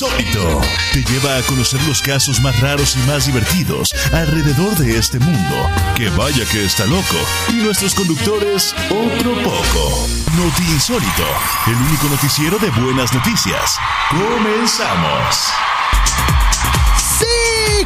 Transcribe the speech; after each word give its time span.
Insólito 0.00 0.60
te 0.92 1.02
lleva 1.02 1.38
a 1.38 1.42
conocer 1.42 1.82
los 1.88 2.00
casos 2.00 2.40
más 2.40 2.60
raros 2.60 2.94
y 2.94 3.00
más 3.10 3.26
divertidos 3.26 3.92
alrededor 4.12 4.76
de 4.76 4.96
este 4.96 5.18
mundo. 5.18 5.68
Que 5.96 6.08
vaya 6.10 6.44
que 6.52 6.64
está 6.64 6.86
loco. 6.86 7.16
Y 7.48 7.54
nuestros 7.54 7.96
conductores, 7.96 8.76
otro 8.90 9.34
poco. 9.42 10.08
Noti 10.36 10.62
Insólito, 10.70 11.26
el 11.66 11.74
único 11.74 12.06
noticiero 12.10 12.60
de 12.60 12.70
buenas 12.80 13.12
noticias. 13.12 13.76
Comenzamos. 14.10 15.52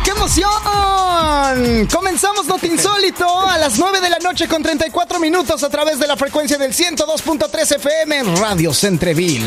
¡Qué 0.01 0.11
emoción! 0.11 0.51
Comenzamos 1.93 2.47
Noti 2.47 2.69
Insólito 2.69 3.29
a 3.47 3.59
las 3.59 3.79
9 3.79 4.01
de 4.01 4.09
la 4.09 4.19
noche 4.21 4.49
con 4.49 4.63
34 4.63 5.21
minutos 5.21 5.63
a 5.63 5.69
través 5.69 5.99
de 5.99 6.07
la 6.07 6.17
frecuencia 6.17 6.57
del 6.57 6.73
102.3 6.73 7.77
FM 7.77 8.23
Radio 8.37 8.73
Centreville. 8.73 9.47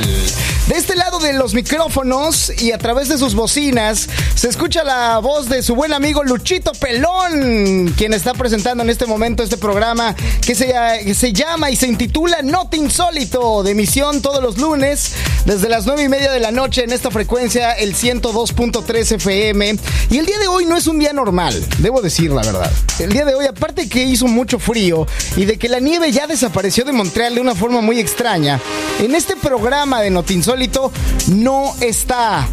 De 0.67 0.76
este 0.77 0.95
lado 0.95 1.17
de 1.20 1.34
los 1.34 1.55
micrófonos 1.55 2.52
y 2.62 2.72
a 2.72 2.77
través 2.77 3.09
de 3.09 3.17
sus 3.17 3.34
bocinas 3.34 4.08
se 4.36 4.48
escucha 4.50 4.84
la 4.84 5.17
voz 5.17 5.50
de 5.50 5.63
su 5.63 5.73
buen 5.73 5.94
amigo 5.94 6.23
Luchito 6.23 6.73
Pelón, 6.73 7.94
quien 7.98 8.14
está 8.14 8.34
presentando 8.34 8.84
en 8.84 8.91
este 8.91 9.08
momento 9.08 9.41
este 9.41 9.58
programa 9.58 10.16
que 10.45 10.53
se, 10.53 11.14
se 11.16 11.34
llama 11.34 11.72
y 11.72 11.75
se 11.75 11.88
intitula 11.88 12.44
Noti 12.44 12.77
Insólito, 12.77 13.64
de 13.64 13.72
emisión 13.72 14.22
todos 14.22 14.44
los 14.44 14.58
lunes 14.58 15.14
desde 15.45 15.70
las 15.70 15.86
9 15.86 16.03
y 16.03 16.09
media 16.09 16.31
de 16.31 16.39
la 16.39 16.52
noche 16.52 16.84
en 16.84 16.91
esta 16.91 17.12
frecuencia, 17.12 17.73
el 17.73 17.95
102.3 17.95 19.16
FM. 19.16 19.77
Y 20.09 20.17
el 20.17 20.25
día 20.25 20.34
de 20.38 20.48
hoy 20.48 20.66
no 20.66 20.77
es 20.77 20.88
un 20.88 20.99
día 20.99 21.13
normal, 21.13 21.53
debo 21.80 22.02
decir 22.02 22.31
la 22.31 22.41
verdad. 22.41 22.71
El 22.99 23.12
día 23.12 23.25
de 23.25 23.35
hoy, 23.35 23.45
aparte 23.45 23.89
que 23.89 24.03
hizo 24.03 24.27
mucho 24.27 24.59
frío 24.59 25.05
y 25.35 25.45
de 25.45 25.58
que 25.58 25.70
la 25.70 25.80
nieve 25.80 26.11
ya 26.11 26.27
desapareció 26.27 26.84
de 26.85 26.91
Montreal 26.91 27.35
de 27.35 27.41
una 27.41 27.55
forma 27.55 27.81
muy 27.81 27.99
extraña, 27.99 28.59
en 28.99 29.16
este 29.16 29.35
programa 29.35 30.02
de 30.02 30.09
Noti 30.09 30.34
Insólito 30.34 30.91
no 31.27 31.73
está 31.81 32.48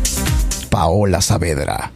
Paola 0.71 1.21
Saavedra. 1.21 1.93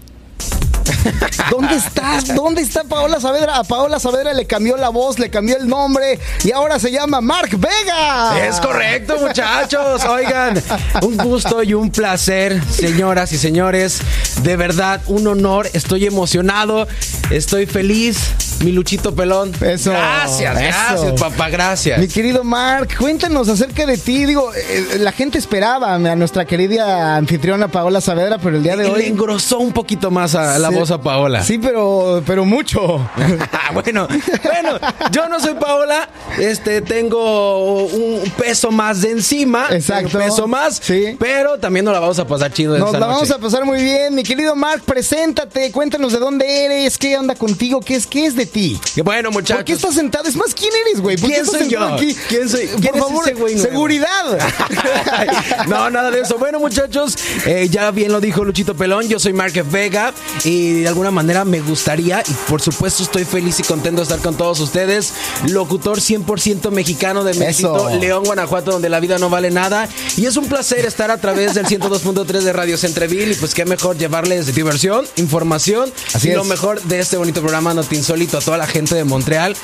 ¿Dónde 1.50 1.74
estás? 1.76 2.34
¿Dónde 2.34 2.62
está 2.62 2.84
Paola 2.84 3.20
Saavedra? 3.20 3.56
A 3.56 3.64
Paola 3.64 3.98
Saavedra 3.98 4.32
le 4.34 4.46
cambió 4.46 4.76
la 4.76 4.88
voz, 4.88 5.18
le 5.18 5.30
cambió 5.30 5.56
el 5.56 5.68
nombre 5.68 6.18
y 6.44 6.52
ahora 6.52 6.78
se 6.78 6.90
llama 6.90 7.20
Mark 7.20 7.50
Vega. 7.56 8.46
Es 8.46 8.60
correcto, 8.60 9.16
muchachos. 9.20 10.04
Oigan, 10.04 10.62
un 11.02 11.16
gusto 11.16 11.62
y 11.62 11.74
un 11.74 11.90
placer, 11.90 12.62
señoras 12.70 13.32
y 13.32 13.38
señores. 13.38 14.00
De 14.42 14.56
verdad, 14.56 15.00
un 15.06 15.26
honor. 15.26 15.68
Estoy 15.72 16.06
emocionado, 16.06 16.86
estoy 17.30 17.66
feliz. 17.66 18.18
Mi 18.60 18.72
Luchito 18.72 19.14
Pelón. 19.14 19.52
Eso. 19.60 19.90
Gracias, 19.90 20.58
eso. 20.58 20.78
gracias, 21.02 21.20
papá, 21.20 21.50
gracias. 21.50 21.98
Mi 21.98 22.08
querido 22.08 22.42
Mark, 22.42 22.88
cuéntanos 22.98 23.50
acerca 23.50 23.84
de 23.84 23.98
ti. 23.98 24.24
Digo, 24.24 24.50
eh, 24.54 24.96
la 24.98 25.12
gente 25.12 25.36
esperaba 25.36 25.94
a 25.94 25.98
nuestra 26.16 26.46
querida 26.46 27.16
anfitriona 27.16 27.68
Paola 27.68 28.00
Saavedra, 28.00 28.38
pero 28.38 28.56
el 28.56 28.62
día 28.62 28.74
de 28.76 28.86
Y 28.86 28.90
hoy. 28.90 28.98
Le 29.02 29.08
engrosó 29.08 29.58
un 29.58 29.72
poquito 29.72 30.10
más 30.10 30.34
a 30.34 30.58
la 30.58 30.70
Sí. 30.70 30.74
voz 30.74 30.90
a 30.96 31.00
Paola. 31.02 31.42
Sí, 31.44 31.58
pero, 31.58 32.22
pero 32.26 32.44
mucho. 32.44 33.08
bueno, 33.72 34.08
bueno, 34.42 34.78
yo 35.12 35.28
no 35.28 35.40
soy 35.40 35.54
Paola, 35.54 36.08
este, 36.38 36.80
tengo 36.82 37.84
un 37.86 38.30
peso 38.36 38.70
más 38.70 39.00
de 39.02 39.10
encima, 39.12 39.66
Exacto. 39.70 40.18
un 40.18 40.24
peso 40.24 40.46
más, 40.46 40.80
Sí. 40.82 41.16
pero 41.18 41.58
también 41.58 41.84
nos 41.84 41.94
la 41.94 42.00
vamos 42.00 42.18
a 42.18 42.26
pasar 42.26 42.52
chido 42.52 42.76
Nos 42.78 42.88
esta 42.88 42.98
la 43.00 43.06
vamos 43.06 43.30
a 43.30 43.38
pasar 43.38 43.64
muy 43.64 43.82
bien. 43.82 44.14
Mi 44.14 44.22
querido 44.22 44.54
Mark, 44.56 44.82
preséntate, 44.84 45.70
cuéntanos 45.72 46.12
de 46.12 46.18
dónde 46.18 46.64
eres, 46.64 46.98
qué 46.98 47.16
onda 47.16 47.34
contigo, 47.34 47.80
qué 47.80 47.96
es, 47.96 48.06
qué 48.06 48.26
es 48.26 48.34
de 48.36 48.46
ti. 48.46 48.78
Bueno, 49.04 49.30
muchachos. 49.30 49.56
¿Por 49.58 49.64
qué 49.64 49.72
estás 49.74 49.94
sentado? 49.94 50.28
Es 50.28 50.36
más, 50.36 50.54
¿quién 50.54 50.70
eres, 50.86 51.00
güey? 51.00 51.16
¿Por 51.16 51.28
qué 51.30 51.36
¿Quién 51.36 51.46
soy 51.46 51.68
yo? 51.68 51.82
aquí? 51.84 52.16
¿Quién 52.28 52.48
soy- 52.48 52.66
Por 52.66 52.80
quién 52.80 52.94
favor, 52.94 53.24
ese 53.24 53.34
güey 53.34 53.54
nuevo? 53.54 53.68
seguridad. 53.70 54.38
no, 55.68 55.90
nada 55.90 56.10
de 56.10 56.20
eso. 56.20 56.38
Bueno, 56.38 56.58
muchachos, 56.60 57.16
eh, 57.46 57.68
ya 57.70 57.90
bien 57.90 58.12
lo 58.12 58.20
dijo 58.20 58.44
Luchito 58.44 58.74
Pelón, 58.74 59.08
yo 59.08 59.18
soy 59.18 59.32
Márquez 59.32 59.70
Vega 59.70 60.12
y 60.44 60.85
de 60.86 60.90
alguna 60.90 61.10
manera 61.10 61.44
me 61.44 61.60
gustaría, 61.60 62.22
y 62.24 62.32
por 62.48 62.62
supuesto 62.62 63.02
estoy 63.02 63.24
feliz 63.24 63.58
y 63.58 63.64
contento 63.64 64.02
de 64.02 64.02
estar 64.04 64.20
con 64.20 64.36
todos 64.36 64.60
ustedes, 64.60 65.14
locutor 65.48 65.98
100% 65.98 66.70
mexicano 66.70 67.24
de 67.24 67.34
México. 67.34 67.90
León, 68.00 68.22
Guanajuato, 68.22 68.70
donde 68.70 68.88
la 68.88 69.00
vida 69.00 69.18
no 69.18 69.28
vale 69.28 69.50
nada. 69.50 69.88
Y 70.16 70.26
es 70.26 70.36
un 70.36 70.46
placer 70.46 70.86
estar 70.86 71.10
a 71.10 71.18
través 71.18 71.54
del 71.54 71.66
102.3 71.66 72.40
de 72.42 72.52
Radio 72.52 72.78
Centreville 72.78 73.32
y 73.32 73.34
pues 73.34 73.52
qué 73.52 73.64
mejor 73.64 73.98
llevarles 73.98 74.54
diversión, 74.54 75.04
información 75.16 75.92
Así 76.14 76.28
y 76.28 76.34
lo 76.34 76.44
mejor 76.44 76.80
de 76.82 77.00
este 77.00 77.16
bonito 77.16 77.40
programa 77.40 77.74
Noti 77.74 77.96
Insólito 77.96 78.38
a 78.38 78.40
toda 78.40 78.56
la 78.56 78.68
gente 78.68 78.94
de 78.94 79.02
Montreal. 79.02 79.56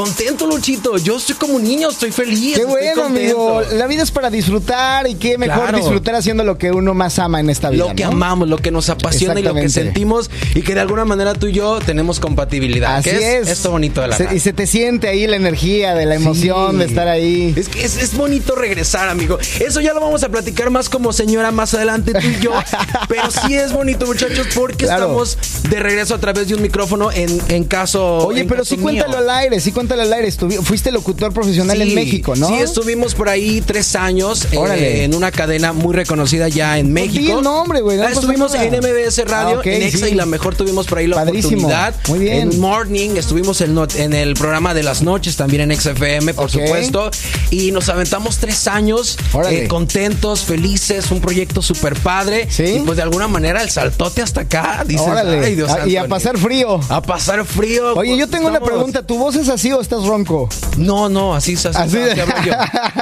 Contento, 0.00 0.46
Luchito. 0.46 0.98
Yo 0.98 1.16
estoy 1.16 1.36
como 1.36 1.54
un 1.54 1.64
niño, 1.64 1.88
estoy 1.88 2.12
feliz. 2.12 2.54
Qué 2.58 2.66
bueno, 2.66 3.04
amigo. 3.04 3.62
La 3.72 3.86
vida 3.86 4.02
es 4.02 4.10
para 4.10 4.28
disfrutar 4.28 5.06
y 5.08 5.14
qué 5.14 5.38
mejor 5.38 5.62
Claro. 5.62 5.78
disfrutar 5.78 6.14
haciendo 6.16 6.44
lo 6.44 6.58
que 6.58 6.70
uno 6.70 6.92
más 6.92 7.18
ama 7.18 7.40
en 7.40 7.48
esta 7.48 7.70
vida. 7.70 7.86
lo 7.88 7.94
que 7.94 8.02
¿no? 8.04 8.10
amamos, 8.10 8.46
lo 8.46 8.58
que 8.58 8.70
nos 8.70 8.90
apasiona 8.90 9.40
y 9.40 9.42
lo 9.42 9.54
que 9.54 9.70
sentimos 9.70 10.30
y 10.54 10.60
que 10.60 10.74
de 10.74 10.80
alguna 10.80 11.06
manera 11.06 11.32
tú 11.32 11.46
y 11.46 11.52
yo 11.54 11.78
tenemos 11.78 12.20
compatibilidad. 12.20 12.96
Así 12.96 13.08
que 13.08 13.38
es. 13.38 13.48
Esto 13.48 13.70
bonito 13.70 14.02
de 14.02 14.08
la 14.08 14.18
Se-. 14.18 14.28
Y 14.36 14.40
se 14.40 14.52
te 14.52 14.66
siente 14.66 15.08
ahí 15.08 15.26
la 15.26 15.36
energía 15.36 15.94
de 15.94 16.04
la 16.04 16.16
emoción 16.16 16.72
Sí. 16.72 16.76
de 16.76 16.84
estar 16.84 17.08
ahí. 17.08 17.54
Es 17.56 17.70
que 17.70 17.82
es, 17.82 17.96
es 17.96 18.14
bonito 18.14 18.54
regresar, 18.54 19.08
amigo. 19.08 19.38
Eso 19.60 19.80
ya 19.80 19.94
lo 19.94 20.00
vamos 20.02 20.22
a 20.24 20.28
platicar 20.28 20.68
más 20.68 20.90
como 20.90 21.14
señora 21.14 21.52
más 21.52 21.72
adelante 21.72 22.12
tú 22.12 22.26
y 22.26 22.38
yo. 22.42 22.52
Pero 23.08 23.30
sí 23.30 23.54
es 23.54 23.72
bonito, 23.72 24.04
muchachos, 24.04 24.46
porque 24.54 24.84
Claro. 24.84 25.04
estamos 25.04 25.38
de 25.70 25.80
regreso 25.80 26.14
a 26.14 26.18
través 26.18 26.48
de 26.48 26.54
un 26.54 26.60
micrófono 26.60 27.10
en, 27.12 27.40
en 27.48 27.64
caso. 27.64 28.18
Oye, 28.26 28.42
en 28.42 28.46
pero 28.46 28.60
caso 28.60 28.74
sí 28.74 28.80
cuéntalo 28.82 29.16
al 29.16 29.30
aire, 29.30 29.58
sí 29.58 29.72
cuéntalo 29.72 29.85
al 29.94 30.12
aire. 30.12 30.28
Estuvi- 30.28 30.62
fuiste 30.62 30.90
locutor 30.92 31.32
profesional 31.32 31.80
en 31.82 31.94
México, 31.94 32.34
¿no? 32.36 32.48
Sí, 32.48 32.54
estuvimos 32.54 33.14
por 33.14 33.28
ahí 33.28 33.60
tres 33.60 33.94
años 33.96 34.46
eh, 34.52 35.04
en 35.04 35.14
una 35.14 35.30
cadena 35.30 35.72
muy 35.72 35.94
reconocida 35.94 36.48
ya 36.48 36.78
en 36.78 36.92
Pues 36.92 37.06
México. 37.12 37.38
el 37.38 37.44
nombre, 37.44 37.80
güey, 37.80 37.96
no 37.98 38.04
Ah, 38.04 38.10
estuvimos 38.10 38.52
nada. 38.52 38.64
en 38.64 38.74
MBS 38.74 39.24
Radio, 39.24 39.58
Ah, 39.64 39.68
en 39.68 39.82
Exa 39.82 40.06
sí. 40.06 40.12
y 40.12 40.14
la 40.14 40.26
mejor 40.26 40.54
tuvimos 40.54 40.86
por 40.86 40.98
ahí 40.98 41.06
la 41.06 41.16
Padrísimo. 41.16 41.68
oportunidad. 41.68 41.94
Muy 42.08 42.18
bien. 42.18 42.52
En 42.52 42.60
Morning 42.60 43.10
estuvimos 43.16 43.60
en, 43.60 44.12
el 44.12 44.34
programa 44.34 44.74
de 44.74 44.82
las 44.82 45.02
noches 45.02 45.36
también 45.36 45.70
en 45.70 45.76
XFM, 45.80 46.34
por 46.34 46.50
supuesto. 46.50 47.10
Y 47.50 47.70
nos 47.72 47.88
aventamos 47.88 48.38
tres 48.38 48.66
años 48.68 49.16
eh, 49.50 49.66
contentos, 49.68 50.40
felices, 50.44 51.10
un 51.10 51.20
proyecto 51.20 51.62
súper 51.62 51.94
padre. 51.94 52.46
Sí. 52.50 52.64
Y 52.64 52.78
pues 52.80 52.96
de 52.96 53.02
alguna 53.02 53.28
manera 53.28 53.62
el 53.62 53.70
saltote 53.70 54.22
hasta 54.22 54.42
acá. 54.42 54.84
Dices, 54.86 55.06
Órale. 55.06 55.44
"Ay, 55.44 55.54
Dios 55.54 55.70
Ah, 55.70 55.86
y 55.86 55.96
a 55.96 56.08
pasar 56.08 56.38
frío. 56.38 56.80
A 56.88 57.02
pasar 57.02 57.44
frío. 57.44 57.94
Oye, 57.94 58.16
yo 58.16 58.28
tengo 58.28 58.48
una 58.48 58.60
pregunta. 58.60 59.02
¿Tu 59.06 59.16
voz 59.18 59.36
es 59.36 59.48
así 59.48 59.72
o 59.78 59.80
estás 59.80 60.04
ronco? 60.04 60.48
no, 60.76 61.08
no, 61.08 61.34
así 61.34 61.52
es 61.54 61.66
así, 61.66 61.78
Así 61.80 61.96
de- 61.98 62.12
así 62.12 62.20
hablo 62.20 62.34
yo. 62.44 62.52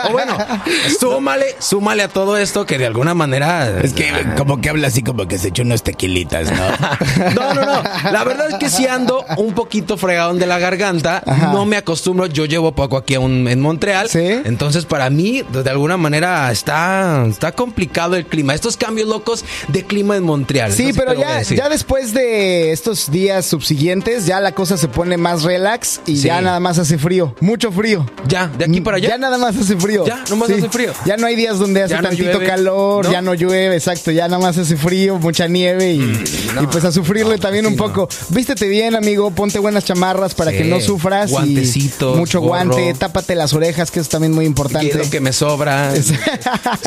O 0.08 0.12
bueno, 0.12 0.36
súmale, 1.00 1.54
súmale 1.58 2.02
a 2.02 2.08
todo 2.08 2.36
esto 2.36 2.66
que 2.66 2.78
de 2.78 2.86
alguna 2.86 3.14
manera. 3.14 3.80
Es 3.80 3.92
que 3.92 4.10
como 4.36 4.60
que 4.60 4.68
habla 4.70 4.88
así 4.88 5.02
como 5.02 5.26
que 5.26 5.38
se 5.38 5.48
echó 5.48 5.62
unos 5.62 5.82
tequilitas, 5.82 6.50
¿no? 6.50 6.64
No, 7.34 7.54
no, 7.54 7.64
no. 7.64 7.82
La 8.12 8.24
verdad 8.24 8.48
es 8.50 8.54
que 8.56 8.68
si 8.68 8.86
ando 8.86 9.24
un 9.38 9.54
poquito 9.54 9.96
fregadón 9.96 10.38
de 10.38 10.46
la 10.46 10.58
garganta. 10.58 11.22
Ajá. 11.26 11.52
No 11.52 11.64
me 11.66 11.76
acostumbro. 11.76 12.26
Yo 12.26 12.44
llevo 12.44 12.72
poco 12.72 12.96
aquí 12.96 13.14
en 13.14 13.60
Montreal. 13.60 14.08
Sí. 14.08 14.40
Entonces, 14.44 14.84
para 14.84 15.10
mí, 15.10 15.42
de 15.52 15.70
alguna 15.70 15.96
manera, 15.96 16.50
está, 16.52 17.24
está 17.28 17.52
complicado 17.52 18.16
el 18.16 18.26
clima. 18.26 18.54
Estos 18.54 18.76
cambios 18.76 19.08
locos 19.08 19.44
de 19.68 19.84
clima 19.84 20.16
en 20.16 20.22
Montreal. 20.24 20.72
Sí, 20.72 20.92
pero 20.94 21.14
ya, 21.14 21.42
ya 21.42 21.68
después 21.68 22.14
de 22.14 22.72
estos 22.72 23.10
días 23.10 23.46
subsiguientes, 23.46 24.26
ya 24.26 24.40
la 24.40 24.52
cosa 24.52 24.76
se 24.76 24.88
pone 24.88 25.16
más 25.16 25.42
relax 25.42 26.00
y 26.06 26.16
Sí. 26.16 26.28
ya 26.28 26.40
nada 26.40 26.60
más 26.60 26.63
hace 26.64 26.98
frío. 26.98 27.34
Mucho 27.40 27.70
frío. 27.70 28.06
Ya, 28.28 28.48
de 28.48 28.64
aquí 28.64 28.80
para 28.80 28.96
allá. 28.96 29.10
Ya 29.10 29.18
nada 29.18 29.38
más 29.38 29.56
hace 29.56 29.76
frío. 29.76 30.04
Ya, 30.06 30.24
nomás 30.30 30.50
hace 30.50 30.68
frío. 30.68 30.92
Ya 31.04 31.16
no 31.16 31.26
hay 31.26 31.36
días 31.36 31.58
donde 31.58 31.82
hace 31.82 31.94
Ya 31.94 32.02
no 32.02 32.08
tantito 32.08 32.30
llueve, 32.32 32.46
calor, 32.46 33.04
¿no? 33.04 33.12
ya 33.12 33.22
no 33.22 33.34
llueve, 33.34 33.76
exacto. 33.76 34.10
Ya 34.10 34.26
nada 34.28 34.40
más 34.42 34.56
hace 34.58 34.76
frío, 34.76 35.18
mucha 35.18 35.46
nieve 35.48 35.92
y, 35.92 35.98
Mm, 35.98 36.54
no, 36.54 36.62
y 36.62 36.66
pues 36.68 36.84
a 36.84 36.92
sufrirle 36.92 37.38
también 37.38 37.66
un 37.66 37.72
sí, 37.72 37.78
poco. 37.78 38.08
Vístete 38.30 38.66
bien, 38.68 38.94
amigo, 38.94 39.30
ponte 39.30 39.58
buenas 39.58 39.84
chamarras 39.84 40.34
para 40.34 40.50
Sí. 40.50 40.58
que 40.58 40.64
no 40.64 40.80
sufras. 40.80 41.30
y 41.30 41.32
Guantecitos, 41.34 42.16
Mucho 42.16 42.40
gorro. 42.40 42.48
guante, 42.50 42.94
tápate 42.94 43.34
las 43.34 43.52
orejas, 43.52 43.90
que 43.90 44.00
es 44.00 44.08
también 44.08 44.32
muy 44.32 44.44
Que 44.44 44.48
importante. 44.48 44.88
es 44.88 44.96
lo 44.96 45.10
que 45.10 45.20
me 45.20 45.32
sobra. 45.32 45.94
si 45.94 46.12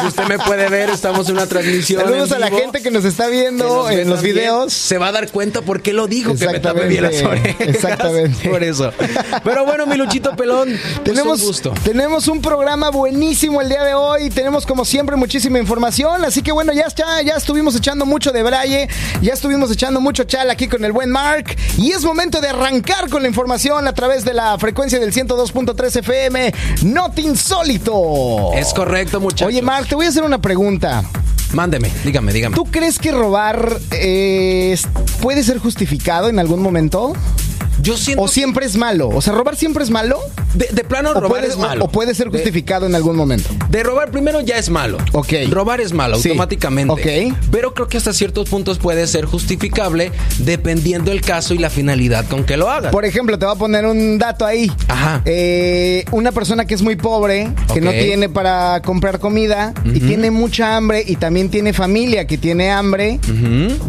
usted 0.06 0.24
me 0.28 0.38
puede 0.40 0.70
ver, 0.70 0.90
estamos 0.90 1.28
en 1.30 1.36
una 1.36 1.48
transmisión. 1.48 2.02
Saludos 2.02 2.30
en 2.32 2.38
a 2.38 2.40
la 2.40 2.50
gente 2.50 2.82
que 2.82 2.92
nos 2.92 3.06
está 3.06 3.26
que 3.26 3.32
viendo 3.32 3.66
nos 3.68 3.92
en 3.92 4.10
los 4.10 4.18
también, 4.18 4.36
videos. 4.36 4.74
Se 4.74 4.98
va 4.98 5.08
a 5.08 5.12
dar 5.12 5.30
cuenta 5.32 5.62
por 5.62 5.82
qué 5.82 5.94
lo 5.94 6.08
dijo, 6.08 6.36
que 6.36 6.48
me 6.48 6.60
tape 6.60 6.88
bien 6.88 7.04
las 7.04 7.22
orejas. 7.22 7.56
exactamente. 7.60 8.50
Por 8.50 8.64
eso. 8.64 8.92
Pero 9.44 9.57
bueno, 9.66 9.86
mi 9.86 9.96
Luchito 9.96 10.36
Pelón, 10.36 10.70
pues 10.70 11.04
Tenemos, 11.04 11.42
un 11.42 11.48
gusto. 11.48 11.74
tenemos 11.84 12.28
un 12.28 12.42
programa 12.42 12.90
buenísimo 12.90 13.62
el 13.62 13.70
día 13.70 13.84
de 13.84 13.94
hoy. 13.94 14.30
Tenemos, 14.30 14.66
como 14.66 14.86
siempre, 14.86 15.16
muchísima 15.16 15.60
información. 15.60 16.26
Así 16.26 16.42
que, 16.42 16.52
bueno, 16.52 16.74
ya 16.74 16.84
está, 16.84 17.22
ya 17.22 17.34
estuvimos 17.36 17.76
echando 17.76 18.06
mucho 18.06 18.32
de 18.32 18.44
braille. 18.44 18.88
Ya 19.22 19.34
estuvimos 19.34 19.72
echando 19.72 20.02
mucho 20.02 20.24
chal 20.24 20.50
aquí 20.50 20.68
con 20.68 20.84
el 20.86 20.92
buen 20.92 21.10
Mark. 21.12 21.56
Y 21.78 21.92
es 21.92 22.04
momento 22.04 22.42
de 22.42 22.50
arrancar 22.50 23.10
con 23.10 23.22
la 23.22 23.28
información 23.28 23.88
a 23.88 23.94
través 23.94 24.24
de 24.26 24.34
la 24.34 24.58
frecuencia 24.58 25.00
del 25.00 25.14
102.3 25.14 25.98
FM. 25.98 26.54
Not 26.84 27.18
insólito. 27.20 28.52
Es 28.54 28.74
correcto, 28.74 29.20
muchachos. 29.20 29.48
Oye, 29.48 29.62
Mark, 29.62 29.88
te 29.88 29.96
voy 29.96 30.06
a 30.06 30.10
hacer 30.10 30.24
una 30.24 30.40
pregunta. 30.40 31.04
Mándeme, 31.54 31.90
dígame, 32.04 32.34
dígame. 32.34 32.56
¿Tú 32.56 32.66
crees 32.66 33.00
que 33.00 33.12
robar 33.12 33.80
eh, 33.92 34.78
puede 35.22 35.44
ser 35.44 35.60
justificado 35.60 36.30
en 36.30 36.40
algún 36.40 36.62
momento? 36.62 37.14
¿O 38.18 38.28
siempre 38.28 38.66
es 38.66 38.76
malo? 38.76 39.10
O 39.10 39.22
sea, 39.22 39.34
¿robar 39.34 39.56
siempre 39.56 39.84
es 39.84 39.90
malo? 39.90 40.20
De, 40.54 40.68
de 40.72 40.84
plano 40.84 41.12
O 41.12 41.14
robar 41.16 41.30
puede, 41.42 41.48
es 41.48 41.58
malo. 41.58 41.86
o 41.86 41.88
puede 41.90 42.16
ser 42.16 42.30
De- 42.30 42.38
justificado 42.40 42.86
en 42.86 42.96
algún 42.96 43.16
momento. 43.16 43.50
De 43.70 43.84
robar 43.84 44.12
primero 44.12 44.42
ya 44.42 44.58
es 44.58 44.70
malo. 44.70 44.98
Ok. 45.14 45.34
Robar 45.50 45.82
es 45.82 45.94
malo 45.94 46.18
Sí. 46.18 46.30
automáticamente. 46.30 46.94
Ok. 46.94 47.36
Pero 47.52 47.74
creo 47.74 47.88
que 47.88 47.98
hasta 47.98 48.14
ciertos 48.14 48.50
puntos 48.50 48.78
puede 48.80 49.06
ser 49.08 49.26
justificable 49.26 50.12
dependiendo 50.40 51.12
el 51.12 51.22
caso 51.22 51.54
y 51.54 51.58
la 51.58 51.70
finalidad 51.70 52.26
con 52.28 52.44
que 52.44 52.58
lo 52.58 52.70
hagas. 52.70 52.92
Por 52.92 53.06
ejemplo, 53.06 53.38
te 53.38 53.46
voy 53.46 53.56
a 53.56 53.58
poner 53.58 53.86
un 53.86 54.18
dato 54.18 54.46
ahí. 54.46 54.72
Ajá. 54.88 55.22
Eh, 55.26 56.06
una 56.12 56.32
persona 56.32 56.66
que 56.66 56.74
es 56.74 56.82
muy 56.82 56.96
pobre, 56.96 57.50
que 57.74 57.82
no 57.82 57.92
tiene 57.92 58.30
para 58.30 58.82
comprar 58.84 59.20
comida 59.20 59.74
y 59.86 60.00
tiene 60.00 60.32
mucha 60.32 60.76
hambre 60.76 61.04
y 61.06 61.16
también 61.16 61.50
tiene 61.50 61.74
familia 61.74 62.26
que 62.28 62.38
tiene 62.38 62.72
hambre 62.72 63.20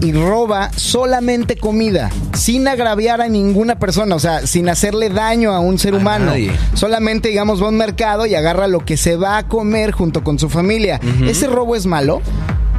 y 0.02 0.12
roba 0.12 0.70
solamente 0.76 1.56
comida, 1.56 2.10
sin 2.34 2.66
agraviar 2.68 3.20
a 3.20 3.28
ninguna 3.28 3.78
persona, 3.78 4.14
o 4.16 4.20
sea, 4.20 4.46
sin 4.46 4.68
hacerle 4.68 5.10
daño 5.10 5.52
a 5.52 5.60
un 5.60 5.78
ser 5.78 5.94
A 5.94 5.96
humano. 5.98 6.26
nadie. 6.26 6.47
Solamente, 6.74 7.28
digamos, 7.28 7.62
va 7.62 7.66
a 7.66 7.70
un 7.70 7.76
mercado 7.76 8.26
y 8.26 8.34
agarra 8.34 8.66
lo 8.66 8.84
que 8.84 8.96
se 8.96 9.16
va 9.16 9.38
a 9.38 9.48
comer 9.48 9.92
junto 9.92 10.24
con 10.24 10.38
su 10.38 10.48
familia. 10.48 11.00
¿Ese 11.26 11.46
robo 11.46 11.76
es 11.76 11.86
malo? 11.86 12.20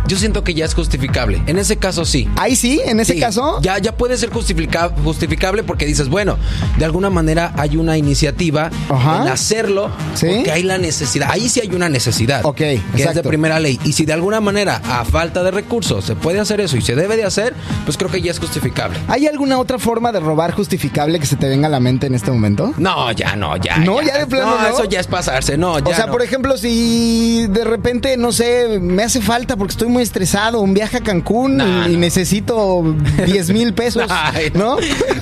Yo 0.10 0.18
siento 0.18 0.44
que 0.44 0.54
ya 0.56 0.66
es 0.66 0.74
justificable. 0.74 1.42
En 1.46 1.58
ese 1.60 1.78
caso 1.78 2.04
sí. 2.04 2.28
Ahí 2.36 2.56
sí, 2.56 2.82
en 2.84 3.00
ese 3.00 3.14
Sí, 3.14 3.20
caso. 3.20 3.60
Ya, 3.62 3.78
ya 3.78 3.96
puede 3.96 4.18
ser 4.18 4.32
justifica- 4.32 4.92
justificable 5.04 5.64
porque 5.64 5.86
dices, 5.86 6.10
bueno, 6.10 6.38
de 6.80 6.86
alguna 6.86 7.10
manera 7.12 7.54
hay 7.58 7.78
una 7.78 7.96
iniciativa 7.96 8.72
Ajá. 8.90 9.22
en 9.22 9.28
hacerlo 9.28 9.92
Sí. 10.16 10.26
porque 10.36 10.52
hay 10.52 10.64
la 10.64 10.80
necesidad. 10.80 11.30
Ahí 11.32 11.48
sí 11.48 11.60
hay 11.62 11.70
una 11.76 11.90
necesidad. 11.90 12.44
Ok, 12.44 12.58
Que 12.58 12.82
es 12.98 13.14
de 13.14 13.22
primera 13.24 13.60
ley. 13.60 13.80
Y 13.84 13.94
si 13.94 14.06
de 14.06 14.14
alguna 14.14 14.42
manera, 14.42 14.82
a 14.90 15.06
falta 15.06 15.44
de 15.44 15.52
recursos, 15.52 16.06
se 16.06 16.16
puede 16.16 16.40
hacer 16.40 16.60
eso 16.60 16.76
y 16.76 16.82
se 16.82 16.96
debe 16.96 17.16
de 17.16 17.24
hacer, 17.26 17.54
pues 17.86 17.96
creo 17.96 18.10
que 18.10 18.22
ya 18.22 18.32
es 18.32 18.40
justificable. 18.40 18.98
¿Hay 19.08 19.28
alguna 19.28 19.60
otra 19.60 19.78
forma 19.78 20.12
de 20.12 20.20
robar 20.20 20.54
justificable 20.54 21.20
que 21.20 21.28
se 21.28 21.36
te 21.36 21.48
venga 21.48 21.68
a 21.68 21.70
la 21.70 21.80
mente 21.80 22.08
en 22.08 22.16
este 22.16 22.32
momento? 22.32 22.74
No, 22.78 23.12
ya 23.12 23.36
no, 23.36 23.56
ya. 23.58 23.78
No, 23.78 24.02
ya 24.02 24.18
de 24.18 24.26
plano, 24.26 24.58
¿no? 24.60 24.68
eso 24.68 24.86
ya 24.86 25.00
es 25.00 25.08
pasarse, 25.08 25.56
no, 25.58 25.78
ya. 25.78 25.86
o 25.92 25.94
sea, 25.96 26.06
no. 26.08 26.12
por 26.14 26.24
ejemplo, 26.24 26.58
si 26.58 27.46
de 27.48 27.64
repente, 27.64 28.18
no 28.18 28.32
sé, 28.32 28.80
me 28.82 29.04
hace 29.04 29.22
falta 29.22 29.56
porque 29.56 29.72
estoy 29.74 29.88
muy 29.88 29.99
estresado, 30.02 30.60
un 30.62 30.74
viaje 30.74 30.98
a 30.98 31.02
Cancún 31.02 31.54
y, 31.54 31.58
no. 31.58 31.88
necesito 31.90 32.96
10 33.26 33.50
mil 33.52 33.74
pesos, 33.74 34.06
Ay, 34.10 34.52
¿no? 34.54 34.78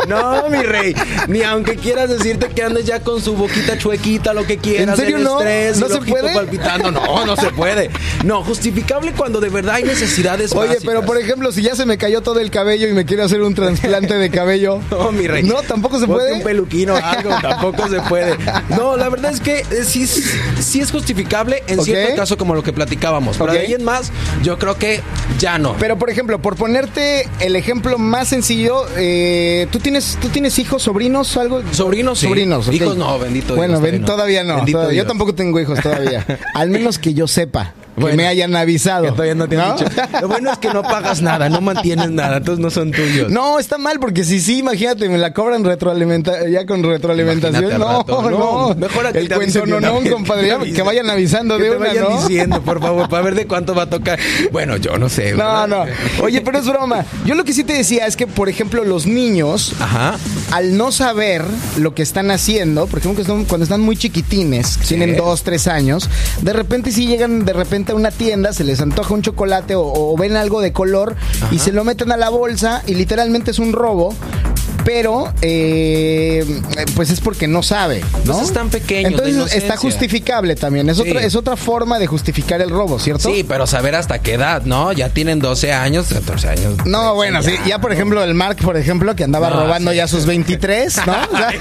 No, 0.07 0.49
mi 0.49 0.63
rey. 0.63 0.95
Ni 1.27 1.41
aunque 1.43 1.75
quieras 1.75 2.09
decirte 2.09 2.47
que 2.49 2.63
andes 2.63 2.85
ya 2.85 2.99
con 3.01 3.21
su 3.21 3.35
boquita 3.35 3.77
chuequita, 3.77 4.33
lo 4.33 4.45
que 4.45 4.57
quieras. 4.57 4.89
¿En 4.89 4.95
serio 5.03 5.17
el 5.17 5.23
no? 5.23 5.39
estrés, 5.39 5.79
¿No 5.79 5.87
se 5.89 6.01
puede? 6.01 6.33
palpitando. 6.33 6.91
No, 6.91 7.25
no 7.25 7.35
se 7.35 7.49
puede. 7.51 7.89
No, 8.23 8.43
justificable 8.43 9.11
cuando 9.13 9.39
de 9.39 9.49
verdad 9.49 9.75
hay 9.75 9.83
necesidades 9.83 10.51
Oye, 10.53 10.67
básicas. 10.69 10.83
pero 10.85 11.03
por 11.05 11.17
ejemplo, 11.17 11.51
si 11.51 11.61
ya 11.61 11.75
se 11.75 11.85
me 11.85 11.97
cayó 11.97 12.21
todo 12.21 12.39
el 12.39 12.49
cabello 12.51 12.87
y 12.87 12.93
me 12.93 13.05
quiero 13.05 13.23
hacer 13.23 13.41
un 13.41 13.53
trasplante 13.55 14.15
de 14.15 14.29
cabello. 14.29 14.79
No, 14.97 15.11
mi 15.11 15.27
rey. 15.27 15.43
No, 15.43 15.55
tampoco 15.61 15.99
se 15.99 16.07
puede. 16.07 16.33
un 16.33 16.43
peluquino 16.43 16.93
o 16.95 16.97
algo, 17.03 17.29
tampoco 17.41 17.87
se 17.87 17.99
puede. 18.01 18.35
No, 18.69 18.97
la 18.97 19.09
verdad 19.09 19.31
es 19.31 19.39
que 19.41 19.59
eh, 19.59 19.83
sí, 19.85 20.03
es- 20.03 20.33
sí 20.59 20.79
es 20.81 20.91
justificable 20.91 21.63
en 21.67 21.81
cierto 21.83 22.15
caso 22.15 22.37
como 22.37 22.55
lo 22.55 22.63
que 22.63 22.73
platicábamos. 22.73 23.37
Pero 23.37 23.51
Ok. 23.51 23.57
de 23.57 23.59
ahí 23.65 23.73
en 23.73 23.83
más, 23.83 24.11
yo 24.43 24.57
creo 24.57 24.66
que 24.75 25.01
ya 25.39 25.57
no. 25.57 25.75
Pero 25.79 25.97
por 25.97 26.09
ejemplo, 26.09 26.39
por 26.41 26.55
ponerte 26.55 27.27
el 27.39 27.55
ejemplo 27.55 27.97
más 27.97 28.27
sencillo, 28.27 28.85
eh, 28.97 29.67
¿tú 29.71 29.79
tienes 29.79 30.17
tú 30.21 30.29
tienes 30.29 30.57
hijos, 30.59 30.83
sobrinos 30.83 31.35
o 31.37 31.41
algo? 31.41 31.61
Sobrinos, 31.71 32.19
sí. 32.19 32.27
Sobrinos. 32.27 32.67
Hijos 32.73 32.97
no, 32.97 33.19
bendito 33.19 33.47
Dios, 33.53 33.57
Bueno, 33.57 33.75
todavía 33.75 33.99
no. 33.99 34.05
todavía 34.05 34.43
no. 34.43 34.55
Bendito 34.57 34.77
todavía- 34.79 34.97
Yo 35.03 35.07
tampoco 35.07 35.35
tengo 35.35 35.59
hijos 35.59 35.79
todavía. 35.81 36.25
Al 36.53 36.69
menos 36.69 36.97
que 36.99 37.13
yo 37.13 37.27
sepa, 37.27 37.73
que 37.97 38.01
Bueno. 38.01 38.17
me 38.17 38.27
hayan 38.27 38.55
avisado. 38.55 39.05
Que 39.05 39.11
todavía 39.11 39.35
no 39.35 39.47
te 39.49 39.59
han 39.59 39.75
dicho. 39.75 39.89
Lo 40.21 40.27
bueno 40.27 40.51
es 40.51 40.57
que 40.59 40.69
no 40.71 40.83
pagas 40.83 41.21
nada, 41.21 41.49
no 41.49 41.61
mantienes 41.61 42.11
nada, 42.11 42.37
entonces 42.37 42.63
no 42.63 42.69
son 42.69 42.91
tuyos. 42.91 43.31
No, 43.31 43.57
está 43.59 43.77
mal, 43.77 43.99
porque 43.99 44.23
si 44.23 44.39
sí, 44.39 44.59
imagínate, 44.59 45.09
me 45.09 45.17
la 45.17 45.33
cobran 45.33 45.63
retroalimenta 45.63 46.47
ya 46.47 46.65
con 46.65 46.83
retroalimentación. 46.83 47.79
No, 47.79 47.99
rato, 47.99 48.21
no, 48.21 48.29
no. 48.29 48.75
Mejor 48.75 49.07
el 49.17 49.27
cuento 49.33 49.65
no, 49.65 49.79
no, 49.79 49.99
compadre, 50.11 50.71
que 50.73 50.81
vayan 50.83 51.09
avisando 51.09 51.57
Que 51.57 51.63
de 51.63 51.69
te 51.71 51.75
una, 51.77 51.87
vayan 51.87 52.03
¿no? 52.03 52.21
diciendo, 52.21 52.61
por 52.61 52.79
favor, 52.81 53.09
para 53.09 53.23
ver 53.23 53.35
de 53.35 53.47
cuánto 53.47 53.73
va 53.73 53.83
a 53.83 53.89
tocar. 53.89 54.19
Bueno, 54.51 54.77
yo 54.77 54.97
no 54.97 55.09
sé. 55.09 55.31
No, 55.31 55.37
¿verdad? 55.37 55.67
no. 55.67 56.23
Oye, 56.23 56.41
pero 56.41 56.59
es 56.59 56.65
broma. 56.67 57.03
Yo 57.25 57.33
lo 57.35 57.43
que 57.43 57.53
sí 57.53 57.63
te 57.63 57.73
decía 57.73 58.05
es 58.05 58.15
que, 58.15 58.27
por 58.27 58.47
ejemplo, 58.47 58.83
los 58.83 59.07
niños, 59.07 59.73
Ajá. 59.79 60.15
al 60.51 60.77
no 60.77 60.91
saber 60.91 61.43
lo 61.77 61.95
que 61.95 62.03
están 62.03 62.29
haciendo, 62.31 62.85
por 62.87 62.99
ejemplo, 62.99 63.15
que 63.15 63.21
están- 63.23 63.45
cuando 63.45 63.63
están 63.63 63.81
muy 63.81 63.97
chiquitines, 63.97 64.77
tienen 64.87 65.15
dos, 65.17 65.43
tres 65.43 65.67
años, 65.67 66.09
de 66.41 66.53
repente 66.53 66.91
si 66.91 67.07
llegan 67.07 67.43
de 67.45 67.53
repente 67.53 67.86
a 67.91 67.95
una 67.95 68.11
tienda, 68.11 68.53
se 68.53 68.63
les 68.63 68.81
antoja 68.81 69.13
un 69.13 69.21
chocolate 69.21 69.75
o, 69.75 69.83
o 69.83 70.15
ven 70.17 70.35
algo 70.35 70.61
de 70.61 70.73
color 70.73 71.15
y 71.51 71.59
se 71.59 71.71
lo 71.71 71.83
meten 71.83 72.11
a 72.11 72.17
la 72.17 72.29
bolsa 72.29 72.83
y 72.85 72.95
literalmente 72.95 73.51
es 73.51 73.59
un 73.59 73.73
robo. 73.73 74.13
Pero, 74.87 75.33
eh, 75.41 76.45
pues 76.95 77.09
es 77.09 77.19
porque 77.19 77.45
no 77.45 77.61
sabe, 77.61 77.99
¿no? 78.23 78.35
Pues 78.37 78.47
están 78.47 78.69
pequeños, 78.69 79.21
de 79.21 79.29
Entonces 79.31 79.53
está 79.61 79.75
justificable 79.75 80.55
también. 80.55 80.87
Es, 80.89 80.95
Sí. 80.95 81.09
otra, 81.09 81.23
es 81.23 81.35
otra 81.35 81.57
forma 81.57 81.99
de 81.99 82.07
justificar 82.07 82.61
el 82.61 82.69
robo, 82.69 82.97
¿cierto? 82.97 83.29
Sí, 83.29 83.43
pero 83.45 83.67
saber 83.67 83.95
hasta 83.95 84.19
qué 84.19 84.35
edad, 84.35 84.61
¿no? 84.63 84.93
Ya 84.93 85.09
tienen 85.09 85.39
12 85.39 85.73
años, 85.73 86.07
14 86.07 86.47
años. 86.47 86.75
No, 86.85 87.15
bueno, 87.15 87.43
sí. 87.43 87.51
Ya, 87.67 87.79
por 87.81 87.91
ejemplo, 87.91 88.23
el 88.23 88.33
Mark, 88.33 88.59
por 88.63 88.77
ejemplo, 88.77 89.13
que 89.13 89.25
andaba 89.25 89.49
No, 89.49 89.57
robando 89.65 89.91
sí. 89.91 89.97
ya 89.97 90.07
sus 90.07 90.25
23, 90.25 90.95
¿no? 91.05 91.13
O 91.33 91.37
sea, 91.37 91.51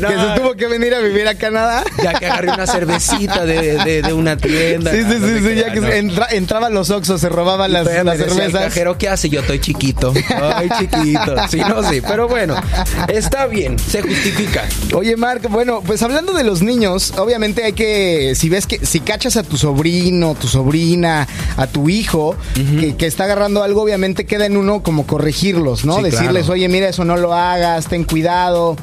no. 0.00 0.08
Que 0.10 0.14
se 0.14 0.40
tuvo 0.40 0.54
que 0.54 0.68
venir 0.68 0.94
a 0.94 1.00
vivir 1.00 1.26
a 1.26 1.34
Canadá. 1.34 1.82
Ya 2.00 2.12
que 2.14 2.26
agarré 2.26 2.52
una 2.52 2.68
cervecita 2.68 3.44
de, 3.46 3.78
de- 3.84 4.02
de 4.02 4.12
una 4.12 4.36
tienda. 4.36 4.92
Sí, 4.92 4.98
sí, 5.02 5.16
No 5.18 5.26
sí, 5.26 5.44
sí, 5.48 5.54
ya 5.56 5.72
que 5.72 5.80
entra- 5.98 6.28
entraba 6.30 6.68
a 6.68 6.70
los 6.70 6.90
Oxxos, 6.90 7.20
se 7.20 7.28
robaba 7.28 7.66
las, 7.66 7.84
las 7.84 8.16
decía 8.16 8.24
el 8.26 8.30
cervezas. 8.30 8.62
cajero, 8.66 8.96
¿qué 8.96 9.08
hace? 9.08 9.28
Yo 9.28 9.40
estoy 9.40 9.58
chiquito. 9.58 10.12
Estoy 10.14 10.70
chiquito. 10.78 11.34
Sí, 11.50 11.58
no, 11.58 11.82
sí. 11.90 12.00
Pero 12.06 12.28
bueno, 12.28 12.59
está 13.08 13.46
bien, 13.46 13.78
se 13.78 14.02
justifica. 14.02 14.68
Oye, 14.94 15.16
Mark, 15.16 15.48
bueno, 15.50 15.82
pues 15.84 16.02
hablando 16.02 16.32
de 16.32 16.44
los 16.44 16.62
niños, 16.62 17.12
obviamente 17.18 17.64
hay 17.64 17.72
que, 17.72 18.34
si 18.34 18.48
ves 18.48 18.66
que, 18.66 18.84
si 18.84 19.00
cachas 19.00 19.36
a 19.36 19.42
tu 19.42 19.56
sobrino, 19.56 20.34
tu 20.34 20.48
sobrina, 20.48 21.26
a 21.56 21.66
tu 21.66 21.88
hijo, 21.88 22.36
que, 22.54 22.96
que 22.96 23.06
está 23.06 23.24
agarrando 23.24 23.62
algo, 23.62 23.82
obviamente 23.82 24.26
queda 24.26 24.46
en 24.46 24.56
uno 24.56 24.82
como 24.82 25.06
corregirlos, 25.06 25.84
¿no? 25.84 25.96
Sí, 25.96 26.02
Decirles, 26.04 26.44
claro. 26.44 26.52
oye, 26.54 26.68
mira, 26.68 26.88
eso 26.88 27.04
no 27.04 27.16
lo 27.16 27.34
hagas, 27.34 27.86
ten 27.88 28.04
cuidado. 28.04 28.76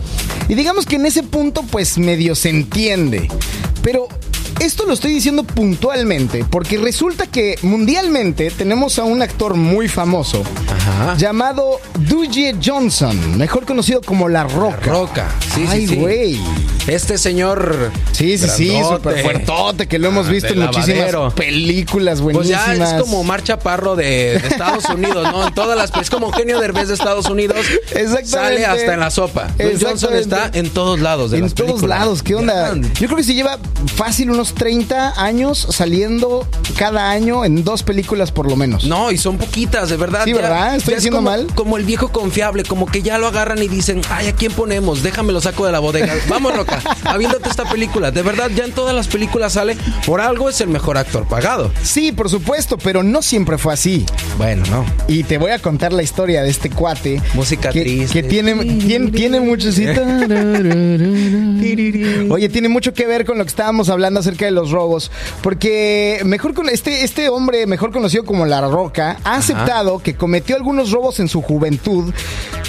Y 0.49 0.55
digamos 0.55 0.85
que 0.85 0.95
en 0.95 1.05
ese 1.05 1.23
punto, 1.23 1.63
pues 1.63 1.97
medio 1.97 2.35
se 2.35 2.49
entiende. 2.49 3.27
Pero 3.81 4.07
esto 4.59 4.85
lo 4.85 4.93
estoy 4.93 5.13
diciendo 5.13 5.43
puntualmente, 5.43 6.45
porque 6.49 6.77
resulta 6.77 7.27
que 7.27 7.57
mundialmente 7.61 8.51
tenemos 8.51 8.97
a 8.99 9.03
un 9.03 9.21
actor 9.21 9.55
muy 9.55 9.87
famoso 9.87 10.43
Ajá. 10.69 11.15
llamado 11.17 11.79
Dwayne 11.99 12.55
Johnson, 12.63 13.37
mejor 13.37 13.65
conocido 13.65 14.01
como 14.01 14.27
La 14.29 14.43
Roca. 14.45 14.77
Roca. 14.85 15.27
Sí, 15.55 15.65
Ay, 15.67 15.81
sí, 15.81 15.93
sí. 15.93 15.95
güey. 15.99 16.39
Este 16.87 17.17
señor. 17.17 17.91
Sí, 18.13 18.37
sí, 18.37 18.47
sí, 18.49 18.71
súper 18.89 19.21
fuertote, 19.21 19.87
que 19.87 19.99
lo 19.99 20.07
hemos 20.07 20.27
Ah, 20.27 20.31
visto 20.31 20.53
en 20.53 20.59
muchísimas 20.59 20.87
lavadero. 21.11 21.35
películas 21.35 22.21
Pues 22.21 22.35
buenísimas. 22.35 22.77
ya 22.77 22.95
es 22.95 23.01
como 23.01 23.23
Mar 23.25 23.43
Chaparro 23.43 23.95
de, 23.97 24.39
de 24.39 24.47
Estados 24.47 24.85
Unidos, 24.85 25.27
¿no? 25.31 25.47
En 25.47 25.53
todas 25.53 25.77
las. 25.77 25.91
Es 26.01 26.09
como 26.09 26.27
Eugenio 26.27 26.59
Derbez 26.61 26.87
de 26.87 26.93
Estados 26.93 27.25
Unidos. 27.29 27.57
Exactamente. 27.91 28.25
Sale 28.27 28.65
hasta 28.65 28.93
en 28.93 28.99
la 29.01 29.11
sopa. 29.11 29.47
Dwayne 29.57 29.79
Johnson 29.81 30.15
está 30.15 30.49
en 30.53 30.69
todos 30.69 30.99
lados 31.01 31.31
de 31.31 31.37
en 31.37 31.43
las 31.43 31.53
todos 31.53 31.71
películas. 31.71 31.99
lados, 31.99 32.23
¿qué 32.23 32.35
onda? 32.35 32.73
Yo 32.75 33.07
creo 33.07 33.17
que 33.17 33.23
se 33.23 33.33
lleva 33.33 33.59
fácil 33.95 34.29
unos 34.31 34.46
30 34.53 35.21
años 35.21 35.67
saliendo 35.69 36.47
cada 36.77 37.09
año 37.09 37.45
en 37.45 37.63
dos 37.63 37.83
películas 37.83 38.31
por 38.31 38.49
lo 38.49 38.55
menos. 38.55 38.85
No, 38.85 39.11
y 39.11 39.17
son 39.17 39.37
poquitas, 39.37 39.89
de 39.89 39.97
verdad. 39.97 40.23
Sí, 40.25 40.33
¿verdad? 40.33 40.75
¿Estoy 40.75 40.95
es 40.95 41.07
como, 41.07 41.21
mal? 41.21 41.47
Como 41.55 41.77
el 41.77 41.85
viejo 41.85 42.09
confiable, 42.09 42.63
como 42.63 42.85
que 42.85 43.01
ya 43.01 43.17
lo 43.17 43.27
agarran 43.27 43.61
y 43.61 43.67
dicen, 43.67 44.01
ay, 44.09 44.27
¿a 44.27 44.33
quién 44.33 44.51
ponemos? 44.51 45.03
Déjame 45.03 45.33
lo 45.33 45.41
saco 45.41 45.65
de 45.65 45.71
la 45.71 45.79
bodega. 45.79 46.13
Vamos, 46.29 46.55
Roca, 46.55 46.81
aviéntate 47.03 47.49
esta 47.49 47.69
película. 47.69 48.11
De 48.11 48.21
verdad, 48.21 48.49
ya 48.55 48.65
en 48.65 48.71
todas 48.71 48.95
las 48.95 49.07
películas 49.07 49.53
sale, 49.53 49.77
por 50.05 50.21
algo 50.21 50.49
es 50.49 50.61
el 50.61 50.69
mejor 50.69 50.97
actor 50.97 51.27
pagado. 51.27 51.71
Sí, 51.83 52.11
por 52.11 52.29
supuesto, 52.29 52.77
pero 52.77 53.03
no 53.03 53.21
siempre 53.21 53.57
fue 53.57 53.73
así. 53.73 54.05
Bueno, 54.37 54.63
no. 54.69 54.85
Y 55.07 55.23
te 55.23 55.37
voy 55.37 55.51
a 55.51 55.59
contar 55.59 55.93
la 55.93 56.03
historia 56.03 56.43
de 56.43 56.49
este 56.49 56.69
cuate. 56.69 57.21
Música 57.33 57.69
que, 57.69 57.81
triste. 57.81 58.21
Que 58.21 58.27
tiene, 58.27 58.55
tiene, 58.79 59.11
tiene 59.11 59.39
mucho. 59.39 59.67
Oye, 62.29 62.49
tiene 62.49 62.69
mucho 62.69 62.93
que 62.93 63.05
ver 63.05 63.25
con 63.25 63.37
lo 63.37 63.43
que 63.43 63.49
estábamos 63.49 63.89
hablando 63.89 64.19
acerca 64.19 64.36
de 64.45 64.51
los 64.51 64.71
robos. 64.71 65.11
Porque 65.41 66.21
mejor 66.25 66.53
con 66.53 66.69
este, 66.69 67.03
este 67.03 67.29
hombre, 67.29 67.65
mejor 67.67 67.91
conocido 67.91 68.25
como 68.25 68.45
La 68.45 68.61
Roca, 68.61 69.17
ha 69.23 69.35
aceptado 69.35 69.99
que 69.99 70.15
cometió 70.15 70.55
algunos 70.55 70.91
robos 70.91 71.19
en 71.19 71.27
su 71.27 71.41
juventud, 71.41 72.13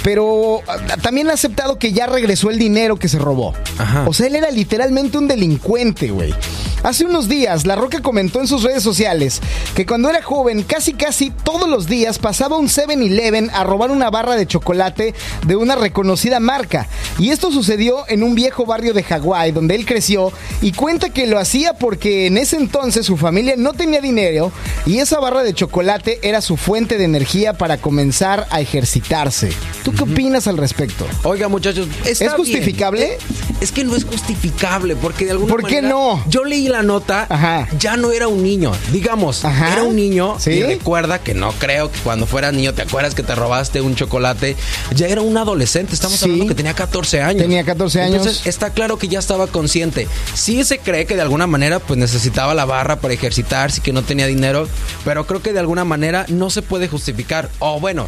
pero 0.03 0.61
ah, 0.67 0.77
también 1.01 1.29
ha 1.29 1.33
aceptado 1.33 1.77
que 1.77 1.93
ya 1.93 2.07
regresó 2.07 2.49
el 2.49 2.59
dinero 2.59 2.97
que 2.97 3.07
se 3.07 3.19
robó. 3.19 3.53
Ajá. 3.77 4.05
O 4.07 4.13
sea, 4.13 4.27
él 4.27 4.35
era 4.35 4.51
literalmente 4.51 5.17
un 5.17 5.27
delincuente, 5.27 6.09
güey. 6.11 6.33
Hace 6.81 7.03
unos 7.03 7.27
días, 7.27 7.65
La 7.65 7.75
Roca 7.75 8.01
comentó 8.01 8.39
en 8.39 8.47
sus 8.47 8.63
redes 8.63 8.81
sociales 8.81 9.41
que 9.75 9.85
cuando 9.85 10.09
era 10.09 10.21
joven, 10.21 10.63
casi 10.63 10.93
casi 10.93 11.29
todos 11.29 11.67
los 11.67 11.87
días 11.87 12.19
pasaba 12.19 12.57
un 12.57 12.67
7-Eleven 12.67 13.49
a 13.53 13.65
robar 13.65 13.91
una 13.91 14.09
barra 14.09 14.35
de 14.35 14.47
chocolate 14.47 15.13
de 15.45 15.55
una 15.57 15.75
reconocida 15.75 16.39
marca. 16.39 16.87
Y 17.17 17.31
esto 17.31 17.51
sucedió 17.51 18.07
en 18.07 18.23
un 18.23 18.33
viejo 18.33 18.65
barrio 18.65 18.93
de 18.93 19.03
Hawái 19.03 19.51
donde 19.51 19.75
él 19.75 19.85
creció 19.85 20.31
y 20.61 20.71
cuenta 20.71 21.09
que 21.09 21.27
lo 21.27 21.37
hacía 21.37 21.58
porque 21.79 22.27
en 22.27 22.37
ese 22.37 22.55
entonces 22.57 23.05
su 23.05 23.17
familia 23.17 23.55
no 23.57 23.73
tenía 23.73 24.01
dinero 24.01 24.51
y 24.85 24.99
esa 24.99 25.19
barra 25.19 25.43
de 25.43 25.53
chocolate 25.53 26.19
era 26.23 26.41
su 26.41 26.57
fuente 26.57 26.97
de 26.97 27.03
energía 27.03 27.53
para 27.53 27.77
comenzar 27.77 28.47
a 28.49 28.61
ejercitarse. 28.61 29.51
¿Tú 29.83 29.93
qué 29.93 30.03
opinas 30.03 30.47
al 30.47 30.57
respecto? 30.57 31.05
Oiga, 31.23 31.47
muchachos, 31.47 31.87
está 32.05 32.25
¿Es 32.25 32.33
justificable? 32.33 33.05
bien. 33.05 33.17
Es 33.61 33.71
que 33.73 33.83
no 33.83 33.95
es 33.95 34.05
justificable, 34.05 34.95
porque 34.95 35.25
de 35.25 35.31
alguna 35.31 35.51
¿Por 35.51 35.65
qué 35.65 35.75
manera- 35.81 35.89
no? 35.89 36.23
Yo 36.29 36.43
leí 36.45 36.67
la 36.69 36.81
nota, 36.81 37.25
Ajá. 37.29 37.67
ya 37.77 37.97
no 37.97 38.11
era 38.11 38.27
un 38.29 38.41
niño. 38.41 38.71
Digamos, 38.93 39.43
Ajá. 39.43 39.73
era 39.73 39.83
un 39.83 39.95
niño 39.95 40.37
Sí. 40.39 40.51
y 40.51 40.63
recuerda 40.63 41.19
que 41.19 41.33
no 41.33 41.51
creo 41.53 41.91
que 41.91 41.99
cuando 41.99 42.25
fueras 42.25 42.53
niño, 42.53 42.73
¿te 42.73 42.83
acuerdas 42.83 43.15
que 43.15 43.23
te 43.23 43.35
robaste 43.35 43.81
un 43.81 43.95
chocolate? 43.95 44.55
Ya 44.95 45.07
era 45.07 45.21
un 45.21 45.35
adolescente, 45.37 45.93
estamos 45.93 46.17
Sí. 46.19 46.25
hablando 46.25 46.47
que 46.47 46.55
tenía 46.55 46.73
14 46.73 47.21
años. 47.21 47.41
Tenía 47.41 47.63
14 47.65 48.01
años. 48.01 48.17
Entonces, 48.17 48.47
está 48.47 48.69
claro 48.71 48.97
que 48.97 49.07
ya 49.09 49.19
estaba 49.19 49.47
consciente. 49.47 50.07
Sí 50.35 50.63
se 50.63 50.79
cree 50.79 51.05
que 51.05 51.15
de 51.15 51.21
alguna 51.21 51.47
manera 51.49 51.79
pues 51.79 51.99
necesitaba 51.99 52.53
la 52.53 52.65
barra 52.65 52.97
para 53.01 53.13
ejercitarse 53.13 53.79
y 53.79 53.83
que 53.83 53.93
no 53.93 54.03
tenía 54.03 54.27
dinero, 54.27 54.67
pero 55.03 55.25
creo 55.25 55.41
que 55.41 55.53
de 55.53 55.59
alguna 55.59 55.83
manera 55.83 56.25
no 56.29 56.49
se 56.49 56.61
puede 56.61 56.87
justificar. 56.87 57.49
O 57.59 57.79
bueno, 57.79 58.07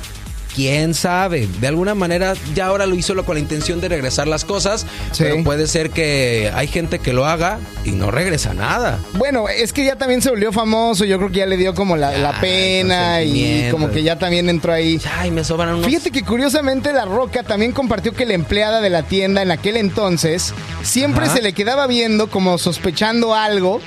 quién 0.55 0.93
sabe. 0.93 1.47
De 1.59 1.67
alguna 1.67 1.93
manera 1.95 2.33
ya 2.55 2.67
ahora 2.67 2.85
lo 2.87 2.95
hizo 2.95 3.11
con 3.25 3.35
la 3.35 3.39
intención 3.41 3.81
de 3.81 3.89
regresar 3.89 4.27
las 4.27 4.45
cosas, 4.45 4.85
Sí. 5.11 5.23
pero 5.23 5.43
puede 5.43 5.67
ser 5.67 5.89
que 5.89 6.49
hay 6.55 6.67
gente 6.67 6.99
que 6.99 7.11
lo 7.13 7.25
haga 7.25 7.59
y 7.83 7.91
no 7.91 8.09
regresa 8.09 8.53
nada. 8.53 8.99
Bueno, 9.13 9.49
es 9.49 9.73
que 9.73 9.83
ya 9.83 9.97
también 9.97 10.21
se 10.21 10.29
volvió 10.29 10.51
famoso, 10.53 11.03
yo 11.03 11.17
creo 11.17 11.29
que 11.29 11.39
ya 11.39 11.45
le 11.45 11.57
dio 11.57 11.73
como 11.75 11.97
la, 11.97 12.11
Ya, 12.13 12.17
la 12.19 12.39
pena 12.39 13.21
y 13.21 13.67
como 13.69 13.91
que 13.91 14.01
ya 14.03 14.17
también 14.17 14.47
entró 14.49 14.71
ahí. 14.71 14.99
Ay, 15.17 15.29
me 15.31 15.43
sobran 15.43 15.75
unos... 15.75 15.85
Fíjate 15.85 16.11
que 16.11 16.23
curiosamente 16.23 16.93
La 16.93 17.05
Roca 17.05 17.43
también 17.43 17.73
compartió 17.73 18.13
que 18.13 18.25
la 18.25 18.33
empleada 18.33 18.79
de 18.81 18.89
la 18.89 19.03
tienda 19.03 19.41
en 19.41 19.51
aquel 19.51 19.75
entonces 19.77 20.53
siempre 20.83 21.25
Ajá. 21.25 21.35
se 21.35 21.41
le 21.41 21.53
quedaba 21.53 21.85
viendo 21.87 22.29
como 22.29 22.57
sospechando 22.57 23.35
algo 23.35 23.81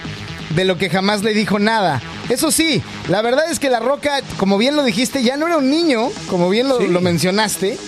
de 0.54 0.64
lo 0.64 0.78
que 0.78 0.90
jamás 0.90 1.22
le 1.22 1.34
dijo 1.34 1.58
nada. 1.58 2.00
Eso 2.28 2.50
sí, 2.50 2.82
la 3.08 3.22
verdad 3.22 3.44
es 3.50 3.58
que 3.58 3.70
La 3.70 3.80
Roca, 3.80 4.20
como 4.38 4.56
bien 4.58 4.76
lo 4.76 4.84
dijiste, 4.84 5.22
ya 5.22 5.36
no 5.36 5.46
era 5.46 5.56
un 5.58 5.70
niño, 5.70 6.10
como 6.28 6.48
bien 6.50 6.68
lo, 6.68 6.78
Sí. 6.80 6.86
lo 6.88 7.00
mencionaste. 7.00 7.78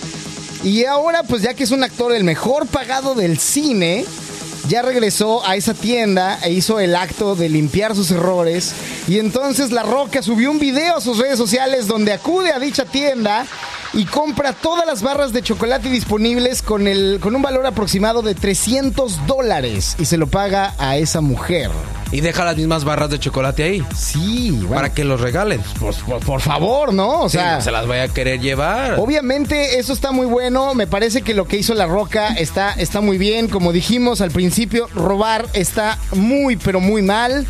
Y 0.63 0.85
ahora, 0.85 1.23
pues 1.23 1.41
ya 1.43 1.53
que 1.53 1.63
es 1.63 1.71
un 1.71 1.83
actor 1.83 2.13
el 2.13 2.23
mejor 2.23 2.67
pagado 2.67 3.15
del 3.15 3.37
cine, 3.39 4.05
ya 4.67 4.81
regresó 4.81 5.47
a 5.47 5.55
esa 5.55 5.73
tienda 5.73 6.39
e 6.43 6.51
hizo 6.51 6.79
el 6.79 6.95
acto 6.95 7.35
de 7.35 7.47
limpiar 7.47 7.95
sus 7.95 8.11
errores. 8.11 8.73
Y 9.07 9.19
entonces 9.19 9.71
La 9.71 9.83
Roca 9.83 10.21
subió 10.21 10.51
un 10.51 10.59
video 10.59 10.97
a 10.97 11.01
sus 11.01 11.19
redes 11.19 11.37
sociales 11.37 11.87
donde 11.87 12.11
acude 12.11 12.51
a 12.51 12.59
dicha 12.59 12.83
tienda 12.83 13.45
y 13.93 14.05
compra 14.05 14.53
todas 14.53 14.85
las 14.85 15.01
barras 15.01 15.33
de 15.33 15.41
chocolate 15.41 15.89
disponibles 15.89 16.61
con, 16.61 16.87
el, 16.87 17.19
con 17.21 17.35
un 17.35 17.41
valor 17.41 17.65
aproximado 17.65 18.21
de 18.21 18.35
300 18.35 19.25
dólares 19.27 19.95
y 19.99 20.05
se 20.05 20.17
lo 20.17 20.27
paga 20.27 20.73
a 20.77 20.97
esa 20.97 21.21
mujer. 21.21 21.71
Y 22.11 22.21
deja 22.21 22.45
las 22.45 22.55
mismas 22.55 22.85
barras 22.85 23.09
de 23.09 23.19
chocolate 23.19 23.63
ahí. 23.63 23.83
Sí, 23.93 24.51
bueno, 24.51 24.75
Para 24.75 24.93
que 24.93 25.03
los 25.03 25.19
regalen. 25.19 25.61
pues, 25.79 25.97
por, 25.97 26.19
por 26.21 26.39
favor, 26.41 26.93
¿no? 26.93 27.23
O 27.23 27.29
Sí, 27.29 27.37
sea, 27.37 27.55
no 27.57 27.61
se 27.61 27.71
las 27.71 27.85
vaya 27.85 28.03
a 28.03 28.07
querer 28.07 28.39
llevar. 28.39 28.95
Obviamente 28.97 29.77
eso 29.79 29.91
está 29.91 30.11
muy 30.11 30.25
bueno, 30.25 30.73
me 30.73 30.87
parece 30.87 31.21
que 31.21 31.33
lo 31.33 31.47
que 31.47 31.57
hizo 31.57 31.73
La 31.73 31.85
Roca 31.85 32.29
está, 32.29 32.71
está 32.73 33.01
muy 33.01 33.17
bien, 33.17 33.49
como 33.49 33.73
dijimos 33.73 34.21
al 34.21 34.31
principio, 34.31 34.87
robar 34.95 35.47
está 35.53 35.97
muy 36.13 36.55
pero 36.55 36.79
muy 36.79 37.01
mal. 37.01 37.45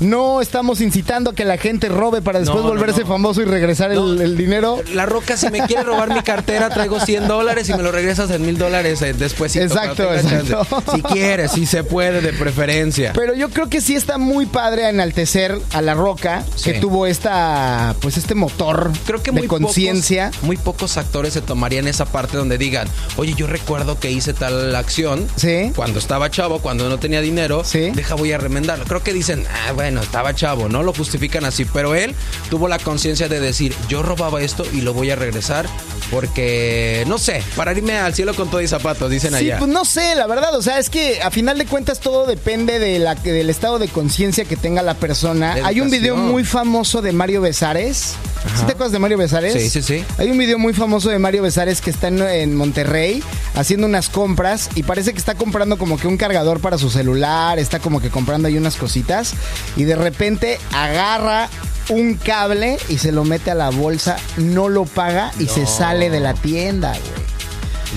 No 0.00 0.40
estamos 0.40 0.80
incitando 0.80 1.30
a 1.30 1.34
que 1.34 1.44
la 1.44 1.58
gente 1.58 1.88
robe 1.88 2.22
para 2.22 2.38
después 2.40 2.62
No, 2.64 2.68
volverse 2.70 3.02
no. 3.02 3.06
famoso 3.06 3.42
y 3.42 3.44
regresar 3.44 3.90
el, 3.92 4.36
dinero. 4.36 4.82
La 4.94 5.04
Roca, 5.06 5.36
si 5.36 5.50
me 5.50 5.60
quiere 5.66 5.82
robar 5.82 6.08
mi 6.14 6.22
cartera, 6.22 6.70
traigo 6.70 6.98
100 7.00 7.28
dólares 7.28 7.68
y 7.68 7.74
me 7.74 7.82
lo 7.82 7.92
regresas 7.92 8.30
en 8.30 8.42
mil 8.46 8.56
dólares 8.56 9.02
eh, 9.02 9.12
después. 9.12 9.54
Exacto, 9.56 10.12
exacto. 10.14 10.66
Si 10.94 11.02
quieres, 11.02 11.52
si 11.52 11.66
se 11.66 11.84
puede, 11.84 12.20
de 12.22 12.32
preferencia. 12.32 13.12
Pero 13.14 13.34
yo 13.34 13.50
creo 13.50 13.68
que 13.68 13.80
sí 13.82 13.94
está 13.94 14.16
muy 14.16 14.46
padre 14.46 14.88
enaltecer 14.88 15.58
a 15.72 15.82
La 15.82 15.94
Roca, 15.94 16.44
Sí. 16.56 16.72
que 16.72 16.80
tuvo 16.80 17.06
esta, 17.06 17.94
pues 18.00 18.16
este 18.16 18.34
motor 18.34 18.90
Creo 19.04 19.22
que 19.22 19.32
de 19.32 19.46
conciencia. 19.46 20.30
Muy 20.42 20.56
pocos 20.56 20.96
actores 20.96 21.34
se 21.34 21.42
tomarían 21.42 21.86
esa 21.88 22.06
parte 22.06 22.36
donde 22.36 22.56
digan, 22.58 22.88
oye, 23.16 23.34
yo 23.36 23.46
recuerdo 23.46 23.98
que 23.98 24.10
hice 24.10 24.32
tal 24.32 24.74
acción 24.76 25.26
Sí. 25.36 25.72
cuando 25.76 25.98
estaba 25.98 26.30
chavo, 26.30 26.60
cuando 26.60 26.88
no 26.88 26.98
tenía 26.98 27.20
dinero, 27.20 27.64
Sí. 27.64 27.90
deja 27.94 28.14
voy 28.14 28.32
a 28.32 28.38
remendarlo. 28.38 28.84
Creo 28.86 29.02
que 29.02 29.12
dicen, 29.12 29.44
ah, 29.66 29.72
bueno, 29.72 29.89
estaba 29.98 30.34
chavo, 30.34 30.68
no 30.68 30.82
lo 30.82 30.92
justifican 30.92 31.44
así, 31.44 31.64
pero 31.64 31.94
él 31.94 32.14
tuvo 32.50 32.68
la 32.68 32.78
conciencia 32.78 33.28
de 33.28 33.40
decir, 33.40 33.74
yo 33.88 34.02
robaba 34.02 34.40
esto 34.42 34.64
y 34.72 34.80
lo 34.82 34.92
voy 34.94 35.10
a 35.10 35.16
regresar 35.16 35.66
porque, 36.10 37.04
no 37.06 37.18
sé, 37.18 37.42
para 37.56 37.72
irme 37.72 37.96
al 37.98 38.14
cielo 38.14 38.34
con 38.34 38.50
todo 38.50 38.60
y 38.60 38.68
zapatos, 38.68 39.10
dicen 39.10 39.30
Sí, 39.30 39.36
allá. 39.50 39.58
pues 39.58 39.70
no 39.70 39.84
sé, 39.84 40.14
la 40.14 40.26
verdad, 40.26 40.54
o 40.56 40.62
sea, 40.62 40.78
es 40.78 40.90
que 40.90 41.22
a 41.22 41.30
final 41.30 41.56
de 41.58 41.66
cuentas 41.66 42.00
todo 42.00 42.26
depende 42.26 42.78
de 42.78 42.98
la, 42.98 43.14
del 43.14 43.48
estado 43.48 43.78
de 43.78 43.88
conciencia 43.88 44.44
que 44.44 44.56
tenga 44.56 44.82
la 44.82 44.94
persona. 44.94 45.56
Hay 45.64 45.80
un 45.80 45.90
video 45.90 46.16
muy 46.16 46.44
famoso 46.44 47.00
de 47.02 47.12
Mario 47.12 47.40
Besares. 47.40 48.14
¿Sí 48.56 48.64
te 48.66 48.72
acuerdas 48.72 48.92
de 48.92 48.98
Mario 48.98 49.18
Besares? 49.18 49.52
Sí, 49.52 49.68
sí, 49.70 49.82
sí. 49.82 50.04
Hay 50.18 50.30
un 50.30 50.38
video 50.38 50.58
muy 50.58 50.72
famoso 50.72 51.10
de 51.10 51.18
Mario 51.18 51.42
Besares 51.42 51.80
que 51.80 51.90
está 51.90 52.08
en, 52.08 52.20
en 52.22 52.56
Monterrey 52.56 53.22
haciendo 53.54 53.86
unas 53.86 54.08
compras 54.08 54.70
y 54.74 54.82
parece 54.82 55.12
que 55.12 55.18
está 55.18 55.34
comprando 55.34 55.76
como 55.78 55.98
que 55.98 56.06
un 56.06 56.16
cargador 56.16 56.60
para 56.60 56.78
su 56.78 56.90
celular, 56.90 57.58
está 57.58 57.78
como 57.78 58.00
que 58.00 58.10
comprando 58.10 58.48
ahí 58.48 58.56
unas 58.56 58.76
cositas 58.76 59.34
y 59.76 59.84
de 59.84 59.96
repente 59.96 60.58
agarra 60.72 61.48
un 61.90 62.14
cable 62.14 62.78
y 62.88 62.98
se 62.98 63.12
lo 63.12 63.24
mete 63.24 63.50
a 63.50 63.54
la 63.54 63.70
bolsa, 63.70 64.16
no 64.36 64.68
lo 64.68 64.84
paga 64.84 65.32
y 65.38 65.46
se 65.46 65.66
sale 65.66 66.08
de 66.08 66.20
la 66.20 66.34
tienda, 66.34 66.90
güey. 66.90 67.30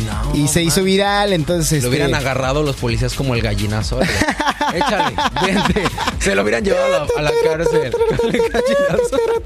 No, 0.06 0.36
Y 0.36 0.48
se 0.48 0.64
hizo 0.64 0.84
viral, 0.84 1.34
entonces... 1.34 1.72
Lo 1.72 1.78
este, 1.78 1.90
hubieran 1.90 2.16
agarrado 2.16 2.64
los 2.64 2.76
policías 2.78 3.14
como 3.14 3.36
el 3.36 3.42
gallinazo. 3.42 4.00
Échale, 4.74 5.16
vente. 5.46 5.84
Se 6.20 6.34
lo 6.36 6.42
hubieran 6.42 6.64
llevado 6.64 7.06
a 7.16 7.22
la, 7.22 7.32
cárcel. 7.44 7.94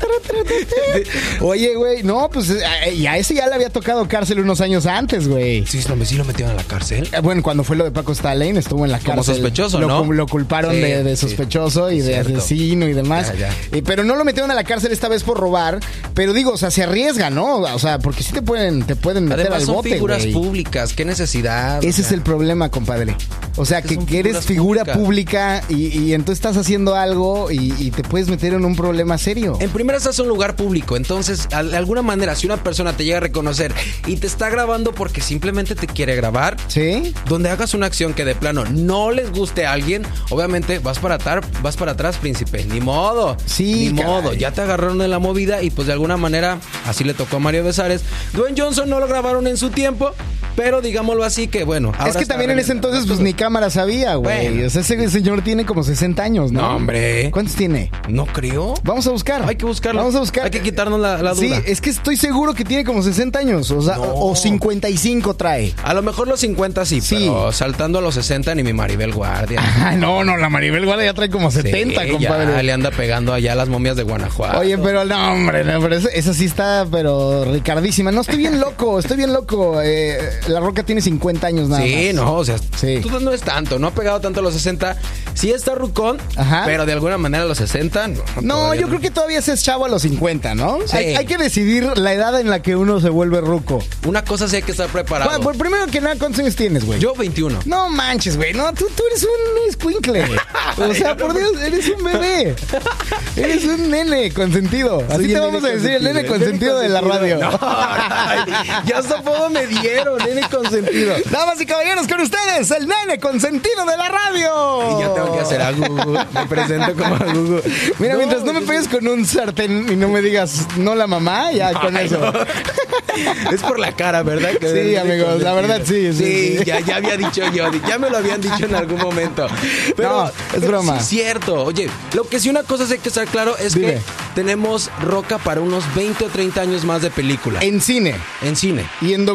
Oye, 1.41 1.75
güey, 1.75 2.03
no, 2.03 2.29
pues 2.29 2.49
eh, 2.49 2.93
y 2.93 3.07
a 3.07 3.17
ese 3.17 3.33
ya 3.35 3.47
le 3.47 3.55
había 3.55 3.69
tocado 3.69 4.07
cárcel 4.07 4.39
unos 4.39 4.61
años 4.61 4.85
antes, 4.85 5.27
güey. 5.27 5.65
Sí, 5.65 5.81
sí, 5.81 5.89
lo- 5.89 5.95
metieron 5.97 6.51
a 6.51 6.53
la 6.55 6.63
cárcel. 6.63 7.09
Eh, 7.11 7.19
Bueno, 7.21 7.41
cuando 7.43 7.63
fue 7.63 7.75
lo 7.75 7.83
de 7.83 7.91
Paco 7.91 8.11
Stalin, 8.13 8.57
estuvo 8.57 8.85
en 8.85 8.91
la 8.91 8.99
Como 8.99 9.15
cárcel. 9.17 9.35
sospechoso, 9.35 9.79
lo, 9.79 9.87
¿no? 9.87 10.13
Lo 10.13 10.27
culparon 10.27 10.73
Sí, 10.73 10.79
de, 10.81 11.03
de 11.03 11.15
sí. 11.15 11.27
sospechoso 11.27 11.91
y 11.91 11.99
de 11.99 12.13
Cierto. 12.13 12.37
asesino 12.37 12.87
y 12.87 12.93
demás. 12.93 13.33
Ya, 13.33 13.49
ya. 13.49 13.77
Eh, 13.77 13.81
pero 13.85 14.03
no 14.03 14.15
lo 14.15 14.23
metieron 14.25 14.51
a 14.51 14.55
la 14.55 14.63
cárcel 14.63 14.91
esta 14.91 15.07
vez 15.09 15.23
por 15.23 15.37
robar. 15.39 15.79
Pero 16.13 16.33
digo, 16.33 16.51
o 16.51 16.57
sea, 16.57 16.71
se 16.71 16.83
arriesga, 16.83 17.29
¿no? 17.29 17.57
O 17.57 17.79
sea, 17.79 17.99
porque 17.99 18.23
sí 18.23 18.31
te 18.33 18.41
pueden, 18.41 18.83
te 18.83 18.95
pueden 18.95 19.25
meter 19.25 19.41
Además 19.47 19.59
al 19.61 19.65
son 19.65 19.75
bote, 19.75 19.89
figuras 19.93 20.21
güey. 20.21 20.33
Públicas. 20.41 20.94
¿Qué 20.94 21.03
necesidad? 21.06 21.84
Ese 21.84 22.01
O 22.01 22.06
es 22.06 22.12
el 22.12 22.22
problema, 22.22 22.70
compadre. 22.70 23.15
O 23.56 23.65
sea, 23.65 23.82
que 23.82 23.98
eres 24.20 24.46
figura 24.46 24.86
pública 24.86 25.63
y, 25.67 25.88
y 25.88 26.13
entonces 26.13 26.38
estás 26.38 26.58
haciendo 26.58 26.94
algo 26.96 27.50
y, 27.51 27.74
y 27.79 27.89
te 27.89 28.03
puedes 28.03 28.27
meter 28.29 28.53
en 28.53 28.63
un 28.65 28.75
problema 28.75 29.17
serio. 29.17 29.58
En 29.60 29.72
primera 29.72 29.98
estás 29.98 30.20
en 30.20 30.25
un 30.25 30.29
lugar 30.29 30.56
público, 30.56 30.96
entonces 30.96 31.48
a- 31.51 31.63
de 31.63 31.75
alguna 31.75 32.03
manera 32.03 32.36
si 32.36 32.46
una 32.46 32.58
persona 32.63 32.94
te 32.96 33.03
llega 33.03 33.17
a 33.17 33.22
reconocer 33.22 33.74
y 34.06 34.17
te 34.17 34.27
está 34.27 34.50
grabando 34.50 34.91
porque 34.94 35.22
simplemente 35.22 35.74
te 35.74 35.88
quiere 35.88 36.15
grabar, 36.15 36.56
¿Sí? 36.67 37.13
donde 37.27 37.50
hagas 37.50 37.74
una 37.74 37.88
acción 37.88 38.13
que 38.13 38.25
de 38.25 38.36
plano 38.36 38.63
no 38.65 39.10
les 39.10 39.32
guste 39.32 39.65
a 39.65 39.72
alguien, 39.74 40.03
obviamente 40.29 40.77
vas 40.77 41.00
para 41.00 41.15
atrás, 41.15 41.44
vas 41.63 41.77
para 41.77 41.94
atrás, 41.94 42.17
príncipe. 42.17 42.63
Ni 42.65 42.79
modo. 42.79 43.38
Sí, 43.48 43.91
Ni 43.91 44.03
modo. 44.03 44.34
Ya 44.34 44.51
te 44.51 44.62
agarraron 44.62 45.01
en 45.01 45.10
la 45.10 45.17
movida 45.20 45.63
y 45.63 45.72
pues 45.72 45.88
de 45.88 45.94
alguna 45.94 46.15
manera 46.17 46.60
así 46.86 47.03
le 47.03 47.15
tocó 47.15 47.38
a 47.38 47.39
Mario 47.39 47.63
Besares. 47.63 48.03
Dwayne 48.34 48.56
Johnson 48.62 48.88
no 48.88 49.00
lo 49.00 49.08
grabaron 49.08 49.48
en 49.48 49.58
su 49.58 49.72
tiempo, 49.72 50.12
pero 50.55 50.81
digámoslo 50.81 51.24
así 51.24 51.48
que 51.48 51.63
bueno. 51.63 51.91
ahora 51.98 52.10
es 52.10 52.17
que 52.17 52.25
también 52.25 52.50
en 52.51 52.60
ese 52.60 52.72
entonces 52.72 53.05
pues 53.05 53.19
ni 53.19 53.34
cámara 53.34 53.69
sabía, 53.69 54.15
güey. 54.15 54.48
Bueno. 54.50 54.67
O 54.67 54.69
sea, 54.69 54.81
ese 54.81 55.10
señor 55.10 55.41
tiene 55.43 55.65
como 55.65 55.84
60 55.84 56.24
años, 56.24 56.51
¿no? 56.51 56.62
No, 56.62 56.75
hombre. 56.77 57.29
¿Cuántos 57.31 57.55
tiene? 57.55 57.91
No 58.10 58.25
creo. 58.25 58.74
Vamos 58.84 59.05
a 59.07 59.12
buscar. 59.12 59.43
Hay 59.48 59.55
que 59.55 59.65
buscarlo. 59.65 60.00
Vamos 60.00 60.15
a 60.15 60.19
buscar. 60.19 60.46
Hay 60.46 60.51
que 60.51 60.62
quitarnos 60.62 61.00
la, 61.00 61.22
la 61.22 61.36
Sí, 61.36 61.48
duda. 61.50 61.62
es 61.65 61.79
que 61.81 61.89
estoy 61.91 62.17
seguro 62.17 62.53
que 62.55 62.63
tiene 62.65 62.84
como 62.84 63.01
60 63.03 63.38
años. 63.39 63.69
O 63.72 63.81
sea, 63.81 63.98
No. 63.98 64.13
o 64.15 64.36
55 64.36 65.36
trae. 65.36 65.74
A 65.84 65.93
lo 65.93 66.01
mejor 66.01 66.27
los 66.27 66.39
50 66.39 66.86
sí, 66.86 67.01
Sí. 67.01 67.15
pero 67.19 67.51
saltando 67.51 68.00
a 68.00 68.01
los 68.01 68.15
60 68.15 68.55
ni 68.55 68.63
mi 68.63 68.74
Maribel 68.74 69.13
Guardia. 69.13 69.62
Ah, 69.88 69.96
no, 69.96 70.24
no, 70.24 70.38
la 70.38 70.50
Maribel 70.50 70.86
Guardia 70.86 71.05
ya 71.05 71.13
trae 71.13 71.29
como 71.29 71.51
70, 71.51 72.03
Sí, 72.03 72.10
compadre. 72.12 72.51
Ya 72.53 72.63
le 72.63 72.74
anda 72.74 72.89
pegando 72.91 73.34
allá 73.34 73.53
a 73.53 73.55
las 73.55 73.69
momias 73.69 73.96
de 73.96 74.03
Guanajuato. 74.03 74.60
Oye, 74.60 74.77
pero 74.79 75.05
no, 75.05 75.34
hombre, 75.34 75.63
no, 75.63 75.79
pero 75.81 75.96
esa, 75.96 76.10
esa 76.10 76.34
sí 76.34 76.46
está, 76.46 76.86
pero 76.91 77.46
ricardísima. 77.46 78.12
No, 78.12 78.22
estoy 78.22 78.38
bien 78.38 78.60
loco, 78.60 79.00
estoy 79.00 79.17
bien 79.17 79.31
loco. 79.34 79.81
Eh, 79.81 80.16
la 80.47 80.59
Roca 80.59 80.83
tiene 80.83 81.01
50 81.01 81.47
años 81.47 81.69
nada 81.69 81.83
Sí, 81.83 82.05
más. 82.07 82.15
no, 82.15 82.33
o 82.33 82.45
sea, 82.45 82.57
Sí. 82.79 83.00
tú 83.01 83.19
no 83.19 83.31
es 83.31 83.41
tanto, 83.41 83.79
no 83.79 83.88
ha 83.88 83.91
pegado 83.91 84.19
tanto 84.21 84.39
a 84.39 84.43
los 84.43 84.53
60. 84.53 84.97
Sí 85.33 85.51
está 85.51 85.75
rucón, 85.75 86.17
Ajá. 86.36 86.63
pero 86.65 86.86
de 86.86 86.93
alguna 86.93 87.17
manera 87.17 87.43
a 87.43 87.47
los 87.47 87.57
60 87.59 88.05
50. 88.05 88.41
No, 88.41 88.41
No, 88.41 88.55
todavía 88.55 88.81
yo 88.81 88.88
creo 88.88 89.00
que 89.00 89.12
todavía 89.12 89.41
se 89.41 89.53
es 89.53 89.63
chavo 89.63 89.86
a 89.86 89.89
los 89.89 90.01
50, 90.01 90.55
¿no? 90.55 90.79
Sí. 90.88 90.97
Hay, 90.97 91.15
hay 91.15 91.25
que 91.25 91.38
decidir 91.38 91.97
la 91.97 92.13
edad 92.13 92.39
en 92.39 92.50
la 92.50 92.62
que 92.62 92.75
uno 92.75 93.00
se 93.00 93.09
vuelve 93.09 93.39
ruco. 93.41 93.83
Una 94.05 94.24
cosa 94.24 94.47
sí 94.47 94.57
hay 94.57 94.62
que 94.63 94.71
estar 94.71 94.88
preparado. 94.89 95.29
Bueno, 95.29 95.43
pues 95.43 95.57
primero 95.57 95.86
que 95.88 96.01
nada, 96.01 96.15
¿cuántos 96.17 96.39
años 96.41 96.55
tienes, 96.55 96.86
güey? 96.86 97.00
Yo 97.00 97.13
21. 97.15 97.59
No 97.65 97.89
manches, 97.89 98.36
güey. 98.38 98.53
No, 98.53 98.74
tú, 98.74 98.88
tú 98.95 99.03
eres 99.12 99.24
un 99.24 99.69
escuincle. 99.69 100.25
O 100.77 100.93
sea, 100.93 101.17
por 101.17 101.33
Dios, 101.36 101.53
eres 101.59 101.89
un 101.89 102.03
bebé. 102.03 102.55
Eres 103.36 103.65
un 103.65 103.89
nene 103.89 104.31
consentido. 104.31 105.00
Así 105.09 105.15
Soy 105.17 105.27
te 105.27 105.33
el 105.33 105.39
vamos 105.41 105.63
a 105.63 105.67
nene 105.67 105.79
decir, 105.79 105.91
el 105.95 106.03
nene 106.03 106.25
consentido 106.25 106.79
de 106.79 106.89
la 106.89 107.01
radio. 107.01 107.38
No, 107.39 107.50
ay, 107.62 108.39
ya 108.86 109.00
hasta 109.00 109.17
apodo 109.19 109.50
me 109.50 109.65
dieron, 109.67 110.06
nene 110.17 110.47
consentido. 110.49 111.15
Damas 111.31 111.59
y 111.59 111.65
caballeros, 111.65 112.07
con 112.07 112.21
ustedes, 112.21 112.71
el 112.71 112.87
nene 112.87 113.19
consentido 113.19 113.85
de 113.85 113.97
la 113.97 114.07
radio. 114.07 114.97
Y 114.97 115.01
ya 115.01 115.13
tengo 115.13 115.33
que 115.33 115.39
hacer 115.41 115.61
a 115.61 115.71
Gugu. 115.71 116.13
Me 116.33 116.45
presento 116.47 116.93
como 116.95 117.15
a 117.15 117.33
Gugu. 117.33 117.61
Mira, 117.99 118.15
mientras 118.15 118.43
no 118.43 118.53
me 118.53 118.61
pegues 118.61 118.87
con 118.87 119.05
un 119.07 119.25
sartén 119.25 119.91
y 119.91 119.95
no 119.95 120.07
me 120.07 120.21
digas 120.21 120.65
no 120.77 120.95
la 120.95 121.07
mamá, 121.07 121.51
ya 121.51 121.73
con 121.73 121.97
eso. 121.97 122.17
no. 122.19 122.33
Es 123.51 123.61
por 123.63 123.79
la 123.79 123.93
cara, 123.95 124.21
¿verdad? 124.21 124.51
Que 124.59 124.67
Sí, 124.89 124.95
amigos, 124.95 125.41
la 125.41 125.53
verdad, 125.53 125.81
sí, 125.83 126.13
sí, 126.13 126.57
sí. 126.59 126.63
Ya, 126.65 126.79
ya 126.81 126.97
había 126.97 127.17
dicho 127.17 127.41
yo, 127.51 127.71
ya 127.87 127.97
me 127.97 128.11
lo 128.11 128.17
habían 128.17 128.39
dicho 128.39 128.65
en 128.65 128.75
algún 128.75 128.99
momento. 128.99 129.47
Pero 129.95 130.09
No, 130.25 130.31
es 130.55 130.61
broma. 130.67 130.99
Sí, 130.99 130.99
es 130.99 131.07
cierto. 131.25 131.63
Oye, 131.63 131.89
lo 132.13 132.25
que 132.27 132.39
sí 132.39 132.47
una 132.49 132.61
cosa 132.61 132.85
sí 132.85 132.93
hay 132.93 132.99
que 132.99 133.09
estar 133.09 133.25
claro 133.27 133.57
es 133.57 133.73
Dime. 133.73 133.93
que 133.95 134.01
tenemos 134.35 134.91
Roca 135.01 135.39
para 135.39 135.61
unos 135.61 135.83
20 135.95 136.25
o 136.25 136.27
30 136.27 136.61
años 136.61 136.85
más 136.85 137.01
de 137.01 137.09
película. 137.09 137.59
En 137.63 137.81
cine 137.81 138.13
En 138.43 138.55
cine. 138.55 138.85
y 139.01 139.13
en 139.13 139.25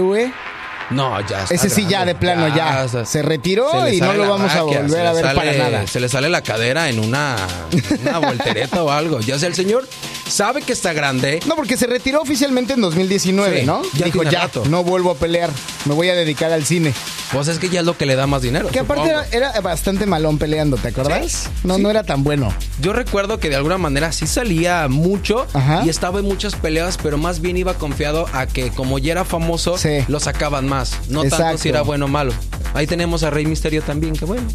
हुए 0.00 0.26
No, 0.90 1.20
ya 1.26 1.42
está 1.44 1.54
ese 1.54 1.70
sí 1.70 1.86
ya 1.88 2.04
de 2.04 2.14
plano 2.14 2.48
ya, 2.54 2.86
se 3.04 3.22
retiró 3.22 3.70
se 3.84 3.94
y 3.96 4.00
no 4.00 4.12
lo 4.12 4.28
vamos 4.28 4.52
a 4.52 4.62
volver 4.62 5.06
a 5.06 5.12
ver 5.12 5.24
sale- 5.24 5.34
para 5.36 5.52
nada. 5.52 5.86
Se 5.86 6.00
le 6.00 6.08
sale 6.08 6.28
la 6.28 6.42
cadera 6.42 6.88
en 6.88 6.98
una, 6.98 7.36
una 8.02 8.18
voltereta 8.18 8.82
o 8.82 8.90
algo. 8.90 9.20
Ya 9.20 9.38
sea 9.38 9.48
el 9.48 9.54
señor 9.54 9.86
sabe 10.28 10.62
que 10.62 10.72
está 10.72 10.92
grande. 10.92 11.40
No, 11.46 11.56
porque 11.56 11.76
se 11.76 11.86
retiró 11.86 12.20
oficialmente 12.22 12.74
en 12.74 12.80
2019, 12.80 13.60
Sí, 13.60 13.66
¿no? 13.66 13.82
ya 13.94 14.06
Dijo, 14.06 14.22
ya, 14.24 14.42
rato. 14.42 14.62
no 14.68 14.84
vuelvo 14.84 15.10
a 15.12 15.14
pelear, 15.16 15.50
me 15.86 15.94
voy 15.94 16.08
a 16.08 16.14
dedicar 16.14 16.52
al 16.52 16.64
cine. 16.64 16.92
Pues 17.32 17.46
es 17.46 17.58
que 17.60 17.68
ya 17.68 17.80
es 17.80 17.86
lo 17.86 17.96
que 17.96 18.06
le 18.06 18.16
da 18.16 18.26
más 18.26 18.42
dinero. 18.42 18.68
Que 18.68 18.80
aparte 18.80 19.08
era, 19.08 19.24
era 19.30 19.60
bastante 19.60 20.04
malón 20.06 20.38
peleando, 20.38 20.76
¿te 20.76 20.88
acuerdas? 20.88 21.30
Sí, 21.30 21.48
no, 21.62 21.76
sí. 21.76 21.82
no 21.82 21.90
era 21.90 22.02
tan 22.02 22.24
bueno. 22.24 22.52
Yo 22.80 22.92
recuerdo 22.92 23.38
que 23.38 23.48
de 23.48 23.54
alguna 23.56 23.78
manera 23.78 24.10
sí 24.10 24.26
salía 24.26 24.88
mucho 24.88 25.46
Ajá. 25.52 25.82
y 25.84 25.88
estaba 25.88 26.18
en 26.18 26.24
muchas 26.24 26.56
peleas, 26.56 26.98
pero 27.00 27.18
más 27.18 27.40
bien 27.40 27.56
iba 27.56 27.74
confiado 27.74 28.26
a 28.32 28.46
que 28.46 28.70
como 28.70 28.98
ya 28.98 29.12
era 29.12 29.24
famoso, 29.24 29.76
lo 30.08 30.18
sacaban 30.20 30.66
más. 30.68 30.79
No 31.08 31.20
tanto 31.22 31.36
Exacto. 31.36 31.58
si 31.58 31.68
era 31.68 31.82
bueno 31.82 32.04
o 32.06 32.08
malo. 32.08 32.32
Ahí 32.74 32.86
tenemos 32.86 33.22
a 33.22 33.30
Rey 33.30 33.46
Misterio 33.46 33.82
también, 33.82 34.14
que 34.14 34.24
bueno, 34.24 34.46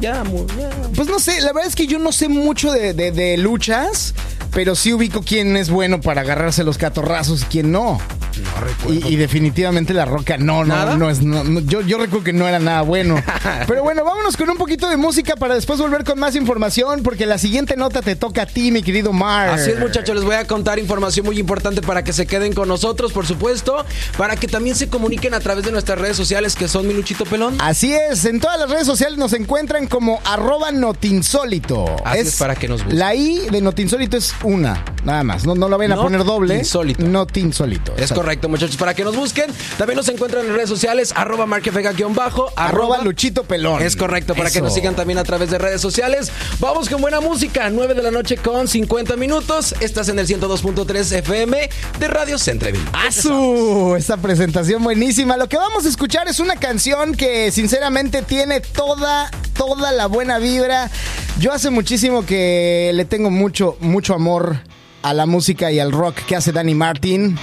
ya, 0.00 0.22
ya. 0.58 0.70
Pues 0.94 1.08
no 1.08 1.18
sé, 1.18 1.40
la 1.40 1.52
verdad 1.52 1.66
es 1.68 1.74
que 1.74 1.86
yo 1.86 1.98
no 1.98 2.12
sé 2.12 2.28
mucho 2.28 2.70
de, 2.72 2.92
de- 2.94 3.10
de 3.12 3.36
luchas, 3.38 4.14
pero 4.52 4.74
sí 4.74 4.92
ubico 4.92 5.22
quién 5.22 5.56
es 5.56 5.68
bueno 5.70 6.00
para 6.00 6.20
agarrarse 6.20 6.62
los 6.64 6.78
catorrazos 6.78 7.42
y 7.42 7.44
quién 7.46 7.72
no. 7.72 8.00
No 8.36 8.60
recuerdo. 8.60 9.08
Y, 9.08 9.14
y 9.14 9.16
definitivamente 9.16 9.94
la 9.94 10.04
roca 10.04 10.36
no, 10.36 10.62
no, 10.62 10.74
¿Nada? 10.74 10.94
no 10.98 11.08
es. 11.08 11.22
no, 11.22 11.42
no, 11.42 11.60
yo, 11.60 11.80
yo 11.80 11.96
recuerdo 11.96 12.22
que 12.22 12.32
no 12.34 12.46
era 12.46 12.58
nada 12.58 12.82
bueno. 12.82 13.16
Pero 13.66 13.82
bueno, 13.82 14.04
vámonos 14.04 14.36
con 14.36 14.50
un 14.50 14.58
poquito 14.58 14.90
de 14.90 14.98
música 14.98 15.36
para 15.36 15.54
después 15.54 15.78
volver 15.80 16.04
con 16.04 16.18
más 16.18 16.36
información, 16.36 17.02
porque 17.02 17.24
la 17.24 17.38
siguiente 17.38 17.76
nota 17.78 18.02
te 18.02 18.14
toca 18.14 18.42
a 18.42 18.46
ti, 18.46 18.70
mi 18.72 18.82
querido 18.82 19.14
Mar. 19.14 19.48
Así 19.48 19.70
es, 19.70 19.78
muchachos, 19.80 20.14
les 20.14 20.22
voy 20.24 20.34
a 20.34 20.46
contar 20.46 20.78
información 20.78 21.24
muy 21.24 21.38
importante 21.38 21.80
para 21.80 22.04
que 22.04 22.12
se 22.12 22.26
queden 22.26 22.52
con 22.52 22.68
nosotros, 22.68 23.10
por 23.12 23.26
supuesto, 23.26 23.86
para 24.18 24.36
que 24.36 24.48
también 24.48 24.76
se 24.76 24.90
comuniquen 24.90 25.32
a 25.32 25.40
través 25.40 25.64
de 25.66 25.72
nuestras 25.72 25.98
redes 25.98 26.16
sociales 26.16 26.54
que 26.54 26.68
son 26.68 26.86
Miluchito 26.86 27.24
Pelón. 27.24 27.56
Así 27.60 27.92
es, 27.92 28.24
en 28.24 28.40
todas 28.40 28.58
las 28.58 28.70
redes 28.70 28.86
sociales 28.86 29.18
nos 29.18 29.32
encuentran 29.32 29.86
como 29.88 30.20
arroba 30.24 30.70
notinsólito. 30.70 31.84
Así 32.04 32.20
es, 32.20 32.36
para 32.36 32.54
que 32.54 32.68
nos 32.68 32.82
busquen. 32.82 32.98
La 32.98 33.14
I 33.14 33.48
de 33.50 33.60
notinsólito 33.60 34.16
es 34.16 34.32
una, 34.44 34.84
nada 35.04 35.22
más. 35.24 35.44
No, 35.44 35.54
no 35.54 35.68
la 35.68 35.76
vayan 35.76 35.92
a 35.98 36.02
poner 36.02 36.24
doble. 36.24 36.56
insólito. 36.56 37.04
Notinsólito. 37.04 37.92
Es 37.96 38.02
Exacto. 38.02 38.22
correcto, 38.22 38.48
muchachos, 38.48 38.76
para 38.76 38.94
que 38.94 39.04
nos 39.04 39.16
busquen. 39.16 39.50
También 39.76 39.96
nos 39.96 40.08
encuentran 40.08 40.46
en 40.46 40.54
redes 40.54 40.68
sociales, 40.68 41.12
arroba 41.16 41.46
marquefega-bajo, 41.46 42.52
Arroba 42.56 42.98
Luchito 43.02 43.42
Pelón. 43.44 43.82
Es 43.82 43.96
correcto, 43.96 44.34
para 44.34 44.50
que 44.50 44.62
nos 44.62 44.72
sigan 44.72 44.94
también 44.94 45.18
a 45.18 45.24
través 45.24 45.50
de 45.50 45.58
redes 45.58 45.80
sociales. 45.80 46.30
Vamos 46.60 46.88
con 46.88 47.00
buena 47.00 47.20
música, 47.20 47.68
9 47.70 47.94
de 47.94 48.02
la 48.02 48.10
noche 48.12 48.36
con 48.36 48.68
50 48.68 49.16
minutos. 49.16 49.74
Estás 49.80 50.08
en 50.08 50.18
el 50.20 50.26
102.3 50.28 51.12
FM 51.18 51.68
de 51.98 52.08
Radio 52.08 52.38
Centreville. 52.38 52.84
¡Asu! 52.92 53.94
Esta 53.96 54.16
presentación 54.16 54.82
buenísima. 54.84 55.36
Lo 55.36 55.48
que 55.48 55.55
vamos 55.58 55.86
a 55.86 55.88
escuchar 55.88 56.28
es 56.28 56.40
una 56.40 56.56
canción 56.56 57.14
que 57.14 57.50
sinceramente 57.50 58.22
tiene 58.22 58.60
toda, 58.60 59.30
toda 59.56 59.92
la 59.92 60.06
buena 60.06 60.38
vibra. 60.38 60.90
Yo 61.38 61.52
hace 61.52 61.70
muchísimo 61.70 62.24
que 62.24 62.90
le 62.94 63.04
tengo 63.04 63.30
mucho, 63.30 63.76
mucho 63.80 64.14
amor 64.14 64.58
a 65.02 65.14
la 65.14 65.26
música 65.26 65.70
y 65.70 65.78
al 65.78 65.92
rock 65.92 66.16
que 66.26 66.36
hace 66.36 66.52
Danny 66.52 66.74
Martin. 66.74 67.38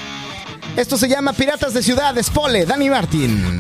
Esto 0.76 0.98
se 0.98 1.08
llama 1.08 1.34
Piratas 1.34 1.74
de 1.74 1.84
Ciudad, 1.84 2.16
Spole, 2.22 2.66
Danny 2.66 2.90
Martin. 2.90 3.60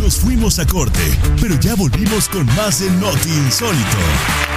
Nos 0.00 0.16
fuimos 0.16 0.58
a 0.58 0.66
corte, 0.66 1.00
pero 1.40 1.58
ya 1.60 1.74
volvimos 1.74 2.28
con 2.28 2.46
más 2.54 2.80
de 2.80 2.90
Noti 2.92 3.30
Insólito. 3.30 4.47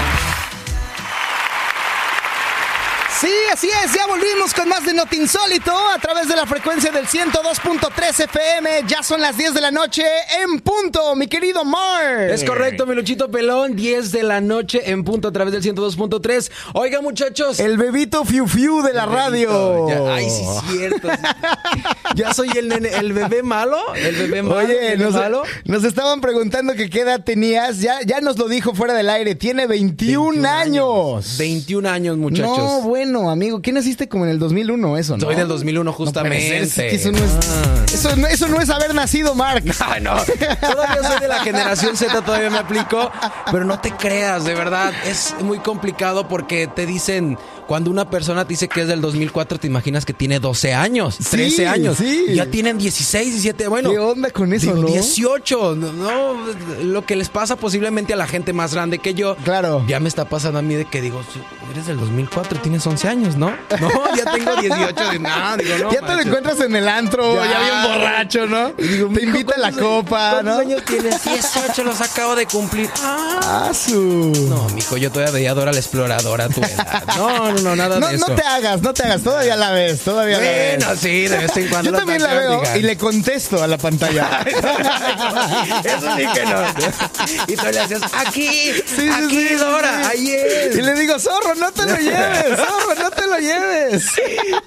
Sí, 3.22 3.30
así 3.54 3.68
es, 3.86 3.94
ya 3.94 4.08
volvimos 4.08 4.52
con 4.52 4.68
más 4.68 4.84
de 4.84 4.96
Not 4.96 5.14
Insólito 5.14 5.72
a 5.96 6.00
través 6.00 6.28
de 6.28 6.36
la 6.36 6.48
frecuencia 6.48 6.92
del 6.92 7.06
102.3 7.06 8.24
FM. 8.24 8.70
Ya 8.88 9.04
son 9.04 9.22
las 9.22 9.38
10 9.38 9.54
de 9.54 9.62
la 9.62 9.70
noche 9.70 10.04
en 10.42 10.60
punto, 10.60 11.16
mi 11.16 11.28
querido 11.28 11.64
Mar. 11.64 12.32
Es 12.32 12.44
correcto, 12.44 12.88
mi 12.88 12.96
Luchito 12.96 13.30
Pelón, 13.30 13.76
10 13.76 14.12
de 14.12 14.24
la 14.24 14.42
noche 14.42 14.90
en 14.90 15.04
punto 15.04 15.28
a 15.28 15.32
través 15.32 15.54
del 15.54 15.62
102.3. 15.62 16.50
Oiga, 16.74 17.00
muchachos. 17.02 17.60
El 17.60 17.78
bebito 17.78 18.26
Fiu 18.26 18.48
Fiu 18.48 18.82
de 18.82 18.94
la 18.94 19.06
radio. 19.06 19.88
Ya- 19.88 20.16
ay, 20.16 20.28
sí, 20.28 20.44
cierto. 20.72 21.08
ya 22.16 22.34
soy 22.34 22.50
el 22.56 22.70
nene, 22.70 22.90
el 22.90 23.14
bebé 23.14 23.44
malo, 23.44 23.78
el 23.94 24.16
bebé 24.16 24.42
malo. 24.42 24.58
Oye, 24.58 24.74
bebé 24.74 24.98
nos, 24.98 25.14
malo. 25.14 25.44
nos 25.66 25.84
estaban 25.84 26.22
preguntando 26.22 26.74
que 26.74 26.90
qué 26.90 27.02
edad 27.02 27.24
tenías. 27.24 27.82
Ya, 27.82 28.02
ya 28.02 28.20
nos 28.20 28.40
lo 28.40 28.48
dijo 28.48 28.74
fuera 28.74 28.96
del 28.96 29.12
aire. 29.12 29.36
Tiene 29.36 29.68
21, 29.68 30.50
años. 30.50 31.36
21 31.38 31.88
años, 31.88 32.18
muchachos. 32.18 32.58
No, 32.58 32.82
bueno, 32.82 33.11
amigo. 33.30 33.62
¿Qué 33.62 33.72
naciste 33.72 34.08
como 34.08 34.26
en 34.26 34.32
el 34.32 34.40
2001? 34.40 34.98
Eso, 34.98 35.18
¿no? 35.18 35.26
Soy 35.26 35.36
del 35.36 35.48
2001 35.48 35.84
No, 35.84 35.94
justamente. 35.94 36.48
pero 36.50 36.64
es 36.64 36.74
que 36.74 36.96
eso, 36.96 37.12
no 37.12 37.18
es, 37.18 37.32
Ah. 37.50 37.86
eso, 37.94 38.16
no, 38.16 38.28
eso 38.28 38.48
no 38.48 38.62
es 38.62 38.70
haber 38.70 38.94
nacido, 38.96 39.36
Mark. 39.36 39.64
Ay, 39.86 40.02
no. 40.04 40.16
Todavía 40.16 41.04
soy 41.08 41.20
de 41.20 41.28
la 41.28 41.40
generación 41.40 41.96
Z, 41.98 42.22
todavía 42.22 42.50
me 42.50 42.60
aplico. 42.60 43.12
Pero 43.52 43.66
no 43.66 43.80
te 43.80 43.92
creas, 43.92 44.46
de 44.46 44.56
verdad. 44.56 44.94
Es 45.06 45.36
muy 45.42 45.60
complicado 45.60 46.28
porque 46.28 46.68
te 46.68 46.86
dicen. 46.86 47.38
Cuando 47.72 47.90
una 47.90 48.10
persona 48.10 48.44
te 48.44 48.50
dice 48.50 48.68
que 48.68 48.82
es 48.82 48.90
del 48.90 49.00
2004, 49.00 49.58
te 49.58 49.66
imaginas 49.68 50.04
que 50.04 50.12
tiene 50.12 50.42
12 50.42 50.74
años, 50.74 51.18
13 51.30 51.68
años. 51.70 51.96
sí. 52.00 52.26
Ya 52.34 52.46
tienen 52.48 52.78
16, 52.78 53.28
17. 53.28 53.70
Bueno, 53.70 53.92
¿Qué 53.92 53.98
onda 53.98 54.30
con 54.30 54.52
eso, 54.52 54.74
digo, 54.76 54.82
no? 54.82 54.88
18. 54.90 55.76
No, 55.76 56.34
lo 56.84 57.06
que 57.06 57.16
les 57.16 57.30
pasa 57.30 57.56
posiblemente 57.56 58.12
a 58.12 58.18
la 58.18 58.28
gente 58.28 58.52
más 58.52 58.74
grande 58.74 59.00
que 59.00 59.14
yo. 59.14 59.38
Claro. 59.46 59.86
Ya 59.88 60.02
me 60.02 60.10
está 60.10 60.26
pasando 60.26 60.60
a 60.60 60.62
mí 60.62 60.76
de 60.76 60.84
que 60.84 61.00
digo, 61.00 61.22
eres 61.72 61.88
del 61.88 61.98
2004, 61.98 62.60
tienes 62.60 62.86
11 62.86 63.08
años, 63.08 63.38
¿no? 63.38 63.52
No, 63.80 63.90
ya 64.18 64.30
tengo 64.34 64.54
18. 64.54 65.20
No, 65.22 65.56
digo, 65.56 65.78
no. 65.84 65.92
ya 65.94 66.02
te 66.02 66.14
lo 66.14 66.22
encuentras 66.24 66.60
en 66.60 66.76
el 66.76 66.90
antro, 66.90 67.36
ya, 67.36 67.52
Ya. 67.52 67.60
bien 67.62 67.98
borracho, 68.02 68.48
¿no? 68.48 68.74
Digo, 68.74 69.08
te 69.08 69.14
"Mijo, 69.14 69.28
invita 69.38 69.54
a 69.56 69.60
la 69.60 69.72
¿cuántos 69.72 69.88
copa, 69.88 70.32
¿Cuántos 70.34 70.56
¿no? 70.56 70.60
años 70.60 70.84
tienes? 70.86 71.24
18, 71.24 71.86
los 71.86 72.02
acabo 72.02 72.36
de 72.36 72.48
cumplir. 72.48 72.90
Ah. 73.02 73.72
Su. 73.74 74.34
No, 74.50 74.68
mijo, 74.76 74.98
yo 74.98 75.10
todavía 75.10 75.32
veía 75.34 75.54
Dora 75.54 75.72
la 75.72 75.80
exploradora 75.80 76.44
a 76.46 76.50
tu 76.50 76.60
edad. 76.62 77.04
No, 77.16 77.52
no, 77.54 77.61
no, 77.62 77.76
nada 77.76 78.00
No, 78.00 78.08
de 78.08 78.18
no 78.18 78.26
eso. 78.26 78.36
te 78.36 78.42
hagas, 78.44 78.82
no 78.82 78.94
te 78.94 79.04
hagas. 79.04 79.22
Todavía 79.22 79.56
la 79.56 79.72
ves, 79.72 80.02
todavía 80.02 80.38
la 80.38 80.44
ves. 80.44 80.78
Bueno, 80.86 80.96
sí, 81.00 81.28
de 81.28 81.38
vez 81.38 81.58
en 81.58 81.68
cuando. 81.70 81.92
Yo 81.92 81.98
también 81.98 82.22
la 82.24 82.34
veo 82.34 82.64
y 82.78 82.82
le 82.82 82.98
contesto 82.98 83.62
a 83.64 83.68
la 83.68 83.78
pantalla. 83.78 84.42
Eso 85.84 86.16
sí 86.18 86.26
que 86.34 86.46
no. 86.46 86.64
Y 87.48 87.56
tú 87.56 87.66
le 87.72 87.80
hacías, 87.80 88.02
aquí, 88.26 88.50
sí, 88.86 89.10
aquí, 89.10 89.48
sí, 89.50 89.56
Dora, 89.56 90.04
sí. 90.04 90.10
ahí 90.12 90.32
es. 90.32 90.76
Y 90.76 90.82
le 90.82 90.94
digo, 90.96 91.20
zorro, 91.20 91.56
no 91.56 91.72
te 91.72 91.84
lo 91.86 91.96
lleves, 91.98 92.58
zorro, 92.58 92.96
no 93.04 93.12
te 93.12 93.28
lo 93.28 93.38
lleves. 93.38 94.06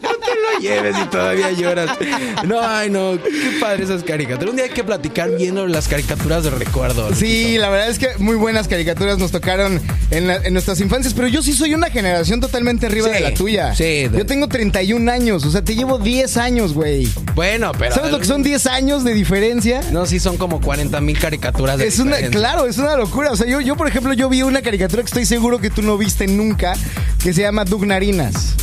No 0.05 0.11
te 0.11 0.31
lo 0.35 0.61
lleves 0.61 0.97
y 1.03 1.07
todavía 1.07 1.51
lloras. 1.53 1.97
No, 2.45 2.61
ay, 2.61 2.91
no, 2.91 3.19
qué 3.23 3.59
padre 3.61 3.85
esas 3.85 4.03
caricaturas. 4.03 4.51
Un 4.51 4.57
día 4.57 4.67
hay 4.67 4.71
que 4.71 4.85
platicar 4.85 5.31
viendo 5.31 5.67
las 5.67 5.89
caricaturas 5.89 6.45
de 6.45 6.51
recuerdo. 6.51 7.15
Sí, 7.15 7.57
la 7.59 7.69
verdad 7.71 7.89
es 7.89 7.99
que 7.99 8.09
muy 8.19 8.37
buenas 8.37 8.69
caricaturas 8.69 9.19
nos 9.19 9.31
tocaron 9.33 9.81
en, 10.11 10.27
la- 10.27 10.37
en 10.37 10.53
nuestras 10.53 10.81
infancias, 10.81 11.15
pero 11.15 11.29
yo 11.29 11.43
sí 11.43 11.53
soy 11.53 11.75
una 11.75 11.91
generación 11.91 12.41
totalmente 12.41 12.84
arriba 12.87 13.09
Sí, 13.09 13.15
de 13.15 13.21
la 13.21 13.35
tuya. 13.35 13.75
sí, 13.75 14.09
Yo 14.17 14.27
tengo 14.27 14.49
31 14.49 15.11
años, 15.11 15.45
o 15.45 15.51
sea, 15.51 15.63
te 15.63 15.75
llevo 15.75 15.99
10 15.99 16.37
años, 16.37 16.75
güey. 16.75 17.09
Bueno, 17.35 17.73
pero. 17.79 17.95
¿Sabes 17.95 18.11
lo 18.13 18.19
que 18.19 18.25
son 18.27 18.43
10 18.43 18.67
años 18.67 19.05
de 19.05 19.15
diferencia? 19.15 19.81
No, 19.93 20.07
sí, 20.07 20.21
son 20.21 20.37
como 20.37 20.61
40 20.61 21.01
mil 21.01 21.19
caricaturas 21.19 21.79
de 21.79 21.87
Es 21.87 21.99
una, 21.99 22.17
claro, 22.31 22.67
es 22.67 22.79
una 22.79 22.97
locura. 22.97 23.31
O 23.33 23.37
sea, 23.37 23.47
yo, 23.47 23.61
yo, 23.61 23.77
por 23.77 23.89
ejemplo, 23.89 24.13
yo 24.13 24.29
vi 24.29 24.43
una 24.43 24.63
caricatura 24.63 25.03
que 25.03 25.07
estoy 25.09 25.27
seguro 25.27 25.59
que 25.59 25.71
tú 25.71 25.83
no 25.83 25.97
viste 25.99 26.27
nunca, 26.27 26.75
que 27.23 27.33
se 27.33 27.43
llama 27.43 27.65
Doug 27.65 27.87
Narinas. 27.87 28.55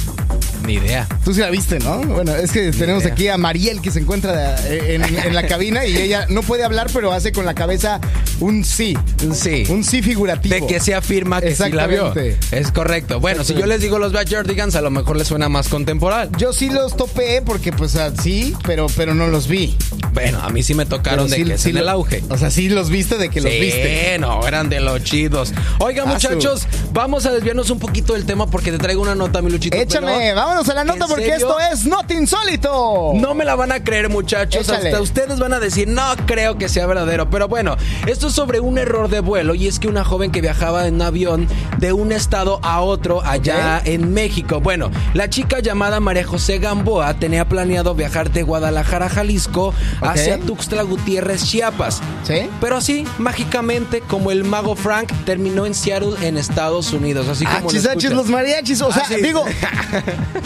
Ni 0.66 0.74
idea. 0.74 1.08
Tú 1.26 1.34
sí 1.34 1.40
la 1.42 1.50
viste, 1.50 1.80
¿no? 1.80 1.98
Bueno, 2.04 2.36
es 2.36 2.52
que 2.52 2.72
tenemos 2.72 3.04
idea. 3.04 3.14
aquí 3.14 3.28
a 3.28 3.38
Mariel 3.38 3.82
que 3.82 3.92
se 3.92 4.00
encuentra 4.00 4.56
eh, 4.68 4.96
en, 4.96 5.04
en 5.04 5.34
la 5.36 5.48
cabina 5.48 5.86
y 5.86 5.98
ella 5.98 6.26
no 6.30 6.42
puede 6.44 6.64
hablar, 6.64 6.88
pero 6.94 7.12
hace 7.12 7.32
con 7.32 7.46
la 7.46 7.54
cabeza 7.54 8.00
un 8.40 8.64
sí. 8.64 8.98
Sí. 9.34 9.64
Un 9.70 9.84
sí 9.84 10.02
figurativo. 10.02 10.54
De 10.56 10.68
que 10.68 10.80
se 10.80 10.94
afirma 10.94 11.42
que 11.42 11.56
sí 11.56 11.72
la 11.72 11.88
vio. 11.88 12.14
Es 12.52 12.72
correcto. 12.72 13.20
Bueno, 13.20 13.44
si 13.44 13.54
yo 13.54 13.66
les 13.66 13.82
digo 13.82 13.98
los 14.00 14.12
Backyardigans, 14.14 14.76
a 14.76 14.82
lo 14.82 14.90
mejor 14.92 15.18
les 15.18 15.28
suena 15.28 15.50
más 15.50 15.68
contemporáneo. 15.70 16.32
Yo 16.38 16.54
sí 16.54 16.70
los 16.70 16.96
topé 16.96 17.42
porque, 17.46 17.72
pues, 17.72 17.96
ah, 17.96 18.12
sí, 18.22 18.56
pero, 18.66 18.88
pero 18.96 19.14
no 19.16 19.28
los 19.28 19.48
vi. 19.48 19.78
Bueno, 20.14 20.40
a 20.42 20.50
mí 20.50 20.62
sí 20.64 20.74
me 20.74 20.86
tocaron 20.86 21.26
Pero 21.28 21.30
de 21.30 21.36
sí- 21.38 21.44
que 21.52 21.58
sí 21.58 21.70
en 21.70 21.78
el 21.78 21.90
auge. 21.90 22.24
O 22.30 22.38
sea, 22.38 22.52
sí 22.52 22.70
los 22.70 22.90
viste 22.90 23.18
de 23.18 23.30
que 23.30 23.42
los 23.42 23.52
viste. 23.52 24.18
no, 24.20 24.46
eran 24.48 24.70
de 24.70 24.80
los 24.80 25.04
chidos. 25.04 25.54
Oigan, 25.80 26.08
Ah, 26.08 26.14
muchachos, 26.14 26.68
vamos 26.94 27.26
a 27.26 27.32
desviarnos 27.32 27.70
un 27.70 27.80
poquito 27.80 28.14
del 28.14 28.26
tema 28.26 28.48
porque 28.50 28.72
te 28.72 28.78
traigo 28.78 29.02
una 29.02 29.16
nota, 29.16 29.42
mi 29.42 29.52
Luchito. 29.52 29.78
Échame, 29.78 30.08
Pelón. 30.12 30.22
Vámonos 30.52 30.70
a 30.70 30.74
la 30.74 30.84
nota 30.84 31.06
¿En 31.06 31.10
porque 31.10 31.24
serio? 31.32 31.48
esto 31.48 31.60
es 31.72 31.86
Not 31.86 32.12
Insólito. 32.12 33.12
No 33.16 33.34
me 33.34 33.46
la 33.46 33.56
van 33.56 33.72
a 33.72 33.84
creer, 33.84 34.10
muchachos. 34.10 34.68
Échale. 34.68 34.90
Hasta 34.90 35.02
ustedes 35.02 35.40
van 35.40 35.54
a 35.54 35.60
decir, 35.60 35.88
no 35.88 36.04
creo 36.26 36.58
que 36.58 36.68
sea 36.70 36.86
verdadero. 36.86 37.30
Pero 37.30 37.48
bueno, 37.48 37.78
esto 38.08 38.28
es 38.28 38.34
sobre 38.34 38.60
un 38.60 38.78
error 38.78 39.10
de 39.10 39.22
vuelo. 39.22 39.56
Y 39.56 39.68
es 39.68 39.80
que 39.80 39.88
una 39.88 40.04
joven 40.04 40.32
que 40.32 40.42
viajaba 40.42 40.88
en 40.88 40.96
un 40.96 41.02
avión 41.04 41.48
de 41.78 41.94
un 41.94 42.12
estado 42.12 42.60
a 42.64 42.82
otro 42.82 43.22
allá 43.24 43.78
Ok. 43.82 43.88
en 43.88 44.14
México. 44.14 44.60
Bueno, 44.60 44.92
la 45.14 45.30
chica 45.30 45.60
llamada 45.60 46.00
María 46.00 46.26
José 46.26 46.60
Gamboa 46.60 47.14
tenía 47.16 47.46
planeado 47.48 47.96
viajar 47.96 48.32
de 48.32 48.44
Guadalajara, 48.44 49.10
Jalisco, 49.10 49.74
hacia 50.02 50.38
Tuxtla 50.40 50.84
Gutiérrez, 50.84 51.44
Chiapas. 51.46 52.02
¿Sí? 52.24 52.50
Pero 52.60 52.78
así, 52.78 53.06
mágicamente, 53.18 54.02
como 54.02 54.32
el 54.32 54.44
mago 54.44 54.76
Frank, 54.76 55.12
terminó 55.26 55.66
en 55.66 55.74
Seattle, 55.74 56.16
en 56.28 56.38
Estados 56.38 56.92
Unidos. 56.94 57.28
Así 57.28 57.46
como 57.46 57.60
lo 57.62 57.68
Achis, 57.68 57.80
achis, 57.86 57.90
escuchan. 58.04 58.16
los 58.16 58.28
mariachis. 58.28 58.82
O 58.82 58.92
sea, 58.92 59.04
Ah, 59.06 59.08
sí. 59.08 59.22
digo. 59.22 59.44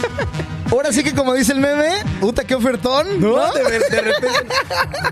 Ahora 0.70 0.92
sí 0.92 1.04
que 1.04 1.14
como 1.14 1.32
dice 1.32 1.52
el 1.52 1.60
meme, 1.60 1.88
puta, 2.20 2.42
qué 2.44 2.54
ofertón. 2.56 3.20
¿no? 3.20 3.36
No, 3.36 3.52
de, 3.54 3.62
de 3.62 4.00
repente. 4.00 4.28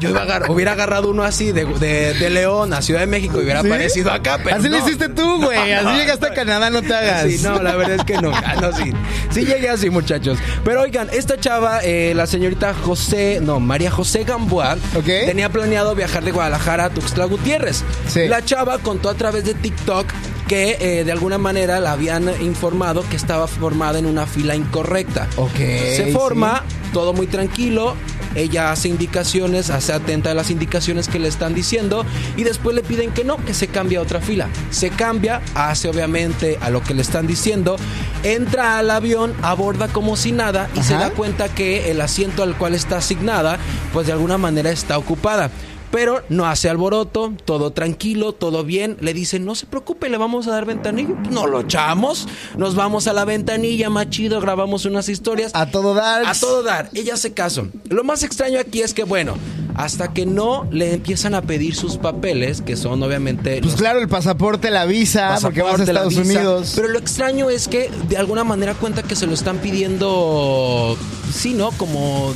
Yo 0.01 0.11
iba 0.11 0.21
a 0.21 0.23
agar- 0.25 0.51
hubiera 0.51 0.73
agarrado 0.73 1.09
uno 1.11 1.23
así 1.23 1.53
de, 1.53 1.65
de- 1.65 2.13
de 2.13 2.31
León 2.31 2.73
a 2.75 2.83
Ciudad 2.83 3.01
de 3.01 3.07
México 3.07 3.41
y 3.41 3.45
hubiera 3.45 3.63
¿Sí? 3.63 3.69
aparecido 3.69 4.11
acá, 4.13 4.39
pero. 4.43 4.57
Así 4.57 4.69
lo 4.69 4.79
hiciste 4.79 5.09
tú, 5.09 5.43
güey. 5.45 5.59
No, 5.83 5.91
Así 5.91 5.99
llegaste 6.01 6.27
a 6.27 6.35
Canadá, 6.35 6.71
no 6.71 6.83
te 6.83 6.93
hagas. 6.93 7.23
Sí, 7.31 7.39
no, 7.43 7.63
la 7.63 7.77
verdad 7.77 7.97
es 7.97 8.05
que 8.05 8.15
no. 8.21 8.33
Ah, 8.35 8.57
no, 8.61 8.73
sí. 8.73 8.93
Sí 9.31 9.45
llegué 9.47 9.71
así, 9.71 9.91
muchachos. 9.91 10.39
Pero 10.65 10.83
oigan, 10.83 11.09
esta 11.13 11.39
chava, 11.39 11.81
eh, 11.83 12.13
la 12.17 12.27
señorita 12.27 12.75
José, 12.75 13.39
no, 13.41 13.61
María 13.61 13.91
José 13.93 14.25
Gamboa, 14.25 14.77
tenía 15.05 15.49
planeado 15.51 15.95
viajar 15.95 16.25
de 16.25 16.33
Guadalajara 16.33 16.87
a 16.87 16.91
Tuxtla 16.91 17.25
Gutiérrez. 17.27 17.85
Sí. 18.09 18.27
La 18.29 18.45
chava 18.45 18.79
contó 18.79 19.09
a 19.09 19.15
través 19.15 19.45
de 19.45 19.55
TikTok 19.55 20.07
que 20.49 20.77
eh, 20.81 21.05
de 21.05 21.13
alguna 21.13 21.39
manera 21.39 21.81
la 21.81 21.93
habían 21.93 22.29
informado 22.43 23.05
que 23.09 23.17
estaba 23.17 23.47
formada 23.47 23.99
en 23.99 24.07
una 24.07 24.27
fila 24.27 24.55
incorrecta. 24.55 25.29
Ok, 25.37 25.57
Se 25.57 26.05
sí. 26.07 26.13
forma, 26.13 26.65
todo 26.93 27.13
muy 27.13 27.27
tranquilo. 27.27 27.95
Ella 28.35 28.73
hace 28.73 28.89
indicaciones, 28.89 29.71
hace 29.71 29.93
atenta 29.93 30.33
a 30.33 30.35
las 30.35 30.51
indicaciones 30.51 31.07
que 31.07 31.21
le 31.21 31.29
están 31.29 31.55
diciendo 31.55 32.05
y 32.37 32.43
después 32.43 32.75
le 32.75 32.83
piden 32.83 33.13
que 33.13 33.23
no, 33.23 33.37
que 33.45 33.55
se 33.55 33.69
cambie 33.69 33.97
a 33.97 34.01
otra 34.01 34.21
fila. 34.21 34.49
Se 34.71 34.91
cambia, 34.91 35.41
hace 35.55 35.89
obviamente 35.89 36.59
a 36.61 36.69
lo 36.71 36.83
que 36.83 36.95
le 36.95 37.03
están 37.03 37.29
diciendo, 37.29 37.77
entra 38.25 38.79
al 38.79 38.91
avión, 38.91 39.35
aborda 39.43 39.87
como 39.87 40.17
si 40.17 40.33
nada 40.33 40.69
y 40.75 40.83
se 40.83 40.95
da 40.95 41.11
cuenta 41.11 41.49
que 41.49 41.93
el 41.93 42.01
asiento 42.01 42.43
al 42.43 42.57
cual 42.57 42.75
está 42.75 42.97
asignada, 42.97 43.59
pues 43.93 44.09
de 44.09 44.13
alguna 44.13 44.37
manera 44.37 44.71
está 44.71 44.99
ocupada. 44.99 45.51
Pero 45.95 46.25
no 46.29 46.45
hace 46.45 46.69
alboroto, 46.69 47.33
todo 47.45 47.71
tranquilo, 47.71 48.33
todo 48.33 48.65
bien. 48.65 48.97
Le 49.01 49.15
dicen, 49.15 49.45
no 49.45 49.55
se 49.55 49.65
preocupe, 49.67 50.09
le 50.09 50.17
vamos 50.17 50.49
a 50.49 50.51
dar 50.51 50.65
ventanilla. 50.65 51.15
No 51.31 51.47
lo 51.47 51.61
echamos, 51.61 52.27
nos 52.57 52.75
vamos 52.75 53.07
a 53.07 53.13
la 53.13 53.25
ventanilla, 53.25 53.91
más 53.91 54.11
chido, 54.11 54.41
grabamos 54.41 54.87
unas 54.87 55.09
historias. 55.09 55.53
A 55.55 55.67
todo 55.67 55.95
dar. 55.95 56.27
A 56.27 56.35
todo 56.35 56.65
dar, 56.65 56.91
ella 56.95 57.15
hace 57.15 57.33
caso. 57.33 57.69
Lo 57.91 58.03
más 58.03 58.25
extraño 58.25 58.59
aquí 58.59 58.83
es 58.83 58.93
que, 58.93 59.05
bueno, 59.05 59.37
hasta 59.77 60.13
que 60.13 60.27
no 60.27 60.67
le 60.73 60.95
empiezan 60.95 61.33
a 61.37 61.43
pedir 61.43 61.77
sus 61.77 61.97
papeles, 61.97 62.61
que 62.61 62.75
son 62.75 63.01
obviamente 63.01 63.61
Pues 63.61 63.75
los 63.75 63.81
claro, 63.81 64.01
el 64.01 64.09
pasaporte, 64.09 64.73
la 64.73 64.87
visa, 64.87 65.39
porque 65.41 65.63
vas 65.63 65.79
a 65.79 65.85
Estados 65.85 66.09
visa. 66.17 66.23
Unidos. 66.23 66.73
Pero 66.75 66.89
lo 66.89 66.99
extraño 66.99 67.51
es 67.51 67.69
que 67.69 67.89
de 68.09 68.17
alguna 68.17 68.43
manera 68.43 68.75
cuenta 68.75 69.05
que 69.05 69.15
se 69.15 69.29
lo 69.29 69.35
están 69.35 69.59
pidiendo, 69.59 70.99
sí, 71.33 71.55
¿no? 71.55 71.71
Como, 71.71 72.35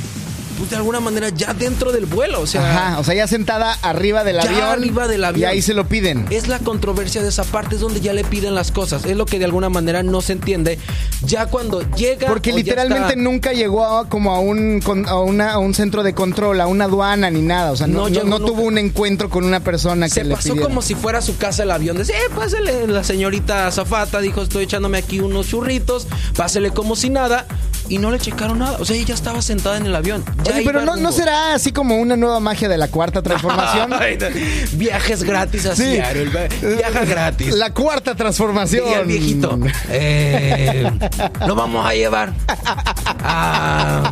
pues 0.59 0.69
de 0.69 0.75
alguna 0.75 0.99
manera 0.99 1.29
ya 1.29 1.53
dentro 1.55 1.91
del 1.91 2.05
vuelo, 2.05 2.41
o 2.41 2.47
sea... 2.47 2.61
Ajá, 2.89 2.99
o 2.99 3.03
sea, 3.03 3.15
ya 3.15 3.25
sentada 3.27 3.73
arriba 3.81 4.23
del 4.23 4.35
Ya 4.35 4.43
avión. 4.43 4.63
arriba 4.63 5.07
del 5.07 5.23
avión. 5.23 5.41
Y 5.41 5.45
ahí 5.51 5.61
se 5.61 5.73
lo 5.73 5.87
piden. 5.87 6.25
Es 6.29 6.47
la 6.47 6.59
controversia 6.59 7.23
de 7.23 7.29
esa 7.29 7.43
parte, 7.45 7.75
es 7.75 7.81
donde 7.81 8.01
ya 8.01 8.13
le 8.13 8.23
piden 8.23 8.53
las 8.53 8.71
cosas. 8.71 9.05
Es 9.05 9.17
lo 9.17 9.25
que 9.25 9.39
de 9.39 9.45
alguna 9.45 9.69
manera 9.69 10.03
no 10.03 10.21
se 10.21 10.33
entiende. 10.33 10.77
Ya 11.23 11.45
cuando 11.47 11.81
llega. 11.95 12.27
Porque 12.27 12.51
literalmente 12.53 13.09
está- 13.09 13.21
nunca 13.21 13.53
llegó 13.53 13.85
a, 13.85 14.07
como 14.09 14.35
a 14.35 14.39
un, 14.39 14.81
con- 14.81 15.07
a, 15.07 15.19
una- 15.19 15.53
a 15.53 15.57
un 15.57 15.73
centro 15.73 16.03
de 16.03 16.13
control, 16.13 16.61
a 16.61 16.67
una 16.67 16.85
aduana 16.85 17.31
ni 17.31 17.41
nada. 17.41 17.71
O 17.71 17.75
sea, 17.75 17.87
no, 17.87 18.01
No 18.01 18.07
llegó 18.09 18.39
tuvo 18.39 18.63
un 18.63 18.77
encuentro 18.77 19.29
con 19.29 19.45
una 19.45 19.61
persona 19.61 20.07
que 20.07 20.13
Se 20.13 20.23
le 20.23 20.35
pasó 20.35 20.49
pidiera. 20.49 20.67
como 20.67 20.81
si 20.81 20.95
fuera 20.95 21.19
a 21.19 21.21
su 21.21 21.37
casa 21.37 21.63
el 21.63 21.71
avión. 21.71 21.97
Dice, 21.97 22.13
eh, 22.13 22.29
pásele. 22.35 22.87
La 22.87 23.03
señorita 23.03 23.71
Zafata 23.71 24.19
dijo, 24.19 24.41
estoy 24.41 24.65
echándome 24.65 24.97
aquí 24.97 25.19
unos 25.19 25.47
churritos. 25.47 26.07
Pásele 26.35 26.71
como 26.71 26.95
si 26.95 27.09
nada. 27.09 27.45
Y 27.89 27.97
no 27.97 28.11
le 28.11 28.19
checaron 28.19 28.59
nada. 28.59 28.77
O 28.79 28.85
sea, 28.85 28.95
ella 28.95 29.13
estaba 29.15 29.41
sentada 29.41 29.77
en 29.77 29.85
el 29.87 29.95
avión. 29.95 30.23
Ya 30.43 30.53
Oye, 30.53 30.61
pero 30.63 30.85
no, 30.85 30.95
no 30.95 31.11
será 31.11 31.53
así 31.55 31.71
como 31.71 31.97
una 31.97 32.15
nueva 32.15 32.39
magia 32.39 32.69
de 32.69 32.77
la 32.77 32.87
cuarta 32.87 33.21
transformación. 33.21 33.91
Viajes 34.73 35.23
gratis 35.23 35.65
a 35.65 35.75
Sí. 35.75 35.83
Seattle. 35.83 36.49
Viaja 36.61 37.05
gratis. 37.05 37.55
La 37.55 37.73
cuarta 37.73 38.15
transformación. 38.15 38.87
El 38.99 39.05
viejito. 39.07 39.59
Eh, 39.89 40.89
lo 41.45 41.55
vamos 41.55 41.85
a 41.85 41.93
llevar 41.93 42.33
a, 43.23 44.11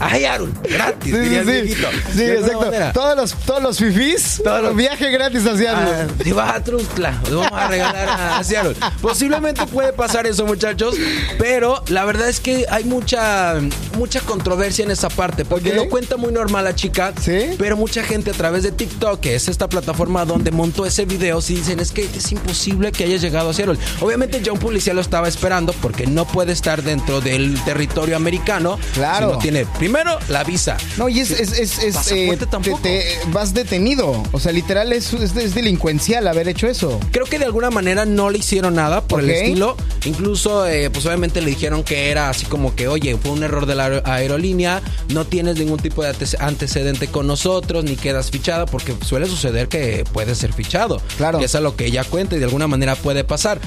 a 0.00 0.10
Seattle, 0.10 0.48
gratis. 0.62 1.14
Sí, 1.14 1.28
sí, 1.28 1.74
sí. 1.74 1.84
Sí, 2.16 2.22
exacto. 2.24 2.60
manera. 2.60 2.92
Todos 2.92 3.16
los, 3.16 3.34
todos 3.34 3.62
los 3.62 3.78
fifís, 3.78 4.40
Todos 4.42 4.62
los- 4.62 4.76
viaje 4.76 5.10
gratis 5.10 5.46
hacia 5.46 5.72
Ah, 5.74 6.06
si 6.22 6.32
vas 6.32 6.56
a 6.56 6.70
lo 6.70 7.40
vamos 7.40 7.52
a 7.52 7.68
regalar 7.68 8.08
a, 8.08 8.38
a 8.38 8.44
Seattle. 8.44 8.74
Posiblemente 9.00 9.66
puede 9.66 9.92
pasar 9.92 10.26
eso, 10.26 10.46
muchachos, 10.46 10.94
pero 11.38 11.82
la 11.88 12.04
verdad 12.04 12.28
es 12.28 12.40
que 12.40 12.66
hay 12.70 12.84
mucha 12.84 13.54
mucha 13.96 14.20
controversia 14.20 14.84
en 14.84 14.90
esa 14.90 15.08
parte, 15.08 15.44
porque 15.44 15.70
Ok. 15.70 15.76
lo 15.76 15.88
cuenta 15.88 16.16
muy 16.16 16.32
normal 16.32 16.64
la 16.64 16.74
chica, 16.74 17.12
Sí. 17.20 17.50
pero 17.58 17.76
mucha 17.76 18.02
gente 18.02 18.30
a 18.30 18.34
través 18.34 18.62
de 18.62 18.72
TikTok, 18.72 19.20
que 19.20 19.34
es 19.36 19.48
esta 19.48 19.68
plataforma 19.68 20.24
donde 20.24 20.50
montó 20.50 20.84
ese 20.86 21.04
video, 21.04 21.40
sí 21.40 21.54
dicen, 21.56 21.80
es 21.80 21.92
que 21.92 22.04
es 22.04 22.32
imposible 22.32 22.90
que 22.92 23.04
hayas 23.04 23.20
llegado 23.22 23.50
a 23.50 23.54
Seattle. 23.54 23.78
Obviamente 24.00 24.40
ya 24.42 24.52
un 24.52 24.58
policía 24.58 24.94
lo 24.94 25.00
estaba 25.00 25.28
esperando 25.28 25.72
porque 25.74 26.06
no 26.06 26.24
puede 26.26 26.52
estar 26.52 26.82
dentro 26.82 27.20
del 27.20 27.58
territorio 27.64 28.16
americano 28.16 28.78
Claro. 28.94 29.28
si 29.28 29.32
no 29.34 29.38
tiene, 29.38 29.66
primero, 29.84 30.18
la 30.30 30.44
visa. 30.44 30.78
No, 30.96 31.10
y 31.10 31.20
es, 31.20 31.30
es, 31.30 31.52
es, 31.58 31.78
es, 31.78 32.10
eh, 32.10 32.38
te- 32.82 33.04
vas 33.32 33.52
detenido. 33.52 34.22
O 34.32 34.40
sea, 34.40 34.50
literal 34.50 34.94
es, 34.94 35.12
es, 35.12 35.54
delincuencial 35.54 36.26
haber 36.26 36.48
hecho 36.48 36.66
eso. 36.68 36.98
Creo 37.12 37.26
que 37.26 37.38
de 37.38 37.44
alguna 37.44 37.68
manera 37.70 38.06
no 38.06 38.30
le 38.30 38.38
hicieron 38.38 38.76
nada 38.76 39.02
por 39.02 39.20
el 39.20 39.28
estilo. 39.28 39.76
Incluso, 40.06 40.66
eh, 40.66 40.88
pues 40.88 41.04
obviamente 41.04 41.42
le 41.42 41.50
dijeron 41.50 41.82
que 41.84 42.10
era 42.10 42.30
así 42.30 42.46
como 42.46 42.74
que, 42.74 42.88
oye, 42.88 43.16
fue 43.22 43.32
un 43.32 43.42
error 43.42 43.66
de 43.66 43.74
la 43.74 43.88
aer- 43.90 44.02
aerolínea, 44.06 44.80
no 45.10 45.26
tienes 45.26 45.58
ningún 45.58 45.78
tipo 45.78 46.02
de 46.02 46.08
ante- 46.08 46.36
antecedente 46.40 47.08
con 47.08 47.26
nosotros, 47.26 47.84
ni 47.84 47.96
quedas 47.96 48.30
fichada, 48.30 48.64
porque 48.64 48.94
suele 49.04 49.26
suceder 49.26 49.68
que 49.68 50.04
puedes 50.14 50.38
ser 50.38 50.54
fichado. 50.54 51.02
Claro. 51.18 51.40
Y 51.42 51.44
eso 51.44 51.58
es 51.58 51.62
lo 51.62 51.76
que 51.76 51.84
ella 51.84 52.04
cuenta 52.04 52.36
y 52.36 52.38
de 52.38 52.46
alguna 52.46 52.68
manera 52.68 52.96
puede 52.96 53.22
pasar. 53.22 53.60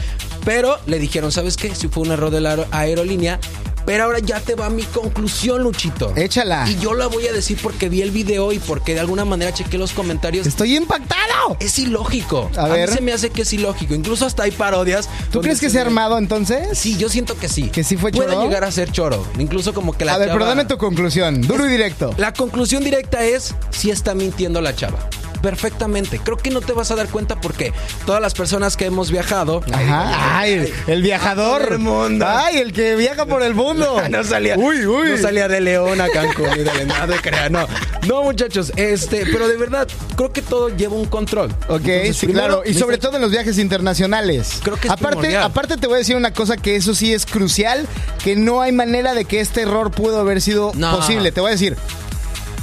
Pero 0.43 0.77
le 0.87 0.97
dijeron, 0.97 1.31
¿sabes 1.31 1.57
qué? 1.57 1.75
Si 1.75 1.87
fue 1.89 2.01
un 2.03 2.11
error 2.11 2.31
de 2.31 2.41
la 2.41 2.55
aer- 2.55 2.67
aerolínea. 2.71 3.39
Pero 3.87 4.03
ahora 4.03 4.19
ya 4.19 4.41
te 4.41 4.53
va 4.53 4.69
mi 4.69 4.83
conclusión, 4.83 5.63
Luchito. 5.63 6.11
Échala. 6.17 6.69
Y 6.69 6.75
yo 6.77 6.93
la 6.93 7.07
voy 7.07 7.25
a 7.25 7.31
decir 7.31 7.57
porque 7.63 7.87
vi 7.87 8.01
el 8.01 8.11
video 8.11 8.51
y 8.51 8.59
porque 8.59 8.93
de 8.93 8.99
alguna 8.99 9.23
manera 9.23 9.53
chequé 9.53 9.77
los 9.77 9.93
comentarios. 9.93 10.45
Estoy 10.45 10.75
impactado. 10.75 11.55
Es 11.61 11.79
ilógico. 11.79 12.51
A 12.57 12.65
A, 12.65 12.67
ver. 12.67 12.89
mí 12.89 12.95
se 12.95 13.01
me 13.01 13.13
hace 13.13 13.29
que 13.29 13.43
es 13.43 13.53
ilógico. 13.53 13.95
Incluso 13.95 14.25
hasta 14.25 14.43
hay 14.43 14.51
parodias. 14.51 15.07
¿Tú 15.31 15.39
crees 15.39 15.61
que 15.61 15.69
se 15.69 15.79
ha 15.79 15.83
armado 15.83 16.17
entonces? 16.17 16.77
Sí, 16.77 16.97
yo 16.97 17.07
siento 17.07 17.37
que 17.39 17.47
sí. 17.47 17.69
¿Que 17.69 17.85
sí 17.85 17.95
fue 17.95 18.11
Puede 18.11 18.29
choro? 18.33 18.43
llegar 18.43 18.65
a 18.65 18.71
ser 18.73 18.91
choro. 18.91 19.25
Incluso 19.39 19.73
como 19.73 19.93
que 19.97 20.03
la 20.03 20.15
A 20.15 20.17
ver, 20.17 20.27
chava- 20.27 20.33
pero 20.37 20.45
dame 20.47 20.65
tu 20.65 20.77
conclusión. 20.77 21.41
Duro 21.41 21.65
y 21.65 21.69
directo. 21.69 22.13
La 22.17 22.33
conclusión 22.33 22.83
directa 22.83 23.23
es 23.23 23.55
si 23.69 23.89
está 23.89 24.13
mintiendo 24.13 24.59
la 24.59 24.75
chava. 24.75 24.99
Perfectamente. 25.41 26.19
Creo 26.19 26.37
que 26.37 26.49
no 26.49 26.61
te 26.61 26.73
vas 26.73 26.91
a 26.91 26.95
dar 26.95 27.07
cuenta 27.07 27.39
porque 27.39 27.73
todas 28.05 28.21
las 28.21 28.33
personas 28.33 28.77
que 28.77 28.85
hemos 28.85 29.11
viajado. 29.11 29.63
Ajá. 29.71 30.37
Ay, 30.39 30.71
el 30.87 31.01
viajador. 31.01 31.63
Por 31.63 31.73
el 31.73 31.79
mundo. 31.79 32.25
Ay, 32.27 32.57
el 32.57 32.73
que 32.73 32.95
viaja 32.95 33.25
por 33.25 33.43
el 33.43 33.53
mundo. 33.53 34.01
no 34.09 34.23
salía, 34.23 34.57
Uy, 34.57 34.85
uy. 34.85 35.11
no 35.11 35.17
salía 35.17 35.47
de 35.47 35.61
León 35.61 36.01
a 36.01 36.09
Cancún 36.09 36.49
y 36.55 36.59
de 36.63 36.85
nada 36.85 37.07
de 37.07 37.17
crear, 37.17 37.51
no. 37.51 37.67
No, 38.07 38.23
muchachos, 38.23 38.71
este, 38.75 39.25
pero 39.25 39.47
de 39.47 39.57
verdad, 39.57 39.87
creo 40.15 40.31
que 40.31 40.41
todo 40.41 40.69
lleva 40.69 40.95
un 40.95 41.05
control. 41.05 41.51
Ok, 41.67 41.81
Entonces, 41.85 42.17
sí, 42.17 42.25
primero, 42.27 42.47
claro. 42.47 42.63
Y 42.65 42.73
sobre 42.73 42.97
todo 42.97 43.15
en 43.17 43.21
los 43.21 43.31
viajes 43.31 43.57
internacionales. 43.57 44.59
Creo 44.63 44.77
que 44.77 44.87
es 44.87 44.91
aparte, 44.93 45.17
primordial. 45.17 45.43
aparte 45.43 45.77
te 45.77 45.87
voy 45.87 45.95
a 45.95 45.97
decir 45.99 46.15
una 46.15 46.31
cosa 46.33 46.57
que 46.57 46.75
eso 46.75 46.93
sí 46.95 47.13
es 47.13 47.25
crucial, 47.25 47.85
que 48.23 48.35
no 48.35 48.61
hay 48.61 48.71
manera 48.71 49.13
de 49.13 49.25
que 49.25 49.39
este 49.39 49.61
error 49.61 49.91
pudo 49.91 50.19
haber 50.19 50.41
sido 50.41 50.71
No. 50.75 50.95
posible. 50.97 51.31
Te 51.31 51.41
voy 51.41 51.49
a 51.49 51.51
decir. 51.51 51.77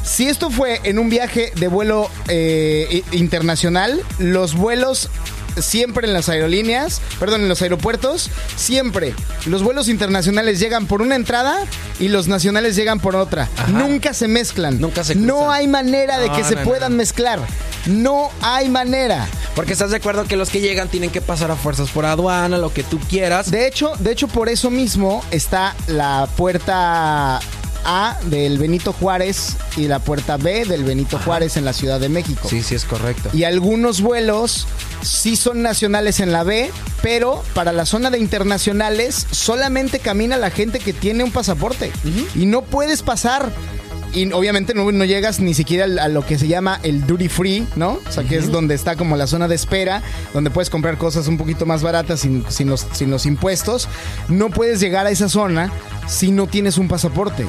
Si 0.04 0.28
esto 0.28 0.50
fue 0.50 0.80
en 0.84 0.98
un 0.98 1.08
viaje 1.08 1.52
de 1.56 1.68
vuelo 1.68 2.10
eh, 2.28 3.02
internacional, 3.12 4.00
los 4.18 4.54
vuelos 4.54 5.08
siempre 5.58 6.06
en 6.06 6.12
las 6.12 6.28
aerolíneas, 6.28 7.00
perdón, 7.18 7.42
en 7.42 7.48
los 7.48 7.62
aeropuertos, 7.62 8.28
siempre 8.56 9.14
los 9.46 9.62
vuelos 9.62 9.88
internacionales 9.88 10.58
llegan 10.60 10.86
por 10.86 11.00
una 11.00 11.14
entrada 11.14 11.56
y 12.00 12.08
los 12.08 12.26
nacionales 12.28 12.76
llegan 12.76 13.00
por 13.00 13.16
otra. 13.16 13.48
Nunca 13.68 14.12
se 14.14 14.28
mezclan. 14.28 14.80
Nunca 14.80 15.04
se 15.04 15.14
No 15.14 15.36
cruzan. 15.36 15.52
hay 15.52 15.68
manera 15.68 16.18
de 16.18 16.28
No, 16.28 16.36
que 16.36 16.44
se 16.44 16.54
no, 16.56 16.60
no, 16.62 16.66
puedan 16.68 16.92
no. 16.92 16.98
mezclar. 16.98 17.38
No 17.86 18.30
hay 18.42 18.68
manera. 18.68 19.26
Porque 19.54 19.72
estás 19.72 19.90
de 19.90 19.98
acuerdo 19.98 20.24
que 20.24 20.36
los 20.36 20.50
que 20.50 20.60
llegan 20.60 20.88
tienen 20.88 21.10
que 21.10 21.20
pasar 21.20 21.50
a 21.50 21.56
fuerzas 21.56 21.88
por 21.90 22.04
aduana, 22.04 22.58
lo 22.58 22.72
que 22.74 22.82
tú 22.82 22.98
quieras. 23.08 23.50
De 23.50 23.66
hecho, 23.68 23.92
de 24.00 24.10
hecho, 24.10 24.26
por 24.28 24.48
eso 24.48 24.70
mismo 24.70 25.24
está 25.30 25.76
la 25.86 26.28
puerta 26.36 27.38
A 27.84 28.18
del 28.24 28.58
Benito 28.58 28.92
Juárez 28.92 29.56
y 29.76 29.88
la 29.88 29.98
puerta 29.98 30.36
B 30.36 30.64
del 30.64 30.84
Benito 30.84 31.18
Juárez 31.18 31.56
en 31.56 31.64
la 31.64 31.72
Ciudad 31.72 32.00
de 32.00 32.08
México. 32.08 32.48
Sí, 32.48 32.62
sí, 32.62 32.74
es 32.74 32.84
correcto. 32.84 33.30
Y 33.32 33.44
algunos 33.44 34.00
vuelos 34.00 34.66
sí 35.02 35.36
son 35.36 35.62
nacionales 35.62 36.20
en 36.20 36.32
la 36.32 36.44
B, 36.44 36.70
pero 37.02 37.42
para 37.54 37.72
la 37.72 37.86
zona 37.86 38.10
de 38.10 38.18
internacionales 38.18 39.26
solamente 39.30 39.98
camina 39.98 40.36
la 40.36 40.50
gente 40.50 40.78
que 40.78 40.92
tiene 40.92 41.24
un 41.24 41.30
pasaporte. 41.30 41.92
Y 42.34 42.46
no 42.46 42.62
puedes 42.62 43.02
pasar. 43.02 43.52
Y 44.12 44.32
obviamente 44.32 44.74
no, 44.74 44.90
no 44.92 45.04
llegas 45.04 45.40
ni 45.40 45.54
siquiera 45.54 45.86
a 46.02 46.08
lo 46.08 46.24
que 46.24 46.38
se 46.38 46.46
llama 46.46 46.78
el 46.84 47.04
duty 47.04 47.28
free, 47.28 47.66
¿no? 47.74 47.98
O 48.08 48.12
sea, 48.12 48.22
que 48.22 48.36
es 48.36 48.52
donde 48.52 48.76
está 48.76 48.94
como 48.94 49.16
la 49.16 49.26
zona 49.26 49.48
de 49.48 49.56
espera, 49.56 50.02
donde 50.32 50.50
puedes 50.50 50.70
comprar 50.70 50.98
cosas 50.98 51.26
un 51.26 51.36
poquito 51.36 51.66
más 51.66 51.82
baratas 51.82 52.20
sin, 52.20 52.44
sin 52.48 52.68
los, 52.68 52.86
sin 52.92 53.10
los 53.10 53.26
impuestos. 53.26 53.88
No 54.28 54.50
puedes 54.50 54.78
llegar 54.78 55.06
a 55.06 55.10
esa 55.10 55.28
zona 55.28 55.72
si 56.06 56.30
no 56.30 56.46
tienes 56.46 56.78
un 56.78 56.86
pasaporte. 56.86 57.44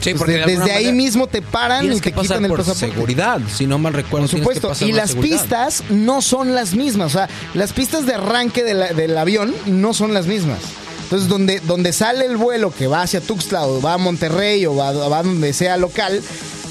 Sí, 0.00 0.10
Pues 0.10 0.18
porque 0.18 0.32
de- 0.32 0.38
de 0.38 0.44
alguna 0.44 0.64
desde 0.64 0.76
ahí 0.78 0.84
manera 0.86 1.02
mismo 1.04 1.26
te 1.26 1.42
paran 1.42 1.92
y 1.92 2.00
te 2.00 2.12
quitan 2.12 2.44
el 2.44 2.48
por 2.50 2.58
pasaporte. 2.60 2.94
seguridad, 2.94 3.40
si 3.52 3.66
no 3.66 3.78
mal 3.78 3.92
recuerdo. 3.94 4.26
Por 4.28 4.36
que 4.36 4.38
supuesto, 4.54 4.84
y 4.86 4.92
la 4.92 4.98
las 4.98 5.10
seguridad. 5.10 5.40
pistas 5.40 5.82
no 5.90 6.22
son 6.22 6.54
las 6.54 6.74
mismas. 6.74 7.08
O 7.14 7.18
sea, 7.18 7.28
las 7.54 7.72
pistas 7.72 8.06
de 8.06 8.14
arranque 8.14 8.62
de 8.62 8.74
la- 8.74 8.92
del 8.92 9.16
avión 9.18 9.54
no 9.66 9.94
son 9.94 10.14
las 10.14 10.26
mismas. 10.26 10.58
Entonces, 11.04 11.28
donde, 11.28 11.60
donde 11.60 11.92
sale 11.92 12.26
el 12.26 12.36
vuelo 12.36 12.70
que 12.72 12.86
va 12.86 13.02
hacia 13.02 13.20
Tuxtla 13.20 13.66
o 13.66 13.80
va 13.80 13.94
a 13.94 13.98
Monterrey 13.98 14.66
o 14.66 14.76
va, 14.76 14.92
va 14.92 15.22
donde 15.22 15.52
sea 15.54 15.76
local, 15.78 16.22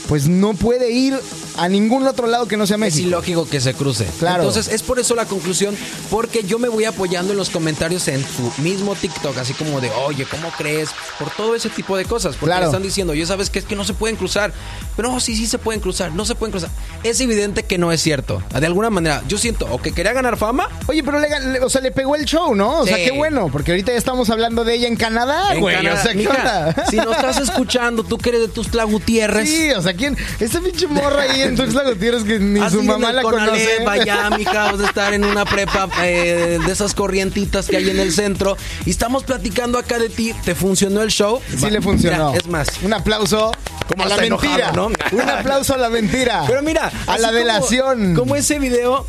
pues 0.08 0.28
no 0.28 0.54
puede 0.54 0.92
ir 0.92 1.20
a 1.58 1.68
ningún 1.70 2.06
otro 2.08 2.28
lado 2.28 2.48
que 2.48 2.58
no 2.58 2.66
sea 2.68 2.76
Es 2.76 2.80
México. 2.82 3.08
ilógico 3.08 3.48
que 3.50 3.60
se 3.62 3.74
cruce. 3.74 4.06
Claro. 4.20 4.44
Entonces, 4.44 4.74
es 4.74 4.84
por 4.84 5.00
eso 5.00 5.16
la 5.16 5.26
conclusión, 5.26 5.76
porque 6.10 6.44
yo 6.44 6.60
me 6.60 6.70
voy 6.70 6.86
apoyando 6.86 7.32
en 7.34 7.38
los 7.38 7.50
comentarios 7.50 8.08
en 8.08 8.24
su 8.24 8.52
mismo 8.62 8.96
TikTok, 8.96 9.38
así 9.38 9.54
como 9.54 9.82
de, 9.82 9.90
oye, 10.06 10.26
¿cómo 10.26 10.50
crees? 10.58 10.90
Por 11.20 11.30
todo 11.32 11.56
ese 11.56 11.70
tipo 11.70 11.98
de 11.98 12.06
cosas. 12.06 12.36
Porque 12.36 12.46
Claro. 12.48 12.62
le 12.62 12.66
están 12.68 12.84
diciendo, 12.84 13.14
yo 13.14 13.26
sabes 13.26 13.50
que 13.50 13.60
es 13.60 13.66
que 13.66 13.76
no 13.76 13.84
se 13.84 13.94
pueden 13.94 14.16
cruzar. 14.16 14.54
Pero 14.96 15.12
no, 15.12 15.20
sí, 15.20 15.36
sí 15.36 15.46
se 15.48 15.58
pueden 15.58 15.82
cruzar, 15.82 16.12
no 16.14 16.26
se 16.26 16.36
pueden 16.36 16.52
cruzar. 16.52 16.70
Es 17.04 17.20
evidente 17.22 17.64
que 17.64 17.78
no 17.78 17.92
es 17.92 18.02
cierto. 18.02 18.42
De 18.60 18.66
alguna 18.66 18.90
manera, 18.90 19.22
yo 19.28 19.38
siento, 19.38 19.68
o 19.72 19.80
que 19.82 19.92
quería 19.92 20.14
ganar 20.14 20.38
fama, 20.38 20.70
Oye, 20.88 21.04
pero 21.04 21.20
le, 21.20 21.28
le- 21.52 21.60
o 21.62 21.70
sea, 21.70 21.82
le 21.82 21.92
pegó 21.92 22.16
el 22.16 22.26
show, 22.26 22.56
¿no? 22.56 22.80
O 22.80 22.86
sea, 22.88 22.98
qué 22.98 23.12
bueno, 23.12 23.50
porque 23.52 23.72
ahorita 23.72 23.92
ya 23.92 23.98
estamos 23.98 24.30
hablando 24.30 24.64
de 24.64 24.74
ella 24.76 24.88
en 24.88 24.96
Canadá, 24.96 25.54
en 25.54 25.60
güey. 25.62 25.76
Canadá. 25.76 26.00
O 26.00 26.04
sea, 26.04 26.12
¿qué 26.14 26.18
Mija, 26.20 26.32
onda? 26.32 26.86
si 26.90 26.96
nos 26.98 27.16
estás 27.16 27.38
escuchando, 27.40 28.04
tú 28.04 28.18
que 28.18 28.30
eres 28.30 28.42
de 28.42 28.48
Tuxtla 28.48 28.84
Gutiérrez. 28.86 29.50
Sí, 29.50 29.72
o 29.72 29.82
sea, 29.82 29.94
¿quién? 29.94 30.18
Esa 30.40 30.62
pinche 30.62 30.88
morra 30.88 31.24
ahí 31.24 31.42
en 31.48 31.56
Tuxtla 31.56 31.84
Gutiérrez 31.90 32.24
que 32.24 32.40
ni 32.40 32.60
su 32.70 32.84
mamá 32.84 33.12
la 33.12 33.22
Conalep, 33.22 33.50
conoce. 33.50 33.86
allá, 33.88 34.30
mija, 34.38 34.54
vamos 34.66 34.82
a 34.82 34.86
estar 34.88 35.14
en 35.14 35.24
una 35.26 35.46
prepa 35.46 35.90
eh, 36.04 36.60
de 36.66 36.72
esas 36.72 36.94
corrientitas 36.94 37.68
que 37.68 37.78
hay 37.78 37.90
en 37.90 38.00
el 38.00 38.12
centro. 38.12 38.58
Y 38.86 38.90
estamos 38.92 39.24
platicando 39.24 39.78
acá 39.78 40.00
de 40.00 40.10
ti. 40.10 40.34
¿Te 40.46 40.56
funcionó 40.56 41.02
el 41.02 41.10
show? 41.10 41.42
Sí 41.58 41.70
le 41.70 41.82
funcionó. 41.82 42.30
Mira, 42.32 42.40
es 42.40 42.48
más. 42.48 42.68
Un 42.84 42.94
aplauso 42.94 43.52
Como 43.88 44.04
a 44.04 44.08
la 44.08 44.18
mentira. 44.18 44.54
enojado, 44.70 44.90
¿no? 44.90 45.18
Un 45.24 45.30
aplauso 45.30 45.74
a 45.74 45.78
la 45.78 45.90
mentira. 45.90 46.44
Pero 46.48 46.62
mira, 46.62 46.92
a 47.08 47.18
la 47.18 47.28
como- 47.30 47.40
delación. 47.40 48.16
Como, 48.16 48.36
ese 48.36 48.60
video, 48.60 49.06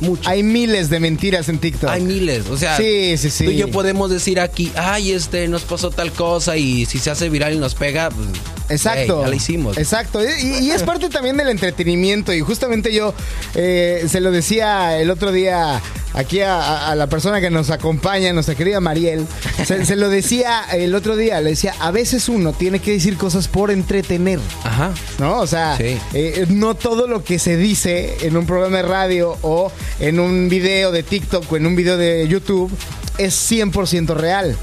mucho. 0.00 0.28
Hay 0.28 0.42
miles 0.42 0.90
de 0.90 1.00
mentiras 1.00 1.48
en 1.48 1.58
TikTok. 1.58 1.90
Hay 1.90 2.02
miles, 2.02 2.46
o 2.48 2.56
sea, 2.56 2.76
Sí, 2.76 3.16
sí, 3.18 3.30
sí. 3.30 3.44
tú 3.46 3.50
y 3.50 3.56
yo 3.56 3.68
podemos 3.70 4.10
decir 4.10 4.38
aquí, 4.38 4.70
ay, 4.76 5.10
este, 5.12 5.48
nos 5.48 5.62
pasó 5.62 5.90
tal 5.90 6.12
cosa 6.12 6.56
y 6.56 6.86
si 6.86 6.98
se 6.98 7.10
hace 7.10 7.28
viral 7.28 7.54
y 7.54 7.58
nos 7.58 7.74
pega, 7.74 8.10
pues, 8.10 8.28
Exacto. 8.68 9.22
hey, 9.24 9.30
ya 9.30 9.36
hicimos. 9.36 9.78
Exacto. 9.78 10.20
Y, 10.22 10.64
y 10.66 10.70
es 10.70 10.82
parte 10.82 11.08
también 11.08 11.36
del 11.36 11.48
entretenimiento. 11.48 12.32
Y 12.32 12.40
justamente 12.40 12.92
yo 12.92 13.14
eh, 13.54 14.06
se 14.08 14.20
lo 14.20 14.30
decía 14.30 14.98
el 14.98 15.10
otro 15.10 15.32
día 15.32 15.80
aquí 16.14 16.40
a, 16.40 16.94
la 16.96 17.06
persona 17.06 17.40
que 17.40 17.50
nos 17.50 17.70
acompaña, 17.70 18.32
nuestra 18.32 18.54
querida 18.54 18.80
Mariel. 18.80 19.26
Se, 19.64 19.84
se 19.84 19.96
lo 19.96 20.08
decía 20.08 20.62
el 20.72 20.94
otro 20.94 21.16
día. 21.16 21.40
Le 21.40 21.50
decía, 21.50 21.74
a 21.80 21.90
veces 21.90 22.28
uno 22.28 22.52
tiene 22.52 22.80
que 22.80 22.92
decir 22.92 23.16
cosas 23.16 23.48
por 23.48 23.70
entretener. 23.70 24.40
Ajá. 24.64 24.92
¿No? 25.18 25.38
O 25.40 25.46
sea, 25.46 25.76
Sí. 25.76 25.98
eh, 26.14 26.46
no 26.48 26.74
todo 26.74 27.06
lo 27.06 27.22
que 27.24 27.38
se 27.38 27.56
dice 27.56 28.16
en 28.22 28.36
un 28.36 28.46
programa 28.46 28.78
de 28.78 28.82
radio 28.82 29.36
o 29.42 29.70
en 30.00 30.18
un 30.20 30.48
video 30.48 30.92
de 30.92 31.02
TikTok 31.02 31.50
o 31.52 31.56
en 31.56 31.66
un 31.66 31.76
video 31.76 31.96
de 31.96 32.26
YouTube 32.28 32.70
es 33.18 33.34
100% 33.50 34.14
real. 34.14 34.56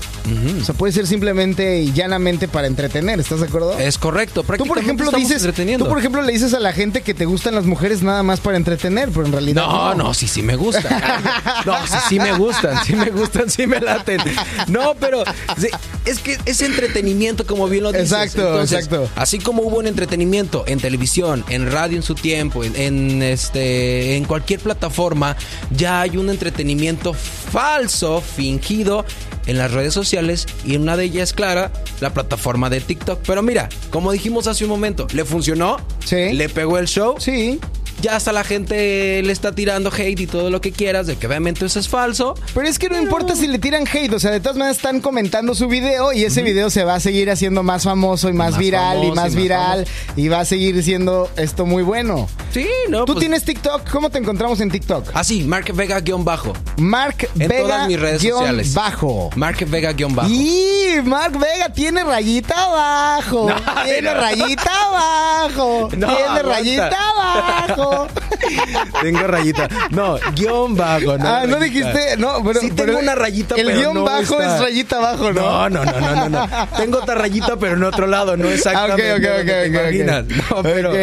O 0.60 0.65
sea, 0.65 0.74
puede 0.74 0.91
ser 0.91 1.06
simplemente 1.06 1.80
y 1.82 1.91
llanamente 1.94 2.48
para 2.48 2.65
entretener, 2.68 3.20
¿estás 3.20 3.41
de 3.41 3.46
acuerdo? 3.46 3.78
Es 3.78 3.94
correcto. 3.97 4.41
Tú, 4.41 4.47
por 4.47 4.58
prácticamente 4.58 4.81
ejemplo, 4.81 5.05
estamos 5.05 5.27
dices, 5.27 5.43
entreteniendo. 5.43 5.86
tú, 5.86 5.89
por 5.89 5.99
ejemplo, 5.99 6.21
le 6.21 6.31
dices 6.31 6.53
a 6.53 6.60
la 6.60 6.73
gente 6.73 7.01
que 7.01 7.13
te 7.13 7.25
gustan 7.25 7.55
las 7.55 7.65
mujeres 7.65 8.01
nada 8.03 8.23
más 8.23 8.39
para 8.39 8.58
entretener, 8.58 9.10
pero 9.10 9.25
en 9.25 9.31
realidad 9.31 9.65
No, 9.65 9.95
no, 9.95 10.13
sí, 10.13 10.27
sí 10.27 10.41
me 10.41 10.55
gustan. 10.55 10.86
No, 11.65 11.75
sí, 11.88 11.97
sí 12.10 12.19
me 12.19 12.34
gustan, 12.38 12.84
sí 12.86 12.95
me 12.95 13.10
gustan, 13.10 13.49
sí 13.49 13.65
me 13.65 13.79
laten. 13.79 14.19
No, 14.67 14.93
pero 14.99 15.23
sí, 15.58 15.67
es 16.05 16.19
que 16.19 16.38
es 16.45 16.62
entretenimiento, 16.62 17.45
como 17.45 17.67
bien 17.67 17.84
lo 17.84 17.91
dices. 17.91 18.12
Exacto, 18.12 18.62
exacto. 18.62 19.10
Así 19.15 19.39
como 19.39 19.63
hubo 19.63 19.77
un 19.77 19.88
entretenimiento 19.88 20.63
en 20.67 20.79
televisión, 20.79 21.43
en 21.49 21.71
radio 21.71 21.97
en 21.97 22.03
su 22.03 22.15
tiempo, 22.15 22.63
en, 22.63 22.75
en, 22.75 23.23
este, 23.23 24.15
en 24.15 24.25
cualquier 24.25 24.60
plataforma, 24.60 25.36
ya 25.71 26.01
hay 26.01 26.17
un 26.17 26.29
entretenimiento 26.29 27.13
falso, 27.13 28.21
fingido 28.21 29.05
en 29.47 29.58
las 29.58 29.71
redes 29.71 29.93
sociales 29.93 30.45
y 30.65 30.75
una 30.77 30.97
de 30.97 31.05
ellas, 31.05 31.34
clara, 31.34 31.71
la 32.01 32.13
plataforma 32.13 32.69
de 32.69 32.81
TikTok. 32.81 33.19
Pero 33.25 33.41
mira, 33.43 33.69
como 33.89 34.12
dijimos 34.12 34.47
hace 34.47 34.63
un 34.65 34.69
momento, 34.69 35.08
le 35.13 35.25
funcionó, 35.25 35.77
Sí. 36.05 36.34
le 36.34 36.49
pegó 36.49 36.77
el 36.77 36.88
show, 36.88 37.15
Sí, 37.19 37.60
ya 38.01 38.15
hasta 38.15 38.31
la 38.31 38.43
gente 38.43 39.21
le 39.23 39.31
está 39.31 39.53
tirando 39.53 39.91
hate 39.91 40.19
y 40.19 40.27
todo 40.27 40.49
lo 40.49 40.62
que 40.62 40.71
quieras 40.71 41.08
de 41.08 41.17
que 41.17 41.27
obviamente 41.27 41.65
eso 41.65 41.79
es 41.79 41.88
falso. 41.89 42.36
pero 42.53 42.67
es 42.67 42.77
que 42.79 42.89
no 42.89 43.01
importa 43.01 43.36
si 43.36 43.47
le 43.47 43.60
tiran 43.60 43.86
hate, 43.91 44.13
o 44.13 44.19
sea, 44.19 44.31
de 44.31 44.39
todas 44.39 44.58
maneras 44.58 44.77
están 44.77 45.01
comentando 45.01 45.55
su 45.55 45.67
video 45.67 46.13
y 46.13 46.23
ese 46.23 46.41
video 46.41 46.69
se 46.69 46.84
va 46.84 46.95
a 46.95 46.99
seguir 46.99 47.29
haciendo 47.31 47.63
más 47.63 47.84
famoso 47.84 48.29
y 48.29 48.34
más, 48.34 48.51
Más 48.51 48.60
viral 48.60 48.97
y 48.97 49.01
famoso 49.01 49.05
y 49.13 49.15
más 49.15 49.25
más 49.25 49.36
viral 49.36 49.88
y 50.15 50.27
va 50.27 50.39
a 50.41 50.45
seguir 50.45 50.84
siendo 50.84 51.29
esto 51.36 51.65
muy 51.65 51.84
bueno. 51.84 52.27
Sí, 52.53 52.67
no. 52.89 53.05
¿Tú 53.05 53.13
pues, 53.13 53.19
tienes 53.19 53.43
TikTok? 53.43 53.89
¿Cómo 53.89 54.10
te 54.10 54.19
encontramos 54.19 54.60
en 54.62 54.69
TikTok? 54.71 55.10
Así, 55.13 55.43
Mark 55.43 55.65
Vega 55.73 55.99
guion 55.99 56.23
bajo. 56.23 56.53
Mark 56.77 57.27
En 57.39 57.47
Vega 57.47 57.62
todas 57.63 57.88
mis 57.88 57.99
redes 57.99 58.21
sociales. 58.21 58.73
bajo. 58.73 59.29
Mark 59.36 59.58
Vega 59.67 59.93
guion 59.93 60.15
bajo. 60.15 60.29
Y 60.29 61.01
Mark 61.03 61.38
Vega 61.39 61.69
tiene 61.73 62.03
rayita 62.03 62.55
abajo. 62.65 63.47
No, 63.75 63.84
tiene 63.84 64.13
no. 64.13 64.21
rayita 64.21 64.71
abajo. 64.88 65.89
No, 65.97 66.08
tiene 66.08 66.23
aguanta. 66.23 66.43
rayita 66.43 66.97
abajo. 67.12 67.85
Tengo 69.02 69.28
rayita. 69.28 69.67
No, 69.91 70.17
guion 70.36 70.76
bajo. 70.76 71.17
No, 71.17 71.28
ah, 71.28 71.43
no 71.48 71.58
rayita. 71.58 71.60
dijiste. 71.60 72.17
No, 72.17 72.43
pero. 72.43 72.60
Sí 72.60 72.71
pero 72.76 72.88
tengo 72.93 73.00
una 73.00 73.15
rayita, 73.15 73.56
El 73.56 73.65
pero 73.67 73.78
guion 73.80 73.93
no 73.95 74.04
bajo 74.04 74.41
está- 74.41 74.56
es 74.56 74.62
rayita 74.62 74.98
abajo, 74.98 75.34
¿no? 75.34 75.69
No, 75.69 75.69
no, 75.69 75.86
no, 75.86 76.00
no, 76.00 76.30
no, 76.30 76.48
no. 76.48 76.67
Tengo 76.78 76.98
otra 77.00 77.15
rayita, 77.15 77.58
pero 77.58 77.76
en 77.76 77.84
otro 77.84 78.08
lado, 78.08 78.38
no 78.38 78.45
Ah, 78.45 78.48
ok, 78.48 78.54
exactamente. 78.56 79.13
ok, 79.13 79.41
ok, 79.41 79.76
te. 79.76 80.21
No, 80.56 80.63
pero 80.63 80.91
Ok. 80.91 80.98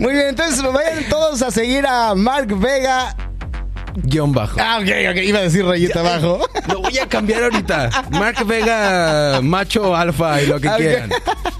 Muy 0.00 0.12
bien, 0.12 0.28
entonces 0.28 0.62
vayan 0.72 1.04
todos 1.08 1.42
a 1.42 1.50
seguir 1.50 1.86
a 1.86 2.14
Mark 2.14 2.48
Vega. 2.58 3.14
Guion 3.94 4.32
bajo. 4.32 4.58
Ah, 4.60 4.78
ok, 4.80 4.88
ok, 5.10 5.16
iba 5.22 5.38
a 5.38 5.42
decir 5.42 5.64
rayita 5.64 6.00
abajo. 6.00 6.40
Lo 6.68 6.80
voy 6.80 6.98
a 6.98 7.06
cambiar 7.08 7.44
ahorita. 7.44 7.90
Mark 8.10 8.44
Vega, 8.46 9.40
macho 9.42 9.94
alfa 9.94 10.42
y 10.42 10.46
lo 10.46 10.60
que 10.60 10.68
quieran. 10.76 11.10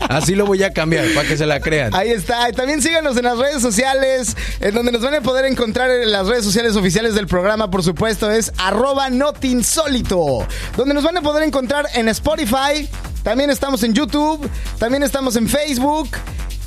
Así 0.09 0.35
lo 0.35 0.47
voy 0.47 0.63
a 0.63 0.73
cambiar 0.73 1.07
para 1.15 1.29
que 1.29 1.37
se 1.37 1.47
la 1.47 1.61
crean. 1.61 1.95
Ahí 1.95 2.11
está. 2.11 2.49
Y 2.49 2.53
también 2.53 2.83
síganos 2.83 3.17
en 3.17 3.25
las 3.25 3.39
redes 3.39 3.63
sociales, 3.63 4.37
en 4.61 4.75
donde 4.75 4.93
nos 4.93 5.03
van 5.03 5.15
a 5.15 5.21
poder 5.21 5.45
encontrar 5.45 5.91
en 5.91 6.11
las 6.11 6.27
redes 6.27 6.45
sociales 6.45 6.77
oficiales 6.77 7.15
del 7.15 7.27
programa, 7.27 7.71
por 7.71 7.83
supuesto, 7.83 8.31
es 8.31 8.53
arroba 8.59 9.11
notinsólito. 9.11 10.47
Donde 10.77 10.95
nos 10.95 11.05
van 11.05 11.17
a 11.17 11.23
poder 11.23 11.45
encontrar 11.45 11.87
en 11.95 12.09
Spotify, 12.09 12.89
también 13.23 13.51
estamos 13.51 13.83
en 13.83 13.95
YouTube, 13.95 14.49
también 14.79 15.03
estamos 15.03 15.37
en 15.37 15.49
Facebook. 15.49 16.09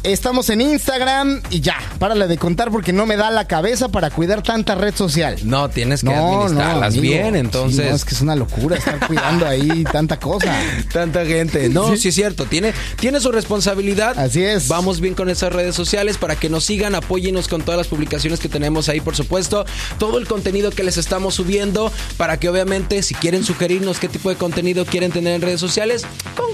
Estamos 0.04 0.50
en 0.50 0.60
Instagram 0.60 1.42
y 1.50 1.62
ya, 1.62 1.78
párale 1.98 2.28
de 2.28 2.38
contar 2.38 2.72
porque 2.72 2.92
no 2.92 3.06
me 3.06 3.16
da 3.16 3.32
la 3.32 3.48
cabeza 3.48 3.88
para 3.88 4.10
cuidar 4.10 4.44
tanta 4.44 4.76
red 4.76 4.94
social. 4.94 5.38
No, 5.46 5.70
tienes 5.70 6.04
que 6.04 6.14
administrarlas 6.14 6.98
amigo. 6.98 7.02
bien, 7.02 7.34
Sí, 7.34 7.40
entonces. 7.40 7.90
no, 7.90 7.96
es 7.96 8.04
que 8.04 8.14
es 8.14 8.20
una 8.20 8.36
locura 8.36 8.76
estar 8.76 9.00
cuidando 9.08 9.48
ahí 9.48 9.86
tanta 9.86 10.20
cosa. 10.20 10.54
Tanta 10.92 11.26
gente. 11.26 11.70
No, 11.70 11.96
sí. 11.96 12.10
es 12.10 12.16
cierto. 12.16 12.44
Tiene, 12.46 12.74
tiene 13.00 13.22
su 13.22 13.32
responsabilidad. 13.32 14.20
Así 14.20 14.44
es. 14.44 14.68
Vamos 14.68 15.00
bien 15.00 15.14
con 15.14 15.30
esas 15.30 15.54
redes 15.54 15.74
sociales 15.74 16.18
para 16.18 16.36
que 16.36 16.50
nos 16.50 16.66
sigan, 16.66 16.96
apóyenos 16.96 17.48
con 17.48 17.62
todas 17.62 17.78
las 17.78 17.88
publicaciones 17.88 18.42
que 18.42 18.50
tenemos 18.50 18.90
ahí, 18.90 19.00
por 19.00 19.16
supuesto. 19.16 19.66
Todo 20.00 20.18
el 20.18 20.28
contenido 20.28 20.72
que 20.72 20.84
les 20.84 20.98
estamos 20.98 21.36
subiendo 21.36 21.94
para 22.18 22.38
que 22.38 22.50
obviamente 22.50 23.04
si 23.04 23.16
quieren 23.16 23.46
sugerirnos 23.46 24.00
qué 24.00 24.10
tipo 24.10 24.30
de 24.30 24.36
contenido 24.36 24.86
quieren 24.86 25.14
tener 25.14 25.34
en 25.36 25.42
redes 25.42 25.62
sociales, 25.62 26.04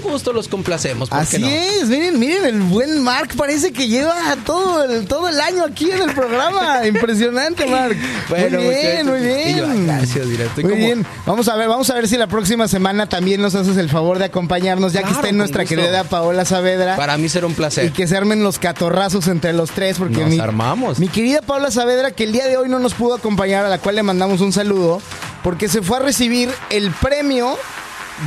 con 0.00 0.12
gusto 0.12 0.32
los 0.32 0.48
complacemos. 0.48 1.08
¿por 1.08 1.18
qué 1.18 1.24
Así 1.36 1.38
no? 1.38 1.48
es, 1.48 1.86
miren, 1.88 2.18
miren, 2.18 2.44
el 2.46 2.60
buen 2.60 3.02
Mark 3.02 3.30
parece 3.36 3.72
que 3.72 3.88
lleva 3.88 4.14
todo 4.44 4.84
el, 4.84 5.06
todo 5.06 5.28
el 5.28 5.40
año 5.40 5.64
aquí 5.64 5.90
en 5.90 6.02
el 6.02 6.14
programa. 6.14 6.86
Impresionante, 6.86 7.66
Mark. 7.66 7.96
Bueno, 8.28 8.60
muy 8.60 8.74
bien, 8.74 9.06
muy 9.06 9.18
y 9.18 9.56
yo, 9.56 9.66
bien. 9.66 9.86
gracias, 9.86 10.26
mira, 10.26 10.44
estoy 10.44 10.64
muy 10.64 10.72
como- 10.72 10.84
bien. 10.84 11.06
Vamos 11.26 11.48
a 11.48 11.56
ver, 11.56 11.68
vamos 11.68 11.88
a 11.90 11.94
ver 11.94 12.08
si 12.08 12.16
la 12.16 12.26
próxima 12.26 12.68
semana 12.68 13.08
también 13.08 13.40
nos 13.40 13.54
haces 13.54 13.76
el 13.76 13.88
favor 13.88 14.18
de 14.18 14.26
acompañarnos, 14.26 14.92
ya 14.92 15.00
que 15.00 15.04
Claro, 15.06 15.18
está 15.18 15.28
en 15.28 15.36
nuestra 15.38 15.62
gusto. 15.62 15.76
querida 15.76 16.04
Paola 16.04 16.44
Saavedra. 16.44 16.96
Para 16.96 17.16
mí 17.18 17.28
será 17.28 17.46
un 17.46 17.52
Y 17.52 17.56
placer. 17.56 17.92
que 17.92 18.06
se 18.06 18.16
armen 18.16 18.42
los 18.42 18.58
catorrazos 18.58 19.26
entre 19.28 19.52
los 19.52 19.70
tres, 19.70 19.98
porque 19.98 20.18
Nos 20.20 20.30
mi, 20.30 20.38
armamos. 20.38 20.98
mi 20.98 21.08
querida 21.08 21.40
Paula 21.42 21.70
Saavedra, 21.70 22.10
que 22.10 22.24
el 22.24 22.32
día 22.32 22.46
de 22.46 22.56
hoy 22.56 22.68
no 22.68 22.78
nos 22.78 22.94
pudo 22.94 23.14
acompañar, 23.14 23.64
a 23.64 23.68
la 23.68 23.78
cual 23.78 23.96
le 23.96 24.02
mandamos 24.02 24.40
un 24.40 24.52
saludo, 24.52 25.00
porque 25.42 25.68
se 25.68 25.82
fue 25.82 25.96
a 25.98 26.00
recibir 26.00 26.50
el 26.70 26.90
premio 26.90 27.56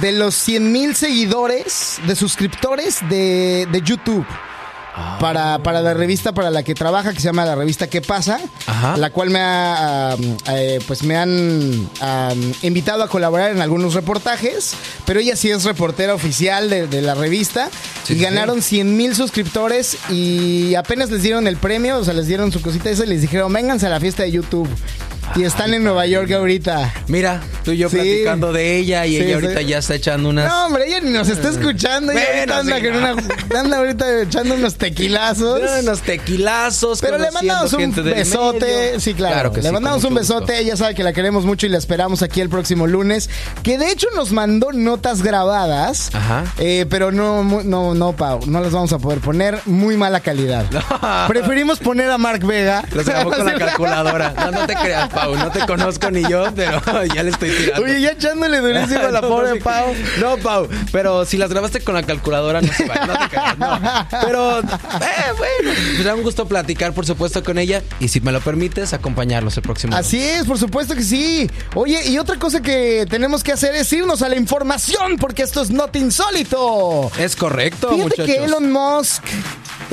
de 0.01 0.11
los 0.11 0.35
100 0.35 0.71
mil 0.71 0.95
seguidores, 0.95 1.99
de 2.07 2.15
suscriptores 2.15 2.99
de, 3.09 3.67
de 3.71 3.81
YouTube. 3.81 4.25
Ah. 4.95 5.17
Para, 5.19 5.57
para 5.63 5.81
la 5.81 5.95
revista 5.95 6.33
para 6.33 6.51
la 6.51 6.61
que 6.61 6.75
trabaja, 6.75 7.13
que 7.13 7.19
se 7.19 7.25
llama 7.25 7.45
la 7.45 7.55
revista 7.55 7.87
¿Qué 7.87 7.99
pasa? 8.01 8.39
Ajá. 8.67 8.95
La 8.95 9.09
cual 9.09 9.31
me 9.31 9.39
ha, 9.41 10.15
um, 10.15 10.37
eh, 10.49 10.79
pues 10.85 11.01
me 11.01 11.17
han 11.17 11.31
um, 11.31 12.53
invitado 12.61 13.01
a 13.01 13.07
colaborar 13.07 13.49
en 13.49 13.59
algunos 13.63 13.95
reportajes, 13.95 14.75
pero 15.07 15.19
ella 15.19 15.35
sí 15.35 15.49
es 15.49 15.63
reportera 15.63 16.13
oficial 16.13 16.69
de, 16.69 16.85
de 16.85 17.01
la 17.01 17.15
revista 17.15 17.69
Sí, 18.03 18.13
y 18.13 18.17
sí. 18.17 18.21
ganaron 18.23 18.61
100 18.61 18.95
mil 18.95 19.15
suscriptores 19.15 19.97
y 20.11 20.75
apenas 20.75 21.09
les 21.09 21.23
dieron 21.23 21.47
el 21.47 21.57
premio, 21.57 21.97
o 21.97 22.03
sea, 22.03 22.13
les 22.13 22.27
dieron 22.27 22.51
su 22.51 22.61
cosita 22.61 22.91
esa 22.91 23.03
y 23.05 23.07
les 23.07 23.21
dijeron, 23.21 23.51
vénganse 23.51 23.87
a 23.87 23.89
la 23.89 23.99
fiesta 23.99 24.21
de 24.21 24.31
YouTube. 24.31 24.69
Y 25.35 25.43
están 25.43 25.73
en 25.73 25.83
Nueva 25.83 26.05
York 26.05 26.31
ahorita. 26.31 26.93
Mira, 27.07 27.41
tú 27.63 27.71
y 27.71 27.77
yo 27.77 27.89
Sí. 27.89 27.95
platicando 27.95 28.53
de 28.53 28.77
ella 28.77 29.05
y 29.05 29.17
Sí, 29.17 29.23
ella 29.23 29.35
ahorita 29.35 29.59
sí. 29.59 29.65
ya 29.65 29.77
está 29.79 29.95
echando 29.95 30.29
unas. 30.29 30.47
No, 30.49 30.65
hombre, 30.67 30.87
ella 30.87 30.99
ni 31.01 31.11
nos 31.11 31.27
está 31.29 31.49
escuchando. 31.49 32.11
Ella 32.11 32.21
Bueno, 32.21 32.53
ahorita 32.53 32.57
anda, 32.59 32.75
sí, 32.77 32.81
con 32.83 32.91
no. 32.93 32.97
una- 32.99 33.59
anda 33.59 33.77
ahorita 33.77 34.21
echando 34.21 34.55
unos 34.55 34.75
tequilazos. 34.75 35.61
unos 35.81 36.01
tequilazos. 36.01 37.01
Pero 37.01 37.17
le 37.17 37.31
mandamos 37.31 37.73
un 37.73 37.93
besote. 37.93 38.99
Sí, 38.99 39.13
claro. 39.13 39.51
que 39.51 39.61
le 39.61 39.71
mandamos 39.71 40.03
un 40.03 40.13
besote. 40.13 40.33
gusto. 40.53 40.53
Ella 40.53 40.75
sabe 40.77 40.95
que 40.95 41.03
la 41.03 41.13
queremos 41.13 41.45
mucho 41.45 41.65
y 41.65 41.69
la 41.69 41.77
esperamos 41.77 42.21
aquí 42.21 42.41
el 42.41 42.49
próximo 42.49 42.87
lunes. 42.87 43.29
Que 43.63 43.77
de 43.77 43.91
hecho 43.91 44.07
nos 44.15 44.31
mandó 44.31 44.71
notas 44.71 45.21
grabadas. 45.21 46.09
Ajá. 46.13 46.43
Eh, 46.57 46.85
pero 46.89 47.11
no, 47.11 47.43
no, 47.63 47.93
no, 47.93 48.13
Pau. 48.13 48.39
No 48.47 48.61
las 48.61 48.71
vamos 48.71 48.93
a 48.93 48.99
poder 48.99 49.19
poner. 49.19 49.59
Muy 49.65 49.97
mala 49.97 50.19
calidad. 50.21 50.65
Preferimos 51.27 51.79
poner 51.79 52.09
a 52.09 52.17
Mark 52.17 52.45
Vega. 52.45 52.83
Los 52.91 53.05
grabó 53.05 53.31
con 53.31 53.45
la 53.45 53.53
calculadora. 53.57 54.33
No, 54.37 54.51
no 54.51 54.67
te 54.67 54.75
creas, 54.75 55.09
Pau. 55.13 55.35
No 55.35 55.51
te 55.51 55.59
conozco 55.65 56.09
ni 56.11 56.21
yo, 56.27 56.45
pero 56.55 56.81
ya 57.13 57.23
le 57.23 57.31
estoy 57.31 57.49
tirando. 57.51 57.83
Oye, 57.85 58.01
ya 58.01 58.11
echándole 58.11 58.59
durísimo 58.59 58.99
a 59.07 59.11
la 59.11 59.21
No, 59.21 59.29
pobre 59.29 59.55
no. 59.59 59.63
Pau. 59.63 59.93
No, 60.19 60.37
Pau, 60.37 60.67
pero 60.91 61.25
si 61.25 61.37
las 61.37 61.49
grabaste 61.49 61.81
con 61.81 61.95
la 61.95 62.03
calculadora, 62.03 62.61
no 62.61 62.71
se 62.73 62.85
va, 62.85 62.95
no 63.05 63.17
te 63.17 63.29
creas, 63.29 63.57
no. 63.57 63.79
Pero, 64.25 64.59
eh, 64.59 64.63
bueno, 65.37 66.03
da 66.03 66.15
un 66.15 66.23
gusto 66.23 66.47
platicar, 66.47 66.93
por 66.93 67.05
supuesto, 67.05 67.43
con 67.43 67.57
ella. 67.57 67.81
Y 67.99 68.07
si 68.07 68.19
me 68.21 68.31
lo 68.31 68.41
permites, 68.41 68.93
acompañarlos 68.93 69.55
el 69.57 69.63
próximo. 69.63 69.95
Así 69.95 70.21
es, 70.21 70.45
por 70.45 70.57
supuesto 70.57 70.95
que 70.95 71.03
sí. 71.03 71.49
Oye, 71.75 72.07
y 72.09 72.17
otra 72.17 72.37
cosa 72.37 72.61
que 72.61 73.05
tenemos 73.09 73.43
que 73.43 73.51
hacer 73.51 73.75
es 73.75 73.91
irnos 73.93 74.21
a 74.21 74.29
la 74.29 74.35
información, 74.35 75.17
porque 75.19 75.43
esto 75.43 75.61
es 75.61 75.69
not 75.71 75.95
insólito. 75.95 77.11
Es 77.17 77.35
correcto, 77.35 77.89
Fíjate 77.89 78.03
muchachos. 78.03 78.25
que 78.25 78.43
Elon 78.43 78.71
Musk 78.71 79.23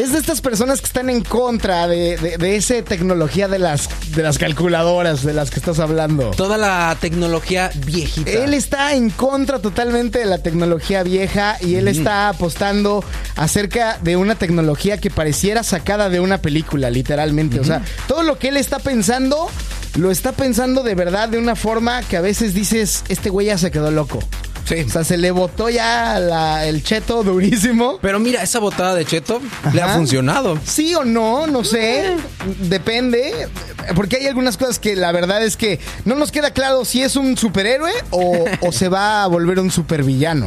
es 0.00 0.12
de 0.12 0.18
estas 0.18 0.40
personas 0.40 0.80
que 0.80 0.86
están 0.86 1.10
en 1.10 1.22
contra 1.22 1.86
de, 1.86 2.16
de, 2.16 2.38
de 2.38 2.56
esa 2.56 2.82
tecnología 2.82 3.48
de 3.48 3.58
las, 3.58 3.88
de 4.14 4.22
las 4.22 4.38
calculadoras 4.38 5.22
de 5.22 5.34
las 5.34 5.50
que 5.50 5.58
estás 5.58 5.78
hablando. 5.78 6.30
Toda 6.30 6.56
la 6.56 6.96
tecnología 6.98 7.70
viejita. 7.86 8.30
Él 8.30 8.54
está 8.54 8.94
en 8.94 9.10
contra 9.10 9.58
totalmente 9.58 10.20
de 10.20 10.24
la 10.24 10.38
tecnología 10.38 11.02
vieja 11.02 11.58
y 11.60 11.74
él 11.74 11.86
está 11.86 12.30
apostando 12.30 13.04
acerca 13.36 13.98
de 14.02 14.16
una 14.16 14.36
tecnología 14.36 14.98
que 14.98 15.10
pareciera 15.10 15.62
sacada 15.62 16.08
de 16.08 16.20
una 16.20 16.38
película, 16.38 16.88
literalmente. 16.88 17.60
O 17.60 17.64
sea, 17.64 17.82
todo 18.08 18.22
lo 18.22 18.38
que 18.38 18.48
él 18.48 18.56
está 18.56 18.78
pensando, 18.78 19.50
lo 19.96 20.10
está 20.10 20.32
pensando 20.32 20.82
de 20.82 20.94
verdad 20.94 21.28
de 21.28 21.36
una 21.36 21.56
forma 21.56 22.02
que 22.02 22.16
a 22.16 22.22
veces 22.22 22.54
dices, 22.54 23.04
este 23.08 23.28
güey 23.28 23.48
ya 23.48 23.58
se 23.58 23.70
quedó 23.70 23.90
loco. 23.90 24.20
Sí. 24.70 24.84
O 24.86 24.88
sea, 24.88 25.04
se 25.04 25.18
le 25.18 25.30
botó 25.32 25.68
ya 25.68 26.18
la- 26.18 26.64
el 26.66 26.82
cheto 26.82 27.22
durísimo. 27.24 27.98
Pero 28.00 28.18
mira, 28.20 28.42
esa 28.42 28.60
botada 28.60 28.94
de 28.94 29.04
Cheto 29.04 29.40
le 29.72 29.82
ha 29.82 29.88
funcionado. 29.96 30.58
Sí 30.64 30.94
o 30.94 31.04
no, 31.04 31.46
no 31.48 31.64
sé. 31.64 32.16
Depende. 32.60 33.48
Porque 33.96 34.16
hay 34.16 34.26
algunas 34.26 34.56
cosas 34.56 34.78
que 34.78 34.94
la 34.96 35.10
verdad 35.12 35.44
es 35.44 35.56
que 35.56 35.80
no 36.04 36.14
nos 36.14 36.30
queda 36.30 36.52
claro 36.52 36.84
si 36.84 37.02
es 37.02 37.16
un 37.16 37.36
superhéroe 37.36 37.92
o, 38.10 38.44
o 38.60 38.72
se 38.72 38.88
va 38.88 39.24
a 39.24 39.26
volver 39.26 39.58
un 39.58 39.70
supervillano. 39.70 40.46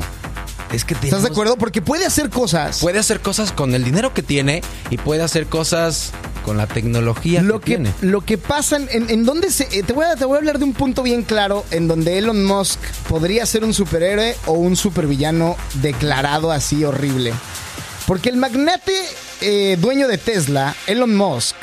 Es 0.71 0.85
que 0.85 0.93
¿Estás 0.93 1.09
de 1.11 1.17
tenemos- 1.17 1.31
acuerdo? 1.31 1.57
Porque 1.57 1.81
puede 1.81 2.05
hacer 2.05 2.29
cosas. 2.29 2.79
Puede 2.79 2.99
hacer 2.99 3.19
cosas 3.19 3.51
con 3.51 3.75
el 3.75 3.83
dinero 3.83 4.13
que 4.13 4.23
tiene 4.23 4.61
y 4.89 4.97
puede 4.97 5.21
hacer 5.21 5.45
cosas 5.47 6.11
con 6.43 6.57
la 6.57 6.67
tecnología 6.67 7.41
Lo 7.41 7.59
que, 7.59 7.65
que, 7.65 7.75
tiene. 7.77 7.93
lo 8.01 8.21
que 8.21 8.37
pasa 8.37 8.77
en, 8.77 9.09
en 9.09 9.25
donde 9.25 9.49
se. 9.49 9.63
eh, 9.71 9.83
te, 9.83 9.93
voy 9.93 10.05
a, 10.05 10.15
te 10.15 10.25
voy 10.25 10.35
a 10.35 10.37
hablar 10.39 10.59
de 10.59 10.65
un 10.65 10.73
punto 10.73 11.01
bien 11.01 11.23
claro 11.23 11.65
en 11.71 11.87
donde 11.87 12.17
Elon 12.17 12.45
Musk 12.45 12.79
podría 13.09 13.45
ser 13.45 13.63
un 13.63 13.73
superhéroe 13.73 14.35
o 14.45 14.53
un 14.53 14.75
supervillano 14.75 15.55
declarado 15.81 16.51
así 16.51 16.83
horrible. 16.83 17.33
Porque 18.05 18.29
el 18.29 18.37
magnate 18.37 18.93
eh, 19.41 19.77
dueño 19.79 20.07
de 20.07 20.17
Tesla, 20.17 20.75
Elon 20.87 21.15
Musk, 21.15 21.55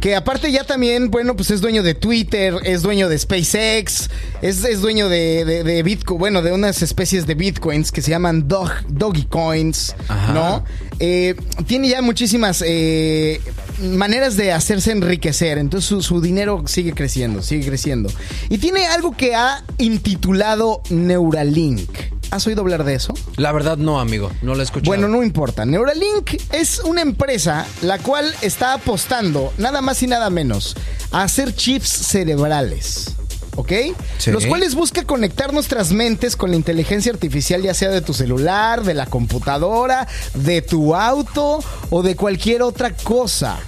que 0.00 0.14
aparte 0.14 0.52
ya 0.52 0.62
también, 0.62 1.10
bueno, 1.10 1.34
pues 1.34 1.50
es 1.50 1.60
dueño 1.60 1.82
de 1.82 1.94
Twitter, 1.94 2.54
es 2.62 2.82
dueño 2.82 3.08
de 3.08 3.18
SpaceX, 3.18 4.10
es, 4.42 4.62
es 4.64 4.80
dueño 4.80 5.08
de, 5.08 5.44
de, 5.44 5.64
de 5.64 5.82
Bitcoin, 5.82 6.18
bueno, 6.20 6.40
de 6.42 6.52
unas 6.52 6.82
especies 6.82 7.26
de 7.26 7.34
Bitcoins 7.34 7.90
que 7.90 8.00
se 8.00 8.10
llaman 8.12 8.46
dog, 8.46 8.70
Doggy 8.88 9.24
Coins, 9.24 9.96
Ajá. 10.06 10.32
¿no? 10.32 10.64
Eh, 11.00 11.36
tiene 11.66 11.88
ya 11.88 12.02
muchísimas 12.02 12.62
eh, 12.66 13.40
maneras 13.82 14.36
de 14.36 14.52
hacerse 14.52 14.90
enriquecer, 14.92 15.58
entonces 15.58 15.88
su, 15.88 16.02
su 16.02 16.20
dinero 16.20 16.64
sigue 16.66 16.92
creciendo, 16.92 17.42
sigue 17.42 17.66
creciendo. 17.66 18.10
Y 18.48 18.58
tiene 18.58 18.86
algo 18.86 19.16
que 19.16 19.34
ha 19.34 19.64
intitulado 19.78 20.82
Neuralink. 20.90 21.88
¿Has 22.30 22.46
oído 22.46 22.60
hablar 22.60 22.84
de 22.84 22.94
eso? 22.94 23.14
La 23.36 23.52
verdad 23.52 23.78
no, 23.78 24.00
amigo, 24.00 24.30
no 24.42 24.54
lo 24.54 24.60
he 24.60 24.64
escuchado. 24.64 24.90
Bueno, 24.90 25.08
no 25.08 25.22
importa. 25.22 25.64
Neuralink 25.64 26.34
es 26.52 26.80
una 26.80 27.00
empresa 27.00 27.66
la 27.80 27.98
cual 27.98 28.34
está 28.42 28.74
apostando 28.74 29.52
nada 29.56 29.80
más 29.80 30.02
y 30.02 30.08
nada 30.08 30.28
menos 30.28 30.76
a 31.10 31.22
hacer 31.22 31.54
chips 31.54 31.88
cerebrales. 31.88 33.17
¿Ok? 33.58 33.72
Sí. 34.18 34.30
Los 34.30 34.46
cuales 34.46 34.76
busca 34.76 35.02
conectar 35.02 35.52
nuestras 35.52 35.90
mentes 35.90 36.36
con 36.36 36.50
la 36.50 36.56
inteligencia 36.56 37.10
artificial, 37.10 37.60
ya 37.60 37.74
sea 37.74 37.90
de 37.90 38.00
tu 38.00 38.14
celular, 38.14 38.84
de 38.84 38.94
la 38.94 39.06
computadora, 39.06 40.06
de 40.34 40.62
tu 40.62 40.94
auto 40.94 41.58
o 41.90 42.02
de 42.04 42.14
cualquier 42.14 42.62
otra 42.62 42.94
cosa. 42.94 43.58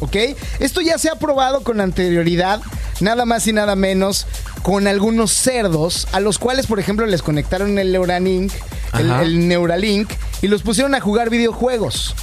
¿Ok? 0.00 0.14
Esto 0.58 0.82
ya 0.82 0.98
se 0.98 1.08
ha 1.08 1.14
probado 1.14 1.62
con 1.62 1.80
anterioridad, 1.80 2.60
nada 3.00 3.24
más 3.24 3.46
y 3.46 3.54
nada 3.54 3.76
menos, 3.76 4.26
con 4.60 4.86
algunos 4.86 5.32
cerdos, 5.32 6.06
a 6.12 6.20
los 6.20 6.38
cuales, 6.38 6.66
por 6.66 6.78
ejemplo, 6.78 7.06
les 7.06 7.22
conectaron 7.22 7.78
el 7.78 7.92
Neuralink, 7.92 8.52
el 8.98 9.48
Neuralink, 9.48 10.10
y 10.42 10.48
los 10.48 10.60
pusieron 10.60 10.94
a 10.94 11.00
jugar 11.00 11.30
videojuegos. 11.30 12.14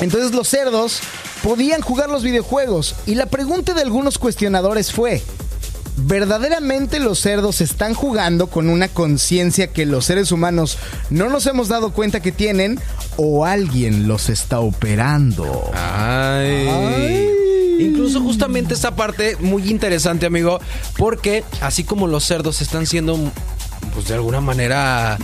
Entonces 0.00 0.32
los 0.32 0.48
cerdos 0.48 1.00
podían 1.42 1.82
jugar 1.82 2.08
los 2.08 2.22
videojuegos. 2.22 2.94
Y 3.04 3.14
la 3.14 3.26
pregunta 3.26 3.74
de 3.74 3.82
algunos 3.82 4.16
cuestionadores 4.16 4.90
fue, 4.90 5.22
¿verdaderamente 6.06 7.00
los 7.00 7.20
cerdos 7.20 7.60
están 7.60 7.94
jugando 7.94 8.48
con 8.48 8.68
una 8.68 8.88
conciencia 8.88 9.68
que 9.68 9.86
los 9.86 10.04
seres 10.04 10.32
humanos 10.32 10.78
no 11.10 11.28
nos 11.28 11.46
hemos 11.46 11.68
dado 11.68 11.92
cuenta 11.92 12.20
que 12.20 12.32
tienen 12.32 12.80
o 13.16 13.44
alguien 13.44 14.08
los 14.08 14.28
está 14.28 14.60
operando? 14.60 15.70
Ay. 15.74 16.68
Ay. 16.68 17.26
Incluso 17.80 18.20
justamente 18.20 18.74
esta 18.74 18.94
parte 18.94 19.36
muy 19.40 19.70
interesante, 19.70 20.26
amigo, 20.26 20.60
porque 20.98 21.44
así 21.60 21.84
como 21.84 22.06
los 22.06 22.24
cerdos 22.24 22.60
están 22.60 22.86
siendo, 22.86 23.18
pues 23.94 24.08
de 24.08 24.14
alguna 24.14 24.40
manera 24.40 25.16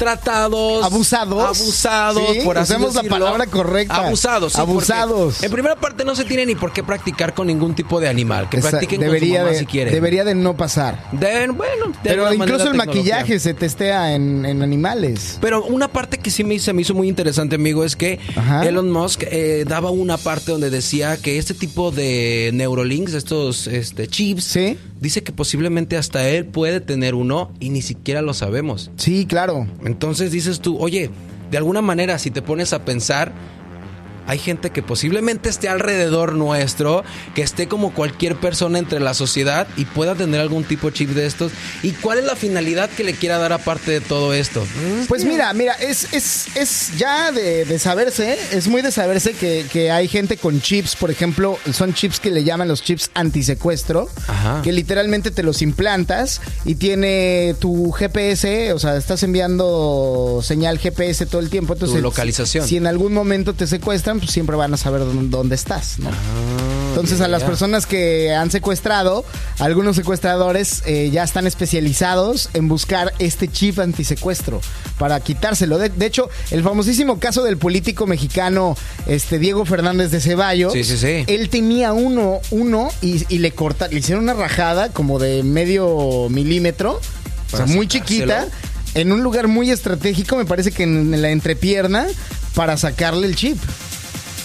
tratados, 0.00 0.82
Abusados. 0.82 1.58
abusados, 1.58 2.22
Sí, 2.32 2.40
por 2.42 2.56
así 2.58 2.72
usemos 2.72 2.94
la 2.94 3.02
palabra 3.02 3.46
correcta. 3.46 4.06
Abusados, 4.06 4.54
sí, 4.54 4.60
Abusados. 4.60 5.42
En 5.42 5.52
primera 5.52 5.76
parte 5.76 6.04
no 6.06 6.16
se 6.16 6.24
tiene 6.24 6.46
ni 6.46 6.54
por 6.54 6.72
qué 6.72 6.82
practicar 6.82 7.34
con 7.34 7.46
ningún 7.46 7.74
tipo 7.74 8.00
de 8.00 8.08
animal, 8.08 8.48
que 8.48 8.56
Esa- 8.56 8.70
practiquen 8.70 9.00
debería, 9.00 9.28
con 9.28 9.36
su 9.36 9.44
mamá 9.44 9.52
de, 9.52 9.58
si 9.58 9.66
quieren. 9.66 9.92
debería 9.94 10.24
de 10.24 10.34
no 10.34 10.56
pasar. 10.56 11.04
Bueno, 11.12 11.88
de 11.88 11.98
Pero 12.02 12.32
incluso 12.32 12.68
el 12.68 12.74
maquillaje 12.74 13.38
se 13.38 13.52
testea 13.52 14.14
en, 14.14 14.44
en 14.46 14.62
animales. 14.62 15.38
Pero 15.40 15.62
una 15.64 15.88
parte 15.88 16.16
que 16.18 16.30
sí 16.30 16.44
me, 16.44 16.58
se 16.58 16.72
me 16.72 16.80
hizo 16.82 16.94
muy 16.94 17.06
interesante, 17.08 17.56
amigo, 17.56 17.84
es 17.84 17.94
que 17.94 18.18
Ajá. 18.36 18.66
Elon 18.66 18.90
Musk 18.90 19.24
eh, 19.30 19.64
daba 19.68 19.90
una 19.90 20.16
parte 20.16 20.52
donde 20.52 20.70
decía 20.70 21.18
que 21.18 21.36
este 21.38 21.52
tipo 21.54 21.90
de 21.90 22.50
Neurolinks, 22.54 23.12
estos 23.12 23.66
este, 23.66 24.08
chips, 24.08 24.44
Sí. 24.44 24.78
Dice 25.00 25.22
que 25.22 25.32
posiblemente 25.32 25.96
hasta 25.96 26.28
él 26.28 26.46
puede 26.46 26.80
tener 26.80 27.14
uno 27.14 27.52
y 27.58 27.70
ni 27.70 27.82
siquiera 27.82 28.22
lo 28.22 28.34
sabemos. 28.34 28.90
Sí, 28.96 29.26
claro. 29.26 29.66
Entonces 29.84 30.30
dices 30.30 30.60
tú, 30.60 30.78
oye, 30.78 31.10
de 31.50 31.58
alguna 31.58 31.82
manera, 31.82 32.18
si 32.18 32.30
te 32.30 32.42
pones 32.42 32.72
a 32.72 32.84
pensar, 32.84 33.32
hay 34.26 34.38
gente 34.38 34.70
que 34.70 34.82
posiblemente 34.82 35.48
esté 35.48 35.68
alrededor 35.68 36.34
nuestro, 36.34 37.04
que 37.34 37.42
esté 37.42 37.68
como 37.68 37.92
cualquier 37.92 38.36
persona 38.36 38.78
entre 38.78 39.00
la 39.00 39.14
sociedad 39.14 39.66
y 39.76 39.84
pueda 39.84 40.14
tener 40.14 40.40
algún 40.40 40.64
tipo 40.64 40.88
de 40.88 40.94
chip 40.94 41.10
de 41.10 41.26
estos. 41.26 41.52
¿Y 41.82 41.92
cuál 41.92 42.18
es 42.18 42.24
la 42.24 42.36
finalidad 42.36 42.90
que 42.90 43.04
le 43.04 43.14
quiera 43.14 43.38
dar 43.38 43.52
aparte 43.52 43.90
de 43.90 44.00
todo 44.00 44.34
esto? 44.34 44.64
Pues 45.08 45.24
mira, 45.24 45.52
mira, 45.52 45.74
es, 45.74 46.12
es, 46.12 46.56
es 46.56 46.92
ya 46.98 47.32
de, 47.32 47.64
de 47.64 47.78
saberse, 47.78 48.38
es 48.52 48.68
muy 48.68 48.82
de 48.82 48.92
saberse 48.92 49.32
que, 49.32 49.66
que 49.72 49.90
hay 49.90 50.08
gente 50.08 50.36
con 50.36 50.60
chips, 50.60 50.96
por 50.96 51.10
ejemplo, 51.10 51.58
son 51.72 51.94
chips 51.94 52.20
que 52.20 52.30
le 52.30 52.44
llaman 52.44 52.68
los 52.68 52.82
chips 52.82 53.10
antisecuestro, 53.14 54.08
Ajá. 54.28 54.60
que 54.62 54.72
literalmente 54.72 55.30
te 55.30 55.42
los 55.42 55.62
implantas 55.62 56.40
y 56.64 56.74
tiene 56.74 57.54
tu 57.58 57.90
GPS, 57.92 58.72
o 58.72 58.78
sea, 58.78 58.96
estás 58.96 59.22
enviando 59.22 60.40
señal 60.42 60.78
GPS 60.78 61.26
todo 61.26 61.40
el 61.40 61.50
tiempo. 61.50 61.74
Entonces, 61.74 62.00
localización. 62.02 62.66
Si 62.66 62.76
en 62.76 62.86
algún 62.86 63.12
momento 63.12 63.54
te 63.54 63.66
secuestran, 63.66 64.09
pues 64.18 64.30
siempre 64.30 64.56
van 64.56 64.74
a 64.74 64.76
saber 64.76 65.02
dónde, 65.30 65.54
estás, 65.54 65.98
¿no? 65.98 66.10
Entonces 66.88 67.20
a 67.20 67.28
las 67.28 67.44
personas 67.44 67.86
que 67.86 68.34
han 68.34 68.50
secuestrado, 68.50 69.24
algunos 69.58 69.96
secuestradores 69.96 70.82
eh, 70.86 71.10
ya 71.12 71.22
están 71.22 71.46
especializados 71.46 72.50
en 72.52 72.68
buscar 72.68 73.12
este 73.18 73.46
chip 73.48 73.78
antisecuestro 73.78 74.60
para 74.98 75.20
quitárselo. 75.20 75.78
De, 75.78 75.88
de 75.88 76.06
hecho, 76.06 76.28
el 76.50 76.62
famosísimo 76.62 77.20
caso 77.20 77.44
del 77.44 77.58
político 77.58 78.06
mexicano 78.06 78.76
este 79.06 79.38
Diego 79.38 79.64
Fernández 79.64 80.10
de 80.10 80.20
Ceballos, 80.20 80.72
Sí, 80.72 80.84
sí, 80.84 80.96
sí. 80.96 81.24
él 81.26 81.48
tenía 81.48 81.92
uno, 81.92 82.40
uno 82.50 82.88
y, 83.00 83.24
y 83.32 83.38
le 83.38 83.52
corta, 83.52 83.88
le 83.88 84.00
hicieron 84.00 84.24
una 84.24 84.34
rajada 84.34 84.90
como 84.92 85.18
de 85.18 85.42
medio 85.42 86.28
milímetro, 86.28 87.00
o 87.52 87.56
sea, 87.56 87.66
muy 87.66 87.86
chiquita, 87.86 88.48
en 88.94 89.12
un 89.12 89.22
lugar 89.22 89.48
muy 89.48 89.70
estratégico, 89.70 90.36
me 90.36 90.44
parece 90.44 90.72
que 90.72 90.82
en 90.82 91.22
la 91.22 91.30
entrepierna, 91.30 92.06
para 92.54 92.76
sacarle 92.76 93.26
el 93.26 93.36
chip. 93.36 93.58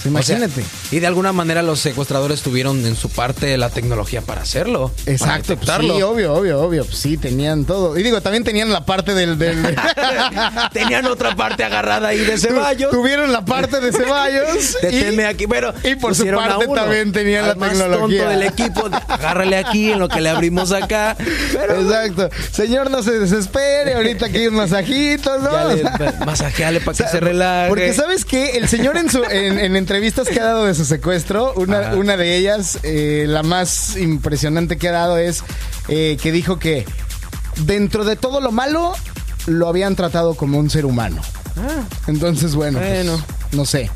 O 0.08 0.22
sea, 0.24 0.38
Imagínate. 0.38 0.64
y 0.92 1.00
de 1.00 1.08
alguna 1.08 1.34
manera 1.34 1.62
los 1.64 1.80
secuestradores 1.80 2.42
tuvieron 2.42 2.86
en 2.86 2.96
su 2.96 3.10
parte 3.10 3.58
la 3.58 3.70
tecnología 3.70 4.22
para 4.22 4.42
hacerlo. 4.42 4.92
para 5.04 5.12
Exacto, 5.12 5.34
pues 5.40 5.48
detectarlo. 5.60 5.96
sí, 5.96 6.02
obvio, 6.04 6.34
obvio, 6.34 6.62
obvio. 6.62 6.86
Pues 6.86 6.98
sí, 6.98 7.18
tenían 7.18 7.66
todo. 7.66 7.98
Y 7.98 8.04
digo, 8.04 8.22
también 8.22 8.44
tenían 8.44 8.72
la 8.72 8.86
parte 8.86 9.14
del. 9.14 9.38
del- 9.38 9.76
Tenían 10.74 11.06
otra 11.08 11.36
parte 11.36 11.64
agarrada 11.64 12.10
ahí 12.10 12.20
de 12.20 12.38
Ceballos. 12.38 12.92
Tuvieron 12.92 13.32
la 13.32 13.44
parte 13.46 13.80
de 13.80 13.92
Ceballos. 13.92 14.78
Deténme 14.82 15.24
y- 15.24 15.26
aquí, 15.26 15.48
pero 15.48 15.74
y 15.84 15.96
por 15.96 16.16
su 16.16 16.26
parte 16.28 16.68
también 16.68 17.12
tenían 17.12 17.46
Al 17.46 17.60
la 17.60 17.68
tecnología. 17.70 18.24
tonto 18.26 18.30
del 18.40 18.44
equipo, 18.44 18.90
agárrale 19.08 19.58
aquí 19.58 19.92
en 19.92 20.00
lo 20.00 20.08
que 20.10 20.22
le 20.22 20.30
abrimos 20.30 20.72
acá. 20.72 21.16
Pero 21.54 21.82
Exacto. 21.82 22.30
Señor, 22.52 22.92
no 22.92 23.04
se 23.04 23.20
desespere. 23.20 23.94
Ahorita 23.96 24.28
aquí 24.28 24.48
un 24.48 24.56
masajito, 24.56 25.38
¿no? 25.40 25.74
le, 25.74 25.84
masajeale 26.26 26.80
para 26.82 26.98
que 26.98 27.08
se 27.08 27.20
relaje. 27.20 27.70
Porque 27.70 27.94
sabes 27.94 28.26
que 28.26 28.52
el 28.58 28.68
señor 28.68 28.98
en, 28.98 29.10
su, 29.10 29.24
en, 29.24 29.60
en 29.60 29.76
entrevistas 29.96 30.28
que 30.28 30.42
ha 30.42 30.44
dado 30.44 30.66
de 30.66 30.76
su 30.76 30.84
secuestro, 30.84 31.54
una, 31.56 31.94
una 31.96 32.18
de 32.18 32.36
ellas, 32.36 32.80
eh, 32.84 33.24
la 33.30 33.44
más 33.44 33.96
impresionante 33.96 34.76
que 34.78 34.90
ha 34.90 34.92
dado 34.92 35.18
es 35.18 35.42
eh, 35.88 36.18
que 36.22 36.34
dijo 36.34 36.60
que 36.60 36.86
dentro 37.66 38.04
de 38.04 38.18
todo 38.18 38.42
lo 38.42 38.52
malo 38.52 38.94
lo 39.46 39.70
habían 39.70 39.96
tratado 39.96 40.34
como 40.36 40.58
un 40.60 40.70
ser 40.70 40.86
humano. 40.86 41.22
Entonces, 42.08 42.56
bueno, 42.56 42.80
pues, 42.80 43.06
Bueno. 43.06 43.24
no 43.54 43.64
sé. 43.66 43.90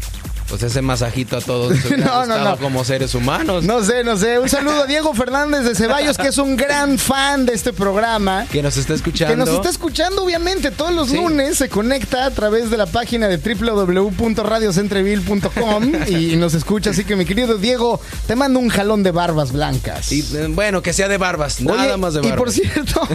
Pues 0.50 0.64
ese 0.64 0.82
masajito 0.82 1.38
a 1.38 1.41
todos 1.41 1.78
No, 1.97 2.26
no, 2.26 2.38
no. 2.39 2.58
como 2.58 2.84
seres 2.84 3.14
humanos. 3.16 3.64
No 3.64 3.82
sé, 3.84 4.04
no 4.04 4.18
sé. 4.18 4.38
Un 4.39 4.50
saludo 4.50 4.82
a 4.84 4.88
Diego 4.88 5.14
Fernández 5.14 5.64
de 5.64 5.76
Ceballos, 5.76 6.18
que 6.18 6.28
es 6.30 6.38
un 6.39 6.56
gran 6.58 6.97
fan 6.97 7.45
de 7.45 7.54
este 7.54 7.72
programa. 7.74 8.45
Que 8.52 8.62
nos 8.64 8.76
está 8.78 8.93
escuchando. 8.95 9.34
Que 9.34 9.38
nos 9.38 9.50
está 9.50 9.70
escuchando, 9.70 10.24
obviamente, 10.24 10.72
todos 10.72 10.91
los 10.93 11.10
Sí. 11.10 11.16
lunes 11.18 11.58
se 11.58 11.70
conecta 11.70 12.26
a 12.26 12.32
través 12.32 12.70
de 12.72 12.78
la 12.78 12.86
página 12.88 13.28
de 13.28 13.38
www.radiocentreville.com 13.38 15.91
y 16.08 16.36
nos 16.36 16.54
escucha. 16.54 16.89
Así 16.91 17.04
que, 17.06 17.16
mi 17.16 17.26
querido 17.26 17.58
Diego, 17.58 18.00
te 18.28 18.36
mando 18.36 18.60
un 18.60 18.70
jalón 18.70 19.02
de 19.04 19.12
barbas 19.12 19.52
blancas. 19.52 20.12
Y 20.12 20.20
eh, 20.36 20.47
bueno, 20.50 20.82
que 20.82 20.93
sea 20.93 21.08
de 21.08 21.18
barbas, 21.18 21.62
nada 21.62 21.97
más 21.97 22.14
de 22.16 22.22
barbas. 22.22 22.34
Y 22.34 22.38
por 22.38 22.52
cierto, 22.52 23.02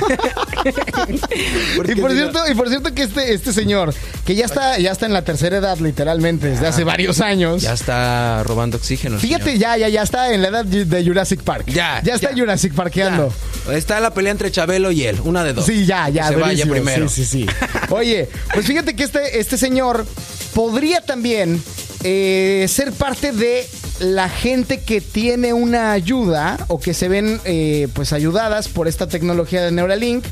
y 1.84 1.94
por 2.00 2.12
cierto, 2.12 2.40
y 2.50 2.54
por 2.54 2.68
cierto 2.68 2.94
que 2.94 3.02
este, 3.02 3.34
este 3.34 3.52
señor, 3.52 3.94
que 4.24 4.34
ya 4.34 4.44
está, 4.44 4.78
ya 4.78 4.92
está 4.92 5.06
en 5.06 5.12
la 5.12 5.22
tercera 5.22 5.58
edad, 5.58 5.78
literalmente, 5.78 6.48
desde 6.48 6.66
hace 6.66 6.84
varios 6.84 7.20
años. 7.20 7.23
Ya 7.62 7.72
está 7.72 8.42
robando 8.44 8.76
oxígeno. 8.76 9.18
Fíjate, 9.18 9.44
señor. 9.44 9.58
ya, 9.60 9.76
ya, 9.76 9.88
ya 9.88 10.02
está 10.02 10.32
en 10.32 10.42
la 10.42 10.48
edad 10.48 10.64
de 10.64 11.04
Jurassic 11.04 11.42
Park. 11.42 11.64
Ya, 11.66 12.00
Ya 12.02 12.14
está 12.14 12.30
ya. 12.30 12.36
Jurassic 12.38 12.74
Parkeando. 12.74 13.32
Ya. 13.66 13.74
Está 13.74 14.00
la 14.00 14.12
pelea 14.12 14.32
entre 14.32 14.50
Chabelo 14.50 14.90
y 14.92 15.04
él, 15.04 15.20
una 15.24 15.42
de 15.44 15.52
dos. 15.54 15.66
Sí, 15.66 15.86
ya, 15.86 16.08
ya. 16.08 16.28
Que 16.28 16.34
se 16.34 16.40
vaya 16.40 16.66
primero. 16.66 17.08
Sí, 17.08 17.24
sí, 17.24 17.46
sí. 17.46 17.66
Oye, 17.90 18.28
pues 18.52 18.66
fíjate 18.66 18.94
que 18.94 19.04
este, 19.04 19.38
este 19.40 19.56
señor 19.56 20.06
podría 20.54 21.00
también 21.00 21.62
eh, 22.02 22.66
ser 22.68 22.92
parte 22.92 23.32
de 23.32 23.66
la 24.00 24.28
gente 24.28 24.80
que 24.80 25.00
tiene 25.00 25.52
una 25.52 25.92
ayuda 25.92 26.58
o 26.68 26.80
que 26.80 26.94
se 26.94 27.08
ven 27.08 27.40
eh, 27.44 27.88
pues 27.94 28.12
ayudadas 28.12 28.68
por 28.68 28.88
esta 28.88 29.06
tecnología 29.06 29.62
de 29.64 29.70
Neuralink, 29.70 30.24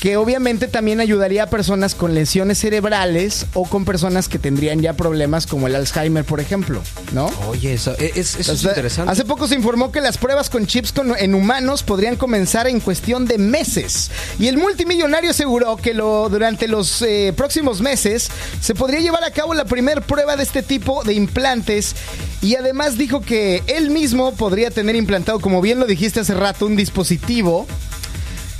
que 0.00 0.16
obviamente 0.16 0.66
también 0.68 1.00
ayudaría 1.00 1.44
a 1.44 1.46
personas 1.46 1.94
con 1.94 2.14
lesiones 2.14 2.58
cerebrales 2.58 3.46
o 3.54 3.64
con 3.68 3.84
personas 3.84 4.28
que 4.28 4.38
tendrían 4.38 4.80
ya 4.80 4.94
problemas 4.94 5.46
como 5.46 5.66
el 5.66 5.76
Alzheimer, 5.76 6.24
por 6.24 6.40
ejemplo, 6.40 6.82
¿no? 7.12 7.30
Oye, 7.48 7.74
eso, 7.74 7.96
es, 7.98 8.36
eso 8.36 8.52
es 8.52 8.62
interesante. 8.64 9.12
Hace 9.12 9.24
poco 9.24 9.46
se 9.48 9.54
informó 9.54 9.92
que 9.92 10.00
las 10.00 10.18
pruebas 10.18 10.50
con 10.50 10.66
chips 10.66 10.92
con- 10.92 11.14
en 11.16 11.34
humanos 11.34 11.82
podrían 11.82 12.16
comenzar 12.16 12.66
en 12.66 12.80
cuestión 12.80 13.26
de 13.26 13.38
meses. 13.38 14.10
Y 14.38 14.48
el 14.48 14.58
multimillonario 14.58 15.30
aseguró 15.30 15.76
que 15.76 15.94
lo, 15.94 16.28
durante 16.28 16.66
los 16.68 17.02
eh, 17.02 17.32
próximos 17.36 17.80
meses 17.80 18.28
se 18.60 18.74
podría 18.74 19.00
llevar 19.00 19.24
a 19.24 19.30
cabo 19.30 19.54
la 19.54 19.64
primera 19.64 20.00
prueba 20.00 20.36
de 20.36 20.42
este 20.42 20.62
tipo 20.62 21.04
de 21.04 21.14
implantes. 21.14 21.94
Y 22.40 22.54
además 22.54 22.96
dijo 22.96 23.20
que 23.20 23.62
él 23.66 23.90
mismo 23.90 24.32
podría 24.34 24.70
tener 24.70 24.94
implantado, 24.96 25.40
como 25.40 25.60
bien 25.60 25.80
lo 25.80 25.86
dijiste 25.86 26.20
hace 26.20 26.34
rato, 26.34 26.66
un 26.66 26.76
dispositivo 26.76 27.66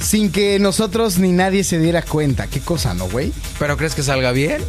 sin 0.01 0.31
que 0.33 0.59
nosotros 0.59 1.19
ni 1.19 1.33
nadie 1.33 1.63
se 1.65 1.79
diera 1.79 2.03
cuenta. 2.03 2.47
Qué 2.49 2.61
cosa, 2.61 2.95
¿no, 2.95 3.09
güey? 3.09 3.33
¿Pero 3.59 3.77
crees 3.77 3.95
que 3.95 4.03
salga 4.03 4.33
bien? 4.33 4.63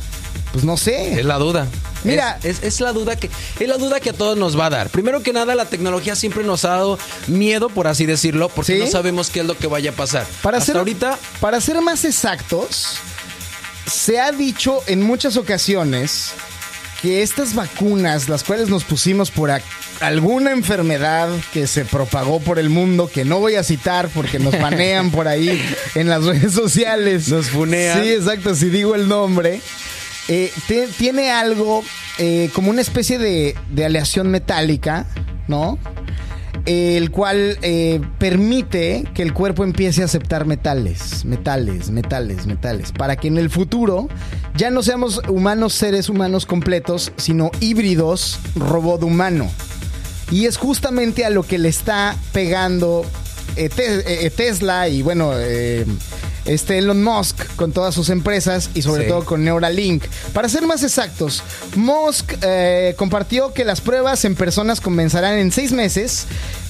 Pues 0.53 0.63
no 0.63 0.77
sé. 0.77 1.19
Es 1.19 1.25
la 1.25 1.37
duda. 1.37 1.67
Mira. 2.03 2.39
es, 2.43 2.59
es- 2.59 2.63
es 2.63 2.81
la 2.81 2.93
duda 2.93 3.15
que 3.17 3.29
es 3.59 3.67
la 3.67 3.77
duda 3.77 3.99
que 3.99 4.11
a 4.11 4.13
todos 4.13 4.37
nos 4.37 4.57
va 4.57 4.67
a 4.67 4.69
dar. 4.69 4.89
Primero 4.89 5.21
que 5.21 5.33
nada, 5.33 5.53
la 5.55 5.65
tecnología 5.65 6.15
siempre 6.15 6.43
nos 6.43 6.63
ha 6.65 6.69
dado 6.69 6.97
miedo, 7.27 7.69
por 7.69 7.87
así 7.87 8.05
decirlo, 8.05 8.49
porque 8.49 8.73
¿Sí? 8.75 8.79
no 8.79 8.87
sabemos 8.87 9.29
qué 9.29 9.41
es 9.41 9.45
lo 9.45 9.57
que 9.57 9.67
vaya 9.67 9.89
a 9.91 9.93
pasar. 9.93 10.25
Para 10.41 10.57
Hasta 10.59 10.67
ser, 10.73 10.77
ahorita, 10.77 11.19
para 11.41 11.59
ser 11.61 11.81
más 11.81 12.05
exactos, 12.05 12.97
se 13.91 14.19
ha 14.19 14.31
dicho 14.31 14.81
en 14.87 15.01
muchas 15.03 15.35
ocasiones 15.35 16.31
que 17.01 17.21
estas 17.21 17.55
vacunas, 17.55 18.27
las 18.29 18.43
cuales 18.43 18.69
nos 18.69 18.83
pusimos 18.83 19.31
por 19.31 19.51
alguna 20.01 20.51
enfermedad 20.51 21.29
que 21.53 21.65
se 21.67 21.85
propagó 21.85 22.39
por 22.39 22.59
el 22.59 22.69
mundo, 22.69 23.09
que 23.13 23.23
no 23.25 23.39
voy 23.39 23.55
a 23.55 23.63
citar 23.63 24.09
porque 24.09 24.37
nos 24.39 24.59
banean 24.59 25.09
por 25.11 25.27
ahí 25.27 25.61
en 25.95 26.09
las 26.09 26.23
redes 26.25 26.53
sociales. 26.53 27.29
Nos 27.29 27.47
funean. 27.49 28.01
Sí, 28.03 28.09
exacto, 28.13 28.53
si 28.55 28.69
digo 28.69 28.95
el 28.95 29.07
nombre. 29.07 29.61
eh, 30.27 30.51
te- 30.67 30.87
tiene 30.87 31.31
algo 31.31 31.83
eh, 32.17 32.49
como 32.53 32.69
una 32.69 32.81
especie 32.81 33.17
de, 33.17 33.55
de 33.71 33.85
aleación 33.85 34.29
metálica, 34.29 35.05
¿no? 35.47 35.79
El 36.65 37.11
cual 37.11 37.57
eh, 37.61 38.01
permite 38.17 39.05
que 39.13 39.21
el 39.21 39.33
cuerpo 39.33 39.63
empiece 39.63 40.01
a 40.01 40.05
aceptar 40.05 40.45
metales, 40.45 41.25
metales, 41.25 41.89
metales, 41.89 42.45
metales, 42.45 42.91
para 42.91 43.15
que 43.15 43.27
en 43.27 43.37
el 43.37 43.49
futuro 43.49 44.07
ya 44.55 44.69
no 44.69 44.83
seamos 44.83 45.21
humanos, 45.27 45.73
seres 45.73 46.09
humanos 46.09 46.45
completos, 46.45 47.11
sino 47.17 47.51
híbridos 47.59 48.39
robot 48.55 49.03
humano. 49.03 49.49
Y 50.31 50.45
es 50.45 50.57
justamente 50.57 51.25
a 51.25 51.29
lo 51.29 51.43
que 51.43 51.57
le 51.57 51.69
está 51.69 52.15
pegando 52.33 53.03
eh, 53.55 53.69
eh, 53.77 54.31
Tesla 54.35 54.87
y 54.87 55.01
bueno, 55.01 55.31
este 56.45 56.77
Elon 56.77 57.03
Musk 57.03 57.55
con 57.55 57.71
todas 57.71 57.93
sus 57.95 58.09
empresas 58.09 58.69
y 58.73 58.81
sobre 58.81 59.03
Sí. 59.03 59.09
todo 59.09 59.25
con 59.25 59.43
Neuralink. 59.43 60.03
Para 60.33 60.49
ser 60.49 60.65
más 60.65 60.83
exactos, 60.83 61.43
Musk 61.75 62.33
eh, 62.41 62.95
compartió 62.97 63.53
que 63.53 63.65
las 63.65 63.81
pruebas 63.81 64.25
en 64.25 64.35
personas 64.35 64.81
comenzarán 64.81 65.37
en 65.37 65.51
seis 65.51 65.71
meses, 65.71 66.25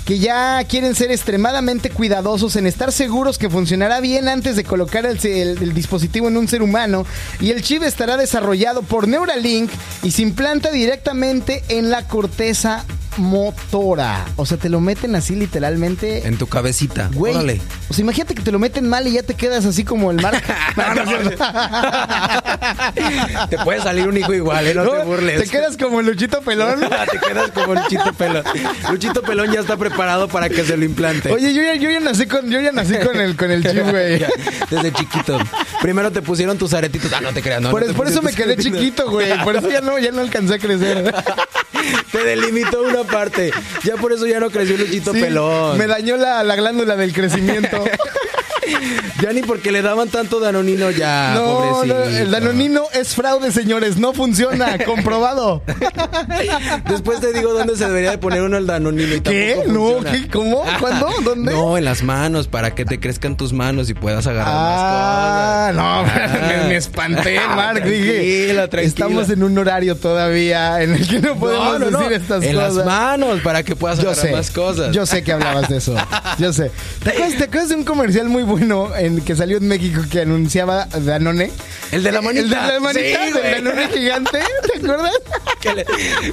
que 0.09 0.17
ya 0.17 0.63
quieren 0.63 0.95
ser 0.95 1.11
extremadamente 1.11 1.91
cuidadosos 1.91 2.55
en 2.55 2.65
estar 2.65 2.91
seguros 2.91 3.37
que 3.37 3.47
funcionará 3.47 3.99
bien 3.99 4.27
antes 4.27 4.55
de 4.55 4.63
colocar 4.63 5.05
el, 5.05 5.19
el- 5.23 5.61
el 5.61 5.73
dispositivo 5.75 6.27
en 6.27 6.35
un 6.37 6.47
ser 6.47 6.63
humano 6.63 7.05
y 7.39 7.51
el 7.51 7.61
chip 7.61 7.83
estará 7.83 8.17
desarrollado 8.17 8.81
por 8.81 9.07
Neuralink 9.07 9.69
y 10.01 10.09
se 10.09 10.23
implanta 10.23 10.71
directamente 10.71 11.63
en 11.69 11.91
la 11.91 12.07
corteza 12.07 12.85
motora. 13.17 14.25
O 14.37 14.45
sea, 14.45 14.57
te 14.57 14.69
lo 14.69 14.79
meten 14.79 15.13
así 15.15 15.35
literalmente. 15.35 16.25
en 16.27 16.37
tu 16.37 16.47
cabecita. 16.47 17.09
Güey, 17.13 17.33
Órale. 17.35 17.61
o 17.89 17.93
sea, 17.93 18.01
imagínate 18.01 18.33
que 18.33 18.41
te 18.41 18.51
lo 18.51 18.59
meten 18.59 18.87
mal 18.89 19.05
y 19.07 19.11
ya 19.11 19.23
te 19.23 19.33
quedas 19.35 19.65
así 19.65 19.83
como 19.83 20.09
el 20.09 20.21
mar. 20.21 20.41
No, 20.75 20.95
no 20.95 21.03
te 23.49 23.57
puede 23.59 23.81
salir 23.81 24.07
un 24.07 24.17
hijo 24.17 24.33
igual, 24.33 24.65
¿eh? 24.67 24.73
No, 24.73 24.89
te 24.89 25.03
burles. 25.03 25.43
Te 25.43 25.49
quedas 25.49 25.75
como 25.77 26.01
Luchito 26.01 26.41
Pelón. 26.41 26.79
te 27.11 27.19
quedas 27.19 27.51
como 27.51 27.75
Luchito 27.75 28.13
Pelón. 28.13 28.43
Luchito 28.89 29.21
Pelón 29.21 29.51
ya 29.51 29.59
está 29.59 29.75
preparado 29.77 29.98
para 30.27 30.49
que 30.49 30.63
se 30.63 30.77
lo 30.77 30.85
implante. 30.85 31.31
Oye, 31.31 31.53
yo 31.53 31.61
ya, 31.61 31.75
yo 31.75 31.89
ya 31.89 31.99
nací 31.99 32.25
con, 32.25 32.49
yo 32.49 32.59
ya 32.61 32.71
nací 32.71 32.95
con 32.99 33.19
el, 33.19 33.35
con 33.35 33.51
el 33.51 33.63
chip, 33.63 33.83
güey. 33.89 34.25
Desde 34.69 34.91
chiquito. 34.93 35.37
Primero 35.81 36.11
te 36.11 36.21
pusieron 36.21 36.57
tus 36.57 36.73
aretitos. 36.73 37.11
Ah, 37.13 37.21
no 37.21 37.33
te 37.33 37.41
creas, 37.41 37.61
no. 37.61 37.71
Por, 37.71 37.81
no 37.81 37.87
te 37.87 37.93
por 37.93 38.07
eso 38.07 38.21
me 38.21 38.31
quedé 38.31 38.53
aretitos. 38.53 38.79
chiquito, 38.79 39.09
güey. 39.09 39.43
Por 39.43 39.55
eso 39.55 39.69
ya 39.69 39.81
no, 39.81 39.99
ya 39.99 40.11
no 40.11 40.21
alcancé 40.21 40.55
a 40.55 40.59
crecer. 40.59 41.13
Te 42.11 42.23
delimitó 42.23 42.81
una 42.81 43.03
parte. 43.03 43.51
Ya 43.83 43.95
por 43.95 44.11
eso 44.11 44.25
ya 44.25 44.39
no 44.39 44.49
creció 44.49 44.77
Luchito 44.77 45.13
Sí, 45.13 45.21
Pelón. 45.21 45.77
Me 45.77 45.87
dañó 45.87 46.17
la, 46.17 46.43
la 46.43 46.55
glándula 46.55 46.95
del 46.95 47.13
crecimiento. 47.13 47.83
Ya 49.21 49.33
ni 49.33 49.41
porque 49.41 49.71
le 49.71 49.81
daban 49.81 50.07
tanto 50.09 50.39
danonino 50.39 50.91
ya, 50.91 51.33
No, 51.35 51.83
no, 51.85 52.03
el 52.03 52.31
danonino 52.31 52.83
es 52.93 53.13
fraude, 53.15 53.51
señores. 53.51 53.97
No 53.97 54.13
funciona. 54.13 54.77
Comprobado. 54.85 55.61
Después 56.89 57.19
te 57.19 57.33
digo 57.33 57.53
dónde 57.53 57.75
se 57.75 57.85
debería 57.85 58.11
de 58.11 58.17
poner 58.17 58.41
uno 58.41 58.57
el 58.57 58.65
danonino 58.67 59.15
y 59.15 59.21
¿Qué? 59.21 59.63
No. 59.67 59.95
¿Cómo? 60.31 60.63
¿Cuándo? 60.79 61.09
¿Dónde? 61.23 61.51
No, 61.51 61.77
en 61.77 61.85
las 61.85 62.03
manos, 62.03 62.47
para 62.47 62.73
que 62.75 62.85
te 62.85 62.99
crezcan 62.99 63.35
tus 63.37 63.53
manos 63.53 63.89
y 63.89 63.93
puedas 63.93 64.25
agarrar 64.27 64.53
Ah, 64.55 65.71
no, 65.73 66.03
más 66.03 66.11
cosas. 66.31 66.47
me, 66.63 66.67
me 66.69 66.75
espanté, 66.77 67.39
Ah, 67.39 67.55
Mark. 67.55 67.83
Dije, 67.83 68.51
estamos 68.83 69.29
en 69.29 69.43
un 69.43 69.57
horario 69.57 69.95
todavía 69.95 70.81
en 70.81 70.93
el 70.95 71.07
que 71.07 71.19
no 71.19 71.35
podemos 71.35 71.73
No, 71.73 71.79
no, 71.79 71.91
no. 71.91 71.99
decir 71.99 72.13
estas 72.13 72.43
en 72.43 72.55
cosas. 72.55 72.75
las 72.75 72.85
manos, 72.85 73.41
para 73.41 73.63
que 73.63 73.75
puedas 73.75 73.99
Yo 73.99 74.09
agarrar 74.09 74.25
sé, 74.27 74.31
más 74.31 74.51
cosas. 74.51 74.95
yo 74.95 75.05
sé 75.05 75.23
que 75.23 75.31
hablabas 75.33 75.69
de 75.69 75.77
eso. 75.77 75.95
Yo 76.37 76.53
sé. 76.53 76.71
¿Te 77.03 77.09
acuerdas, 77.11 77.37
te 77.37 77.43
acuerdas 77.45 77.69
de 77.69 77.75
un 77.75 77.83
comercial 77.83 78.29
muy 78.29 78.43
bueno 78.43 78.58
en 78.97 79.21
que 79.21 79.35
salió 79.35 79.57
en 79.57 79.67
México 79.67 80.01
que 80.09 80.21
anunciaba 80.21 80.85
Danone? 80.85 81.51
El 81.91 82.03
de 82.03 82.11
la 82.11 82.21
manita. 82.21 82.43
El 82.43 82.49
de 82.49 82.55
la 82.55 82.79
manita, 82.79 83.25
Sí, 83.27 83.33
del. 83.33 83.51
Danone 83.65 83.87
gigante. 83.89 84.39
¿Te 84.71 84.77
acuerdas? 84.77 85.13
Le- 85.75 85.85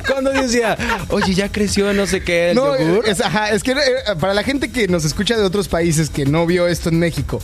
Cuando 0.07 0.31
decía, 0.31 0.77
oye, 1.09 1.35
ya 1.35 1.51
creció 1.51 1.93
no 1.93 2.07
sé 2.07 2.23
qué, 2.23 2.51
el 2.51 2.57
No, 2.57 2.79
yogur. 2.79 3.09
es, 3.09 3.21
ajá, 3.21 3.51
es 3.51 3.63
que 3.63 3.73
eh, 3.73 3.77
para 4.21 4.35
la 4.35 4.43
gente 4.43 4.71
que 4.71 4.87
nos 4.89 5.05
escucha 5.05 5.37
de 5.37 5.43
otros 5.43 5.69
países 5.69 6.11
que 6.11 6.25
no 6.27 6.47
vio 6.47 6.67
esto 6.69 6.89
en 6.91 6.99
México. 6.99 7.41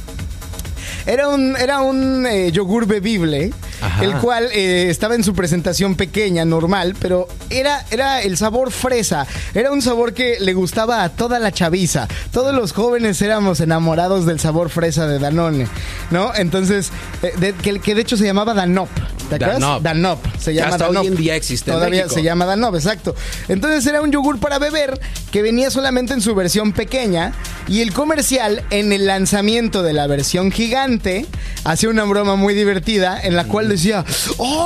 Era 1.07 1.29
un, 1.29 1.57
era 1.57 1.81
un 1.81 2.27
eh, 2.27 2.53
yogur 2.53 2.87
bebible, 2.87 3.53
Ajá. 3.81 4.05
el 4.05 4.13
cual 4.19 4.49
eh, 4.53 4.87
estaba 4.89 5.15
en 5.15 5.25
su 5.25 5.35
presentación 5.35 5.95
pequeña, 5.97 6.45
normal, 6.45 6.95
pero 7.01 7.27
era, 7.51 7.85
era 7.91 8.23
el 8.23 8.37
sabor 8.37 8.71
fresa. 8.71 9.27
Era 9.55 9.73
un 9.73 9.83
sabor 9.83 10.15
que 10.15 10.39
le 10.41 10.55
gustaba 10.55 11.03
a 11.03 11.09
toda 11.09 11.39
la 11.39 11.51
chaviza. 11.53 12.09
Todos 12.33 12.55
los 12.55 12.73
jóvenes 12.73 13.21
éramos 13.23 13.61
enamorados 13.61 14.27
del 14.27 14.39
sabor 14.41 14.71
fresa 14.71 15.07
de 15.07 15.19
Danone, 15.19 15.67
¿no? 16.11 16.33
Entonces, 16.35 16.91
eh, 17.23 17.33
de- 17.39 17.53
que, 17.55 17.81
que 17.81 17.95
de 17.95 18.03
hecho 18.03 18.17
se 18.17 18.25
llamaba 18.25 18.55
Danop. 18.55 18.89
¿Te 19.39 19.45
acuerdas? 19.45 19.61
Danop. 19.61 19.83
Danop. 19.83 20.37
Se 20.39 20.55
llama 20.55 20.71
hasta 20.73 20.89
hoy 20.89 20.95
Danop. 20.95 21.07
en 21.13 21.17
día 21.17 21.37
existe 21.37 21.71
en 21.71 21.77
Todavía 21.77 22.03
México. 22.03 22.15
se 22.15 22.23
llama 22.23 22.45
Danop, 22.47 22.75
exacto. 22.75 23.15
Entonces 23.49 23.87
era 23.87 24.01
un 24.01 24.11
yogur 24.13 24.39
para 24.39 24.59
beber 24.59 24.99
que 25.31 25.43
venía 25.43 25.71
solamente 25.71 26.13
en 26.15 26.21
su 26.21 26.35
versión 26.35 26.73
pequeña 26.73 27.33
y 27.69 27.81
el 27.81 27.93
comercial 27.93 28.65
en 28.71 28.93
el 28.93 29.07
lanzamiento 29.07 29.83
de 29.83 29.93
la 29.93 30.07
versión 30.07 30.51
gigante 30.53 31.27
hacía 31.65 31.89
una 31.89 32.05
broma 32.05 32.37
muy 32.37 32.55
divertida 32.55 33.21
en 33.23 33.37
la 33.37 33.45
cual 33.45 33.69
decía, 33.69 34.05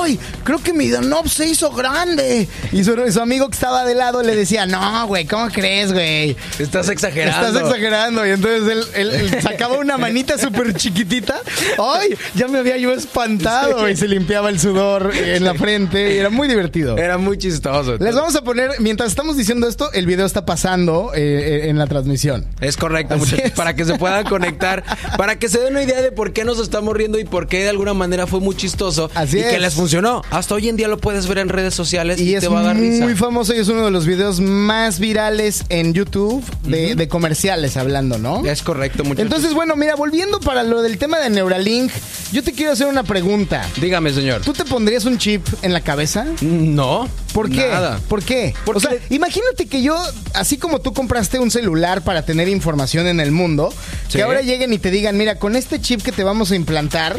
¡ay! 0.02 0.18
Creo 0.44 0.62
que 0.62 0.72
mi 0.72 0.88
Danop 0.90 1.26
se 1.28 1.46
hizo 1.46 1.70
grande. 1.70 2.48
Y 2.72 2.84
su, 2.84 2.94
su 3.12 3.20
amigo 3.20 3.48
que 3.48 3.54
estaba 3.54 3.84
de 3.84 3.94
lado 3.94 4.22
le 4.22 4.34
decía, 4.34 4.66
no, 4.66 5.06
güey, 5.06 5.26
¿cómo 5.26 5.48
crees, 5.50 5.92
güey? 5.92 6.36
Estás 6.58 6.88
exagerando. 6.88 7.46
Estás 7.48 7.62
exagerando. 7.62 8.26
Y 8.26 8.30
entonces 8.30 8.62
él, 8.70 8.84
él- 8.94 9.10
él 9.32 9.42
sacaba 9.42 9.76
una 9.78 9.98
manita 9.98 10.38
súper 10.38 10.74
chiquitita. 10.74 11.40
¡Ay! 11.78 12.16
Ya 12.34 12.48
me 12.48 12.58
había 12.58 12.76
yo 12.76 12.92
espantado. 12.92 13.88
Y 13.88 13.96
se 13.96 14.08
limpiaba 14.08 14.48
el 14.48 14.55
sudor 14.60 15.12
en 15.14 15.44
la 15.44 15.54
frente. 15.56 16.14
Y 16.14 16.18
era 16.18 16.30
muy 16.30 16.48
divertido. 16.48 16.96
Era 16.96 17.18
muy 17.18 17.38
chistoso. 17.38 17.96
Les 17.98 18.14
vamos 18.14 18.34
a 18.36 18.42
poner, 18.42 18.70
mientras 18.80 19.10
estamos 19.10 19.36
diciendo 19.36 19.68
esto, 19.68 19.92
el 19.92 20.06
video 20.06 20.26
está 20.26 20.44
pasando 20.46 21.12
eh, 21.14 21.20
eh, 21.64 21.68
en 21.70 21.78
la 21.78 21.86
transmisión. 21.86 22.46
Es 22.60 22.76
correcto, 22.76 23.16
muchachos, 23.16 23.46
es. 23.46 23.52
para 23.52 23.74
que 23.74 23.84
se 23.84 23.94
puedan 23.98 24.24
conectar, 24.28 24.84
para 25.16 25.38
que 25.38 25.48
se 25.48 25.58
den 25.60 25.72
una 25.72 25.82
idea 25.82 26.00
de 26.02 26.12
por 26.12 26.32
qué 26.32 26.44
nos 26.44 26.58
estamos 26.60 26.94
riendo 26.96 27.18
y 27.18 27.24
por 27.24 27.46
qué 27.48 27.62
de 27.62 27.70
alguna 27.70 27.94
manera 27.94 28.26
fue 28.26 28.40
muy 28.40 28.56
chistoso 28.56 29.10
Así 29.14 29.38
y 29.38 29.42
que 29.42 29.56
es. 29.56 29.60
les 29.60 29.74
funcionó. 29.74 30.22
Hasta 30.30 30.54
hoy 30.54 30.68
en 30.68 30.76
día 30.76 30.88
lo 30.88 30.98
puedes 30.98 31.26
ver 31.26 31.38
en 31.38 31.48
redes 31.48 31.74
sociales 31.74 32.20
y, 32.20 32.30
Y 32.30 32.34
es 32.34 32.40
te 32.40 32.48
va 32.48 32.60
a 32.60 32.62
dar 32.62 32.76
risa. 32.76 33.04
muy 33.04 33.14
famoso 33.14 33.54
y 33.54 33.58
es 33.58 33.68
uno 33.68 33.84
de 33.84 33.90
los 33.90 34.06
videos 34.06 34.40
más 34.40 34.98
virales 34.98 35.64
en 35.68 35.92
YouTube 35.94 36.44
de, 36.64 36.94
de 36.94 37.08
comerciales 37.08 37.76
hablando, 37.76 38.18
¿no? 38.18 38.44
Es 38.46 38.62
correcto, 38.62 39.04
muchachos. 39.04 39.24
Entonces, 39.26 39.54
bueno, 39.54 39.76
mira, 39.76 39.94
volviendo 39.96 40.40
para 40.40 40.62
lo 40.62 40.82
del 40.82 40.98
tema 40.98 41.18
de 41.18 41.30
Neuralink, 41.30 41.90
yo 42.32 42.42
te 42.42 42.52
quiero 42.52 42.72
hacer 42.72 42.86
una 42.86 43.02
pregunta. 43.02 43.64
dígame, 43.80 44.12
señor. 44.12 44.42
¿Tú 44.46 44.52
te 44.52 44.64
pondrías 44.64 45.04
un 45.06 45.18
chip 45.18 45.44
en 45.62 45.72
la 45.72 45.80
cabeza? 45.80 46.24
No. 46.40 47.08
¿Por 47.34 47.50
qué? 47.50 47.66
Nada. 47.68 48.00
¿Por 48.08 48.22
qué? 48.22 48.54
Porque- 48.64 48.78
O 48.78 48.80
sea, 48.80 48.96
imagínate 49.10 49.66
que 49.66 49.82
yo, 49.82 50.00
así 50.34 50.56
como 50.56 50.78
tú 50.80 50.92
compraste 50.92 51.40
un 51.40 51.50
celular 51.50 52.02
para 52.02 52.24
tener 52.24 52.46
información 52.48 53.08
en 53.08 53.18
el 53.18 53.32
mundo, 53.32 53.74
Sí. 54.06 54.18
que 54.18 54.22
ahora 54.22 54.42
lleguen 54.42 54.72
y 54.72 54.78
te 54.78 54.92
digan, 54.92 55.16
mira, 55.16 55.40
con 55.40 55.56
este 55.56 55.80
chip 55.80 56.00
que 56.00 56.12
te 56.12 56.22
vamos 56.22 56.52
a 56.52 56.54
implantar, 56.54 57.16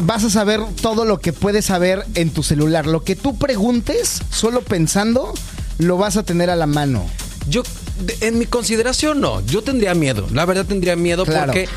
vas 0.00 0.22
a 0.22 0.30
saber 0.30 0.60
todo 0.80 1.04
lo 1.04 1.18
que 1.18 1.32
puedes 1.32 1.64
saber 1.64 2.04
en 2.14 2.30
tu 2.30 2.44
celular. 2.44 2.86
Lo 2.86 3.02
que 3.02 3.16
tú 3.16 3.36
preguntes, 3.36 4.22
solo 4.30 4.62
pensando, 4.62 5.34
lo 5.78 5.96
vas 5.96 6.16
a 6.16 6.22
tener 6.22 6.50
a 6.50 6.56
la 6.56 6.66
mano. 6.66 7.04
Yo, 7.48 7.64
en 8.20 8.38
mi 8.38 8.46
consideración, 8.46 9.20
no. 9.20 9.44
Yo 9.44 9.62
tendría 9.62 9.94
miedo. 9.94 10.28
La 10.32 10.44
verdad 10.44 10.66
tendría 10.66 10.94
miedo 10.94 11.24
Claro. 11.24 11.46
porque 11.46 11.68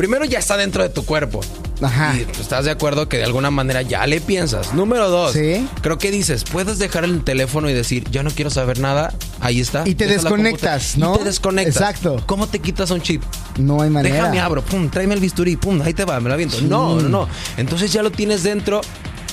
primero 0.00 0.24
ya 0.24 0.38
está 0.38 0.56
dentro 0.56 0.82
de 0.82 0.88
tu 0.88 1.04
cuerpo. 1.04 1.42
Ajá. 1.82 2.16
Y 2.16 2.22
estás 2.40 2.64
de 2.64 2.70
acuerdo 2.70 3.06
que 3.06 3.18
de 3.18 3.24
alguna 3.24 3.50
manera 3.50 3.82
ya 3.82 4.06
le 4.06 4.22
piensas. 4.22 4.72
Número 4.72 5.10
dos. 5.10 5.34
Sí. 5.34 5.68
Creo 5.82 5.98
que 5.98 6.10
dices, 6.10 6.44
puedes 6.44 6.78
dejar 6.78 7.04
el 7.04 7.22
teléfono 7.22 7.68
y 7.68 7.74
decir, 7.74 8.08
ya 8.10 8.22
no 8.22 8.30
quiero 8.30 8.48
saber 8.48 8.78
nada. 8.78 9.12
Ahí 9.40 9.60
está. 9.60 9.86
Y 9.86 9.94
te 9.94 10.06
desconectas. 10.06 10.96
¿no? 10.96 11.14
Y 11.14 11.18
te 11.18 11.24
desconectas. 11.24 11.76
Exacto. 11.76 12.22
¿Cómo 12.24 12.46
te 12.46 12.60
quitas 12.60 12.90
un 12.90 13.02
chip? 13.02 13.22
No 13.58 13.82
hay 13.82 13.90
manera. 13.90 14.14
Déjame 14.14 14.40
abro, 14.40 14.62
pum, 14.62 14.88
tráeme 14.88 15.12
el 15.12 15.20
bisturí, 15.20 15.56
pum, 15.56 15.82
ahí 15.82 15.92
te 15.92 16.06
va, 16.06 16.18
me 16.18 16.28
lo 16.28 16.34
aviento. 16.34 16.62
No, 16.62 16.98
no, 16.98 17.06
no. 17.10 17.28
Entonces 17.58 17.92
ya 17.92 18.02
lo 18.02 18.10
tienes 18.10 18.42
dentro 18.42 18.80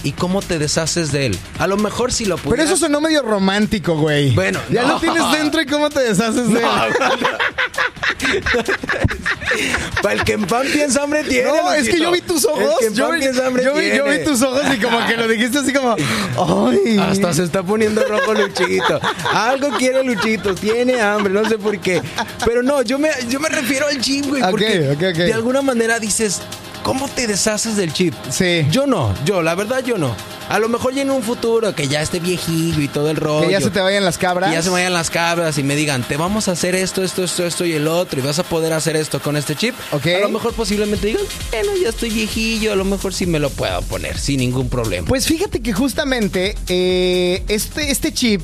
y 0.03 0.11
cómo 0.13 0.41
te 0.41 0.59
deshaces 0.59 1.11
de 1.11 1.27
él. 1.27 1.39
A 1.59 1.67
lo 1.67 1.77
mejor 1.77 2.11
si 2.11 2.25
lo 2.25 2.35
Pero 2.37 2.49
pudieras... 2.49 2.67
eso 2.71 2.77
sonó 2.77 3.01
medio 3.01 3.21
romántico, 3.23 3.95
güey. 3.97 4.31
Bueno, 4.35 4.59
ya 4.69 4.83
no. 4.83 4.93
lo 4.93 4.99
tienes 4.99 5.23
dentro 5.31 5.61
y 5.61 5.65
cómo 5.65 5.89
te 5.89 5.99
deshaces 6.01 6.51
de 6.51 6.59
él. 6.59 6.65
Para 10.01 10.15
el 10.15 10.23
que 10.23 10.33
en 10.33 10.45
pan 10.45 10.65
piensa 10.71 11.03
hambre 11.03 11.23
tiene. 11.23 11.47
No, 11.49 11.71
es 11.73 11.89
que 11.89 11.99
yo 11.99 12.11
vi 12.11 12.21
tus 12.21 12.43
El 12.45 12.49
ojos. 12.51 12.75
que 12.79 12.85
en 12.87 12.93
Yo 12.93 13.09
pan 13.09 13.19
vi, 13.19 13.25
hambre 13.27 13.63
yo 13.63 13.73
vi- 13.73 13.87
yo 13.95 14.03
tiene. 14.03 14.17
vi 14.19 14.23
tus 14.25 14.41
ojos 14.41 14.61
y 14.75 14.77
como 14.79 15.05
que 15.07 15.17
lo 15.17 15.27
dijiste 15.27 15.59
así 15.59 15.73
como. 15.73 15.95
¡Ay! 15.95 16.97
Hasta 16.99 17.33
se 17.33 17.43
está 17.43 17.63
poniendo 17.63 18.03
rojo 18.05 18.33
Luchito. 18.33 18.99
Algo 19.33 19.69
quiere 19.77 20.03
Luchito, 20.03 20.53
tiene 20.55 21.01
hambre, 21.01 21.33
no 21.33 21.47
sé 21.47 21.57
por 21.57 21.77
qué. 21.79 22.01
Pero 22.45 22.61
no, 22.63 22.81
yo 22.81 22.99
me, 22.99 23.09
yo 23.29 23.39
me 23.39 23.49
refiero 23.49 23.87
al 23.87 23.99
chip, 24.01 24.25
güey. 24.27 24.41
Ok, 24.43 24.49
porque 24.51 24.89
ok, 24.91 24.97
ok. 25.11 25.17
de 25.17 25.33
alguna 25.33 25.61
manera 25.61 25.99
dices, 25.99 26.41
¿cómo 26.83 27.07
te 27.07 27.27
deshaces 27.27 27.75
del 27.75 27.93
chip? 27.93 28.13
Sí. 28.29 28.65
Yo 28.71 28.87
no, 28.87 29.13
yo, 29.25 29.41
la 29.41 29.55
verdad, 29.55 29.83
yo 29.83 29.97
no. 29.97 30.15
A 30.49 30.59
lo 30.59 30.69
mejor 30.69 30.93
ya 30.93 31.01
en 31.01 31.11
un 31.11 31.23
futuro 31.23 31.75
que 31.75 31.89
ya 31.89 32.01
esté 32.01 32.19
viejillo 32.19 32.81
y 32.81 32.87
todo 32.87 33.09
el 33.09 33.17
rollo. 33.17 33.45
Que 33.45 33.51
ya 33.51 33.59
se 33.59 33.69
te 33.69 33.81
vayan 33.81 34.05
las 34.05 34.17
cabras. 34.17 34.49
Y 34.49 34.53
ya 34.53 34.61
se 34.61 34.69
vayan 34.69 34.93
las 34.93 35.09
cabras 35.09 35.57
y 35.57 35.63
me 35.63 35.75
digan, 35.75 36.03
te 36.03 36.15
vamos 36.15 36.47
a 36.47 36.53
hacer 36.53 36.73
esto, 36.73 37.03
esto, 37.03 37.23
esto, 37.23 37.45
esto 37.45 37.65
y 37.65 37.73
el 37.73 37.87
otro, 37.87 38.19
y 38.19 38.23
vas 38.23 38.39
a 38.39 38.43
poder 38.43 38.71
hacer 38.71 38.95
esto 38.95 39.19
con 39.21 39.35
este 39.35 39.55
chip. 39.55 39.75
Ok. 39.91 40.07
A 40.07 40.19
lo 40.19 40.29
mejor 40.29 40.53
posiblemente 40.53 41.07
digan, 41.07 41.23
bueno, 41.51 41.71
ya 41.81 41.89
estoy 41.89 42.11
viejillo, 42.11 42.71
a 42.71 42.75
lo 42.75 42.85
mejor 42.85 43.13
sí 43.13 43.25
me 43.25 43.39
lo 43.39 43.49
puedo 43.49 43.81
poner 43.83 44.17
sin 44.17 44.39
ningún 44.39 44.69
problema. 44.69 45.07
Pues 45.07 45.25
fíjate 45.25 45.61
que 45.61 45.73
justamente 45.73 46.55
eh, 46.69 47.43
este, 47.49 47.91
este 47.91 48.13
chip. 48.13 48.41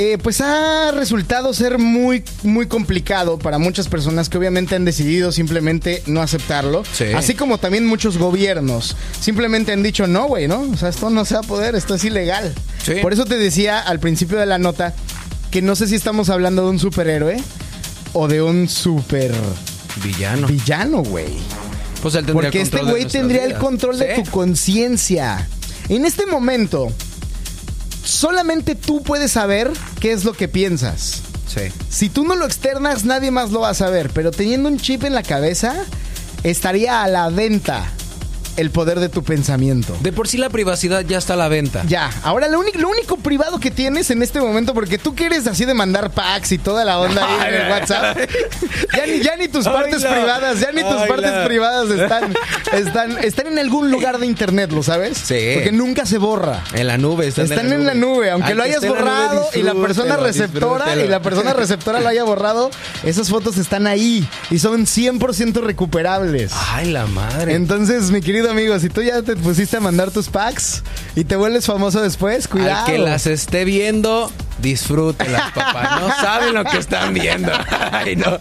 Eh, 0.00 0.16
pues 0.16 0.40
ha 0.40 0.92
resultado 0.92 1.52
ser 1.52 1.78
muy, 1.78 2.22
muy 2.44 2.68
complicado 2.68 3.36
para 3.36 3.58
muchas 3.58 3.88
personas 3.88 4.28
que 4.28 4.38
obviamente 4.38 4.76
han 4.76 4.84
decidido 4.84 5.32
simplemente 5.32 6.04
no 6.06 6.22
aceptarlo. 6.22 6.84
Sí. 6.92 7.06
Así 7.16 7.34
como 7.34 7.58
también 7.58 7.84
muchos 7.84 8.16
gobiernos 8.16 8.94
simplemente 9.20 9.72
han 9.72 9.82
dicho 9.82 10.06
no, 10.06 10.28
güey, 10.28 10.46
¿no? 10.46 10.60
O 10.60 10.76
sea, 10.76 10.90
esto 10.90 11.10
no 11.10 11.24
se 11.24 11.34
va 11.34 11.40
a 11.40 11.42
poder, 11.42 11.74
esto 11.74 11.96
es 11.96 12.04
ilegal. 12.04 12.54
Sí. 12.80 12.94
Por 13.02 13.12
eso 13.12 13.24
te 13.24 13.38
decía 13.38 13.80
al 13.80 13.98
principio 13.98 14.38
de 14.38 14.46
la 14.46 14.58
nota 14.58 14.94
que 15.50 15.62
no 15.62 15.74
sé 15.74 15.88
si 15.88 15.96
estamos 15.96 16.30
hablando 16.30 16.62
de 16.62 16.70
un 16.70 16.78
superhéroe 16.78 17.42
o 18.12 18.28
de 18.28 18.40
un 18.40 18.68
super 18.68 19.34
Villano. 20.00 20.46
villano, 20.46 21.02
güey. 21.02 21.26
Pues 22.00 22.14
él 22.14 22.24
tendría 22.24 22.50
Porque 22.50 22.60
este 22.60 22.82
güey 22.84 23.04
tendría 23.06 23.44
el 23.44 23.54
control 23.54 23.98
de 23.98 24.14
tu 24.14 24.30
conciencia. 24.30 25.48
En 25.88 26.06
este 26.06 26.24
momento, 26.24 26.92
solamente 28.08 28.74
tú 28.74 29.02
puedes 29.02 29.32
saber 29.32 29.70
qué 30.00 30.12
es 30.12 30.24
lo 30.24 30.32
que 30.32 30.48
piensas. 30.48 31.22
Sí. 31.46 31.72
Si 31.90 32.08
tú 32.08 32.24
no 32.24 32.34
lo 32.36 32.46
externas, 32.46 33.04
nadie 33.04 33.30
más 33.30 33.50
lo 33.50 33.60
va 33.60 33.70
a 33.70 33.74
saber. 33.74 34.10
Pero 34.14 34.30
teniendo 34.30 34.68
un 34.68 34.78
chip 34.78 35.04
en 35.04 35.14
la 35.14 35.22
cabeza, 35.22 35.74
estaría 36.42 37.02
a 37.02 37.08
la 37.08 37.28
venta 37.28 37.90
el 38.58 38.70
poder 38.70 39.00
de 39.00 39.08
tu 39.08 39.22
pensamiento. 39.22 39.96
De 40.00 40.12
por 40.12 40.28
sí 40.28 40.36
la 40.36 40.50
privacidad 40.50 41.02
ya 41.06 41.18
está 41.18 41.34
a 41.34 41.36
la 41.36 41.48
venta. 41.48 41.82
Ya, 41.86 42.10
ahora 42.22 42.48
lo 42.48 42.58
único, 42.60 42.78
lo 42.78 42.88
único 42.90 43.16
privado 43.16 43.58
que 43.60 43.70
tienes 43.70 44.10
en 44.10 44.22
este 44.22 44.40
momento, 44.40 44.74
porque 44.74 44.98
tú 44.98 45.14
quieres 45.14 45.46
así 45.46 45.64
de 45.64 45.74
mandar 45.74 46.10
packs 46.10 46.52
y 46.52 46.58
toda 46.58 46.84
la 46.84 46.98
onda 46.98 47.24
ahí 47.26 47.48
en 47.48 47.54
el 47.62 47.70
WhatsApp, 47.70 48.18
ya 48.96 49.06
ni, 49.06 49.20
ya 49.20 49.36
ni 49.36 49.48
tus 49.48 49.66
Ay, 49.66 49.72
partes 49.72 50.02
la- 50.02 50.10
privadas, 50.10 50.60
ya 50.60 50.72
ni 50.72 50.82
tus 50.82 51.00
ay, 51.02 51.08
partes 51.08 51.30
la- 51.30 51.44
privadas 51.46 51.90
están, 51.90 52.34
están, 52.72 53.18
están 53.24 53.46
en 53.46 53.58
algún 53.58 53.90
lugar 53.90 54.18
de 54.18 54.26
internet, 54.26 54.70
¿lo 54.72 54.82
sabes? 54.82 55.18
Sí. 55.18 55.50
Porque 55.54 55.72
nunca 55.72 56.04
se 56.06 56.18
borra. 56.18 56.62
En 56.74 56.86
la 56.86 56.98
nube. 56.98 57.28
Están, 57.28 57.46
Están 57.46 57.72
en 57.72 57.86
la 57.86 57.94
nube, 57.94 58.30
aunque 58.30 58.52
Al 58.52 58.58
lo 58.58 58.64
que 58.64 58.70
hayas 58.70 58.82
la 58.82 58.88
nube, 58.88 58.98
borrado 59.00 59.48
y 59.54 59.62
la 59.62 59.74
persona 59.74 60.16
disfrútelo, 60.16 60.26
receptora 60.26 60.96
y 60.96 61.08
la 61.08 61.22
persona 61.22 61.52
receptora 61.52 62.00
lo 62.00 62.08
haya 62.08 62.24
borrado, 62.24 62.70
esas 63.04 63.28
fotos 63.28 63.56
están 63.58 63.86
ahí 63.86 64.26
y 64.50 64.58
son 64.58 64.86
100% 64.86 65.60
recuperables. 65.62 66.52
Ay, 66.72 66.90
la 66.90 67.06
madre. 67.06 67.54
Entonces, 67.54 68.10
mi 68.10 68.20
querido 68.20 68.47
querido 68.48 68.72
amigo, 68.72 68.78
si 68.78 68.88
tú 68.88 69.02
ya 69.02 69.22
te 69.22 69.36
pusiste 69.36 69.76
a 69.76 69.80
mandar 69.80 70.10
tus 70.10 70.28
packs 70.28 70.82
y 71.14 71.24
te 71.24 71.36
vuelves 71.36 71.66
famoso 71.66 72.00
después, 72.00 72.48
cuidado. 72.48 72.86
Al 72.86 72.92
que 72.92 72.98
las 72.98 73.26
esté 73.26 73.64
viendo, 73.64 74.30
disfrútelas, 74.60 75.52
papá. 75.52 75.98
No 76.00 76.08
saben 76.08 76.54
lo 76.54 76.64
que 76.64 76.78
están 76.78 77.14
viendo. 77.14 77.52
Ay, 77.92 78.16
no. 78.16 78.38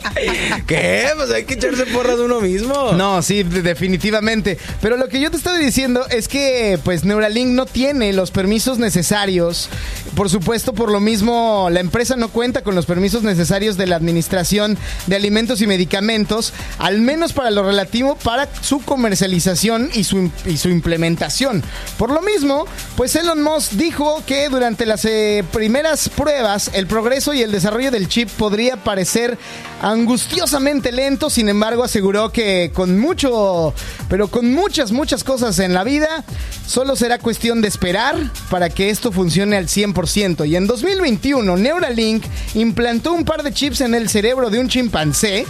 ¿Qué? 0.65 1.07
Pues 1.15 1.31
hay 1.31 1.45
que 1.45 1.55
echarse 1.55 1.85
porras 1.87 2.17
uno 2.19 2.41
mismo. 2.41 2.93
No, 2.93 3.21
sí, 3.21 3.43
de- 3.43 3.61
definitivamente. 3.61 4.57
Pero 4.81 4.97
lo 4.97 5.07
que 5.07 5.19
yo 5.19 5.31
te 5.31 5.37
estoy 5.37 5.63
diciendo 5.63 6.05
es 6.09 6.27
que, 6.27 6.79
pues, 6.83 7.03
Neuralink 7.03 7.49
no 7.49 7.65
tiene 7.65 8.13
los 8.13 8.31
permisos 8.31 8.77
necesarios. 8.79 9.69
Por 10.15 10.29
supuesto, 10.29 10.73
por 10.73 10.91
lo 10.91 10.99
mismo, 10.99 11.69
la 11.71 11.79
empresa 11.79 12.15
no 12.15 12.29
cuenta 12.29 12.63
con 12.63 12.73
los 12.75 12.85
permisos 12.85 13.23
necesarios 13.23 13.77
de 13.77 13.85
la 13.87 13.95
Administración 13.97 14.77
de 15.05 15.15
Alimentos 15.15 15.61
y 15.61 15.67
Medicamentos, 15.67 16.53
al 16.79 17.01
menos 17.01 17.33
para 17.33 17.51
lo 17.51 17.63
relativo 17.63 18.15
para 18.23 18.47
su 18.61 18.79
comercialización 18.81 19.89
y 19.93 20.03
su, 20.03 20.31
y 20.45 20.57
su 20.57 20.69
implementación. 20.69 21.63
Por 21.97 22.11
lo 22.11 22.21
mismo, 22.21 22.65
pues 22.95 23.15
Elon 23.15 23.41
Musk 23.43 23.73
dijo 23.73 24.23
que 24.25 24.49
durante 24.49 24.85
las 24.85 25.05
eh, 25.05 25.43
primeras 25.53 26.06
pruebas, 26.09 26.71
el 26.73 26.87
progreso 26.87 27.33
y 27.33 27.41
el 27.41 27.51
desarrollo 27.51 27.91
del 27.91 28.07
chip 28.07 28.29
podría 28.29 28.77
parecer 28.77 29.37
angustiosamente 29.81 30.91
lento, 30.91 31.29
sin 31.29 31.49
embargo 31.49 31.83
aseguró 31.83 32.31
que 32.31 32.71
con 32.73 32.99
mucho, 32.99 33.73
pero 34.09 34.27
con 34.27 34.51
muchas, 34.51 34.91
muchas 34.91 35.23
cosas 35.23 35.59
en 35.59 35.73
la 35.73 35.83
vida, 35.83 36.23
solo 36.65 36.95
será 36.95 37.19
cuestión 37.19 37.61
de 37.61 37.67
esperar 37.67 38.15
para 38.49 38.69
que 38.69 38.89
esto 38.89 39.11
funcione 39.11 39.57
al 39.57 39.67
100%. 39.67 40.47
Y 40.47 40.55
en 40.55 40.67
2021, 40.67 41.57
Neuralink 41.57 42.23
implantó 42.55 43.13
un 43.13 43.25
par 43.25 43.43
de 43.43 43.53
chips 43.53 43.81
en 43.81 43.95
el 43.95 44.09
cerebro 44.09 44.49
de 44.49 44.59
un 44.59 44.67
chimpancé. 44.67 45.45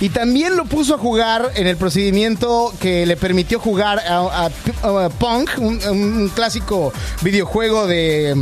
Y 0.00 0.10
también 0.10 0.56
lo 0.56 0.64
puso 0.64 0.94
a 0.94 0.98
jugar 0.98 1.50
en 1.56 1.66
el 1.66 1.76
procedimiento 1.76 2.72
que 2.80 3.04
le 3.04 3.16
permitió 3.16 3.58
jugar 3.58 3.98
a, 3.98 4.46
a- 4.46 5.04
a 5.04 5.08
Pong, 5.08 5.48
un, 5.58 5.80
un 5.88 6.28
clásico 6.34 6.92
videojuego 7.22 7.86
de, 7.88 8.34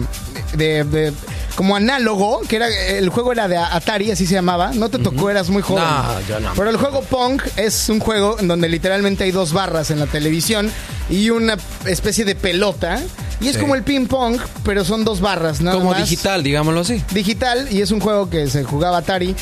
de- 0.54 0.84
de- 0.84 1.12
como 1.54 1.74
análogo, 1.74 2.42
que 2.46 2.56
era 2.56 2.68
el 2.68 3.08
juego 3.08 3.32
era 3.32 3.48
de 3.48 3.56
Atari, 3.56 4.10
así 4.10 4.26
se 4.26 4.34
llamaba. 4.34 4.72
No 4.74 4.90
te 4.90 4.98
tocó, 4.98 5.30
eras 5.30 5.48
muy 5.48 5.62
joven. 5.62 5.84
No, 5.84 6.20
yo 6.28 6.38
no. 6.40 6.52
Pero 6.54 6.68
el 6.68 6.76
juego 6.76 7.00
Pong 7.00 7.40
es 7.56 7.88
un 7.88 7.98
juego 8.00 8.36
en 8.38 8.46
donde 8.48 8.68
literalmente 8.68 9.24
hay 9.24 9.30
dos 9.30 9.54
barras 9.54 9.90
en 9.90 9.98
la 9.98 10.06
televisión 10.06 10.70
y 11.08 11.30
una 11.30 11.56
especie 11.86 12.26
de 12.26 12.34
pelota. 12.34 13.00
Y 13.40 13.48
es 13.48 13.54
Sí. 13.56 13.60
como 13.60 13.74
el 13.74 13.82
ping 13.82 14.06
pong, 14.06 14.38
pero 14.64 14.84
son 14.84 15.04
dos 15.04 15.20
barras, 15.20 15.60
nada 15.60 15.76
Como 15.76 15.90
más 15.90 16.00
digital, 16.08 16.42
digámoslo 16.42 16.80
así. 16.80 17.02
digital 17.12 17.68
y 17.70 17.80
es 17.82 17.90
un 17.90 18.00
juego 18.00 18.30
que 18.30 18.48
se 18.48 18.64
jugaba 18.64 18.98
Atari, 18.98 19.34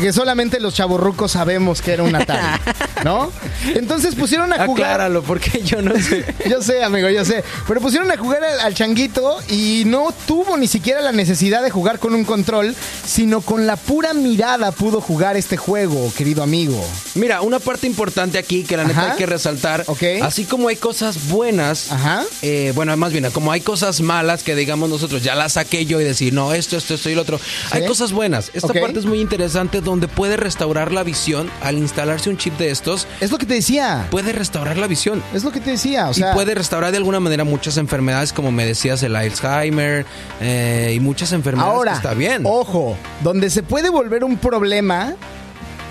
que 0.00 0.12
solamente 0.12 0.58
los 0.60 0.74
chavorrucos 0.74 1.32
sabemos 1.32 1.82
que 1.82 1.92
era 1.92 2.02
un 2.02 2.14
Atari, 2.14 2.60
¿no? 3.04 3.30
Entonces 3.74 4.14
pusieron 4.14 4.52
a 4.52 4.64
jugar. 4.66 4.84
Acláralo, 4.92 5.22
porque 5.22 5.62
yo 5.62 5.82
no 5.82 5.92
sé. 6.00 6.24
Yo 6.48 6.60
sé, 6.62 6.82
amigo, 6.82 7.08
yo 7.08 7.24
sé. 7.24 7.42
Pero 7.68 7.80
pusieron 7.80 8.10
a 8.10 8.16
jugar 8.16 8.42
al, 8.44 8.60
al 8.60 8.74
changuito 8.74 9.38
y 9.48 9.84
no 9.86 10.12
tuvo 10.26 10.56
ni 10.56 10.66
siquiera 10.66 11.00
la 11.00 11.12
necesidad 11.12 11.62
de 11.62 11.70
jugar 11.70 11.98
con 11.98 12.14
un 12.14 12.24
control, 12.24 12.74
sino 13.06 13.40
con 13.40 13.66
la 13.66 13.76
pura 13.76 14.12
mirada 14.14 14.72
pudo 14.72 15.00
jugar 15.00 15.36
este 15.36 15.56
juego, 15.56 16.12
querido 16.16 16.42
amigo. 16.42 16.82
Mira, 17.14 17.40
una 17.42 17.58
parte 17.58 17.86
importante 17.86 18.38
aquí 18.38 18.64
que 18.64 18.76
la 18.76 18.84
neta 18.84 19.00
Ajá. 19.02 19.12
hay 19.12 19.18
que 19.18 19.26
resaltar. 19.26 19.84
Ok. 19.86 20.02
Así 20.22 20.44
como 20.44 20.68
hay 20.68 20.76
cosas 20.76 21.28
buenas, 21.28 21.90
Ajá. 21.92 22.22
eh, 22.42 22.72
bueno, 22.74 22.96
más 22.96 23.12
bien, 23.12 23.30
como 23.30 23.41
hay 23.50 23.60
cosas 23.60 24.00
malas 24.00 24.42
que 24.42 24.54
digamos 24.54 24.88
nosotros 24.88 25.24
ya 25.24 25.34
las 25.34 25.54
saqué 25.54 25.86
yo 25.86 26.00
y 26.00 26.04
decir, 26.04 26.32
no, 26.32 26.52
esto, 26.52 26.76
esto, 26.76 26.94
esto 26.94 27.10
y 27.10 27.14
lo 27.14 27.22
otro. 27.22 27.40
Hay 27.70 27.86
cosas 27.86 28.12
buenas. 28.12 28.50
Esta 28.54 28.72
parte 28.72 28.98
es 28.98 29.06
muy 29.06 29.20
interesante 29.20 29.80
donde 29.80 30.06
puede 30.06 30.36
restaurar 30.36 30.92
la 30.92 31.02
visión 31.02 31.50
al 31.62 31.78
instalarse 31.78 32.30
un 32.30 32.36
chip 32.36 32.56
de 32.58 32.70
estos. 32.70 33.06
Es 33.20 33.30
lo 33.30 33.38
que 33.38 33.46
te 33.46 33.54
decía. 33.54 34.06
Puede 34.10 34.32
restaurar 34.32 34.76
la 34.76 34.86
visión. 34.86 35.22
Es 35.34 35.44
lo 35.44 35.50
que 35.50 35.60
te 35.60 35.70
decía, 35.70 36.08
o 36.08 36.14
sea, 36.14 36.30
y 36.30 36.34
puede 36.34 36.54
restaurar 36.54 36.90
de 36.90 36.98
alguna 36.98 37.20
manera 37.20 37.44
muchas 37.44 37.76
enfermedades, 37.76 38.32
como 38.32 38.52
me 38.52 38.66
decías, 38.66 39.02
el 39.02 39.16
Alzheimer 39.16 40.04
eh, 40.40 40.92
y 40.94 41.00
muchas 41.00 41.32
enfermedades. 41.32 41.74
Ahora, 41.74 41.92
que 41.92 41.96
está 41.96 42.14
bien. 42.14 42.42
ojo, 42.44 42.96
donde 43.22 43.50
se 43.50 43.62
puede 43.62 43.88
volver 43.88 44.24
un 44.24 44.36
problema 44.36 45.14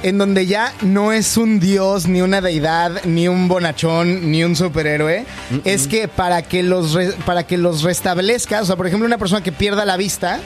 en 0.04 0.18
donde 0.18 0.46
ya 0.48 0.74
no 0.82 1.12
es 1.12 1.38
un 1.38 1.60
dios, 1.60 2.08
ni 2.08 2.22
una 2.22 2.42
deidad, 2.42 3.04
ni 3.06 3.28
un 3.28 3.48
bonachón, 3.48 4.32
ni 4.32 4.44
un 4.44 4.56
superhéroe, 4.56 5.26
es 5.66 5.88
que 5.88 6.08
para 6.08 6.42
que 6.42 6.64
los 6.64 6.94
re- 6.94 7.14
para 7.26 7.46
que 7.46 7.58
los 7.58 7.84
restablezca, 7.84 8.62
o 8.62 8.66
sea, 8.66 8.76
por 8.76 8.88
ejemplo, 8.88 9.06
una 9.06 9.18
persona 9.18 9.44
que 9.44 9.52
pierda 9.52 9.86
la 9.86 9.98
vista, 9.98 10.40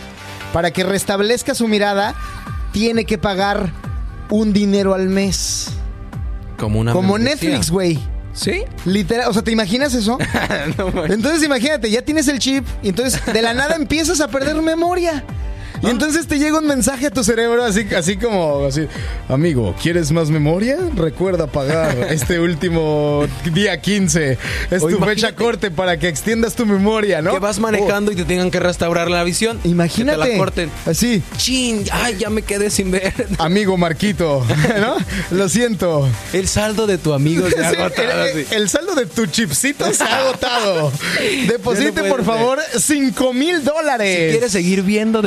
para 0.54 0.72
que 0.72 0.84
restablezca 0.84 1.56
su 1.56 1.68
mirada, 1.68 2.16
tiene 2.72 3.06
que 3.06 3.18
pagar 3.18 3.72
un 4.30 4.52
dinero 4.54 4.94
al 4.94 5.08
mes. 5.08 5.68
como 6.58 6.80
una 6.80 6.92
Como 6.94 7.14
membresía. 7.14 7.50
Netflix, 7.50 7.72
güey. 7.72 8.00
¿Sí? 8.34 8.64
Literal, 8.84 9.30
o 9.30 9.34
sea, 9.34 9.42
¿te 9.44 9.52
imaginas 9.52 9.94
eso? 9.94 10.18
No. 10.78 11.06
Entonces 11.06 11.42
imagínate, 11.44 11.90
ya 11.90 12.02
tienes 12.02 12.28
el 12.28 12.40
chip 12.40 12.66
y 12.84 12.90
entonces 12.90 13.26
de 13.26 13.42
la 13.42 13.54
nada 13.54 13.76
empiezas 13.78 14.20
a 14.20 14.28
perder 14.28 14.56
memoria. 14.62 15.24
Y 15.82 15.90
entonces 15.90 16.28
te 16.28 16.40
llega 16.40 16.60
un 16.60 16.68
mensaje 16.68 17.08
a 17.08 17.12
tu 17.12 17.24
cerebro 17.24 17.64
así, 17.64 17.86
así 17.96 18.18
como 18.18 18.66
así, 18.66 18.88
amigo, 19.30 19.76
¿quieres 19.82 20.12
más 20.12 20.30
memoria? 20.30 20.78
Recuerda 20.96 21.48
pagar 21.48 21.96
este 22.10 22.40
último 22.40 23.26
día 23.54 23.80
15. 23.80 24.38
Es 24.72 24.84
O 24.84 24.88
tu 24.88 25.00
fecha 25.00 25.36
corte 25.36 25.72
para 25.72 25.98
que 25.98 26.08
extiendas 26.08 26.56
tu 26.56 26.66
memoria, 26.66 27.22
¿no? 27.22 27.32
Que 27.34 27.40
vas 27.40 27.60
manejando 27.60 28.12
y 28.12 28.16
te 28.16 28.26
tengan 28.26 28.52
que 28.52 28.60
restaurar 28.60 29.10
la 29.10 29.24
visión. 29.24 29.60
Imagínate. 29.64 30.20
Que 30.20 30.26
te 30.26 30.32
la 30.34 30.38
corten. 30.38 30.70
Así, 30.86 31.22
Chin, 31.38 31.86
ay, 31.92 32.18
ya 32.18 32.30
me 32.30 32.42
quedé 32.42 32.70
sin 32.70 32.92
ver. 32.92 33.14
amigo 33.38 33.78
Marquito, 33.78 34.46
¿no? 34.80 34.96
Lo 35.38 35.50
siento. 35.50 36.08
El 36.34 36.48
saldo 36.48 36.88
de 36.88 36.98
tu 36.98 37.14
amigo 37.14 37.50
se 37.50 37.64
ha 37.64 37.70
Sí, 37.70 37.76
agotado. 37.76 38.26
el, 38.52 38.70
saldo 38.70 38.96
de 38.96 39.06
tu 39.06 39.26
chipsito 39.26 39.92
se 39.94 40.04
ha 40.04 40.20
agotado. 40.20 40.92
Deposite, 41.48 42.04
por 42.04 42.24
favor, 42.24 42.60
5 42.78 43.34
mil 43.34 43.64
dólares. 43.64 44.26
Si 44.26 44.32
quieres 44.32 44.52
seguir 44.52 44.84
viendo, 44.84 45.22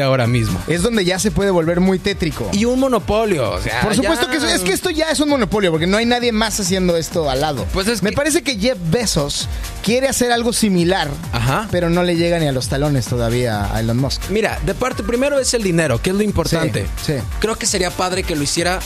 ahora 0.00 0.26
mismo. 0.26 0.58
es 0.68 0.80
donde 0.82 1.04
ya 1.04 1.18
se 1.18 1.30
puede 1.30 1.50
volver 1.50 1.80
muy 1.80 1.98
tétrico. 1.98 2.48
Y 2.52 2.64
un 2.64 2.78
monopolio, 2.80 3.50
o 3.50 3.60
sea. 3.60 3.80
Por 3.82 3.94
supuesto 3.94 4.26
ya. 4.26 4.30
que 4.30 4.36
eso- 4.38 4.46
es 4.46 4.60
que 4.62 4.72
esto 4.72 4.90
ya 4.90 5.10
es 5.10 5.18
un 5.20 5.28
monopolio, 5.28 5.70
porque 5.72 5.86
no 5.88 5.96
hay 5.96 6.06
nadie 6.06 6.30
más 6.32 6.58
haciendo 6.60 6.96
esto 6.96 7.28
al 7.28 7.40
lado. 7.40 7.66
Pues 7.74 7.88
es 7.88 8.02
Me 8.02 8.10
que- 8.10 8.16
parece 8.16 8.42
que 8.42 8.56
Jeff 8.58 8.78
Bezos 8.90 9.48
quiere 9.82 10.08
hacer 10.08 10.30
algo 10.32 10.52
similar, 10.52 11.08
Ajá. 11.32 11.68
pero 11.70 11.90
no 11.90 12.02
le 12.04 12.16
llega 12.16 12.38
ni 12.38 12.46
a 12.46 12.52
los 12.52 12.68
talones 12.68 13.06
todavía 13.06 13.74
a 13.74 13.80
Elon 13.80 13.98
Musk. 13.98 14.22
Mira, 14.30 14.58
de 14.64 14.74
parte 14.74 15.02
primero 15.02 15.38
es 15.40 15.52
el 15.54 15.62
dinero, 15.64 16.00
que 16.00 16.10
es 16.10 16.16
lo 16.16 16.22
importante. 16.22 16.86
Sí, 17.04 17.14
sí. 17.14 17.18
Creo 17.40 17.56
que 17.56 17.66
sería 17.66 17.90
padre 17.90 18.22
que 18.22 18.36
lo 18.36 18.42
hiciera 18.44 18.78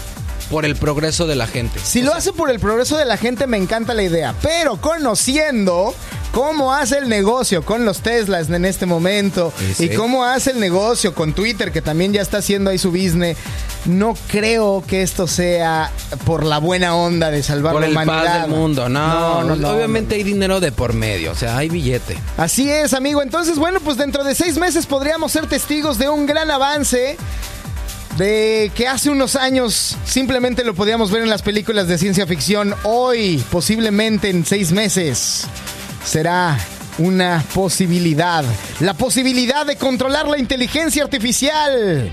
por 0.51 0.65
el 0.65 0.77
progreso 0.77 1.27
de 1.27 1.35
la 1.37 1.47
gente. 1.47 1.79
Si 1.83 2.01
O 2.01 2.05
lo 2.05 2.11
sea, 2.11 2.19
hace 2.19 2.33
por 2.33 2.51
el 2.51 2.61
progreso 2.61 2.97
de 2.97 3.05
la 3.05 3.17
gente, 3.17 3.47
me 3.47 3.57
encanta 3.57 3.95
la 3.95 4.03
idea. 4.03 4.35
Pero 4.43 4.81
conociendo 4.81 5.95
cómo 6.33 6.75
hace 6.75 6.99
el 6.99 7.09
negocio 7.09 7.63
con 7.65 7.85
los 7.85 8.01
Teslas 8.01 8.51
en 8.51 8.65
este 8.67 8.85
momento 8.85 9.53
y 9.79 9.89
cómo 9.91 10.25
hace 10.25 10.51
el 10.51 10.61
negocio 10.61 11.15
con 11.15 11.33
Twitter, 11.33 11.73
que 11.73 11.81
también 11.81 12.13
ya 12.13 12.21
está 12.21 12.39
haciendo 12.39 12.71
ahí 12.71 12.79
su 12.79 12.91
business, 12.91 13.39
no 13.87 14.15
creo 14.29 14.85
que 14.87 15.03
esto 15.03 15.27
sea 15.27 15.91
por 16.25 16.45
la 16.45 16.59
buena 16.59 16.95
onda 16.95 17.31
de 17.31 17.43
salvar 17.43 17.73
por 17.73 17.81
la 17.81 17.87
el 17.87 17.93
humanidad. 17.93 18.25
paz 18.25 18.43
del 18.43 18.51
mundo, 18.51 18.89
no, 18.89 19.45
no, 19.45 19.57
no. 19.57 19.71
Obviamente 19.71 20.17
hay 20.17 20.25
dinero 20.25 20.61
de 20.61 20.73
por 20.73 20.93
medio, 20.93 21.33
o 21.33 21.35
sea, 21.35 21.57
hay 21.57 21.69
billete. 21.71 22.19
Así 22.37 22.71
es, 22.71 22.93
amigo. 22.93 23.23
Entonces, 23.23 23.59
bueno, 23.59 23.81
pues 23.81 23.97
dentro 23.97 24.23
de 24.23 24.35
seis 24.35 24.59
meses 24.59 24.85
podríamos 24.87 25.33
ser 25.33 25.47
testigos 25.49 25.97
de 25.99 26.09
un 26.09 26.27
gran 26.27 26.51
avance. 26.51 27.17
De 28.17 28.71
que 28.75 28.89
hace 28.89 29.11
unos 29.11 29.37
años 29.37 29.97
simplemente 30.05 30.65
lo 30.65 30.75
podíamos 30.75 31.11
ver 31.11 31.23
en 31.23 31.29
las 31.29 31.43
películas 31.43 31.87
de 31.87 31.99
ciencia 31.99 32.27
ficción. 32.27 32.75
Hoy, 32.85 33.45
posiblemente 33.51 34.31
en 34.31 34.45
seis 34.47 34.73
meses, 34.73 35.47
será 36.05 36.59
una 36.97 37.45
posibilidad. 37.53 38.43
La 38.81 38.95
posibilidad 38.95 39.67
de 39.67 39.77
controlar 39.77 40.29
la 40.29 40.39
inteligencia 40.39 41.05
artificial. 41.05 42.11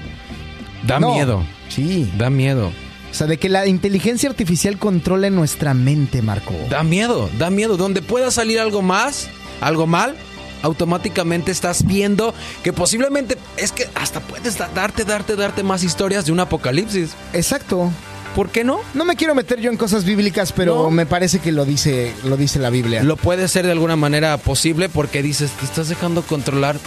Da 0.86 1.00
No. 1.00 1.14
miedo, 1.14 1.46
Sí. 1.70 2.12
da 2.18 2.30
miedo. 2.30 2.74
O 3.10 3.16
sea, 3.16 3.28
de 3.28 3.38
que 3.38 3.48
la 3.48 3.66
inteligencia 3.68 4.28
artificial 4.30 4.78
controle 4.78 5.30
nuestra 5.30 5.74
mente, 5.74 6.22
Marco. 6.22 6.54
Da 6.70 6.84
miedo, 6.84 7.30
da 7.38 7.50
miedo. 7.50 7.78
Donde 7.78 8.02
pueda 8.02 8.30
salir 8.32 8.60
algo 8.60 8.82
más, 8.82 9.30
algo 9.62 9.88
mal, 9.88 10.16
automáticamente 10.64 11.52
estás 11.52 11.86
viendo 11.86 12.34
que 12.64 12.74
posiblemente 12.74 13.38
es 13.58 13.72
que 13.72 13.88
hasta 13.94 14.20
puedes 14.20 14.58
da- 14.58 14.70
darte, 14.74 15.04
darte, 15.06 15.36
darte 15.36 15.62
más 15.62 15.84
historias 15.84 16.26
de 16.26 16.32
un 16.32 16.40
apocalipsis. 16.40 17.12
Exacto. 17.34 17.92
¿Por 18.36 18.50
qué 18.50 18.64
no? 18.64 18.80
No 18.96 19.06
me 19.06 19.16
quiero 19.16 19.36
meter 19.36 19.60
yo 19.60 19.70
en 19.70 19.78
cosas 19.78 20.06
bíblicas, 20.06 20.52
pero 20.54 20.76
No. 20.86 20.90
me 20.90 21.06
parece 21.06 21.38
que 21.38 21.52
lo 21.52 21.66
dice, 21.66 22.12
lo 22.24 22.36
dice 22.36 22.58
la 22.58 22.72
Biblia. 22.72 23.04
Lo 23.04 23.16
puede 23.16 23.48
ser 23.48 23.66
de 23.68 23.72
alguna 23.72 23.96
manera 23.96 24.36
posible 24.38 24.90
porque 24.90 25.22
dices, 25.22 25.52
te 25.52 25.66
estás 25.66 25.88
dejando 25.88 26.24
controlar 26.24 26.78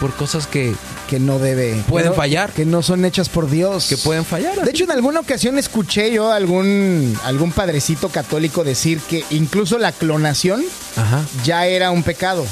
por 0.00 0.14
cosas 0.14 0.46
que, 0.46 0.74
que 1.10 1.18
no 1.18 1.38
debe. 1.38 1.74
Pueden 1.88 2.12
que 2.12 2.16
fallar. 2.16 2.50
Que 2.52 2.64
no 2.64 2.82
son 2.82 3.04
hechas 3.04 3.28
por 3.28 3.50
Dios. 3.50 3.88
que 3.88 3.96
pueden 3.98 4.24
fallar. 4.24 4.62
De 4.64 4.70
hecho, 4.70 4.84
en 4.84 4.90
alguna 4.90 5.20
ocasión 5.20 5.58
escuché 5.58 6.10
yo 6.12 6.32
a 6.32 6.36
algún, 6.36 7.14
algún 7.24 7.52
padrecito 7.52 8.08
católico 8.08 8.64
decir 8.64 8.98
que 9.00 9.22
incluso 9.30 9.78
la 9.78 9.92
clonación 9.92 10.62
Ajá. 10.96 11.22
ya 11.44 11.66
era 11.66 11.90
un 11.90 12.02
pecado. 12.04 12.46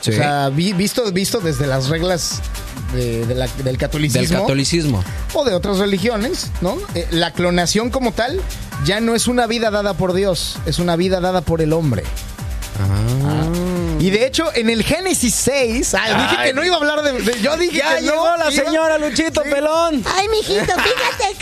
Sí. 0.00 0.10
O 0.10 0.14
sea, 0.14 0.48
vi- 0.50 0.72
visto, 0.72 1.10
visto 1.12 1.40
desde 1.40 1.66
las 1.66 1.88
reglas 1.88 2.40
de- 2.94 3.26
de 3.26 3.34
la- 3.34 3.48
del 3.48 3.76
catolicismo. 3.78 4.28
Del 4.28 4.40
catolicismo. 4.42 5.04
o 5.34 5.44
de 5.44 5.54
otras 5.54 5.78
religiones, 5.78 6.50
¿no? 6.60 6.78
Eh, 6.94 7.06
la 7.10 7.32
clonación 7.32 7.90
como 7.90 8.12
tal 8.12 8.40
ya 8.84 9.00
no 9.00 9.14
es 9.14 9.26
una 9.26 9.46
vida 9.46 9.70
dada 9.70 9.94
por 9.94 10.12
Dios, 10.14 10.56
es 10.66 10.78
una 10.78 10.96
vida 10.96 11.20
dada 11.20 11.40
por 11.40 11.60
el 11.60 11.72
hombre. 11.72 12.04
Y 13.98 14.10
de 14.10 14.24
hecho, 14.26 14.50
en 14.54 14.70
el 14.70 14.84
Génesis 14.84 15.34
6, 15.34 15.94
ah, 15.94 16.04
dije 16.06 16.36
Ay. 16.38 16.48
que 16.48 16.54
no 16.54 16.64
iba 16.64 16.76
a 16.76 16.78
hablar 16.78 17.02
de. 17.02 17.12
de- 17.20 17.40
yo 17.42 17.56
dije 17.56 17.78
Ya 17.78 17.96
que 17.96 18.02
no. 18.02 18.12
llegó 18.12 18.36
la 18.36 18.52
iba- 18.52 18.64
señora 18.64 18.98
Luchito 18.98 19.42
Sí. 19.42 19.50
Pelón. 19.50 20.04
Ay, 20.16 20.28
mijito, 20.28 20.64
fíjate 20.64 21.34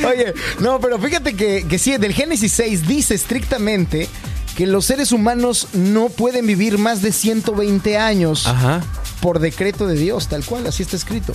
que. 0.00 0.06
Oye, 0.06 0.34
no, 0.60 0.80
pero 0.80 0.98
fíjate 0.98 1.34
que, 1.36 1.66
que 1.68 1.78
sí, 1.78 1.96
del 1.98 2.14
Génesis 2.14 2.52
6 2.54 2.88
dice 2.88 3.14
estrictamente 3.14 4.08
que 4.56 4.66
los 4.66 4.84
seres 4.84 5.12
humanos 5.12 5.68
no 5.72 6.08
pueden 6.08 6.46
vivir 6.46 6.78
más 6.78 7.00
de 7.02 7.12
120 7.12 7.96
años 7.98 8.46
Ajá. 8.46 8.82
por 9.20 9.38
decreto 9.38 9.86
de 9.86 9.94
Dios, 9.96 10.28
tal 10.28 10.44
cual, 10.44 10.66
así 10.66 10.82
está 10.82 10.96
escrito. 10.96 11.32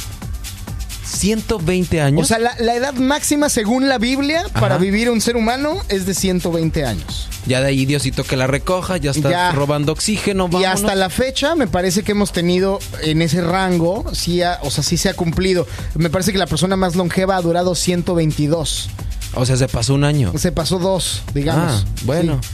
120 1.06 2.02
años. 2.02 2.22
O 2.22 2.26
sea, 2.26 2.38
la, 2.38 2.54
la 2.60 2.76
edad 2.76 2.94
máxima 2.94 3.50
según 3.50 3.88
la 3.88 3.98
Biblia 3.98 4.44
para 4.60 4.78
vivir 4.78 5.10
un 5.10 5.22
ser 5.22 5.38
humano 5.38 5.78
es 5.90 6.06
de 6.06 6.14
120 6.14 6.86
años. 6.86 7.30
ya 7.46 7.62
de 7.62 7.68
ahí 7.68 7.86
Diosito 7.86 8.24
que 8.26 8.36
la 8.36 8.46
recoja, 8.46 8.98
ya 8.98 9.12
está 9.12 9.30
Ya. 9.30 9.52
robando 9.54 9.94
oxígeno. 9.94 10.48
Y 10.48 10.52
vámonos. 10.54 10.74
hasta 10.82 10.96
la 10.96 11.10
fecha 11.10 11.56
me 11.56 11.66
parece 11.68 12.04
que 12.04 12.12
hemos 12.12 12.34
tenido 12.34 12.80
en 13.04 13.22
ese 13.22 13.42
rango, 13.42 14.04
sí 14.14 14.42
ha- 14.42 14.60
o 14.64 14.70
sea, 14.70 14.84
sí 14.84 14.98
se 14.98 15.08
ha 15.10 15.14
cumplido. 15.14 15.66
Me 15.96 16.10
parece 16.10 16.34
que 16.34 16.38
la 16.38 16.46
persona 16.48 16.76
más 16.76 16.96
longeva 16.96 17.38
ha 17.38 17.42
durado 17.42 17.74
122. 17.74 18.90
O 19.34 19.46
sea, 19.46 19.56
se 19.56 19.68
pasó 19.70 19.94
un 19.94 20.04
año. 20.04 20.34
Se 20.38 20.52
pasó 20.52 20.78
dos, 20.78 21.22
digamos. 21.34 21.86
Ah, 21.86 22.02
bueno. 22.04 22.40
Sí. 22.44 22.50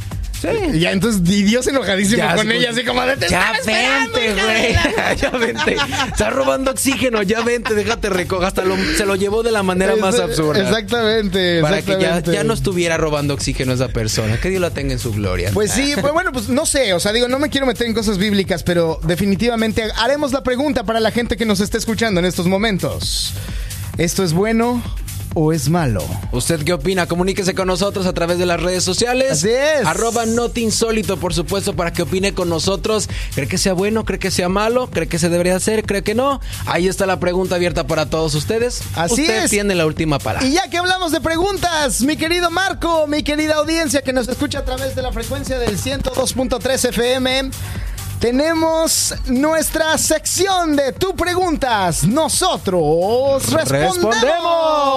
Y 0.74 0.80
ya 0.80 0.91
entonces 0.91 1.22
y 1.30 1.44
Dios 1.44 1.68
enojadísimo 1.68 2.18
Ya, 2.18 2.36
con 2.36 2.52
ella, 2.52 2.68
pues, 2.68 2.78
así 2.78 2.86
como 2.86 3.02
de 3.06 3.18
"Te 3.18 3.30
Ya 3.30 3.54
vente, 3.66 4.34
güey. 4.34 4.74
la-". 4.74 5.14
ya 5.16 5.30
vente. 5.32 5.76
Está 6.12 6.30
robando 6.30 6.72
oxígeno. 6.72 7.22
Ya 7.24 7.41
vente, 7.41 7.74
déjate 7.76 8.10
recoger. 8.10 8.48
Hasta 8.48 8.64
lo- 8.64 8.78
se 8.98 9.06
lo 9.06 9.16
llevó 9.16 9.44
de 9.44 9.52
la 9.52 9.64
manera 9.64 9.96
más 9.96 10.20
absurda. 10.20 10.62
Exactamente. 10.62 11.62
Para 11.62 11.82
que 11.82 11.98
ya, 12.00 12.20
ya 12.22 12.44
no 12.44 12.54
estuviera 12.54 12.98
robando 12.98 13.34
oxígeno 13.34 13.74
esa 13.74 13.88
persona. 13.89 14.39
Que 14.39 14.50
Dios 14.50 14.62
la 14.62 14.72
tenga 14.72 14.94
en 14.94 15.00
su 15.00 15.12
gloria. 15.14 15.52
Pues 15.54 15.72
sí, 15.72 15.94
pues 16.02 16.14
bueno, 16.14 16.32
pues 16.32 16.50
no 16.50 16.66
sé, 16.66 16.94
o 16.94 17.00
sea, 17.00 17.12
digo, 17.14 17.28
no 17.28 17.39
me 17.39 17.50
quiero 17.50 17.66
meter 17.66 17.88
en 17.88 17.94
cosas 17.94 18.18
bíblicas, 18.18 18.64
pero 18.64 19.00
definitivamente 19.04 19.84
haremos 19.98 20.32
la 20.32 20.44
pregunta 20.44 20.84
para 20.84 21.00
la 21.00 21.12
gente 21.12 21.38
que 21.38 21.46
nos 21.46 21.60
está 21.60 21.78
escuchando 21.78 22.20
en 22.20 22.26
estos 22.26 22.48
momentos. 22.48 23.34
¿Esto 23.98 24.24
es 24.24 24.34
bueno 24.34 24.82
o 25.34 25.52
es 25.54 25.70
malo? 25.70 26.04
¿Usted 26.32 26.64
qué 26.64 26.74
opina? 26.74 27.08
Comuníquese 27.08 27.54
con 27.56 27.68
nosotros 27.68 28.06
a 28.06 28.14
través 28.14 28.38
de 28.38 28.46
las 28.46 28.62
redes 28.62 28.84
sociales. 28.84 29.32
Así 29.32 29.50
es. 29.50 29.86
Arroba 29.86 30.26
Not 30.26 30.58
Insólito, 30.58 31.18
por 31.18 31.34
supuesto, 31.34 31.76
para 31.76 31.92
que 31.94 32.02
opine 32.04 32.34
con 32.34 32.50
nosotros. 32.50 33.10
¿Cree 33.36 33.48
que 33.48 33.58
sea 33.58 33.74
bueno? 33.74 34.06
¿Cree 34.06 34.20
que 34.20 34.32
sea 34.32 34.50
malo? 34.50 34.90
¿Cree 34.90 35.08
que 35.08 35.20
se 35.20 35.30
debería 35.30 35.56
hacer? 35.56 35.84
¿Cree 35.86 36.04
que 36.04 36.16
no? 36.16 36.40
Ahí 36.66 36.88
está 36.88 37.06
la 37.06 37.20
pregunta 37.20 37.56
abierta 37.56 37.88
para 37.88 38.10
todos 38.10 38.36
ustedes. 38.36 38.82
Así 38.96 39.22
Usted 39.22 39.44
es. 39.46 39.50
tiene 39.52 39.76
la 39.76 39.86
última 39.86 40.20
palabra. 40.20 40.48
Y 40.48 40.54
ya 40.54 40.70
que 40.70 40.78
hablamos 40.78 41.12
de 41.12 41.22
preguntas, 41.22 42.02
mi 42.02 42.18
querido 42.18 42.50
Marco, 42.52 43.08
mi 43.08 43.24
querida 43.24 43.56
audiencia 43.56 44.02
que 44.02 44.14
nos 44.14 44.28
escucha 44.28 44.60
a 44.60 44.66
través 44.66 44.96
de 44.96 45.02
la 45.02 45.12
frecuencia 45.12 45.58
del 45.60 45.78
102.3 45.78 46.90
FM, 46.90 47.52
tenemos 48.24 49.14
nuestra 49.26 49.98
sección 49.98 50.78
de 50.78 50.94
Tu 50.94 51.14
Preguntas. 51.14 52.06
Nosotros 52.06 53.52
respondemos. 53.52 54.16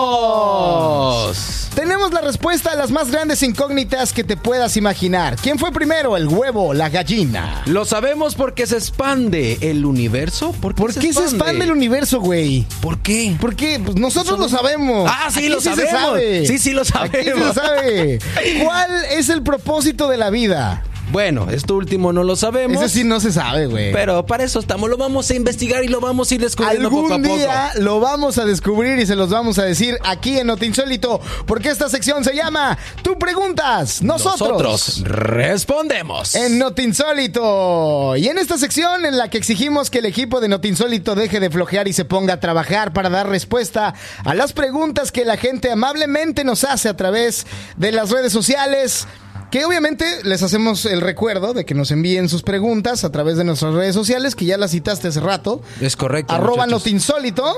¡Respondemos! 0.07 1.69
Tenemos 1.75 2.13
la 2.13 2.21
respuesta 2.21 2.71
a 2.71 2.77
las 2.77 2.93
más 2.93 3.11
grandes 3.11 3.43
incógnitas 3.43 4.13
que 4.13 4.23
te 4.23 4.37
puedas 4.37 4.77
imaginar. 4.77 5.35
¿Quién 5.43 5.59
fue 5.59 5.73
primero, 5.73 6.17
el 6.17 6.29
huevo 6.29 6.69
o 6.69 6.73
la 6.73 6.89
gallina? 6.89 7.63
Lo 7.67 7.85
sabemos 7.85 8.37
porque 8.37 8.65
se 8.65 8.77
expande 8.77 9.59
el 9.61 9.85
universo. 9.85 10.53
¿Por 10.53 10.77
qué, 10.77 10.81
¿Por 10.83 10.95
qué 10.95 11.13
se 11.13 11.23
expande 11.23 11.65
el 11.65 11.73
universo, 11.73 12.21
güey? 12.21 12.65
¿Por 12.81 13.01
qué? 13.01 13.37
¿Por 13.41 13.57
qué? 13.57 13.81
Pues 13.85 13.97
nosotros 13.97 14.39
lo 14.39 14.49
sabemos. 14.49 15.11
Ah, 15.13 15.31
sí, 15.33 15.41
Aquí 15.41 15.49
lo 15.49 15.61
sabemos. 15.61 15.91
sabe. 15.91 16.47
Sí, 16.47 16.61
sí, 16.61 16.71
lo 16.71 16.83
Aquí 16.83 16.91
se 16.93 17.25
sabemos. 17.25 17.55
sabe. 17.57 18.21
¿Cuál 18.65 19.05
es 19.11 19.31
el 19.31 19.43
propósito 19.43 20.07
de 20.07 20.17
la 20.17 20.31
vida? 20.31 20.85
Bueno, 21.13 21.49
esto 21.51 21.77
último 21.77 22.13
no 22.13 22.25
lo 22.25 22.37
sabemos. 22.37 22.83
Ese 22.83 23.01
sí 23.01 23.05
no 23.05 23.21
se 23.21 23.33
sabe, 23.33 23.67
güey. 23.67 23.93
Pero 23.93 24.27
para 24.27 24.45
eso 24.45 24.59
estamos. 24.59 24.91
Lo 24.91 24.97
vamos 24.97 25.31
a 25.31 25.35
investigar 25.35 25.85
y 25.85 25.89
lo 25.89 26.01
vamos 26.01 26.31
a 26.31 26.35
ir 26.35 26.41
descubriendo 26.41 26.91
poco 26.91 27.13
a 27.13 27.15
Algún 27.15 27.23
poco. 27.23 27.37
día 27.37 27.71
lo 27.77 28.01
vamos 28.01 28.39
a 28.39 28.45
descubrir 28.45 28.99
y 28.99 29.07
se 29.07 29.15
los 29.15 29.31
vamos 29.31 29.59
a 29.59 29.65
decir 29.65 29.99
aquí 30.05 30.39
en 30.39 30.49
Notinsólito, 30.49 31.21
porque 31.47 31.71
esta 31.71 31.89
sección 31.89 32.25
se 32.25 32.35
llama 32.35 32.77
Tú 33.03 33.19
preguntas, 33.19 34.03
nosotros. 34.03 34.51
Nosotros 34.51 35.03
respondemos. 35.05 36.35
En 36.35 36.59
Notinsólito. 36.59 38.17
Y 38.17 38.29
en 38.29 38.39
esta 38.39 38.59
sección 38.59 39.05
en 39.05 39.17
la 39.17 39.29
que 39.31 39.39
exigimos 39.39 39.91
que 39.91 39.99
el 39.99 40.07
equipo 40.07 40.41
de 40.41 40.49
Notinsólito 40.49 41.15
deje 41.15 41.41
de 41.41 41.51
flojear 41.51 41.89
y 41.89 41.93
se 41.93 42.05
ponga 42.05 42.35
a 42.35 42.41
trabajar 42.41 42.93
para 42.93 43.11
dar 43.11 43.29
respuesta 43.29 43.95
a 44.25 44.35
las 44.35 44.53
preguntas 44.53 45.13
que 45.13 45.25
la 45.25 45.37
gente 45.37 45.71
amablemente 45.71 46.45
nos 46.45 46.65
hace 46.65 46.89
a 46.89 46.97
través 46.97 47.47
de 47.77 47.93
las 47.93 48.11
redes 48.11 48.33
sociales. 48.33 49.07
Que 49.51 49.65
obviamente 49.65 50.05
les 50.25 50.43
hacemos 50.43 50.85
el 50.87 51.01
recuerdo 51.01 51.55
de 51.55 51.65
que 51.65 51.75
nos 51.75 51.91
envíen 51.91 52.29
sus 52.29 52.43
preguntas 52.43 53.05
a 53.05 53.13
través 53.13 53.37
de 53.37 53.45
nuestras 53.45 53.75
redes 53.75 53.95
sociales, 53.95 54.35
que 54.35 54.45
ya 54.45 54.59
las 54.59 54.73
citaste 54.73 55.09
hace 55.09 55.21
rato. 55.21 55.63
Es 55.81 55.97
correcto. 55.97 56.35
Arroba. 56.35 56.67
Notinsólito. 56.67 57.57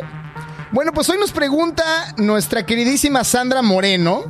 Bueno, 0.71 0.93
pues 0.93 1.09
hoy 1.09 1.19
nos 1.19 1.33
pregunta 1.33 2.15
nuestra 2.19 2.67
queridísima 2.67 3.25
Sandra 3.25 3.63
Moreno 3.63 4.25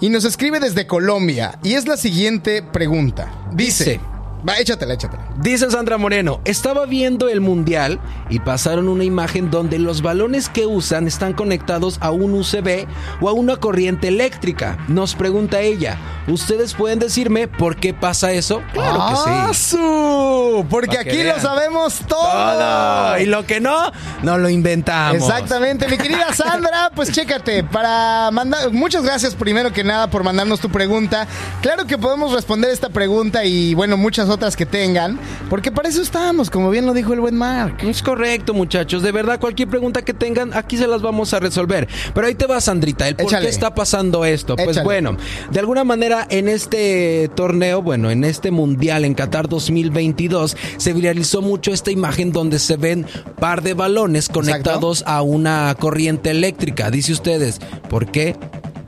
y 0.00 0.10
nos 0.10 0.24
escribe 0.24 0.60
desde 0.60 0.86
Colombia. 0.86 1.58
Y 1.62 1.74
es 1.74 1.86
la 1.86 1.96
siguiente 1.96 2.62
pregunta. 2.62 3.32
Dice. 3.52 4.00
Va, 4.46 4.58
échatela, 4.58 4.94
échatela. 4.94 5.22
Dice 5.40 5.70
Sandra 5.70 5.98
Moreno, 5.98 6.40
estaba 6.44 6.86
viendo 6.86 7.28
el 7.28 7.40
mundial 7.40 7.98
y 8.28 8.38
pasaron 8.38 8.88
una 8.88 9.04
imagen 9.04 9.50
donde 9.50 9.78
los 9.78 10.02
balones 10.02 10.48
que 10.48 10.66
usan 10.66 11.06
están 11.06 11.32
conectados 11.32 11.98
a 12.00 12.10
un 12.10 12.34
USB 12.34 12.86
o 13.20 13.28
a 13.28 13.32
una 13.32 13.56
corriente 13.56 14.08
eléctrica. 14.08 14.78
Nos 14.88 15.14
pregunta 15.14 15.60
ella, 15.60 15.96
¿ustedes 16.28 16.74
pueden 16.74 16.98
decirme 16.98 17.48
por 17.48 17.76
qué 17.76 17.94
pasa 17.94 18.30
eso? 18.32 18.62
Claro 18.72 19.06
que 19.08 19.16
sí. 19.16 19.30
¡Asu! 19.76 20.66
Porque 20.70 20.96
Pa' 20.98 21.02
que 21.04 21.10
aquí 21.10 21.18
lo 21.18 21.24
vean. 21.24 21.40
sabemos 21.40 22.00
todo. 22.06 22.18
Todo. 22.28 23.18
Y 23.18 23.26
lo 23.26 23.44
que 23.46 23.60
no, 23.60 23.90
no 24.22 24.38
lo 24.38 24.48
inventamos. 24.48 25.16
Exactamente, 25.16 25.88
mi 25.88 25.96
querida 25.98 26.32
Sandra, 26.32 26.90
pues 26.94 27.10
chécate, 27.12 27.64
para 27.64 28.30
mandar, 28.30 28.70
muchas 28.72 29.02
gracias 29.02 29.34
primero 29.34 29.72
que 29.72 29.82
nada 29.84 30.08
por 30.08 30.22
mandarnos 30.22 30.60
tu 30.60 30.68
pregunta. 30.68 31.26
Claro 31.60 31.86
que 31.86 31.98
podemos 31.98 32.32
responder 32.32 32.70
esta 32.70 32.88
pregunta 32.88 33.44
y 33.44 33.74
bueno, 33.74 33.96
muchas 33.96 34.27
otras 34.28 34.56
que 34.56 34.66
tengan, 34.66 35.18
porque 35.50 35.72
para 35.72 35.88
eso 35.88 36.02
estamos, 36.02 36.50
como 36.50 36.70
bien 36.70 36.86
lo 36.86 36.94
dijo 36.94 37.12
el 37.12 37.20
buen 37.20 37.36
Mark. 37.36 37.76
Es 37.82 38.02
correcto, 38.02 38.54
muchachos. 38.54 39.02
De 39.02 39.12
verdad, 39.12 39.40
cualquier 39.40 39.68
pregunta 39.68 40.02
que 40.02 40.14
tengan, 40.14 40.54
aquí 40.54 40.76
se 40.76 40.86
las 40.86 41.02
vamos 41.02 41.32
a 41.34 41.40
resolver. 41.40 41.88
Pero 42.14 42.26
ahí 42.26 42.34
te 42.34 42.46
va, 42.46 42.60
Sandrita. 42.60 43.08
¿El 43.08 43.16
por 43.16 43.26
Échale. 43.26 43.46
qué 43.46 43.50
está 43.50 43.74
pasando 43.74 44.24
esto? 44.24 44.56
Pues 44.56 44.70
Échale. 44.70 44.84
bueno, 44.84 45.16
de 45.50 45.60
alguna 45.60 45.84
manera 45.84 46.26
en 46.30 46.48
este 46.48 47.30
torneo, 47.34 47.82
bueno, 47.82 48.10
en 48.10 48.24
este 48.24 48.50
mundial 48.50 49.04
en 49.04 49.14
Qatar 49.14 49.48
2022, 49.48 50.56
se 50.76 50.92
viralizó 50.92 51.42
mucho 51.42 51.72
esta 51.72 51.90
imagen 51.90 52.32
donde 52.32 52.58
se 52.58 52.76
ven 52.76 53.06
par 53.38 53.62
de 53.62 53.74
balones 53.74 54.28
conectados 54.28 55.04
a 55.06 55.22
una 55.22 55.74
corriente 55.78 56.30
eléctrica. 56.30 56.90
Dice 56.90 57.12
ustedes, 57.12 57.60
¿por 57.88 58.10
qué? 58.10 58.36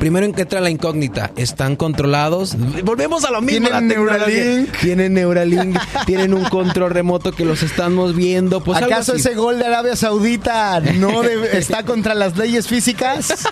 Primero 0.01 0.25
entra 0.25 0.61
la 0.63 0.71
incógnita, 0.71 1.31
¿están 1.37 1.77
controlados? 1.77 2.57
Volvemos 2.83 3.23
a 3.25 3.31
lo 3.31 3.43
mismo. 3.43 3.69
¿Tienen. 3.69 3.87
Neuralink? 3.89 4.79
Tienen 4.81 5.13
Neuralink, 5.15 5.79
tienen 6.07 6.33
un 6.33 6.45
control 6.45 6.91
remoto 6.91 7.33
que 7.33 7.45
los 7.45 7.63
estamos 7.63 8.17
viendo. 8.17 8.65
Pues 8.65 8.83
¿Acaso 8.83 9.15
ese 9.15 9.35
gol 9.35 9.59
de 9.59 9.67
Arabia 9.67 9.95
Saudita 9.97 10.81
no 10.81 11.23
debe- 11.23 11.57
está 11.57 11.83
contra 11.85 12.15
las 12.15 12.37
leyes 12.39 12.67
físicas? 12.67 13.47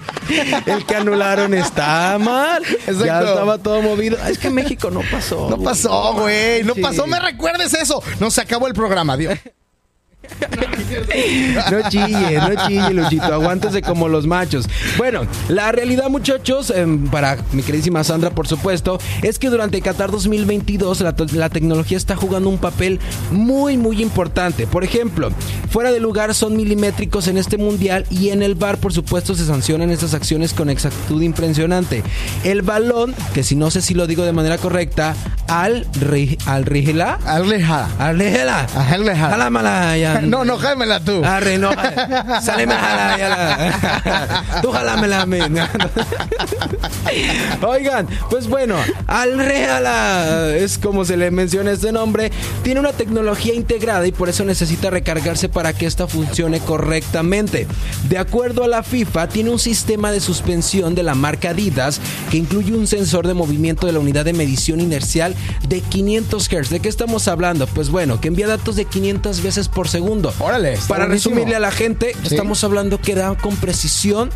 El 0.65 0.87
que 0.87 0.97
anularon 0.97 1.53
está 1.53 2.17
mal. 2.19 2.63
Exacto. 2.65 3.05
Ya 3.05 3.21
estaba 3.21 3.59
todo 3.59 3.83
movido. 3.83 4.17
Es 4.27 4.39
que 4.39 4.49
México 4.49 4.91
no 4.91 5.03
pasó. 5.13 5.51
No 5.51 5.59
pasó, 5.59 6.15
güey, 6.15 6.65
no 6.65 6.75
pasó, 6.77 7.07
me 7.07 7.21
recuerdes 7.21 7.75
eso. 7.75 8.03
No 8.21 8.31
se 8.31 8.41
acabó 8.41 8.67
el 8.69 8.75
programa, 8.75 9.17
Dios. 9.19 9.39
No 11.71 11.89
chille, 11.91 12.37
no 12.39 12.67
chille, 12.67 12.91
Luchito. 12.95 13.25
Aguántese 13.33 13.83
como 13.83 14.09
los 14.09 14.27
machos. 14.27 14.67
Bueno, 14.97 15.23
la 15.49 15.73
realidad, 15.73 16.09
muchachos, 16.09 16.71
em, 16.71 17.07
para 17.09 17.39
mi 17.53 17.63
queridísima 17.63 18.05
Sandra, 18.05 18.31
por 18.31 18.47
supuesto, 18.47 18.99
es 19.23 19.39
que 19.39 19.51
durante 19.51 19.81
Qatar 19.81 20.11
2022 20.11 21.01
la, 21.01 21.15
te- 21.15 21.33
la 21.37 21.49
tecnología 21.51 21.97
está 21.97 22.17
jugando 22.17 22.49
un 22.49 22.59
papel 22.59 23.01
muy, 23.31 23.77
muy 23.77 24.01
importante. 24.03 24.67
Por 24.67 24.85
ejemplo, 24.85 25.31
fuera 25.71 25.93
de 25.93 26.01
lugar 26.01 26.35
son 26.35 26.57
milimétricos 26.57 27.29
en 27.29 27.39
este 27.39 27.59
mundial 27.59 28.07
y 28.11 28.31
en 28.31 28.43
el 28.43 28.55
bar, 28.55 28.79
por 28.79 28.93
supuesto, 28.93 29.35
se 29.35 29.45
sancionan 29.47 29.91
estas 29.91 30.15
acciones 30.15 30.53
con 30.55 30.71
exactitud 30.71 31.23
impresionante. 31.23 32.03
El 32.45 32.63
balón, 32.63 33.15
que 33.35 33.43
si 33.43 33.57
no 33.57 33.71
sé 33.71 33.83
si 33.83 33.95
lo 33.95 34.07
digo 34.07 34.25
de 34.25 34.33
manera 34.33 34.59
correcta, 34.59 35.15
al, 35.49 35.91
ri- 35.93 36.39
al 36.47 36.65
rigela. 36.65 37.19
Aleja. 37.27 37.89
Arlejela. 37.99 38.67
Arlejela. 38.75 39.35
Alamalaya. 39.35 40.18
No, 40.29 40.45
no, 40.45 40.59
jámela 40.59 41.01
tú. 41.01 41.25
Arre, 41.25 41.59
no. 41.59 41.71
Sáleme 42.43 42.75
a 42.75 42.79
jalar, 42.79 43.19
ya 43.19 43.29
la- 43.29 44.45
Tú 44.63 44.71
jalámela 44.73 45.23
a 45.23 45.27
mí. 45.27 45.39
Oigan, 47.67 48.07
pues 48.31 48.47
bueno, 48.49 48.77
Alreala 49.07 50.55
es 50.57 50.79
como 50.79 51.05
se 51.05 51.17
le 51.17 51.31
menciona 51.31 51.73
este 51.73 51.93
nombre. 51.93 52.31
Tiene 52.63 52.81
una 52.81 52.93
tecnología 52.93 53.55
integrada 53.55 54.07
y 54.07 54.13
por 54.13 54.29
eso 54.29 54.45
necesita 54.45 54.91
recargarse 54.91 55.49
para 55.49 55.73
que 55.73 55.87
esta 55.87 56.07
funcione 56.07 56.61
correctamente. 56.61 57.67
De 58.09 58.19
acuerdo 58.19 58.65
a 58.65 58.69
la 58.69 58.83
FIFA, 58.83 59.29
tiene 59.29 59.51
un 59.51 59.59
sistema 59.59 60.13
de 60.13 60.21
suspensión 60.21 60.95
de 60.95 61.03
la 61.03 61.15
marca 61.15 61.51
Adidas 61.51 62.01
que 62.31 62.37
incluye 62.37 62.73
un 62.75 62.87
sensor 62.87 63.27
de 63.27 63.35
movimiento 63.35 63.87
de 63.87 63.93
la 63.93 63.99
unidad 64.01 64.25
de 64.25 64.33
medición 64.33 64.81
inercial 64.81 65.35
de 65.69 65.81
500 65.81 66.49
Hz. 66.49 66.71
¿De 66.71 66.81
qué 66.81 66.89
estamos 66.89 67.29
hablando? 67.29 67.67
Pues 67.67 67.91
bueno, 67.91 68.21
que 68.21 68.29
envía 68.29 68.47
datos 68.47 68.77
de 68.77 68.85
500 68.85 69.43
veces 69.43 69.69
por 69.69 69.89
segundo. 69.89 70.08
Órale, 70.09 70.73
está 70.73 70.89
Para 70.89 71.05
buenísimo. 71.07 71.35
resumirle 71.35 71.57
a 71.57 71.61
la 71.61 71.71
gente, 71.71 72.13
Sí. 72.23 72.29
estamos 72.35 72.65
hablando 72.65 72.99
que 73.01 73.15
da 73.15 73.35
con 73.37 73.57
precisión 73.57 74.31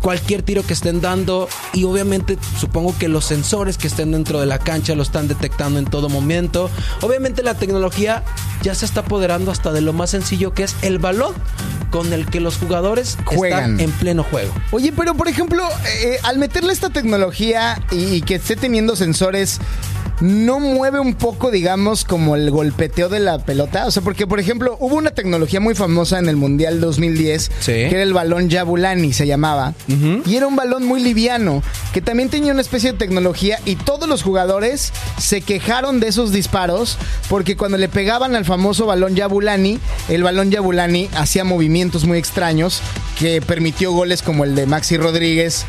cualquier 0.00 0.42
tiro 0.42 0.62
que 0.64 0.72
estén 0.72 1.00
dando 1.00 1.48
y 1.74 1.84
obviamente 1.84 2.38
supongo 2.58 2.94
que 2.98 3.08
los 3.08 3.24
sensores 3.26 3.76
que 3.76 3.88
estén 3.88 4.12
dentro 4.12 4.40
de 4.40 4.46
la 4.46 4.58
cancha 4.58 4.94
lo 4.94 5.02
están 5.02 5.28
detectando 5.28 5.78
en 5.78 5.84
todo 5.84 6.08
momento. 6.08 6.70
Obviamente 7.02 7.42
la 7.42 7.54
tecnología 7.54 8.22
ya 8.62 8.74
se 8.74 8.86
está 8.86 9.00
apoderando 9.00 9.50
hasta 9.50 9.72
de 9.72 9.80
lo 9.82 9.92
más 9.92 10.10
sencillo 10.10 10.54
que 10.54 10.62
es 10.62 10.74
el 10.82 10.98
balón 10.98 11.34
con 11.90 12.12
el 12.12 12.26
que 12.26 12.40
los 12.40 12.56
jugadores 12.56 13.18
Juegan. 13.26 13.72
están 13.72 13.80
en 13.80 13.90
pleno 13.90 14.22
juego. 14.22 14.52
Oye, 14.70 14.92
pero 14.96 15.14
por 15.14 15.28
ejemplo, 15.28 15.64
eh, 16.02 16.18
al 16.22 16.38
meterle 16.38 16.72
esta 16.72 16.90
tecnología 16.90 17.82
y, 17.90 18.04
y 18.14 18.22
que 18.22 18.36
esté 18.36 18.56
teniendo 18.56 18.94
sensores, 18.96 19.58
¿no 20.20 20.58
mueve 20.60 20.98
un 21.00 21.14
poco, 21.14 21.50
digamos, 21.50 22.04
como 22.04 22.34
el 22.36 22.50
golpeteo 22.50 23.08
de 23.08 23.20
la 23.20 23.38
pelota? 23.38 23.86
O 23.86 23.90
sea, 23.90 24.02
porque, 24.02 24.26
por 24.26 24.40
ejemplo, 24.40 24.76
hubo 24.80 24.96
una 24.96 25.10
tecnología 25.12 25.60
muy 25.60 25.74
famosa 25.74 26.18
en 26.18 26.28
el 26.28 26.36
Mundial 26.36 26.80
2010, 26.80 27.50
Sí. 27.60 27.72
que 27.72 27.90
era 27.90 28.02
el 28.02 28.12
balón 28.12 28.50
Jabulani, 28.50 29.12
se 29.12 29.26
llamaba. 29.26 29.74
Y 30.26 30.36
era 30.36 30.46
un 30.46 30.56
balón 30.56 30.84
muy 30.84 31.00
liviano, 31.02 31.62
que 31.92 32.00
también 32.00 32.28
tenía 32.28 32.52
una 32.52 32.60
especie 32.62 32.92
de 32.92 32.98
tecnología 32.98 33.58
y 33.64 33.76
todos 33.76 34.08
los 34.08 34.22
jugadores 34.22 34.92
se 35.18 35.40
quejaron 35.40 36.00
de 36.00 36.08
esos 36.08 36.32
disparos, 36.32 36.98
porque 37.28 37.56
cuando 37.56 37.78
le 37.78 37.88
pegaban 37.88 38.34
al 38.34 38.44
famoso 38.44 38.86
balón 38.86 39.16
Jabulani, 39.16 39.78
el 40.08 40.22
balón 40.22 40.52
Jabulani 40.52 41.08
hacía 41.14 41.44
movimientos 41.44 42.04
muy 42.04 42.18
extraños 42.18 42.80
que 43.18 43.40
permitió 43.40 43.92
goles 43.92 44.22
como 44.22 44.44
el 44.44 44.54
de 44.54 44.66
Maxi 44.66 44.96
Rodríguez, 44.96 45.64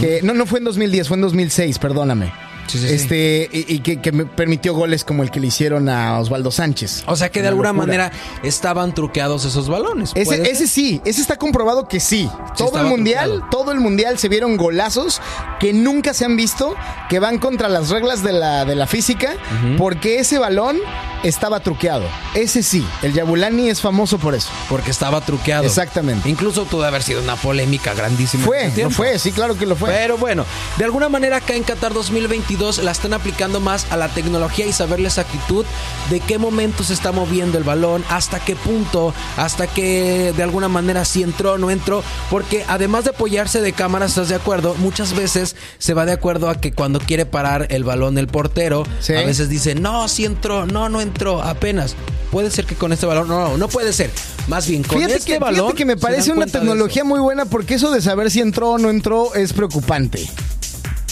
que 0.00 0.20
no, 0.22 0.34
no 0.34 0.46
fue 0.46 0.58
en 0.58 0.64
2010, 0.66 1.08
fue 1.08 1.16
en 1.16 1.22
2006, 1.22 1.78
perdóname. 1.78 2.32
Sí, 2.66 2.78
sí, 2.78 2.88
sí. 2.88 2.94
este, 2.94 3.48
y, 3.52 3.74
y 3.74 3.78
que, 3.80 4.00
que 4.00 4.12
me 4.12 4.26
permitió 4.26 4.74
goles 4.74 5.04
como 5.04 5.22
el 5.22 5.30
que 5.30 5.40
le 5.40 5.48
hicieron 5.48 5.88
a 5.88 6.18
Osvaldo 6.18 6.50
Sánchez. 6.50 7.04
O 7.06 7.16
sea 7.16 7.30
que 7.30 7.40
de 7.40 7.48
Una 7.48 7.48
alguna 7.50 7.68
locura. 7.72 7.86
manera 7.86 8.12
estaban 8.42 8.94
truqueados 8.94 9.44
esos 9.44 9.68
balones. 9.68 10.12
¿puede 10.12 10.42
Ese, 10.42 10.50
ese 10.50 10.66
sí, 10.66 11.00
ese 11.04 11.20
está 11.20 11.36
comprobado 11.36 11.88
que 11.88 12.00
sí. 12.00 12.28
todo 12.56 12.78
el 12.80 12.86
mundial, 12.86 13.28
truqueado. 13.30 13.50
todo 13.50 13.72
el 13.72 13.80
mundial 13.80 14.18
se 14.18 14.28
vieron 14.28 14.56
golazos 14.56 15.20
que 15.60 15.72
nunca 15.72 16.14
se 16.14 16.24
han 16.24 16.36
visto, 16.36 16.74
que 17.08 17.18
van 17.18 17.38
contra 17.38 17.68
las 17.68 17.90
reglas 17.90 18.22
de 18.22 18.32
la, 18.32 18.64
de 18.64 18.74
la 18.74 18.86
física, 18.86 19.34
porque 19.78 20.18
ese 20.18 20.38
balón 20.38 20.78
estaba 21.22 21.60
truqueado. 21.60 22.04
Ese 22.34 22.62
sí, 22.62 22.86
el 23.02 23.12
Yabulani 23.14 23.68
es 23.70 23.80
famoso 23.80 24.18
por 24.18 24.34
eso. 24.34 24.50
Porque 24.68 24.90
estaba 24.90 25.20
truqueado. 25.22 25.64
Exactamente. 25.64 26.28
Incluso 26.28 26.64
pudo 26.66 26.84
haber 26.84 27.02
sido 27.02 27.22
una 27.22 27.36
polémica 27.36 27.94
grandísima. 27.94 28.44
Fue, 28.44 28.70
lo 28.76 28.90
fue, 28.90 29.18
sí, 29.18 29.32
claro 29.32 29.56
que 29.56 29.64
lo 29.66 29.74
fue. 29.76 29.90
Pero 29.90 30.18
bueno, 30.18 30.44
de 30.76 30.84
alguna 30.84 31.08
manera 31.08 31.38
acá 31.38 31.54
en 31.54 31.62
Qatar 31.62 31.92
2022 31.94 32.53
la 32.58 32.90
están 32.92 33.12
aplicando 33.14 33.60
más 33.60 33.86
a 33.90 33.96
la 33.96 34.08
tecnología 34.08 34.66
y 34.66 34.72
saber 34.72 35.00
la 35.00 35.08
exactitud 35.08 35.64
de 36.10 36.20
qué 36.20 36.38
momento 36.38 36.84
se 36.84 36.92
está 36.94 37.10
moviendo 37.12 37.58
el 37.58 37.64
balón, 37.64 38.04
hasta 38.08 38.38
qué 38.40 38.54
punto, 38.56 39.12
hasta 39.36 39.66
que 39.66 40.32
de 40.36 40.42
alguna 40.42 40.68
manera 40.68 41.04
si 41.04 41.22
entró 41.22 41.52
o 41.54 41.58
no 41.58 41.70
entró, 41.70 42.02
porque 42.30 42.64
además 42.68 43.04
de 43.04 43.10
apoyarse 43.10 43.60
de 43.60 43.72
cámaras, 43.72 44.10
¿estás 44.10 44.28
de 44.28 44.36
acuerdo? 44.36 44.74
Muchas 44.78 45.14
veces 45.14 45.56
se 45.78 45.94
va 45.94 46.04
de 46.06 46.12
acuerdo 46.12 46.48
a 46.48 46.60
que 46.60 46.72
cuando 46.72 47.00
quiere 47.00 47.26
parar 47.26 47.66
el 47.70 47.84
balón 47.84 48.16
el 48.18 48.28
portero, 48.28 48.84
Sí. 49.00 49.14
a 49.14 49.24
veces 49.24 49.48
dice, 49.48 49.74
no, 49.74 50.08
sí 50.08 50.24
entró, 50.24 50.66
no, 50.66 50.88
no 50.88 51.00
entró, 51.00 51.42
apenas. 51.42 51.96
Puede 52.30 52.50
ser 52.50 52.64
que 52.66 52.74
con 52.74 52.92
este 52.92 53.06
balón, 53.06 53.28
no, 53.28 53.48
no, 53.50 53.56
no 53.56 53.68
puede 53.68 53.92
ser. 53.92 54.10
Más 54.48 54.66
bien, 54.66 54.82
con 54.82 54.98
Fíjate, 54.98 55.16
este 55.16 55.32
que, 55.34 55.38
balón. 55.38 55.56
fíjate 55.66 55.74
que 55.76 55.84
me 55.84 55.96
parece 55.96 56.32
una 56.32 56.46
tecnología 56.46 57.04
muy 57.04 57.20
buena 57.20 57.44
porque 57.44 57.74
eso 57.74 57.90
de 57.92 58.02
saber 58.02 58.30
si 58.30 58.40
entró 58.40 58.70
o 58.70 58.78
no 58.78 58.90
entró 58.90 59.34
es 59.34 59.52
preocupante. 59.52 60.28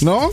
¿No? 0.00 0.30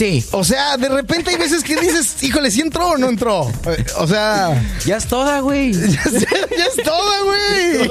Sí. 0.00 0.24
O 0.30 0.42
sea, 0.44 0.78
de 0.78 0.88
repente 0.88 1.28
hay 1.28 1.36
veces 1.36 1.62
que 1.62 1.76
dices, 1.76 2.22
híjole, 2.22 2.50
si 2.50 2.62
entró 2.62 2.88
o 2.92 2.96
no 2.96 3.10
entró. 3.10 3.52
O 3.98 4.06
sea, 4.06 4.62
Ya 4.86 4.96
es 4.96 5.06
toda, 5.06 5.40
güey. 5.40 5.72
ya 5.74 6.64
es 6.64 6.76
toda, 6.82 7.20
güey. 7.22 7.90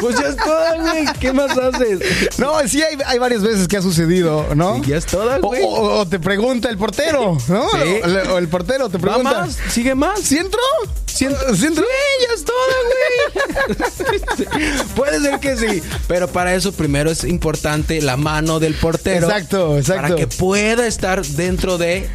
Pues 0.00 0.16
ya 0.20 0.28
es 0.28 0.36
toda, 0.36 0.76
güey. 0.76 1.06
¿Qué 1.18 1.32
más 1.32 1.50
haces? 1.58 2.38
No, 2.38 2.52
sí 2.68 2.80
hay, 2.82 2.96
hay 3.04 3.18
varias 3.18 3.42
veces 3.42 3.66
que 3.66 3.76
ha 3.78 3.82
sucedido, 3.82 4.54
¿no? 4.54 4.76
Sí, 4.76 4.90
ya 4.90 4.96
es 4.98 5.06
toda, 5.06 5.38
güey. 5.38 5.60
o- 5.64 5.98
o 6.00 6.06
te 6.06 6.20
pregunta 6.20 6.68
el 6.70 6.78
portero, 6.78 7.36
¿no? 7.48 7.68
Sí. 7.70 8.00
O, 8.30 8.38
el 8.38 8.46
portero 8.48 8.88
te 8.88 8.98
¿Va 8.98 9.02
pregunta. 9.16 9.40
más? 9.40 9.58
¿Sigue 9.72 9.96
más? 9.96 10.20
¿Sí 10.20 10.36
entró? 10.38 10.60
¿Sí, 11.12 11.24
en- 11.26 11.36
sí 11.56 11.68
ya 11.74 12.34
es 12.34 12.44
toda, 12.44 12.74
güey. 14.46 14.84
Puede 14.96 15.20
ser 15.20 15.40
que 15.40 15.56
sí, 15.56 15.82
pero 16.08 16.28
para 16.28 16.54
eso 16.54 16.72
primero 16.72 17.10
es 17.10 17.24
importante 17.24 18.00
la 18.00 18.16
mano 18.16 18.60
del 18.60 18.74
portero. 18.74 19.26
Exacto, 19.28 19.76
exacto. 19.78 20.02
Para 20.02 20.14
que 20.16 20.26
pueda 20.26 20.86
estar 20.86 21.24
dentro 21.24 21.78
de. 21.78 22.08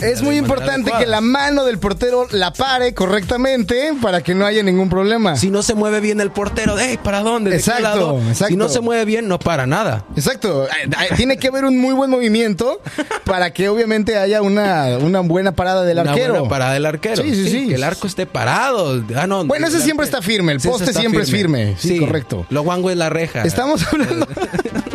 Es 0.00 0.22
muy 0.22 0.36
importante 0.36 0.72
adecuada. 0.90 0.98
que 1.00 1.06
la 1.06 1.20
mano 1.20 1.64
del 1.64 1.78
portero 1.78 2.26
la 2.30 2.52
pare 2.52 2.94
correctamente 2.94 3.92
para 4.00 4.22
que 4.22 4.34
no 4.34 4.44
haya 4.46 4.62
ningún 4.62 4.88
problema. 4.88 5.36
Si 5.36 5.50
no 5.50 5.62
se 5.62 5.74
mueve 5.74 6.00
bien 6.00 6.20
el 6.20 6.30
portero, 6.30 6.78
¡ey! 6.78 6.96
¿Para 6.98 7.20
dónde? 7.20 7.50
¿De 7.50 7.56
qué 7.56 7.60
Exacto, 7.60 7.82
lado? 7.82 8.18
exacto. 8.20 8.46
Si 8.48 8.56
no 8.56 8.68
se 8.68 8.80
mueve 8.80 9.04
bien, 9.04 9.28
no 9.28 9.38
para 9.38 9.66
nada. 9.66 10.04
Exacto. 10.16 10.64
Eh, 10.66 10.68
eh, 10.84 11.14
Tiene 11.16 11.36
que 11.38 11.48
haber 11.48 11.64
un 11.64 11.78
muy 11.78 11.94
buen 11.94 12.10
movimiento 12.10 12.80
para 13.24 13.52
que 13.52 13.68
obviamente 13.68 14.18
haya 14.18 14.42
una, 14.42 14.98
una 14.98 15.20
buena 15.20 15.52
parada 15.52 15.82
del 15.82 15.98
Una 15.98 16.10
arquero. 16.12 16.34
buena 16.34 16.48
parada 16.48 16.72
del 16.74 16.86
arquero. 16.86 17.22
Sí, 17.22 17.34
sí, 17.34 17.48
sí. 17.50 17.68
Que 17.68 17.74
el 17.76 17.84
arco 17.84 18.06
esté 18.06 18.26
parado. 18.26 19.02
Ah, 19.16 19.26
no, 19.26 19.44
Bueno, 19.44 19.66
ese 19.66 19.80
siempre 19.80 20.06
arquero- 20.06 20.18
está 20.18 20.22
firme, 20.22 20.52
el 20.52 20.60
Sí, 20.60 20.68
poste 20.68 20.92
siempre 20.92 21.22
es 21.22 21.30
firme. 21.30 21.74
Sí, 21.78 21.98
correcto. 21.98 22.46
Lo 22.50 22.62
guango 22.62 22.90
es 22.90 22.96
la 22.96 23.08
reja. 23.08 23.42
Estamos 23.42 23.82
hablando. 23.92 24.26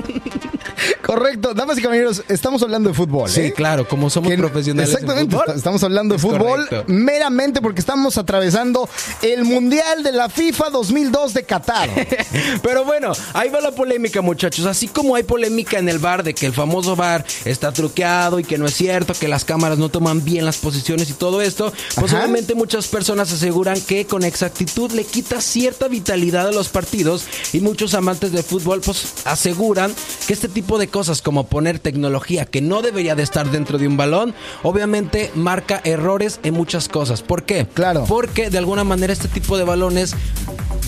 Correcto, 1.15 1.53
damas 1.53 1.77
y 1.77 1.81
caballeros, 1.81 2.23
estamos 2.29 2.63
hablando 2.63 2.87
de 2.87 2.95
fútbol. 2.95 3.29
Sí, 3.29 3.41
¿eh? 3.41 3.51
claro, 3.53 3.85
como 3.85 4.09
somos 4.09 4.29
Que- 4.31 4.37
profesionales. 4.37 4.91
en 4.91 4.95
Exactamente, 4.95 5.35
fútbol. 5.35 5.55
estamos 5.57 5.83
hablando 5.83 6.15
de 6.15 6.19
fútbol 6.21 6.67
correcto. 6.69 6.83
meramente 6.87 7.59
porque 7.61 7.81
estamos 7.81 8.17
atravesando 8.17 8.87
el 9.21 9.43
Mundial 9.43 10.03
de 10.03 10.13
la 10.13 10.29
FIFA 10.29 10.69
2002 10.69 11.33
de 11.33 11.43
Qatar. 11.43 11.89
Pero 12.63 12.85
bueno, 12.85 13.11
ahí 13.33 13.49
va 13.49 13.59
la 13.59 13.71
polémica, 13.73 14.21
muchachos. 14.21 14.65
Así 14.65 14.87
como 14.87 15.15
hay 15.15 15.23
polémica 15.23 15.79
en 15.79 15.89
el 15.89 15.99
bar 15.99 16.23
de 16.23 16.33
que 16.33 16.45
el 16.45 16.53
famoso 16.53 16.95
bar 16.95 17.25
está 17.43 17.73
truqueado 17.73 18.39
y 18.39 18.45
que 18.45 18.57
no 18.57 18.65
es 18.65 18.73
cierto, 18.73 19.13
que 19.13 19.27
las 19.27 19.43
cámaras 19.43 19.77
no 19.77 19.89
toman 19.89 20.23
bien 20.23 20.45
las 20.45 20.59
posiciones 20.59 21.09
y 21.09 21.13
todo 21.13 21.41
esto, 21.41 21.73
pues 21.95 22.13
Ajá. 22.13 22.19
obviamente 22.23 22.55
muchas 22.55 22.87
personas 22.87 23.33
aseguran 23.33 23.81
que 23.81 24.05
con 24.05 24.23
exactitud 24.23 24.89
le 24.93 25.03
quita 25.03 25.41
cierta 25.41 25.89
vitalidad 25.89 26.47
a 26.47 26.51
los 26.53 26.69
partidos 26.69 27.25
y 27.51 27.59
muchos 27.59 27.95
amantes 27.95 28.31
de 28.31 28.43
fútbol 28.43 28.79
pues 28.79 29.07
aseguran 29.25 29.93
que 30.25 30.31
este 30.31 30.47
tipo 30.47 30.77
de 30.77 30.87
cosas 30.87 31.00
como 31.21 31.47
poner 31.47 31.79
tecnología 31.79 32.45
que 32.45 32.61
no 32.61 32.81
debería 32.81 33.15
de 33.15 33.23
estar 33.23 33.49
dentro 33.49 33.77
de 33.77 33.87
un 33.87 33.97
balón, 33.97 34.33
obviamente 34.63 35.31
marca 35.35 35.81
errores 35.83 36.39
en 36.43 36.53
muchas 36.53 36.87
cosas. 36.87 37.21
¿Por 37.21 37.43
qué? 37.43 37.65
Claro. 37.73 38.05
Porque 38.07 38.49
de 38.49 38.57
alguna 38.57 38.83
manera 38.83 39.13
este 39.13 39.27
tipo 39.27 39.57
de 39.57 39.63
balones 39.63 40.15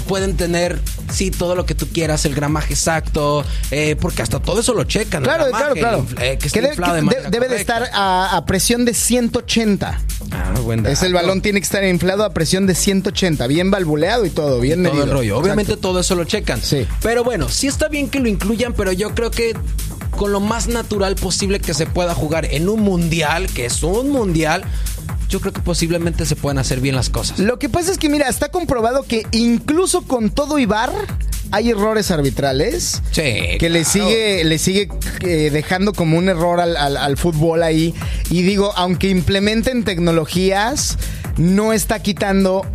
pueden 0.07 0.35
tener, 0.35 0.79
sí, 1.11 1.31
todo 1.31 1.55
lo 1.55 1.65
que 1.65 1.75
tú 1.75 1.87
quieras, 1.87 2.25
el 2.25 2.35
gramaje 2.35 2.73
exacto, 2.73 3.45
eh, 3.71 3.95
porque 3.99 4.21
hasta 4.21 4.39
todo 4.41 4.59
eso 4.59 4.73
lo 4.73 4.83
checan. 4.83 5.23
Claro, 5.23 5.45
gramaje, 5.45 5.79
claro, 5.79 5.99
el 5.99 6.05
claro. 6.15 6.23
eh, 6.33 6.37
que 6.37 6.47
esté 6.47 6.61
de- 6.61 7.29
debe 7.29 7.47
de 7.47 7.55
estar 7.55 7.89
a, 7.93 8.35
a 8.35 8.45
presión 8.45 8.83
de 8.85 8.93
180. 8.93 10.01
Ah, 10.31 10.53
buen 10.61 10.85
Es 10.85 11.03
el 11.03 11.13
balón 11.13 11.41
tiene 11.41 11.59
que 11.59 11.63
estar 11.65 11.83
inflado 11.85 12.23
a 12.25 12.33
presión 12.33 12.65
de 12.67 12.75
180, 12.75 13.47
bien 13.47 13.71
valvuleado 13.71 14.25
y 14.25 14.29
todo, 14.29 14.59
bien 14.59 14.83
todo 14.83 15.03
el 15.03 15.09
rollo. 15.09 15.37
Obviamente 15.37 15.71
Exacto. 15.73 15.87
todo 15.89 15.99
eso 16.01 16.15
lo 16.15 16.25
checan. 16.25 16.61
Sí. 16.61 16.85
Pero 17.01 17.23
bueno, 17.23 17.47
sí 17.49 17.67
está 17.67 17.87
bien 17.87 18.09
que 18.09 18.19
lo 18.19 18.27
incluyan, 18.27 18.73
pero 18.73 18.91
yo 18.91 19.15
creo 19.15 19.31
que 19.31 19.53
con 20.17 20.31
lo 20.31 20.39
más 20.39 20.67
natural 20.67 21.15
posible 21.15 21.59
que 21.59 21.73
se 21.73 21.85
pueda 21.85 22.13
jugar 22.13 22.45
en 22.51 22.69
un 22.69 22.81
mundial, 22.81 23.47
que 23.47 23.65
es 23.65 23.83
un 23.83 24.09
mundial, 24.11 24.63
yo 25.29 25.39
creo 25.39 25.51
que 25.53 25.61
posiblemente 25.61 26.25
se 26.25 26.35
puedan 26.35 26.57
hacer 26.59 26.79
bien 26.79 26.95
las 26.95 27.09
cosas. 27.09 27.39
Lo 27.39 27.57
que 27.59 27.67
pasa 27.69 27.91
es 27.91 27.97
que, 27.97 28.09
mira, 28.09 28.29
está 28.29 28.49
comprobado 28.49 29.03
que 29.03 29.25
incluso 29.31 30.03
con 30.03 30.29
todo 30.29 30.59
Ibar 30.59 30.91
hay 31.51 31.69
errores 31.71 32.09
arbitrales. 32.11 33.01
Sí, 33.11 33.57
Que 33.59 33.69
le 33.69 33.83
sigue, 33.85 34.43
le 34.43 34.57
sigue 34.57 34.89
eh, 35.21 35.49
dejando 35.51 35.93
como 35.93 36.17
un 36.17 36.29
error 36.29 36.59
al, 36.59 36.75
al- 36.77 36.97
al 36.97 37.17
fútbol 37.17 37.61
ahí. 37.63 37.93
Y 38.29 38.41
digo, 38.43 38.73
aunque 38.75 39.09
implementen 39.09 39.83
tecnologías, 39.83 40.97
no 41.37 41.73
está 41.73 41.99
quitando 42.01 42.65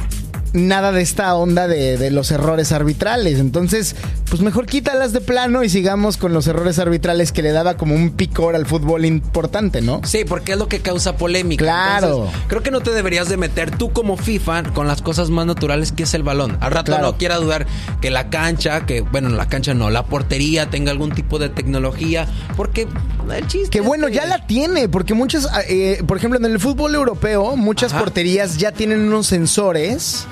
nada 0.52 0.92
de 0.92 1.02
esta 1.02 1.34
onda 1.34 1.66
de, 1.68 1.96
de 1.98 2.10
los 2.10 2.30
errores 2.30 2.72
arbitrales. 2.72 3.38
Entonces, 3.38 3.94
pues 4.28 4.42
mejor 4.42 4.66
quítalas 4.66 5.12
de 5.12 5.20
plano 5.20 5.62
y 5.64 5.68
sigamos 5.68 6.16
con 6.18 6.32
los 6.32 6.46
errores 6.46 6.78
arbitrales 6.78 7.32
que 7.32 7.42
le 7.42 7.52
daba 7.52 7.76
como 7.76 7.94
un 7.94 8.10
picor 8.10 8.54
al 8.54 8.66
fútbol 8.66 9.04
importante, 9.04 9.80
¿no? 9.80 10.00
Sí, 10.04 10.24
porque 10.26 10.52
es 10.52 10.58
lo 10.58 10.68
que 10.68 10.80
causa 10.80 11.16
polémica. 11.16 11.64
Claro. 11.64 12.08
Entonces, 12.08 12.40
creo 12.48 12.62
que 12.62 12.70
no 12.70 12.80
te 12.80 12.90
deberías 12.90 13.28
de 13.28 13.36
meter 13.38 13.70
tú 13.76 13.90
como 13.92 14.16
FIFA 14.16 14.64
con 14.74 14.86
las 14.86 15.00
cosas 15.02 15.30
más 15.30 15.46
naturales 15.46 15.92
que 15.92 16.02
es 16.02 16.14
el 16.14 16.22
balón. 16.22 16.58
Al 16.60 16.72
rato 16.72 16.92
Claro. 16.92 17.02
no 17.04 17.16
quiera 17.16 17.36
dudar 17.36 17.66
que 18.00 18.10
la 18.10 18.28
cancha, 18.30 18.84
que 18.86 19.00
bueno, 19.00 19.30
la 19.30 19.48
cancha 19.48 19.72
no, 19.74 19.88
la 19.90 20.04
portería 20.04 20.68
tenga 20.70 20.90
algún 20.90 21.12
tipo 21.12 21.38
de 21.38 21.48
tecnología, 21.48 22.26
porque 22.56 22.86
el 23.34 23.46
chiste 23.46 23.70
Que 23.70 23.80
bueno, 23.80 24.08
ya 24.08 24.26
la 24.26 24.46
tiene, 24.46 24.88
porque 24.88 25.14
muchas, 25.14 25.48
eh, 25.68 26.02
por 26.06 26.16
ejemplo, 26.18 26.38
en 26.38 26.44
el 26.44 26.60
fútbol 26.60 26.94
europeo, 26.94 27.56
muchas 27.56 27.92
Ajá. 27.92 28.00
porterías 28.00 28.58
ya 28.58 28.72
tienen 28.72 29.00
unos 29.00 29.26
sensores 29.26 30.26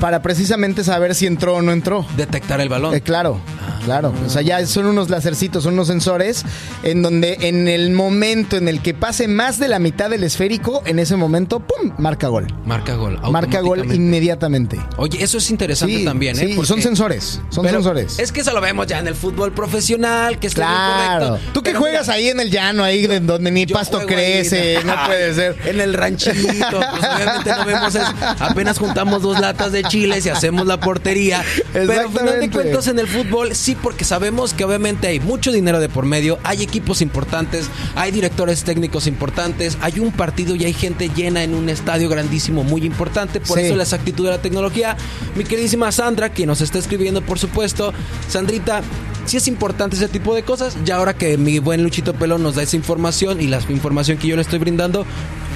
para 0.00 0.22
precisamente 0.22 0.84
saber 0.84 1.14
si 1.14 1.26
entró 1.26 1.54
o 1.56 1.62
no 1.62 1.72
entró. 1.72 2.06
detectar 2.16 2.60
el 2.60 2.68
balón. 2.68 2.94
Eh, 2.94 3.00
claro, 3.00 3.40
claro. 3.84 4.12
O 4.26 4.30
sea, 4.30 4.42
ya 4.42 4.64
son 4.66 4.86
unos 4.86 5.10
lacercitos, 5.10 5.64
son 5.64 5.74
unos 5.74 5.86
sensores 5.88 6.44
en 6.82 7.02
donde 7.02 7.36
en 7.42 7.68
el 7.68 7.90
momento 7.90 8.56
en 8.56 8.68
el 8.68 8.80
que 8.82 8.94
pase 8.94 9.28
más 9.28 9.58
de 9.58 9.68
la 9.68 9.78
mitad 9.78 10.10
del 10.10 10.24
esférico, 10.24 10.82
en 10.86 10.98
ese 10.98 11.16
momento, 11.16 11.60
¡pum! 11.60 11.92
Marca 11.98 12.28
gol. 12.28 12.46
Marca 12.64 12.94
gol. 12.94 13.18
Marca 13.30 13.60
gol 13.60 13.92
inmediatamente. 13.94 14.78
Oye, 14.96 15.22
eso 15.22 15.38
es 15.38 15.50
interesante 15.50 15.98
Sí, 15.98 16.04
también, 16.04 16.36
¿eh? 16.36 16.40
sí, 16.48 16.52
Porque- 16.54 16.68
son 16.68 16.82
sensores, 16.82 17.40
son 17.50 17.64
Pero 17.64 17.78
sensores. 17.78 18.18
Es 18.18 18.32
que 18.32 18.40
eso 18.40 18.52
lo 18.52 18.60
vemos 18.60 18.86
ya 18.86 18.98
en 18.98 19.06
el 19.08 19.14
fútbol 19.14 19.52
profesional, 19.52 20.38
que 20.38 20.46
es 20.48 20.54
Claro. 20.54 21.28
correcto. 21.28 21.50
Tú 21.52 21.62
que 21.62 21.70
Pero 21.70 21.80
juegas 21.80 22.02
mira, 22.06 22.14
ahí 22.14 22.28
en 22.28 22.40
el 22.40 22.50
llano, 22.50 22.84
ahí 22.84 23.06
de 23.06 23.20
donde 23.20 23.50
ni 23.50 23.66
pasto 23.66 23.98
ahí, 24.00 24.06
crece, 24.06 24.78
no 24.84 24.94
puede 25.06 25.34
ser. 25.34 25.56
En 25.66 25.80
el 25.80 25.94
ranchito, 25.94 26.34
pues 26.70 27.04
obviamente 27.14 27.50
no 27.50 27.64
vemos 27.66 27.94
eso. 27.94 28.12
Apenas 28.38 28.78
juntamos 28.78 29.22
dos 29.22 29.38
latas 29.40 29.72
de 29.72 29.82
chiles 29.84 30.24
y 30.26 30.28
hacemos 30.30 30.66
la 30.66 30.78
portería. 30.80 31.44
Pero 31.72 31.92
al 31.92 32.08
final 32.08 32.40
de 32.40 32.50
cuentas 32.50 32.86
en 32.88 32.98
el 32.98 33.06
fútbol, 33.08 33.54
sí, 33.66 33.76
porque 33.82 34.04
sabemos 34.04 34.54
que 34.54 34.62
obviamente 34.64 35.08
hay 35.08 35.18
mucho 35.18 35.50
dinero 35.50 35.80
de 35.80 35.88
por 35.88 36.06
medio, 36.06 36.38
hay 36.44 36.62
equipos 36.62 37.02
importantes, 37.02 37.66
hay 37.96 38.12
directores 38.12 38.62
técnicos 38.62 39.08
importantes, 39.08 39.76
hay 39.80 39.98
un 39.98 40.12
partido 40.12 40.54
y 40.54 40.64
hay 40.64 40.72
gente 40.72 41.10
llena 41.16 41.42
en 41.42 41.52
un 41.52 41.68
estadio 41.68 42.08
grandísimo 42.08 42.62
muy 42.62 42.84
importante. 42.84 43.40
Por 43.40 43.58
Sí. 43.58 43.64
eso 43.66 43.74
la 43.74 43.82
exactitud 43.82 44.24
de 44.26 44.30
la 44.30 44.38
tecnología. 44.40 44.96
Mi 45.34 45.42
queridísima 45.42 45.90
Sandra, 45.90 46.28
quien 46.28 46.46
nos 46.46 46.60
está 46.60 46.78
escribiendo, 46.78 47.22
por 47.22 47.40
supuesto. 47.40 47.92
Sandrita, 48.28 48.82
sí 49.24 49.36
es 49.36 49.48
importante 49.48 49.96
ese 49.96 50.06
tipo 50.06 50.32
de 50.36 50.44
cosas. 50.44 50.76
Ya 50.84 50.94
ahora 50.96 51.14
que 51.14 51.36
mi 51.36 51.58
buen 51.58 51.82
Luchito 51.82 52.14
Pelón 52.14 52.44
nos 52.44 52.54
da 52.54 52.62
esa 52.62 52.76
información 52.76 53.40
y 53.40 53.48
la 53.48 53.60
información 53.68 54.16
que 54.16 54.28
yo 54.28 54.36
le 54.36 54.42
estoy 54.42 54.60
brindando, 54.60 55.04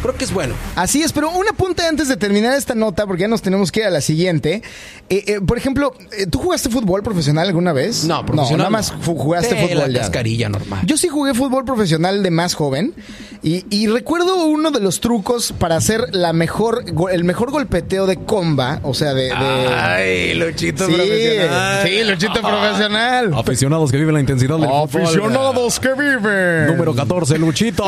creo 0.02 0.14
que 0.14 0.24
es 0.24 0.32
bueno. 0.32 0.54
Así 0.76 1.02
es, 1.02 1.12
pero 1.12 1.30
un 1.30 1.46
apunte 1.48 1.82
antes 1.86 2.08
de 2.08 2.16
terminar 2.16 2.54
esta 2.54 2.74
nota, 2.74 3.06
porque 3.06 3.22
ya 3.22 3.28
nos 3.28 3.42
tenemos 3.42 3.70
que 3.72 3.80
ir 3.80 3.86
a 3.86 3.90
la 3.90 4.00
siguiente. 4.00 4.62
Eh, 5.08 5.24
eh, 5.26 5.40
por 5.44 5.58
ejemplo, 5.58 5.92
eh, 6.16 6.26
¿tú 6.26 6.38
jugaste 6.38 6.68
fútbol 6.70 7.02
profesional 7.02 7.46
alguna 7.48 7.72
vez? 7.72 8.04
No, 8.04 8.24
profesional. 8.24 8.58
nada 8.58 8.70
más 8.70 8.92
jugaste 9.04 9.56
Sí, 9.56 9.66
fútbol 9.68 9.78
la 9.92 9.98
ya. 9.98 10.00
cascarilla 10.00 10.48
normal. 10.48 10.80
Yo 10.86 10.96
sí 10.96 11.08
jugué 11.08 11.34
fútbol 11.34 11.64
profesional 11.64 12.22
de 12.22 12.30
más 12.30 12.54
joven 12.54 12.94
y, 13.42 13.64
y 13.70 13.86
recuerdo 13.88 14.44
uno 14.46 14.70
de 14.70 14.80
los 14.80 15.00
trucos 15.00 15.52
para 15.58 15.76
hacer 15.76 16.14
la 16.14 16.32
mejor, 16.32 16.84
el 17.12 17.24
mejor 17.24 17.50
golpeteo 17.50 18.06
de 18.06 18.16
comba, 18.16 18.80
o 18.82 18.94
sea, 18.94 19.14
de... 19.14 19.24
de- 19.24 19.30
Ay, 19.32 20.34
Luchito 20.34 20.86
sí, 20.86 20.92
profesional. 20.92 21.86
sí, 21.86 22.04
Luchito 22.04 22.40
profesional. 22.40 23.34
Aficionados 23.36 23.90
que 23.90 23.96
viven 23.96 24.14
la 24.14 24.20
intensidad 24.20 24.56
del 24.58 24.68
fútbol. 24.68 25.02
Aficionados 25.02 25.80
que 25.80 25.88
viven. 25.94 26.66
Número 26.66 26.94
14, 26.94 27.38
Luchito. 27.38 27.82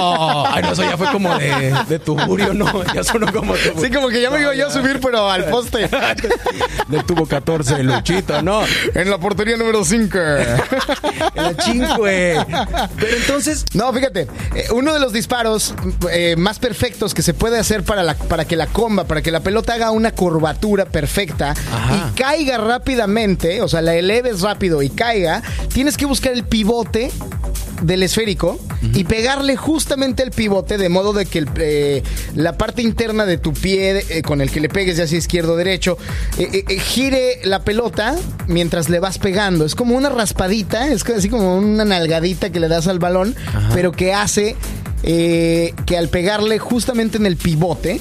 Ay, 0.48 0.62
no, 0.62 0.72
eso 0.72 0.82
ya 0.82 0.96
fue 0.96 1.10
como 1.12 1.36
de, 1.38 1.74
de 1.88 1.98
tuburio, 2.03 2.55
¿no? 2.55 2.84
Ya 2.94 3.05
sonó 3.05 3.32
como 3.32 3.55
tuburio. 3.55 3.82
Sí, 3.82 3.90
como 3.90 4.09
que 4.09 4.20
ya 4.20 4.30
me 4.30 4.40
iba 4.40 4.55
yo 4.55 4.68
a 4.68 4.70
subir, 4.70 5.00
pero 5.00 5.30
al 5.30 5.44
poste. 5.46 5.88
Del 6.88 7.05
tubo 7.05 7.26
14, 7.26 7.82
Luchito, 7.82 8.42
¿no? 8.42 8.62
en 8.94 9.11
la 9.11 9.18
portería 9.18 9.57
número 9.57 9.84
5. 9.84 10.18
El 11.34 11.57
chingüe. 11.59 12.44
Pero 12.98 13.16
entonces, 13.16 13.64
No, 13.74 13.92
fíjate, 13.92 14.28
eh, 14.55 14.66
uno 14.72 14.92
de 14.92 15.00
los 15.00 15.12
disparos 15.12 15.74
eh, 16.11 16.36
más 16.36 16.59
perfectos 16.59 17.14
que 17.14 17.22
se 17.22 17.34
puede 17.34 17.59
hacer 17.59 17.82
para, 17.84 18.03
la, 18.03 18.14
para 18.14 18.44
que 18.44 18.57
la 18.57 18.66
comba, 18.66 19.05
para 19.05 19.22
que 19.22 19.30
la 19.30 19.40
pelota 19.40 19.74
haga 19.74 19.90
una 19.90 20.12
curvatura 20.12 20.84
perfecta 20.86 21.50
Ajá. 21.50 22.11
y 22.12 22.18
caiga 22.20 22.59
rápidamente, 22.59 23.61
o 23.62 23.68
sea, 23.68 23.80
la 23.82 23.94
eleves 23.94 24.40
rápido 24.40 24.82
y 24.82 24.90
caiga, 24.90 25.42
tienes 25.72 25.96
que 25.96 26.07
buscar 26.07 26.32
el 26.32 26.44
pivote 26.44 27.11
del 27.82 28.03
esférico 28.03 28.59
y 28.95 29.05
pegarle 29.05 29.57
justamente 29.57 30.22
el 30.22 30.30
pivote 30.30 30.76
de 30.76 30.89
modo 30.89 31.12
de 31.12 31.26
que 31.26 31.39
el, 31.39 31.49
eh, 31.57 32.03
la 32.35 32.59
parte 32.59 32.83
interna 32.83 33.24
de 33.26 33.39
tu 33.39 33.53
pie 33.53 34.05
eh, 34.09 34.22
con 34.22 34.41
el 34.41 34.51
que 34.51 34.61
le 34.61 34.68
pegues 34.68 34.97
ya 34.97 35.07
sea 35.07 35.18
izquierdo 35.18 35.55
o 35.55 35.57
derecho 35.57 35.99
eh, 36.39 36.64
gire 36.78 37.41
la 37.45 37.62
pelota 37.62 38.16
mientras 38.49 38.89
le 38.89 39.01
vas 39.01 39.18
pegando. 39.18 39.64
Es 39.64 39.74
como 39.74 39.97
una 39.97 40.09
raspadita 40.09 40.89
es 40.89 41.05
así 41.09 41.28
como 41.28 41.57
una 41.57 41.85
nalgadita 41.85 42.51
que 42.51 42.61
le 42.61 42.68
das 42.68 42.87
al 42.87 42.99
balón 42.99 43.35
pero 43.72 43.93
que 43.93 44.12
hace 44.12 44.57
que 45.03 45.97
al 45.99 46.09
pegarle 46.09 46.59
justamente 46.59 47.18
en 47.18 47.26
el 47.26 47.37
pivote 47.37 48.01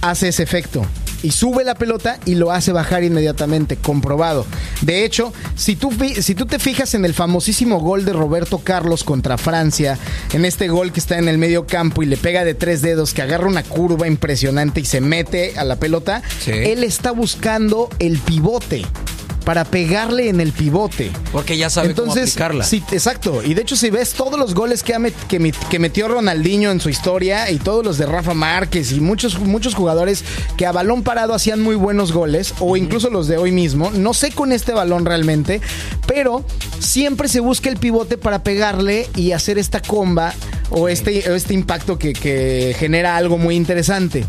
hace 0.00 0.28
ese 0.28 0.42
efecto. 0.42 0.84
Y 1.22 1.30
sube 1.30 1.64
la 1.64 1.74
pelota 1.74 2.18
y 2.24 2.34
lo 2.34 2.50
hace 2.50 2.72
bajar 2.72 3.04
inmediatamente, 3.04 3.76
comprobado. 3.76 4.44
De 4.80 5.04
hecho, 5.04 5.32
si 5.54 5.76
tú, 5.76 5.90
si 6.20 6.34
tú 6.34 6.46
te 6.46 6.58
fijas 6.58 6.94
en 6.94 7.04
el 7.04 7.14
famosísimo 7.14 7.78
gol 7.80 8.04
de 8.04 8.12
Roberto 8.12 8.58
Carlos 8.58 9.04
contra 9.04 9.38
Francia, 9.38 9.98
en 10.32 10.44
este 10.44 10.68
gol 10.68 10.92
que 10.92 11.00
está 11.00 11.18
en 11.18 11.28
el 11.28 11.38
medio 11.38 11.66
campo 11.66 12.02
y 12.02 12.06
le 12.06 12.16
pega 12.16 12.44
de 12.44 12.54
tres 12.54 12.82
dedos, 12.82 13.14
que 13.14 13.22
agarra 13.22 13.46
una 13.46 13.62
curva 13.62 14.06
impresionante 14.08 14.80
y 14.80 14.84
se 14.84 15.00
mete 15.00 15.54
a 15.58 15.64
la 15.64 15.76
pelota, 15.76 16.22
Sí. 16.40 16.50
él 16.50 16.82
está 16.84 17.12
buscando 17.12 17.88
el 17.98 18.18
pivote 18.18 18.84
para 19.44 19.64
pegarle 19.64 20.28
en 20.28 20.40
el 20.40 20.52
pivote. 20.52 21.10
porque 21.32 21.56
ya 21.56 21.68
sabe 21.70 21.94
cómo 21.94 22.08
Entonces, 22.12 22.30
aplicarla. 22.34 22.64
sí, 22.64 22.82
exacto. 22.92 23.42
Y 23.42 23.54
de 23.54 23.62
hecho, 23.62 23.76
si 23.76 23.90
ves 23.90 24.12
todos 24.14 24.38
los 24.38 24.54
goles 24.54 24.82
que, 24.82 24.94
met- 24.98 25.58
que, 25.68 25.78
metió 25.78 26.08
Ronaldinho 26.08 26.70
en 26.70 26.80
su 26.80 26.88
historia 26.88 27.50
y 27.50 27.58
todos 27.58 27.84
los 27.84 27.98
de 27.98 28.06
Rafa 28.06 28.34
Márquez 28.34 28.92
y 28.92 29.00
muchos, 29.00 29.38
muchos 29.38 29.74
jugadores 29.74 30.24
que 30.56 30.66
a 30.66 30.72
balón 30.72 31.02
parado 31.02 31.34
hacían 31.34 31.60
muy 31.60 31.74
buenos 31.76 32.12
goles, 32.12 32.54
o 32.60 32.76
incluso 32.76 33.10
los 33.10 33.26
de 33.28 33.36
hoy 33.38 33.52
mismo, 33.52 33.90
no 33.90 34.14
sé 34.14 34.30
con 34.32 34.52
este 34.52 34.72
balón 34.72 35.04
realmente, 35.04 35.60
pero 36.06 36.44
siempre 36.78 37.28
se 37.28 37.40
busca 37.40 37.68
el 37.68 37.76
pivote 37.76 38.18
para 38.18 38.42
pegarle 38.42 39.08
y 39.16 39.32
hacer 39.32 39.58
esta 39.58 39.80
comba 39.80 40.34
o 40.70 40.88
este, 40.88 41.30
o 41.30 41.34
este 41.34 41.54
impacto 41.54 41.98
que, 41.98 42.12
que 42.12 42.74
genera 42.78 43.16
algo 43.16 43.38
muy 43.38 43.56
interesante 43.56 44.24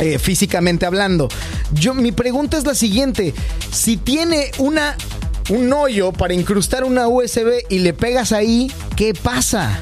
eh, 0.00 0.18
físicamente 0.18 0.86
hablando. 0.86 1.28
Yo, 1.72 1.94
mi 1.94 2.12
pregunta 2.12 2.56
es 2.58 2.64
la 2.64 2.74
siguiente: 2.74 3.34
si 3.72 3.96
tiene 3.96 4.50
una 4.58 4.96
un 5.50 5.72
hoyo 5.72 6.12
para 6.12 6.34
incrustar 6.34 6.84
una 6.84 7.08
USB 7.08 7.64
y 7.68 7.80
le 7.80 7.92
pegas 7.92 8.32
ahí, 8.32 8.70
¿qué 8.96 9.12
pasa? 9.12 9.80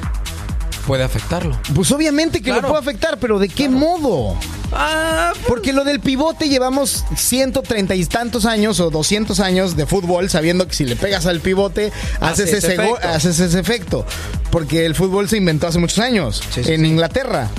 Puede 0.87 1.03
afectarlo. 1.03 1.57
Pues 1.75 1.91
obviamente 1.91 2.39
que 2.39 2.45
Claro. 2.45 2.63
lo 2.63 2.67
puede 2.69 2.81
afectar, 2.81 3.19
pero 3.19 3.37
¿de 3.37 3.47
qué 3.47 3.69
modo? 3.69 4.35
Ah, 4.73 5.33
Porque 5.47 5.73
lo 5.73 5.83
del 5.83 5.99
pivote 5.99 6.47
llevamos 6.49 7.03
130 7.15 7.93
y 7.93 8.05
tantos 8.05 8.45
años 8.45 8.79
o 8.79 8.89
200 8.89 9.39
años 9.41 9.75
de 9.75 9.85
fútbol 9.85 10.29
sabiendo 10.29 10.65
que 10.67 10.73
si 10.73 10.85
le 10.85 10.95
pegas 10.95 11.25
al 11.25 11.41
pivote 11.41 11.91
Hace 12.21 12.43
haces, 12.43 12.53
ese 12.53 12.57
ese, 12.73 12.75
go- 12.77 12.97
efecto. 12.97 13.07
haces 13.09 13.39
ese 13.39 13.59
efecto. 13.59 14.05
Porque 14.49 14.85
el 14.85 14.95
fútbol 14.95 15.29
se 15.29 15.37
inventó 15.37 15.67
hace 15.67 15.77
muchos 15.77 15.99
años 15.99 16.41
Sí, 16.55 16.63
sí, 16.63 16.71
en 16.73 16.81
sí. 16.81 16.87
Inglaterra. 16.87 17.49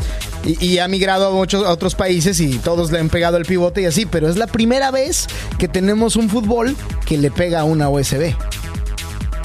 Y, 0.45 0.79
ha 0.79 0.89
migrado 0.89 1.29
a 1.29 1.31
muchos 1.31 1.65
a 1.65 1.71
otros 1.71 1.95
países 1.95 2.41
y 2.41 2.59
todos 2.59 2.91
le 2.91 2.99
han 2.99 3.09
pegado 3.09 3.37
el 3.37 3.45
pivote 3.45 3.83
y 3.83 3.85
así, 3.85 4.07
pero 4.07 4.29
es 4.29 4.37
la 4.37 4.49
primera 4.49 4.91
vez 4.91 5.29
que 5.59 5.69
tenemos 5.69 6.17
un 6.17 6.29
fútbol 6.29 6.77
que 7.07 7.17
le 7.17 7.31
pega 7.31 7.61
a 7.61 7.65
una 7.65 7.89
USB. 7.89 8.35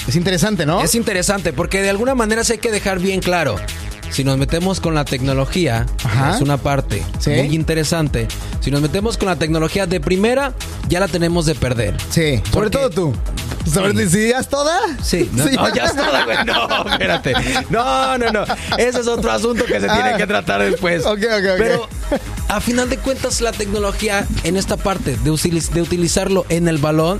Es 0.08 0.16
interesante, 0.16 0.66
¿no? 0.66 0.82
Es 0.82 0.95
interesante 0.95 1.54
porque 1.54 1.82
de 1.82 1.89
alguna 1.89 2.16
manera 2.16 2.43
sí 2.43 2.54
hay 2.54 2.60
que 2.60 2.72
dejar 2.72 3.00
bien 3.00 3.20
claro. 3.20 3.58
Si 4.12 4.24
nos 4.24 4.38
metemos 4.38 4.80
con 4.80 4.95
la 4.95 5.05
tecnología, 5.05 5.86
Ajá. 6.03 6.36
es 6.36 6.41
una 6.41 6.58
parte 6.58 7.03
Sí. 7.20 7.30
muy 7.32 7.53
interesante. 7.55 8.28
Si 8.62 8.72
nos 8.72 8.82
metemos 8.82 9.18
con 9.18 9.28
la 9.28 9.36
tecnología 9.36 9.86
de 9.86 9.99
primera, 9.99 10.53
ya 10.89 10.99
la 10.99 11.08
tenemos 11.08 11.45
de 11.45 11.55
perder. 11.55 11.95
Sí, 12.10 12.41
sobre 12.51 12.70
todo 12.70 12.89
tú. 12.89 13.14
¿Sobre 13.72 13.91
Sí. 13.91 13.97
¿Decidías 13.97 14.47
toda? 14.47 14.80
Sí, 15.03 15.30
no, 15.34 15.43
no, 15.45 15.74
ya 15.76 15.91
güey. 16.26 16.38
No, 16.45 16.89
espérate. 16.89 17.34
No, 17.70 18.18
no, 18.18 18.32
no. 18.32 18.43
Ese 18.78 19.01
es 19.01 19.08
otro 19.08 19.30
asunto 19.32 19.66
que 19.66 19.74
se 19.80 19.88
tiene 19.88 20.12
Ah. 20.14 20.18
que 20.18 20.26
tratar 20.26 20.62
después. 20.64 21.05
Ok, 21.05 21.20
ok, 21.20 21.45
ok. 21.51 21.58
Pero 21.58 21.89
a 22.47 22.62
final 22.62 22.89
de 22.89 22.97
cuentas, 22.97 23.41
la 23.41 23.51
tecnología 23.51 24.26
en 24.45 24.55
esta 24.55 24.78
parte 24.78 25.18
de, 25.18 25.32
utiliz- 25.32 25.70
de 25.72 25.82
utilizarlo 25.82 26.45
en 26.49 26.70
el 26.70 26.78
balón 26.78 27.20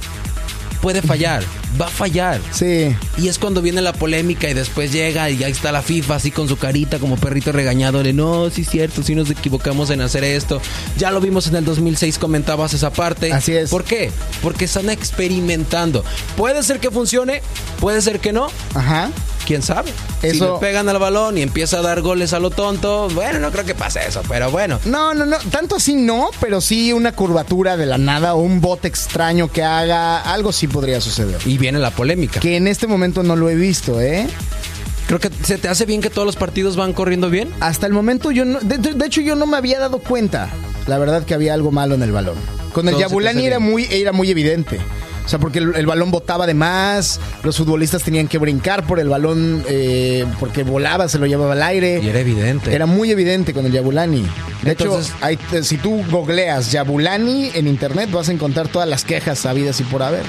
puede 0.82 1.02
fallar. 1.02 1.44
Va 1.80 1.88
a 1.88 1.90
fallar. 1.90 2.40
Sí. 2.52 2.96
Y 3.18 3.28
es 3.28 3.38
cuando 3.38 3.62
viene 3.62 3.82
la 3.82 3.94
polémica 3.94 4.50
y 4.50 4.54
después 4.54 4.92
llega 4.92 5.30
y 5.30 5.44
ahí 5.44 5.52
está 5.52 5.72
la 5.72 5.82
FIFA 5.82 6.16
así 6.16 6.32
con 6.32 6.48
su 6.48 6.58
carita 6.58 7.00
como 7.00 7.18
perrito 7.18 7.52
regañado. 7.52 8.04
De 8.04 8.14
no, 8.14 8.50
sí 8.50 8.62
es 8.62 8.70
cierto, 8.70 9.04
sí 9.04 9.16
nos 9.16 9.30
equivocamos 9.30 9.90
en 9.90 10.02
hacer 10.02 10.24
esto. 10.24 10.62
Ya 10.98 11.12
lo 11.12 11.22
vimos 11.22 11.48
en 11.48 11.56
el 11.56 11.66
2006, 11.66 12.18
comentabas 12.18 12.74
esa 12.74 12.92
parte. 12.92 13.32
Así 13.32 13.54
es. 13.54 13.70
¿Por 13.70 13.84
qué? 13.84 14.12
Porque 14.42 14.66
están 14.66 14.90
experimentando. 14.90 16.04
Puede 16.36 16.64
ser 16.64 16.80
que 16.80 16.92
funcione, 16.92 17.42
puede 17.80 18.02
ser 18.02 18.20
que 18.20 18.34
no, 18.34 18.48
Ajá. 18.74 19.10
Quién 19.48 19.62
sabe. 19.62 19.92
Si 20.22 20.28
Eso- 20.28 20.56
le 20.56 20.60
pegan 20.60 20.90
al 20.90 21.00
balón 21.00 21.38
y 21.38 21.42
empieza 21.42 21.80
a 21.80 21.82
dar 21.82 22.02
goles 22.02 22.34
a 22.34 22.40
lo 22.40 22.50
tonto, 22.50 23.08
bueno, 23.16 23.40
no 23.40 23.52
creo 23.52 23.64
que 23.64 23.74
pase 23.74 24.02
eso, 24.06 24.22
pero 24.28 24.52
bueno. 24.52 24.80
No, 24.86 25.14
no, 25.14 25.26
no, 25.26 25.38
tanto 25.50 25.78
así 25.78 25.96
no, 25.96 26.30
pero 26.42 26.60
sí 26.60 26.92
una 26.92 27.14
curvatura 27.14 27.78
de 27.78 27.86
la 27.86 27.98
nada 27.98 28.36
o 28.36 28.40
un 28.42 28.60
bote 28.60 28.88
extraño 28.90 29.50
que 29.50 29.64
haga, 29.64 30.20
algo 30.22 30.52
sí 30.52 30.68
podría 30.68 31.00
suceder. 31.00 31.40
Y 31.46 31.58
viene 31.58 31.80
la 31.80 31.92
polémica. 31.92 32.40
Que 32.42 32.58
en 32.58 32.68
este 32.68 32.88
momento 32.88 33.24
no 33.24 33.36
lo 33.38 33.50
he 33.50 33.56
visto, 33.56 34.02
¿eh? 34.02 34.28
Creo 35.08 35.20
que 35.22 35.30
se 35.44 35.58
te 35.58 35.70
hace 35.70 35.86
bien 35.86 36.02
que 36.02 36.10
todos 36.10 36.26
los 36.26 36.36
partidos 36.36 36.76
van 36.76 36.92
corriendo 36.92 37.30
bien. 37.30 37.54
Hasta 37.62 37.88
el 37.88 37.94
momento 37.94 38.32
yo 38.32 38.44
no, 38.44 38.60
de, 38.60 38.78
de 38.78 39.06
hecho 39.06 39.22
yo 39.22 39.36
no 39.36 39.46
me 39.46 39.56
había 39.56 39.80
dado 39.80 40.00
cuenta, 40.00 40.50
la 40.86 40.98
verdad 40.98 41.24
que 41.24 41.34
había 41.34 41.54
algo 41.54 41.72
malo 41.72 41.96
en 41.96 42.04
el 42.04 42.12
balón. 42.12 42.36
Con 42.74 42.88
el 42.90 42.94
Todo 42.96 43.02
Yabulani 43.02 43.46
era 43.46 43.60
muy, 43.60 43.88
era 43.90 44.12
muy 44.12 44.30
evidente. 44.30 44.80
O 45.28 45.30
sea, 45.30 45.40
porque 45.40 45.60
el, 45.60 45.76
el 45.76 45.86
balón 45.86 46.10
botaba 46.10 46.48
de 46.48 46.54
más, 46.54 47.20
los 47.44 47.58
futbolistas 47.58 48.02
tenían 48.02 48.30
que 48.30 48.38
brincar 48.38 48.88
por 48.88 48.98
el 48.98 49.10
balón 49.10 49.62
eh, 49.68 50.26
porque 50.40 50.64
volaba, 50.64 51.10
se 51.10 51.20
lo 51.20 51.26
llevaba 51.26 51.52
al 51.52 51.64
aire. 51.64 52.00
Y 52.02 52.08
era 52.08 52.22
evidente. 52.22 52.74
Era 52.74 52.86
muy 52.86 53.12
evidente 53.12 53.54
con 53.54 53.66
el 53.66 53.74
Yabulani. 53.74 54.26
De 54.64 54.72
Entonces- 54.72 55.14
hecho, 55.14 55.26
hay- 55.26 55.38
si 55.64 55.78
tú 55.78 56.02
googleas 56.10 56.72
Yabulani 56.72 57.52
en 57.56 57.68
internet, 57.68 58.10
vas 58.10 58.30
a 58.30 58.32
encontrar 58.32 58.70
todas 58.70 58.88
las 58.88 59.04
quejas 59.04 59.40
sabidas 59.40 59.80
y 59.82 59.84
por 59.84 60.02
haber. 60.02 60.24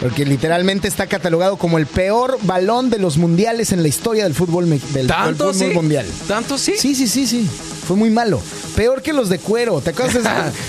Porque 0.00 0.24
literalmente 0.24 0.88
está 0.88 1.06
catalogado 1.06 1.56
como 1.58 1.76
el 1.76 1.84
peor 1.86 2.38
balón 2.44 2.88
de 2.88 2.98
los 2.98 3.18
mundiales 3.18 3.72
en 3.72 3.82
la 3.82 3.88
historia 3.88 4.24
del 4.24 4.32
fútbol, 4.32 4.70
del, 4.70 4.80
del 4.94 5.06
¿Tanto 5.06 5.52
fútbol 5.52 5.68
sí? 5.68 5.74
mundial. 5.74 6.06
¿Tanto 6.26 6.56
sí? 6.56 6.74
Sí, 6.78 6.94
sí, 6.94 7.06
sí, 7.08 7.26
sí. 7.26 7.46
Fue 7.88 7.96
muy 7.96 8.10
malo. 8.10 8.40
Peor 8.76 9.02
que 9.02 9.12
los 9.12 9.28
de 9.30 9.38
cuero. 9.38 9.80
¿Te 9.80 9.90
acuerdas 9.90 10.22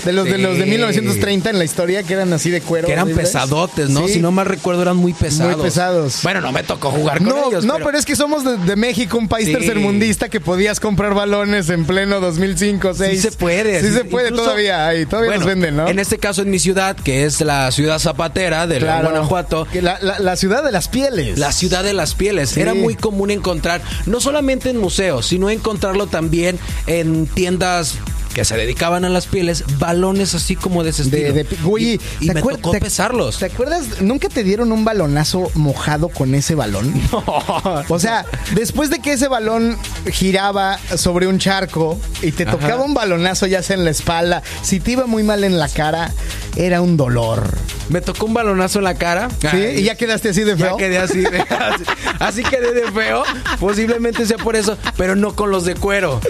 de, 0.04 0.12
los 0.12 0.24
de 0.24 0.38
los 0.38 0.56
de 0.56 0.64
Sí. 0.64 0.70
1930 0.70 1.50
en 1.50 1.58
la 1.58 1.64
historia 1.64 2.02
que 2.02 2.14
eran 2.14 2.32
así 2.32 2.50
de 2.50 2.60
cuero? 2.62 2.86
Que 2.86 2.94
eran 2.94 3.04
horribles? 3.04 3.26
pesadotes, 3.28 3.90
¿no? 3.90 4.06
Sí. 4.08 4.14
Si 4.14 4.20
no 4.20 4.32
mal 4.32 4.46
recuerdo, 4.46 4.82
eran 4.82 4.96
muy 4.96 5.12
pesados. 5.12 5.54
Muy 5.56 5.62
pesados. 5.64 6.20
Bueno, 6.22 6.40
no 6.40 6.50
me 6.50 6.62
tocó 6.62 6.90
jugar 6.90 7.18
con 7.18 7.28
No, 7.28 7.48
ellos. 7.50 7.64
no, 7.64 7.74
pero... 7.76 7.96
es 7.98 8.04
que 8.06 8.16
somos 8.16 8.42
de, 8.44 8.56
de 8.56 8.74
México, 8.76 9.18
un 9.18 9.28
país 9.28 9.46
Sí. 9.46 9.52
tercermundista 9.52 10.28
que 10.28 10.40
podías 10.40 10.80
comprar 10.80 11.12
balones 11.14 11.68
en 11.70 11.84
pleno 11.84 12.20
2005, 12.20 12.94
6. 12.94 13.10
Sí 13.10 13.28
se 13.30 13.32
puede. 13.36 13.80
Sí 13.82 13.92
se 13.92 14.04
puede 14.04 14.28
Incluso- 14.28 14.44
todavía. 14.44 14.86
Ahí, 14.86 15.04
todavía 15.06 15.30
Bueno, 15.32 15.44
los 15.44 15.48
venden, 15.48 15.76
¿no? 15.76 15.86
En 15.88 15.98
este 15.98 16.18
caso, 16.18 16.42
en 16.42 16.50
mi 16.50 16.58
ciudad, 16.58 16.96
que 16.96 17.24
es 17.24 17.40
la 17.42 17.70
ciudad 17.70 17.98
zapatera 17.98 18.66
de 18.66 18.78
Claro. 18.78 19.10
Guanajuato. 19.10 19.66
Que 19.70 19.82
la, 19.82 19.98
la- 20.00 20.18
la 20.18 20.36
ciudad 20.36 20.64
de 20.64 20.72
las 20.72 20.88
pieles. 20.88 21.38
La 21.38 21.52
ciudad 21.52 21.84
de 21.84 21.92
las 21.92 22.14
pieles. 22.14 22.56
Era 22.56 22.72
muy 22.74 22.94
común 22.94 23.30
encontrar, 23.30 23.82
no 24.06 24.20
solamente 24.20 24.70
en 24.70 24.78
museos, 24.78 25.26
sino 25.26 25.50
encontrarlo 25.50 26.06
también 26.06 26.58
en 26.86 27.09
tiendas 27.34 27.98
que 28.34 28.44
se 28.44 28.56
dedicaban 28.56 29.04
a 29.04 29.08
las 29.08 29.26
pieles, 29.26 29.64
balones 29.78 30.34
así 30.34 30.54
como 30.56 30.84
de 30.84 30.90
ese 30.90 31.04
De, 31.04 31.28
estilo. 31.28 31.34
de, 31.34 31.56
güey, 31.68 31.84
y 31.94 32.00
y 32.20 32.26
¿te 32.28 32.34
me 32.34 32.42
tocó 32.42 32.70
te- 32.70 32.80
pesarlos. 32.80 33.38
¿Te 33.38 33.46
acuerdas? 33.46 34.00
¿Nunca 34.00 34.28
te 34.28 34.44
dieron 34.44 34.70
un 34.72 34.84
balonazo 34.84 35.50
mojado 35.54 36.08
con 36.08 36.34
ese 36.34 36.54
balón? 36.54 36.92
O 37.88 37.98
sea, 37.98 38.24
después 38.54 38.90
de 38.90 39.00
que 39.00 39.12
ese 39.12 39.28
balón 39.28 39.76
giraba 40.12 40.78
sobre 40.96 41.26
un 41.26 41.38
charco 41.38 41.98
y 42.22 42.32
te 42.32 42.46
tocaba 42.46 42.82
un 42.84 42.94
balonazo 42.94 43.46
ya 43.46 43.62
sea 43.62 43.76
en 43.76 43.84
la 43.84 43.90
espalda, 43.90 44.42
si 44.62 44.80
te 44.80 44.92
iba 44.92 45.06
muy 45.06 45.22
mal 45.22 45.44
en 45.44 45.58
la 45.58 45.68
cara, 45.68 46.12
era 46.56 46.80
un 46.80 46.96
dolor. 46.96 47.48
Me 47.88 48.00
tocó 48.00 48.26
un 48.26 48.34
balonazo 48.34 48.78
en 48.78 48.84
la 48.84 48.94
cara. 48.94 49.28
¿Sí? 49.40 49.48
Ay, 49.48 49.80
Y 49.80 49.82
ya 49.82 49.96
quedaste 49.96 50.28
así 50.28 50.42
de 50.44 50.56
Ya 50.56 50.66
feo. 50.66 50.76
quedé 50.76 50.98
así, 50.98 51.18
de- 51.22 51.40
así, 51.50 51.84
así 52.20 52.42
quedé 52.44 52.72
de 52.72 52.90
feo. 52.92 53.24
Posiblemente 53.58 54.24
sea 54.26 54.38
por 54.38 54.54
eso, 54.54 54.78
pero 54.96 55.16
no 55.16 55.34
con 55.34 55.50
los 55.50 55.64
de 55.64 55.74
cuero. 55.74 56.20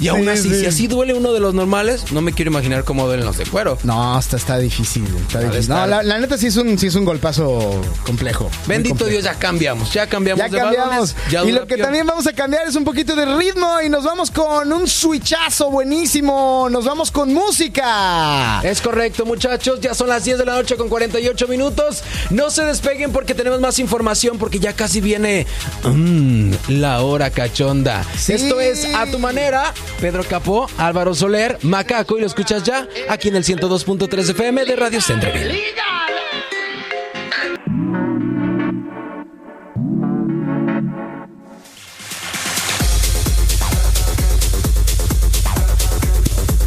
Y 0.00 0.08
aún 0.08 0.22
Sí, 0.22 0.28
así, 0.30 0.48
sí. 0.48 0.60
si 0.60 0.66
así 0.66 0.86
duele 0.86 1.12
uno 1.14 1.32
de 1.32 1.40
los 1.40 1.49
normales, 1.54 2.12
no 2.12 2.20
me 2.20 2.32
quiero 2.32 2.50
imaginar 2.50 2.84
cómo 2.84 3.06
duelen 3.06 3.26
los 3.26 3.36
de 3.38 3.46
cuero. 3.46 3.78
No, 3.84 4.18
está, 4.18 4.36
está 4.36 4.58
difícil. 4.58 5.04
Está 5.26 5.40
difícil. 5.40 5.68
No, 5.70 5.86
la, 5.86 6.02
la 6.02 6.18
neta 6.18 6.36
sí 6.38 6.46
es 6.48 6.56
un, 6.56 6.78
sí 6.78 6.86
es 6.88 6.94
un 6.94 7.04
golpazo 7.04 7.80
complejo. 8.04 8.50
Bendito 8.66 8.90
complejo. 8.94 9.10
Dios, 9.10 9.24
ya 9.24 9.34
cambiamos, 9.34 9.92
ya 9.92 10.06
cambiamos 10.06 10.38
Ya 10.44 10.48
de 10.48 10.58
cambiamos. 10.58 10.88
balones, 11.14 11.16
ya 11.30 11.44
y 11.44 11.52
lo 11.52 11.66
que 11.66 11.76
también 11.76 12.06
vamos 12.06 12.26
a 12.26 12.32
cambiar 12.32 12.66
es 12.68 12.74
un 12.76 12.84
poquito 12.84 13.14
de 13.14 13.24
ritmo 13.36 13.80
y 13.84 13.88
nos 13.88 14.04
vamos 14.04 14.30
con 14.30 14.72
un 14.72 14.86
switchazo 14.88 15.70
buenísimo. 15.70 16.68
Nos 16.70 16.84
vamos 16.84 17.10
con 17.10 17.32
música. 17.34 18.60
Es 18.62 18.80
correcto, 18.80 19.24
muchachos. 19.26 19.80
Ya 19.80 19.94
son 19.94 20.08
las 20.08 20.24
10 20.24 20.38
de 20.38 20.44
la 20.44 20.54
noche 20.54 20.76
con 20.76 20.88
48 20.88 21.48
minutos. 21.48 22.02
No 22.30 22.50
se 22.50 22.64
despeguen 22.64 23.12
porque 23.12 23.34
tenemos 23.34 23.60
más 23.60 23.78
información 23.78 24.38
porque 24.38 24.58
ya 24.58 24.72
casi 24.74 25.00
viene 25.00 25.46
mm, 25.84 26.52
la 26.68 27.00
hora 27.02 27.30
cachonda. 27.30 28.04
Sí. 28.16 28.34
Esto 28.34 28.60
es 28.60 28.86
A 28.94 29.06
Tu 29.06 29.18
Manera. 29.18 29.72
Pedro 30.00 30.24
Capó, 30.24 30.68
Álvaro 30.78 31.14
Soler, 31.14 31.39
Macaco 31.62 32.18
y 32.18 32.20
lo 32.20 32.26
escuchas 32.26 32.62
ya 32.64 32.86
aquí 33.08 33.28
en 33.28 33.36
el 33.36 33.44
102.3 33.44 34.30
FM 34.30 34.64
de 34.64 34.76
Radio 34.76 35.00
Centreville. 35.00 35.58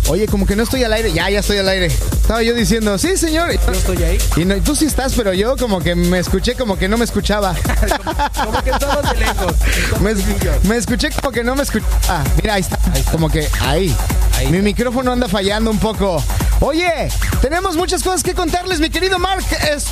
Oye, 0.09 0.27
como 0.27 0.45
que 0.45 0.55
no 0.55 0.63
estoy 0.63 0.83
al 0.83 0.93
aire. 0.93 1.11
Ya, 1.11 1.29
ya 1.29 1.39
estoy 1.39 1.57
al 1.57 1.67
aire. 1.69 1.87
Estaba 1.87 2.43
yo 2.43 2.53
diciendo, 2.53 2.97
sí, 2.97 3.17
señor. 3.17 3.51
Yo 3.51 3.71
estoy 3.71 4.03
ahí. 4.03 4.17
Y 4.35 4.45
no, 4.45 4.55
tú 4.61 4.75
sí 4.75 4.85
estás, 4.85 5.13
pero 5.15 5.33
yo 5.33 5.57
como 5.57 5.79
que 5.79 5.95
me 5.95 6.19
escuché 6.19 6.53
como 6.55 6.77
que 6.77 6.87
no 6.87 6.97
me 6.97 7.05
escuchaba. 7.05 7.55
Como 8.43 8.63
que 8.63 8.69
estamos 8.69 9.09
de 9.11 9.19
lejos. 9.19 9.53
me, 10.01 10.13
me 10.69 10.77
escuché 10.77 11.09
como 11.09 11.31
que 11.31 11.43
no 11.43 11.55
me 11.55 11.63
escuchaba. 11.63 11.91
Ah, 12.09 12.23
mira, 12.41 12.55
ahí 12.55 12.61
está. 12.61 12.77
Como 13.11 13.29
que 13.29 13.47
ahí. 13.61 13.95
Mi 14.49 14.61
micrófono 14.61 15.11
anda 15.11 15.27
fallando 15.27 15.71
un 15.71 15.79
poco. 15.79 16.21
Oye, 16.59 17.09
tenemos 17.41 17.75
muchas 17.75 18.01
cosas 18.01 18.23
que 18.23 18.33
contarles, 18.33 18.79
mi 18.79 18.89
querido 18.89 19.19
Mark. 19.19 19.43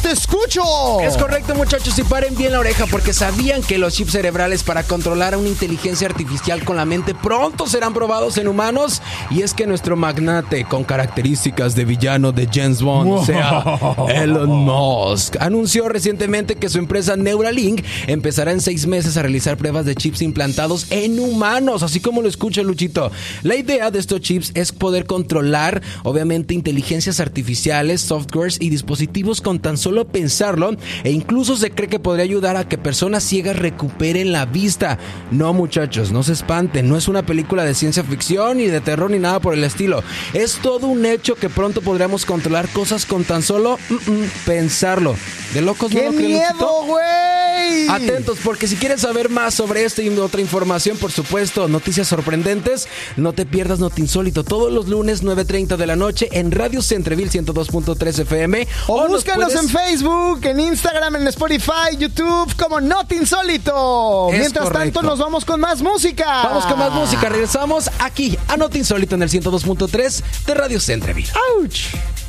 Te 0.02 0.12
escucho. 0.12 1.02
Es 1.02 1.18
correcto, 1.18 1.54
muchachos, 1.54 2.00
y 2.00 2.04
paren 2.04 2.36
bien 2.38 2.54
la 2.54 2.60
oreja 2.60 2.86
porque 2.90 3.12
sabían 3.12 3.62
que 3.62 3.78
los 3.78 3.94
chips 3.94 4.14
cerebrales 4.14 4.64
para 4.64 4.84
controlar 4.84 5.34
a 5.34 5.38
una 5.38 5.50
inteligencia 5.50 6.08
artificial 6.08 6.64
con 6.64 6.78
la 6.78 6.86
mente 6.86 7.14
pronto 7.14 7.68
serán 7.68 7.94
probados 7.94 8.38
en 8.38 8.48
humanos. 8.48 9.02
Y 9.32 9.42
es 9.42 9.54
que 9.54 9.68
nuestro 9.68 9.98
magnate 9.98 10.64
con 10.64 10.86
características 10.86 11.76
de 11.76 11.84
villano 11.84 12.32
de 12.32 12.48
James 12.52 12.82
Bond, 12.82 13.12
o 13.12 13.26
sea, 13.26 13.66
Elon 14.08 14.50
Musk, 14.50 15.36
anunció 15.42 15.90
recientemente 15.90 16.56
que 16.56 16.70
su 16.70 16.78
empresa 16.78 17.18
Neuralink 17.18 17.84
empezará 18.08 18.54
en 18.54 18.62
seis 18.62 18.88
meses 18.88 19.18
a 19.18 19.24
realizar 19.24 19.58
pruebas 19.58 19.86
de 19.86 19.96
chips 19.96 20.22
implantados 20.22 20.88
en 20.90 21.20
humanos, 21.20 21.84
así 21.84 22.00
como 22.00 22.22
lo 22.22 22.30
escucha 22.30 22.62
Luchito. 22.62 23.12
La 23.44 23.56
idea 23.56 23.92
de 23.92 24.00
estos 24.00 24.22
chips 24.22 24.41
es 24.56 24.72
poder 24.72 25.06
controlar, 25.06 25.82
obviamente, 26.04 26.54
inteligencias 26.54 27.20
artificiales, 27.20 28.02
softwares 28.02 28.58
y 28.60 28.70
dispositivos 28.70 29.42
con 29.42 29.60
tan 29.60 29.78
solo 29.78 30.08
pensarlo 30.08 30.76
e 31.04 31.12
incluso 31.12 31.58
se 31.58 31.72
cree 31.72 31.90
que 31.90 32.00
podría 32.00 32.24
ayudar 32.24 32.58
a 32.58 32.68
que 32.68 32.78
personas 32.78 33.24
ciegas 33.24 33.58
recuperen 33.58 34.32
la 34.32 34.46
vista. 34.46 34.98
No 35.32 35.54
muchachos, 35.54 36.12
no 36.12 36.24
se 36.24 36.34
espanten, 36.34 36.90
no 36.90 36.98
es 36.98 37.08
una 37.08 37.26
película 37.26 37.64
de 37.64 37.74
ciencia 37.74 38.04
ficción 38.04 38.58
ni 38.58 38.68
de 38.68 38.82
terror 38.82 39.12
ni 39.12 39.20
nada 39.20 39.40
por 39.40 39.54
el 39.54 39.64
estilo. 39.64 40.04
Es 40.34 40.56
todo 40.56 40.88
un 40.88 41.06
hecho 41.06 41.36
que 41.36 41.50
pronto 41.50 41.82
podríamos 41.82 42.26
controlar 42.26 42.68
cosas 42.70 43.06
con 43.06 43.24
tan 43.24 43.44
solo 43.44 43.78
mm, 43.90 44.12
mm, 44.12 44.30
pensarlo. 44.46 45.16
¿De 45.54 45.62
locos 45.62 45.92
no 45.92 46.00
¡Qué 46.00 46.06
lo 46.06 46.12
creen, 46.14 46.34
Luchito? 46.34 46.54
miedo, 46.54 46.86
güey! 46.86 47.88
Atentos, 47.90 48.40
porque 48.44 48.68
si 48.68 48.76
quieres 48.76 49.02
saber 49.02 49.30
más 49.30 49.54
sobre 49.54 49.84
esta 49.84 50.02
y 50.02 50.10
otra 50.10 50.42
información, 50.42 50.98
por 50.98 51.12
supuesto, 51.12 51.68
noticias 51.68 52.08
sorprendentes, 52.08 52.88
no 53.18 53.34
te 53.34 53.46
pierdas 53.46 53.80
Noti 53.80 54.02
Todos 54.32 54.72
los 54.72 54.88
lunes 54.88 55.24
9.30 55.24 55.76
de 55.78 55.86
la 55.88 55.96
noche 55.96 56.30
en 56.32 56.52
Radio 56.52 56.82
Centreville 56.82 57.30
102.3 57.30 58.20
FM. 58.20 58.68
O, 58.88 59.02
nos 59.02 59.10
búscanos 59.10 59.52
puedes- 59.54 59.62
en 59.64 59.70
Facebook, 59.70 60.40
en 60.46 60.60
Instagram, 60.60 61.18
en 61.18 61.28
Spotify, 61.28 61.96
YouTube, 62.00 62.56
como 62.58 62.80
Not 62.82 63.12
Insólito. 63.12 64.30
Es 64.32 64.40
Mientras 64.40 64.64
correcto. 64.66 65.00
tanto, 65.00 65.02
nos 65.10 65.20
vamos 65.20 65.46
con 65.46 65.60
más 65.60 65.82
música. 65.82 66.26
Vamos 66.44 66.66
con 66.66 66.80
más 66.80 66.92
música, 66.92 67.30
regresamos 67.30 67.90
aquí 68.00 68.38
a 68.48 68.58
Noti 68.58 68.80
Insólito 68.80 69.16
en 69.16 69.24
el 69.24 69.30
102.3 69.30 70.24
de 70.46 70.54
Radio 70.54 70.80
Centreville. 70.80 71.30
¡Auch! 71.60 72.21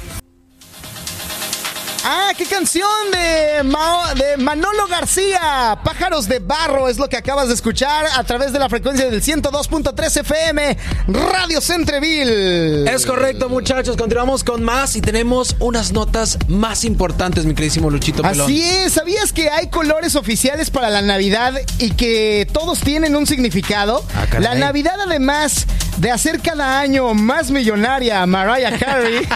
Ah, 2.04 2.32
qué 2.36 2.44
canción 2.46 2.88
de, 3.12 3.62
Mao- 3.62 4.12
de 4.14 4.36
Manolo 4.36 4.88
García. 4.88 5.78
Pájaros 5.84 6.26
de 6.26 6.40
barro 6.40 6.88
es 6.88 6.98
lo 6.98 7.08
que 7.08 7.16
acabas 7.16 7.46
de 7.46 7.54
escuchar 7.54 8.06
a 8.16 8.24
través 8.24 8.52
de 8.52 8.58
la 8.58 8.68
frecuencia 8.68 9.08
del 9.08 9.22
102.3 9.22 10.16
FM, 10.20 10.76
Radio 11.08 11.60
Centreville. 11.60 12.90
Es 12.90 13.06
correcto, 13.06 13.48
muchachos. 13.48 13.96
Continuamos 13.96 14.42
con 14.42 14.64
más 14.64 14.96
y 14.96 15.00
tenemos 15.00 15.54
unas 15.60 15.92
notas 15.92 16.38
más 16.48 16.84
importantes, 16.84 17.44
mi 17.44 17.54
queridísimo 17.54 17.88
Luchito 17.88 18.22
Pelón. 18.22 18.46
Así 18.46 18.62
es, 18.62 18.94
¿sabías 18.94 19.32
que 19.32 19.48
hay 19.50 19.68
colores 19.68 20.16
oficiales 20.16 20.70
para 20.70 20.90
la 20.90 21.02
Navidad 21.02 21.54
y 21.78 21.92
que 21.92 22.48
todos 22.52 22.80
tienen 22.80 23.14
un 23.14 23.28
significado? 23.28 24.04
Ah, 24.16 24.26
la 24.40 24.56
Navidad, 24.56 24.96
además 25.06 25.66
de 25.98 26.10
hacer 26.10 26.40
cada 26.40 26.80
año 26.80 27.14
más 27.14 27.50
millonaria 27.50 28.22
a 28.22 28.26
Mariah 28.26 28.78
Carey, 28.78 29.28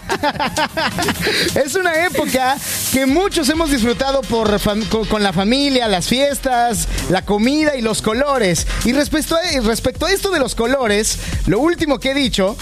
es 1.54 1.74
una 1.74 2.06
época 2.06 2.56
que 2.92 3.06
muchos 3.06 3.48
hemos 3.48 3.70
disfrutado 3.70 4.22
por 4.22 4.60
con 5.08 5.22
la 5.22 5.32
familia, 5.32 5.86
las 5.88 6.08
fiestas, 6.08 6.88
la 7.10 7.22
comida 7.22 7.76
y 7.76 7.82
los 7.82 8.02
colores. 8.02 8.66
Y 8.84 8.92
respecto 8.92 9.36
a, 9.36 9.60
respecto 9.60 10.06
a 10.06 10.12
esto 10.12 10.30
de 10.30 10.38
los 10.38 10.54
colores, 10.54 11.18
lo 11.46 11.60
último 11.60 11.98
que 11.98 12.10
he 12.10 12.14
dicho 12.14 12.56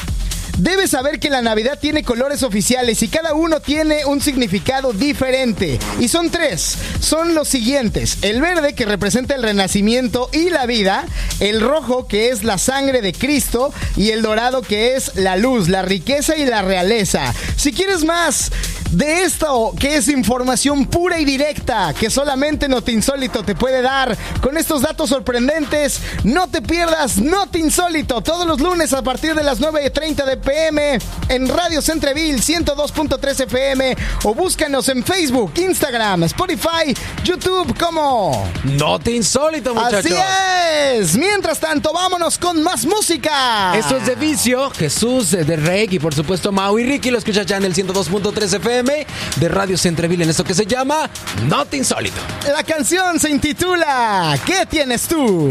Debes 0.59 0.91
saber 0.91 1.19
que 1.19 1.31
la 1.31 1.43
Navidad 1.43 1.79
tiene 1.81 2.05
colores 2.05 2.45
oficiales 2.45 3.03
y 3.03 3.09
cada 3.09 3.35
uno 3.35 3.61
tiene 3.61 4.05
un 4.05 4.21
significado 4.21 4.93
diferente. 4.93 5.81
Y 5.99 6.07
son 6.07 6.31
tres. 6.31 6.79
Son 7.01 7.35
los 7.35 7.49
siguientes. 7.49 8.19
El 8.23 8.41
verde 8.41 8.75
que 8.75 8.85
representa 8.87 9.35
el 9.35 9.43
renacimiento 9.43 10.31
y 10.33 10.51
la 10.51 10.67
vida. 10.67 11.07
El 11.41 11.61
rojo 11.61 12.07
que 12.07 12.29
es 12.29 12.45
la 12.45 12.59
sangre 12.59 13.03
de 13.03 13.13
Cristo. 13.13 13.73
Y 13.97 14.11
el 14.11 14.23
dorado 14.23 14.63
que 14.63 14.95
es 14.95 15.17
la 15.17 15.37
luz, 15.37 15.69
la 15.69 15.83
riqueza 15.83 16.37
y 16.37 16.47
la 16.47 16.63
realeza. 16.63 17.35
Si 17.57 17.73
quieres 17.73 18.05
más 18.05 18.53
de 18.97 19.25
esto, 19.25 19.73
que 19.79 19.97
es 19.97 20.09
información 20.09 20.87
pura 20.87 21.19
y 21.19 21.25
directa, 21.25 21.93
que 21.99 22.11
solamente 22.11 22.69
Noti 22.69 22.93
Insólito 22.93 23.43
te 23.43 23.55
puede 23.55 23.83
dar, 23.83 24.17
con 24.41 24.57
estos 24.57 24.83
datos 24.83 25.11
sorprendentes, 25.11 26.01
no 26.23 26.49
te 26.49 26.63
pierdas 26.63 27.19
Noti 27.19 27.59
Insólito 27.59 28.21
todos 28.21 28.47
los 28.47 28.61
lunes 28.61 28.93
a 28.93 29.03
partir 29.03 29.35
de 29.35 29.43
las 29.43 29.61
9.30 29.61 30.25
de 30.25 30.37
PM 30.37 30.99
en 31.29 31.49
Radio 31.49 31.83
Centreville 31.83 32.39
102.3 32.39 33.45
FM 33.45 33.97
o 34.25 34.35
búscanos 34.35 34.89
en 34.89 35.03
Facebook, 35.03 35.53
Instagram, 35.57 36.25
Spotify, 36.25 36.95
YouTube 37.25 37.77
como 37.79 38.49
No 38.65 38.99
te 38.99 39.13
insólito, 39.13 39.75
muchachos. 39.75 40.13
Así 40.13 40.15
es. 40.93 41.17
Mientras 41.17 41.59
tanto, 41.59 41.93
vámonos 41.93 42.39
con 42.39 42.63
más 42.63 42.87
música. 42.87 43.75
Esto 43.77 43.97
es 43.97 44.07
de 44.07 44.15
Vicio, 44.15 44.71
Jesús 44.71 45.33
eh, 45.33 45.45
de 45.45 45.57
Rey 45.57 45.89
y 45.91 45.99
por 45.99 46.15
supuesto 46.15 46.53
Mau 46.53 46.79
y 46.79 46.85
Ricky 46.85 47.11
lo 47.11 47.19
escuchas 47.19 47.47
ya 47.47 47.57
en 47.57 47.65
el 47.65 47.75
102.3 47.75 48.57
FM 48.57 48.84
de 48.85 49.49
Radio 49.49 49.79
Centreville 49.79 50.25
en 50.25 50.31
esto 50.31 50.45
que 50.45 50.55
se 50.55 50.67
llama 50.67 51.09
No 51.45 51.65
te 51.65 51.77
insólito. 51.77 52.21
La 52.53 52.63
canción 52.63 53.19
se 53.19 53.31
intitula 53.31 54.39
¿Qué 54.45 54.67
tienes 54.67 55.03
tú? 55.09 55.49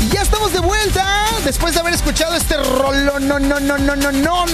Y 0.00 0.08
ya 0.14 0.22
estamos 0.22 0.52
de 0.52 0.60
vuelta 0.60 1.26
después 1.44 1.74
de 1.74 1.80
haber 1.80 1.94
escuchado 1.94 2.34
este 2.34 2.56
rollo 2.56 3.18
no 3.20 3.38
no 3.38 3.60
no 3.60 3.78
no 3.78 3.96
no 3.96 4.12
no. 4.12 4.44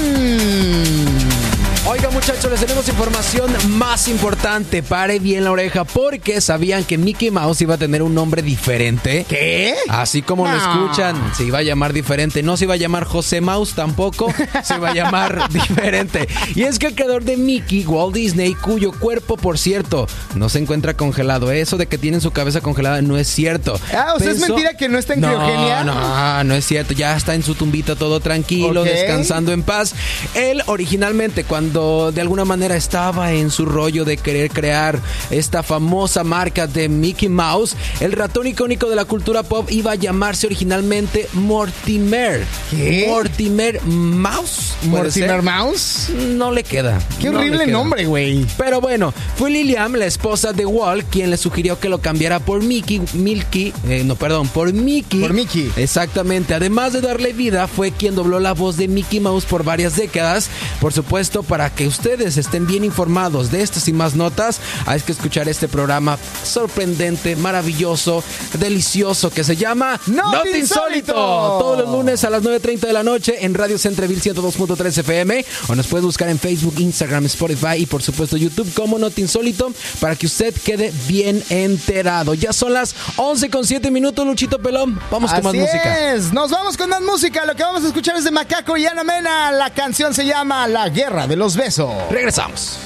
Oiga 1.87 2.09
muchachos, 2.09 2.51
les 2.51 2.61
tenemos 2.61 2.89
información 2.89 3.51
más 3.73 4.09
importante. 4.09 4.83
Pare 4.83 5.19
bien 5.19 5.45
la 5.45 5.51
oreja 5.51 5.85
porque 5.85 6.41
sabían 6.41 6.83
que 6.83 6.97
Mickey 6.97 7.31
Mouse 7.31 7.61
iba 7.61 7.75
a 7.75 7.79
tener 7.79 8.03
un 8.03 8.15
nombre 8.15 8.41
diferente. 8.41 9.27
¿Qué? 9.29 9.75
Así 9.91 10.23
como 10.23 10.49
lo 10.49 10.57
escuchan, 10.57 11.15
se 11.37 11.45
iba 11.45 11.59
a 11.59 11.63
llamar 11.63 11.93
diferente. 11.93 12.43
No 12.43 12.57
se 12.57 12.65
iba 12.65 12.73
a 12.73 12.79
llamar 12.79 13.05
José 13.05 13.43
Mouse 13.43 13.75
tampoco, 13.75 14.33
se 14.63 14.77
iba 14.77 14.89
a 14.89 14.95
llamar 14.95 15.47
diferente. 15.53 16.27
Y 16.55 16.63
es 16.63 16.79
que 16.79 16.87
el 16.87 16.95
creador 16.95 17.23
de 17.23 17.37
Mickey, 17.37 17.85
Walt 17.85 18.15
Disney, 18.15 18.55
cuyo 18.55 18.91
cuerpo, 18.91 19.37
por 19.37 19.59
cierto, 19.59 20.07
no 20.35 20.49
se 20.49 20.61
encuentra 20.61 20.95
congelado. 20.95 21.53
Eso 21.53 21.77
de 21.77 21.87
que 21.87 21.99
tienen 21.99 22.23
su 22.23 22.31
cabeza 22.31 22.63
congelada 22.63 23.03
no 23.03 23.19
es 23.19 23.29
cierto. 23.29 23.79
Ah, 23.95 24.15
o 24.17 24.21
sea, 24.21 24.31
¿es 24.31 24.41
mentira 24.41 24.75
que 24.75 24.89
no 24.89 24.97
está 24.97 25.13
en 25.13 25.21
no, 25.21 25.29
criogenia? 25.29 25.85
No, 25.85 26.45
no 26.45 26.55
es 26.55 26.65
cierto. 26.65 26.95
Ya 26.95 27.15
está 27.15 27.35
en 27.35 27.43
su 27.43 27.55
tumbita 27.55 27.95
todo 27.95 28.21
tranquilo, 28.21 28.85
descansando 28.85 29.53
en 29.53 29.63
paz. 29.63 29.95
Él 30.35 30.63
originalmente, 30.65 31.45
cuando 31.45 31.74
de 31.75 32.21
alguna 32.21 32.45
manera 32.45 32.77
estaba 32.77 33.33
en 33.33 33.51
su 33.51 33.67
rollo 33.67 34.05
de 34.05 34.17
querer 34.17 34.51
crear 34.51 35.01
esta 35.31 35.65
famosa 35.65 36.23
marca 36.23 36.69
de 36.69 36.89
Mickey 36.89 37.29
Mouse, 37.29 37.75
el 37.99 38.13
ratón 38.13 38.47
icónico 38.47 38.89
de 38.89 38.95
la 38.95 39.05
cultura 39.05 39.43
pop 39.43 39.69
iba 39.71 39.93
a 39.93 39.95
llamarse 39.97 40.47
originalmente 40.47 41.29
Mortimer. 41.33 42.45
¿Qué? 42.71 43.07
Mortimer 43.09 43.83
Mouse. 43.83 44.75
¿puede 44.81 45.05
Mortimer 45.05 45.31
ser? 45.31 45.43
Mouse. 45.43 46.11
No 46.11 46.53
le 46.53 46.63
queda. 46.63 47.01
Qué 47.21 47.31
no 47.31 47.41
le 47.41 47.49
horrible 47.49 47.67
nombre, 47.67 48.07
güey. 48.07 48.47
Pero 48.57 48.81
bueno, 48.81 49.13
fue 49.37 49.51
Lilian, 49.51 49.99
la 49.99 50.07
esposa 50.07 50.53
de 50.53 50.67
Walt, 50.67 51.07
quien 51.11 51.31
le 51.31 51.37
sugirió 51.37 51.81
que 51.81 51.89
lo 51.89 51.99
cambiara 51.99 52.39
por 52.39 52.63
Mickey, 52.63 53.03
Milky, 53.15 53.73
eh, 53.89 54.03
no, 54.05 54.15
perdón, 54.15 54.47
por 54.49 54.73
Mickey. 54.73 55.21
Por 55.21 55.33
Mickey. 55.33 55.73
Exactamente. 55.77 56.55
Además 56.55 56.93
de 56.93 57.01
darle 57.01 57.33
vida, 57.33 57.67
fue 57.67 57.91
quien 57.91 58.15
dobló 58.15 58.39
la 58.39 58.53
voz 58.53 58.77
de 58.77 58.87
Mickey 58.87 59.19
Mouse 59.19 59.45
por 59.45 59.65
varias 59.65 59.97
décadas. 59.97 60.49
Por 60.81 60.93
supuesto, 60.93 61.43
para 61.43 61.64
que 61.71 61.87
ustedes 61.87 62.37
estén 62.37 62.67
bien 62.67 62.85
informados 62.85 63.51
de 63.51 63.63
estas 63.63 63.89
y 63.89 63.93
más 63.93 64.15
notas, 64.15 64.61
hay 64.87 65.01
que 65.01 65.13
escuchar 65.13 65.49
este 65.49 65.69
programa 65.69 66.19
sorprendente, 66.45 67.37
maravilloso, 67.37 68.23
delicioso, 68.59 69.31
que 69.31 69.45
se 69.45 69.57
llama 69.57 70.01
Not 70.07 70.33
Not 70.33 70.47
Insólito. 70.55 71.15
Todos 71.15 71.79
los 71.79 71.89
lunes 71.89 72.25
a 72.25 72.31
las 72.31 72.43
9.30 72.43 72.81
de 72.81 72.93
la 72.93 73.03
noche 73.03 73.45
en 73.45 73.55
Radio 73.55 73.79
Centreville 73.79 74.21
102.3 74.21 74.99
FM 74.99 75.45
o 75.69 75.75
nos 75.75 75.87
puedes 75.87 76.05
buscar 76.05 76.29
en 76.29 76.39
Facebook, 76.39 76.75
Instagram, 76.79 77.27
Spotify 77.27 77.77
y 77.79 77.87
por 77.87 78.03
supuesto 78.03 78.37
YouTube 78.37 78.73
como 78.75 78.99
Not 78.99 79.19
Insólito 79.19 79.73
para 80.01 80.17
que 80.17 80.27
usted 80.27 80.55
quede 80.65 80.93
bien 81.07 81.43
enterado. 81.49 82.35
Ya 82.35 82.53
son 82.53 82.73
las 82.73 82.95
11 83.17 83.51
con 83.51 83.65
7 83.65 83.91
minutos, 83.91 84.27
Luchito 84.27 84.59
Pelón. 84.59 85.01
Vamos 85.11 85.33
con 85.33 85.43
más 85.45 85.55
música. 85.55 86.15
es. 86.15 86.33
Nos 86.33 86.51
vamos 86.51 86.77
con 86.77 86.89
más 86.89 87.01
música. 87.03 87.45
Lo 87.45 87.55
que 87.55 87.63
vamos 87.63 87.85
a 87.85 87.89
escuchar 87.89 88.17
es 88.17 88.25
de 88.25 88.31
Macaco 88.31 88.77
y 88.77 88.87
Ana 88.87 89.05
Mena. 89.05 89.53
La 89.53 89.71
canción 89.71 90.15
se 90.15 90.25
llama 90.25 90.67
La 90.69 90.89
Guerra 90.89 91.27
de 91.27 91.37
los 91.37 91.54
Besos. 91.57 91.91
Regresamos. 92.11 92.79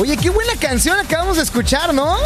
Oye, 0.00 0.16
qué 0.16 0.30
buena 0.30 0.52
canción 0.60 0.98
acabamos 0.98 1.36
de 1.38 1.42
escuchar, 1.42 1.92
¿no? 1.92 2.16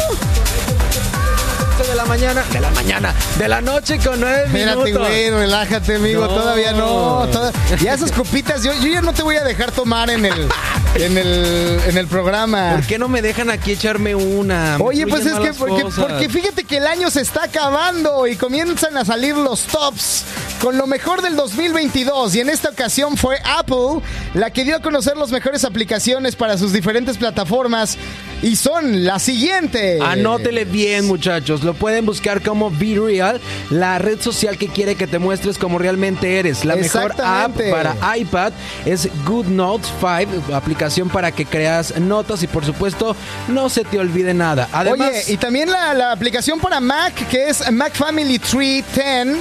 De 1.87 1.95
la 1.95 2.05
mañana, 2.05 2.43
de 2.53 2.59
la 2.61 2.69
mañana, 2.69 3.13
de 3.37 3.47
la 3.47 3.59
noche 3.59 3.97
con 3.97 4.19
9 4.19 4.43
Espérate, 4.45 4.83
minutos. 4.85 5.07
güey, 5.07 5.29
relájate, 5.31 5.95
amigo. 5.95 6.21
No. 6.21 6.27
Todavía 6.29 6.71
no. 6.71 7.27
toda- 7.31 7.51
Ya 7.81 7.93
esas 7.93 8.11
copitas, 8.11 8.63
yo, 8.63 8.73
yo 8.73 8.87
ya 8.87 9.01
no 9.01 9.11
te 9.11 9.23
voy 9.23 9.35
a 9.37 9.43
dejar 9.43 9.71
tomar 9.71 10.09
en 10.11 10.25
el, 10.25 10.47
en 10.95 11.17
el, 11.17 11.79
en 11.87 11.97
el 11.97 12.07
programa. 12.07 12.73
¿Por 12.75 12.85
qué 12.85 12.97
no 12.97 13.07
me 13.07 13.21
dejan 13.21 13.49
aquí 13.49 13.71
echarme 13.71 14.15
una? 14.15 14.77
Me 14.77 14.83
Oye, 14.83 15.07
pues 15.07 15.25
es 15.25 15.33
que 15.39 15.53
porque, 15.53 16.29
fíjate 16.29 16.63
que 16.63 16.77
el 16.77 16.87
año 16.87 17.09
se 17.09 17.21
está 17.21 17.45
acabando 17.45 18.27
y 18.27 18.35
comienzan 18.35 18.97
a 18.97 19.05
salir 19.05 19.35
los 19.35 19.63
tops 19.63 20.23
con 20.61 20.77
lo 20.77 20.87
mejor 20.87 21.21
del 21.21 21.35
2022 21.35 22.35
y 22.35 22.39
en 22.39 22.49
esta 22.49 22.69
ocasión 22.69 23.17
fue 23.17 23.37
Apple 23.43 24.01
la 24.33 24.51
que 24.51 24.63
dio 24.63 24.77
a 24.77 24.81
conocer 24.81 25.17
las 25.17 25.29
mejores 25.29 25.65
aplicaciones 25.65 26.35
para 26.35 26.57
sus 26.57 26.71
diferentes 26.71 27.17
plataformas 27.17 27.97
y 28.41 28.55
son 28.55 29.05
las 29.05 29.23
siguientes. 29.23 30.01
Anótele 30.01 30.65
bien, 30.65 31.07
muchachos. 31.07 31.63
Lo 31.63 31.73
pueden 31.73 32.05
buscar 32.05 32.41
como 32.41 32.69
Be 32.69 32.99
Real, 32.99 33.41
la 33.69 33.99
red 33.99 34.21
social 34.21 34.57
que 34.57 34.67
quiere 34.67 34.95
que 34.95 35.07
te 35.07 35.17
muestres 35.17 35.57
como 35.57 35.79
realmente 35.79 36.39
eres. 36.39 36.65
La 36.65 36.75
mejor 36.75 37.13
app 37.21 37.57
para 37.71 37.95
iPad 38.17 38.51
es 38.85 39.09
Good 39.25 39.45
Notes 39.47 39.91
5, 39.99 40.53
aplicación 40.53 40.82
para 41.09 41.31
que 41.31 41.45
creas 41.45 41.99
notas 41.99 42.43
y 42.43 42.47
por 42.47 42.65
supuesto 42.65 43.15
no 43.47 43.69
se 43.69 43.83
te 43.83 43.99
olvide 43.99 44.33
nada. 44.33 44.67
Además, 44.71 45.09
Oye, 45.11 45.33
y 45.33 45.37
también 45.37 45.69
la, 45.71 45.93
la 45.93 46.11
aplicación 46.11 46.59
para 46.59 46.79
Mac, 46.79 47.13
que 47.29 47.49
es 47.49 47.71
Mac 47.71 47.93
Family 47.93 48.39
Tree 48.39 48.83
10, 48.93 49.37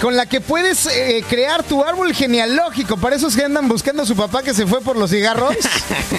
con 0.00 0.16
la 0.16 0.26
que 0.26 0.40
puedes 0.40 0.86
eh, 0.86 1.24
crear 1.28 1.62
tu 1.62 1.82
árbol 1.82 2.14
genealógico. 2.14 2.96
Para 2.96 3.16
esos 3.16 3.34
que 3.34 3.44
andan 3.44 3.68
buscando 3.68 4.02
a 4.02 4.06
su 4.06 4.14
papá 4.14 4.42
que 4.42 4.54
se 4.54 4.66
fue 4.66 4.80
por 4.80 4.96
los 4.96 5.10
cigarros. 5.10 5.54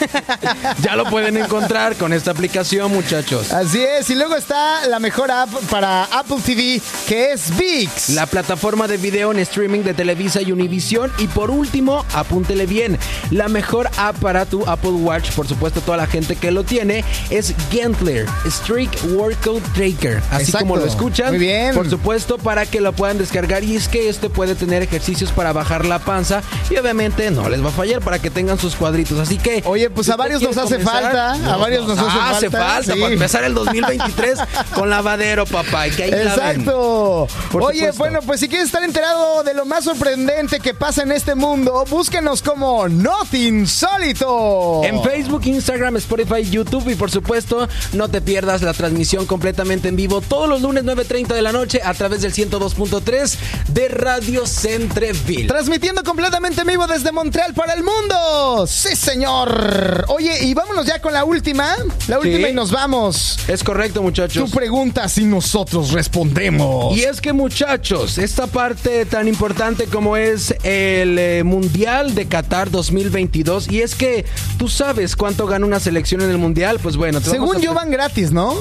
ya 0.81 0.95
lo 0.95 1.06
pueden 1.06 1.38
encontrar 1.38 1.95
con 1.95 2.11
esta 2.14 2.31
aplicación, 2.31 2.91
muchachos. 2.91 3.51
Así 3.51 3.81
es. 3.81 4.10
Y 4.10 4.15
luego 4.15 4.35
está 4.35 4.85
la 4.88 4.99
mejor 4.99 5.31
app 5.31 5.49
para 5.69 6.03
Apple 6.06 6.38
TV, 6.45 6.81
que 7.07 7.31
es 7.31 7.56
VIX. 7.57 8.10
La 8.10 8.26
plataforma 8.26 8.88
de 8.88 8.97
video 8.97 9.31
en 9.31 9.39
streaming 9.39 9.81
de 9.81 9.93
Televisa 9.93 10.41
y 10.41 10.51
Univision. 10.51 11.11
Y 11.18 11.27
por 11.27 11.49
último, 11.49 12.06
apúntele 12.14 12.65
bien, 12.65 12.97
la 13.31 13.47
mejor 13.47 13.89
app 13.97 14.18
para 14.19 14.45
tu 14.45 14.65
Apple 14.68 14.91
Watch, 14.91 15.31
por 15.31 15.47
supuesto 15.47 15.81
toda 15.81 15.97
la 15.97 16.07
gente 16.07 16.35
que 16.35 16.51
lo 16.51 16.64
tiene, 16.64 17.03
es 17.30 17.53
Gentler, 17.72 18.26
Streak 18.45 18.89
Workout 19.15 19.64
Tracker. 19.73 20.22
Así 20.31 20.45
Exacto. 20.45 20.60
como 20.60 20.77
lo 20.77 20.85
escuchan. 20.85 21.30
Muy 21.30 21.39
bien. 21.39 21.73
Por 21.73 21.89
supuesto, 21.89 22.38
para 22.38 22.65
que 22.65 22.81
lo 22.81 22.93
puedan 22.93 23.18
descargar. 23.18 23.64
Y 23.64 23.68
es 23.75 23.87
que 23.87 24.09
este 24.09 24.29
puede 24.29 24.55
tener 24.55 24.83
ejercicios 24.83 25.31
para 25.31 25.53
bajar 25.53 25.85
la 25.85 25.99
panza. 25.99 26.41
Y 26.69 26.77
obviamente 26.77 27.31
no 27.31 27.49
les 27.49 27.63
va 27.63 27.69
a 27.69 27.71
fallar 27.71 28.01
para 28.01 28.19
que 28.19 28.29
tengan 28.29 28.59
sus 28.59 28.75
cuadritos. 28.75 29.19
Así 29.19 29.37
que... 29.37 29.63
Oye, 29.65 29.89
pues 29.89 30.09
a 30.09 30.15
varios 30.15 30.41
nos 30.41 30.57
hace 30.57 30.77
comenzar, 30.77 31.03
falta, 31.03 31.53
a 31.53 31.57
varios 31.57 31.87
nos 31.87 31.97
hace 31.97 32.19
hace 32.19 32.49
falta, 32.49 32.67
falta 32.67 32.93
sí. 32.93 32.99
para 32.99 33.13
empezar 33.13 33.43
el 33.43 33.53
2023 33.53 34.39
con 34.73 34.89
lavadero, 34.89 35.45
papá. 35.45 35.87
Y 35.87 35.91
que 35.91 36.03
ahí 36.03 36.11
laven. 36.11 36.29
Exacto. 36.29 37.27
Oye, 37.53 37.79
supuesto. 37.79 37.97
bueno, 37.97 38.19
pues 38.25 38.39
si 38.39 38.47
quieres 38.47 38.67
estar 38.67 38.83
enterado 38.83 39.43
de 39.43 39.53
lo 39.53 39.65
más 39.65 39.83
sorprendente 39.83 40.59
que 40.59 40.73
pasa 40.73 41.03
en 41.03 41.11
este 41.11 41.35
mundo, 41.35 41.85
búsquenos 41.89 42.41
como 42.41 42.87
Not 42.87 43.33
Insólito. 43.33 44.81
En 44.83 45.01
Facebook, 45.03 45.41
Instagram, 45.45 45.97
Spotify, 45.97 46.43
YouTube 46.43 46.89
y 46.89 46.95
por 46.95 47.11
supuesto 47.11 47.67
no 47.93 48.09
te 48.09 48.21
pierdas 48.21 48.61
la 48.61 48.73
transmisión 48.73 49.25
completamente 49.25 49.89
en 49.89 49.95
vivo 49.95 50.21
todos 50.21 50.49
los 50.49 50.61
lunes 50.61 50.83
9.30 50.83 51.27
de 51.27 51.41
la 51.41 51.51
noche 51.51 51.81
a 51.83 51.93
través 51.93 52.21
del 52.21 52.33
102.3 52.33 53.37
de 53.68 53.88
Radio 53.90 54.45
Centreville. 54.48 55.48
Transmitiendo 55.48 56.03
completamente 56.03 56.61
en 56.61 56.68
vivo 56.68 56.88
desde 56.88 57.11
Montreal 57.11 57.53
para 57.53 57.73
el 57.73 57.84
mundo. 57.84 58.65
Sí, 58.68 58.95
señor. 58.95 60.06
Oye, 60.07 60.44
y 60.44 60.53
vámonos 60.53 60.86
ya 60.86 60.99
con 61.02 61.14
la 61.14 61.23
última. 61.26 61.76
La 62.07 62.18
última 62.19 62.48
Sí. 62.48 62.52
y 62.52 62.53
nos 62.53 62.72
vamos. 62.72 63.38
Es 63.48 63.64
correcto 63.64 64.02
muchachos. 64.02 64.49
Tú 64.49 64.57
preguntas 64.57 65.18
y 65.18 65.26
nosotros 65.26 65.91
respondemos. 65.91 66.98
Y 66.98 67.02
es 67.03 67.22
que 67.22 67.34
muchachos, 67.34 68.18
esta 68.18 68.48
parte 68.48 69.06
tan 69.06 69.27
importante 69.27 69.86
como 69.86 70.18
es 70.18 70.52
el 70.64 71.18
eh, 71.19 71.44
Mundial 71.44 72.15
de 72.15 72.27
Qatar 72.27 72.72
2022 72.72 73.69
y 73.72 73.81
es 73.81 73.95
que 73.95 74.26
tú 74.57 74.68
sabes 74.68 75.15
cuánto 75.15 75.45
gana 75.48 75.65
una 75.65 75.80
selección 75.80 76.22
en 76.22 76.30
el 76.30 76.38
Mundial, 76.38 76.80
pues 76.81 76.95
bueno. 76.98 77.22
te 77.22 77.30
Según 77.30 77.60
yo 77.60 77.73
van 77.73 77.91
gratis, 77.91 78.31
¿no? 78.31 78.56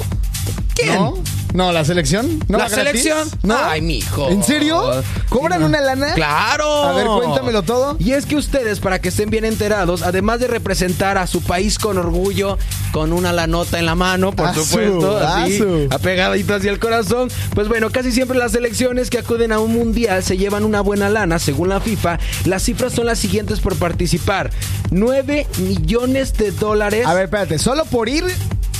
¿Quién? 0.78 0.94
¿No? 0.94 1.22
No, 1.54 1.72
la 1.72 1.84
selección. 1.84 2.38
¿No 2.48 2.58
¿La 2.58 2.68
selección? 2.68 3.28
¿No? 3.42 3.56
Ay, 3.56 3.80
mijo. 3.80 4.28
¿En 4.28 4.42
serio? 4.42 5.02
¿Cobran 5.28 5.62
una 5.62 5.80
lana? 5.80 6.12
¡Claro! 6.14 6.84
A 6.84 6.92
ver, 6.92 7.06
cuéntamelo 7.06 7.62
todo. 7.62 7.96
Y 7.98 8.12
es 8.12 8.26
que 8.26 8.36
ustedes, 8.36 8.80
para 8.80 9.00
que 9.00 9.08
estén 9.08 9.30
bien 9.30 9.44
enterados, 9.44 10.02
además 10.02 10.40
de 10.40 10.46
representar 10.46 11.16
a 11.16 11.26
su 11.26 11.42
país 11.42 11.78
con 11.78 11.96
orgullo, 11.96 12.58
con 12.92 13.12
una 13.12 13.32
lanota 13.32 13.78
en 13.78 13.86
la 13.86 13.94
mano, 13.94 14.32
por 14.32 14.54
supuesto, 14.54 15.18
así, 15.18 15.56
asu. 15.56 15.88
apegadito 15.90 16.54
hacia 16.54 16.70
el 16.70 16.78
corazón, 16.78 17.30
pues 17.54 17.68
bueno, 17.68 17.90
casi 17.90 18.12
siempre 18.12 18.38
las 18.38 18.52
selecciones 18.52 19.10
que 19.10 19.18
acuden 19.18 19.52
a 19.52 19.58
un 19.58 19.72
mundial 19.72 20.22
se 20.22 20.36
llevan 20.36 20.64
una 20.64 20.80
buena 20.80 21.08
lana, 21.08 21.38
según 21.38 21.70
la 21.70 21.80
FIFA. 21.80 22.18
Las 22.44 22.62
cifras 22.62 22.92
son 22.92 23.06
las 23.06 23.18
siguientes 23.18 23.60
por 23.60 23.76
participar. 23.76 24.50
9 24.90 25.46
millones 25.58 26.34
de 26.34 26.50
dólares. 26.50 27.06
A 27.06 27.14
ver, 27.14 27.24
espérate, 27.24 27.58
solo 27.58 27.84
por 27.86 28.08
ir 28.08 28.24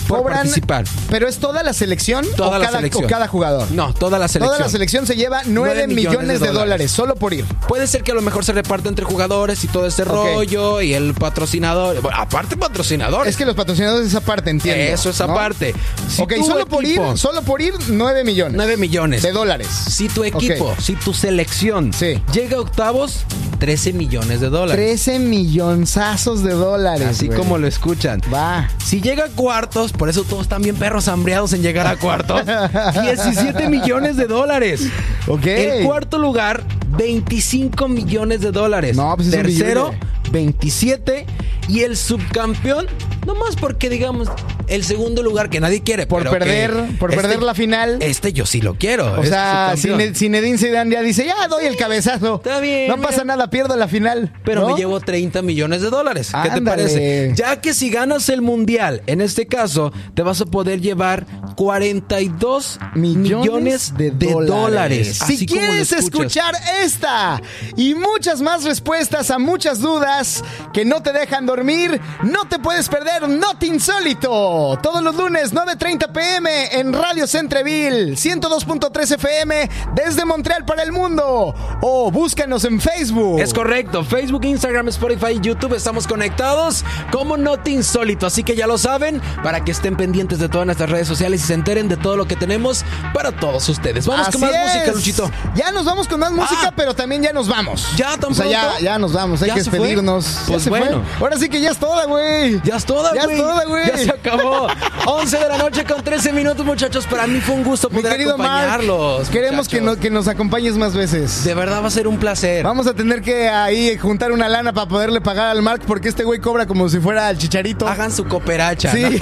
Por 0.09 0.19
cobran. 0.23 0.39
participar. 0.39 0.85
¿Pero 1.11 1.29
es 1.29 1.39
toda 1.39 1.63
la 1.63 1.73
selección 1.73 2.25
Toda 2.37 2.57
o, 2.57 2.59
la 2.59 2.67
cada, 2.67 2.79
selección. 2.79 3.05
o 3.05 3.09
cada 3.09 3.29
jugador? 3.29 3.71
No, 3.71 3.93
toda 3.95 4.19
la 4.19 4.27
selección. 4.29 4.49
Toda 4.57 4.59
la 4.67 4.71
selección 4.71 5.07
se 5.07 5.15
lleva 5.17 5.43
9, 5.47 5.87
millones, 5.89 6.41
de, 6.41 6.49
dólares. 6.51 6.91
solo 6.91 7.15
por 7.15 7.35
ir. 7.35 7.45
Puede 7.69 7.87
ser 7.87 8.03
que 8.03 8.13
a 8.13 8.15
lo 8.15 8.23
mejor 8.23 8.45
se 8.45 8.53
reparte 8.53 8.89
entre 8.89 9.05
jugadores 9.05 9.63
y 9.65 9.69
todo 9.69 9.87
ese 9.87 10.05
rollo 10.05 10.81
y 10.81 10.95
el 10.95 11.15
patrocinador. 11.15 12.01
Bueno, 12.01 12.17
aparte 12.19 12.57
patrocinadores. 12.57 13.31
Es 13.31 13.37
que 13.37 13.45
los 13.47 13.55
patrocinadores 13.55 14.07
esa 14.09 14.21
parte, 14.21 14.51
entiendo. 14.51 14.83
Eso 14.83 15.11
es 15.11 15.19
¿no? 15.21 15.27
aparte. 15.27 15.75
Si 16.09 16.23
ok, 16.23 16.33
solo 16.47 16.67
por 16.67 16.85
ir, 16.85 17.01
solo 17.17 17.43
por 17.43 17.61
ir 17.61 17.75
9 17.89 18.25
millones. 18.25 18.55
9 18.57 18.77
millones. 18.77 19.23
de 19.23 19.33
dólares. 19.33 19.69
Si 19.69 20.09
tu 20.09 20.25
equipo, 20.25 20.75
si 20.81 20.95
tu 20.95 21.13
selección 21.13 21.93
Sí. 21.93 22.21
llega 22.33 22.57
a 22.57 22.61
octavos, 22.61 23.25
13 23.59 23.93
millones 23.93 24.41
de 24.41 24.49
dólares. 24.49 24.77
13 24.77 25.19
millonzazos 25.19 26.43
de 26.43 26.53
dólares. 26.53 27.07
Así 27.09 27.29
como 27.29 27.59
lo 27.59 27.67
escuchan. 27.67 28.21
Va. 28.33 28.69
Si 28.85 29.01
llega 29.01 29.25
a 29.25 29.29
cuartos, 29.29 29.93
por 29.99 30.09
eso 30.09 30.25
todos 30.25 30.43
están 30.43 30.63
bien 30.63 30.77
perros 30.77 31.09
hambreados 31.09 31.53
en 31.53 31.61
llegar 31.63 31.87
a 31.87 31.97
cuartos, 31.97 32.43
17 33.03 33.69
millones 33.69 34.17
de 34.17 34.27
dólares. 34.27 34.89
Ok. 35.27 35.47
El 35.47 35.85
cuarto 35.85 36.19
lugar, 36.19 36.63
25 36.97 37.89
millones 37.89 38.41
de 38.41 38.53
dólares. 38.53 38.97
No, 38.97 39.15
pues 39.17 39.31
Tercero, 39.31 39.91
billete. 39.91 40.07
27. 40.31 41.27
Y 41.69 41.83
el 41.83 41.97
subcampeón, 41.97 42.87
nomás 43.27 43.55
porque 43.57 43.91
digamos, 43.91 44.29
el 44.69 44.85
segundo 44.85 45.23
lugar 45.23 45.51
que 45.51 45.61
nadie 45.61 45.83
quiere. 45.83 46.07
Por 46.07 46.25
perder- 46.25 46.97
por 46.99 47.15
perder 47.15 47.43
la 47.43 47.55
final. 47.55 47.99
Este 48.01 48.33
yo 48.33 48.47
sí 48.47 48.61
lo 48.61 48.75
quiero. 48.75 49.21
O 49.21 49.25
sea, 49.25 49.75
Zinedine 49.77 50.59
Zidane 50.59 50.91
ya 50.91 51.03
dice, 51.03 51.27
ya 51.27 51.47
doy 51.49 51.67
el 51.67 51.77
cabezazo. 51.77 52.37
Está 52.37 52.61
bien, 52.61 52.89
No 52.89 52.97
mira. 52.97 53.09
pasa 53.09 53.25
nada, 53.25 53.51
pierdo 53.51 53.77
la 53.77 53.89
final. 53.89 54.33
Pero 54.45 54.63
¿no? 54.63 54.69
me 54.71 54.77
llevo 54.77 55.01
30 55.01 55.43
millones 55.43 55.83
de 55.83 55.91
dólares. 55.91 56.33
¿Qué 56.43 56.51
te 56.51 56.63
parece? 56.63 57.33
Ya 57.35 57.61
que 57.61 57.75
si 57.75 57.91
ganas 57.91 58.29
el 58.31 58.41
mundial, 58.43 59.03
en 59.07 59.21
este 59.21 59.47
caso, 59.47 59.93
te 60.15 60.23
vas 60.23 60.41
a 60.41 60.47
poder 60.47 60.81
llevar 60.81 61.27
42 61.57 62.79
millones, 62.95 63.95
de, 63.97 64.11
dólares. 64.11 65.19
Si 65.27 65.47
como 65.47 65.61
lo 65.61 65.67
quieres 65.67 65.93
escuchar 65.93 66.55
esta 66.83 67.41
y 67.77 67.95
muchas 67.95 68.41
más 68.41 68.65
respuestas 68.65 69.31
a 69.31 69.39
muchas 69.39 69.81
dudas 69.81 70.43
que 70.73 70.85
no 70.85 71.03
te 71.03 71.13
dejan 71.13 71.45
dormir, 71.47 71.58
no 71.65 72.45
te 72.49 72.59
puedes 72.59 72.89
perder 72.89 73.29
Not 73.29 73.63
Insólito. 73.65 74.79
Todos 74.83 75.03
los 75.03 75.15
lunes, 75.17 75.53
9.30 75.53 76.13
pm 76.13 76.79
en 76.79 76.93
Radio 76.93 77.27
Centreville, 77.27 78.13
102.3 78.17 79.15
FM 79.15 79.71
desde 79.95 80.25
Montreal 80.25 80.65
para 80.65 80.83
el 80.83 80.93
mundo. 80.93 81.55
O 81.83 82.11
búscanos 82.11 82.65
en 82.65 82.81
Facebook. 82.81 83.41
Es 83.41 83.53
correcto, 83.53 84.05
Facebook, 84.05 84.45
Instagram, 84.45 84.89
Spotify, 84.89 85.39
YouTube 85.41 85.75
estamos 85.75 86.07
conectados 86.07 86.85
como 87.11 87.37
Noti 87.37 87.73
Insólito, 87.73 88.27
así 88.27 88.45
que 88.45 88.55
ya 88.55 88.67
lo 88.67 88.79
saben, 88.79 89.21
para 89.43 89.65
que 89.65 89.73
estén 89.73 89.97
pendientes 89.97 90.39
de 90.39 90.49
todas 90.49 90.67
nuestras 90.67 90.91
redes 90.91 91.09
sociales 91.09 91.43
y 91.43 91.47
se 91.49 91.55
enteren 91.55 91.89
de 91.89 91.97
todo 91.97 92.17
lo 92.17 92.27
que 92.29 92.37
tenemos 92.37 92.85
para 93.13 93.33
todos 93.33 93.69
ustedes. 93.69 94.07
Vamos 94.07 94.29
con 94.29 94.41
más 94.43 94.53
música. 94.53 94.93
Luchito. 94.93 95.31
Ya 95.55 95.73
nos 95.73 95.85
vamos 95.85 96.07
con 96.07 96.21
más 96.21 96.31
música, 96.33 96.69
Ah. 96.69 96.73
pero 96.77 96.95
también 96.95 97.23
ya 97.23 97.33
nos 97.33 97.49
vamos. 97.49 97.87
¿Ya 97.97 98.17
tan 98.17 98.33
O 98.33 98.35
sea, 98.35 98.47
ya, 98.47 98.79
ya 98.81 98.99
nos 98.99 99.13
vamos, 99.13 99.43
hay 99.43 99.49
¿Ya 99.49 99.55
que 99.55 99.61
despedirnos. 99.63 100.39
Pues 100.47 100.69
fue. 100.69 100.79
bueno. 100.79 101.03
Ahora 101.21 101.37
sí 101.37 101.48
que 101.49 101.61
ya 101.61 101.71
es 101.71 101.79
toda, 101.79 102.07
güey. 102.07 102.61
Ya 102.65 102.77
es 102.77 102.85
toda, 102.85 103.15
Ya 103.15 103.25
güey. 103.25 103.37
es 103.37 103.43
toda, 103.43 103.65
güey. 103.65 103.87
Ya 103.87 103.97
se 103.99 104.11
acabó. 104.11 104.67
11 105.07 105.39
de 105.39 105.49
la 105.49 105.59
noche 105.59 105.85
con 105.85 106.03
13 106.03 106.33
minutos, 106.33 106.65
muchachos. 106.67 107.07
Para 107.07 107.27
mí 107.27 107.41
fue 107.41 107.55
un 107.55 107.65
gusto 107.65 107.89
Mi 107.91 107.97
poder 107.97 108.13
querido 108.13 108.37
Mark, 108.37 108.51
acompañarlos. 108.73 109.29
queremos 109.31 109.69
que, 109.69 109.81
no- 109.81 109.97
que 109.97 110.11
nos 110.11 110.29
acompañes 110.29 110.75
más 110.77 110.95
veces. 110.95 111.45
De 111.45 111.55
verdad 111.55 111.83
va 111.83 111.89
a 111.89 111.91
ser 111.91 112.07
un 112.09 112.19
placer. 112.19 112.65
Vamos 112.65 112.87
a 112.87 112.95
tener 112.95 113.23
que 113.23 113.49
ahí 113.49 113.97
juntar 113.99 114.33
una 114.33 114.49
lana 114.49 114.73
para 114.73 114.89
poderle 114.89 115.21
pagar 115.21 115.49
al 115.49 115.63
Mark 115.63 115.83
porque 115.87 116.09
este 116.09 116.25
güey 116.25 116.41
cobra 116.41 116.67
como 116.67 116.89
si 116.89 116.99
fuera 116.99 117.31
el 117.31 117.39
chicharito. 117.39 117.89
Hagan 117.89 118.13
su 118.13 118.25
cooperacha. 118.27 118.93
Sí. 118.93 119.03
¿no? 119.03 119.11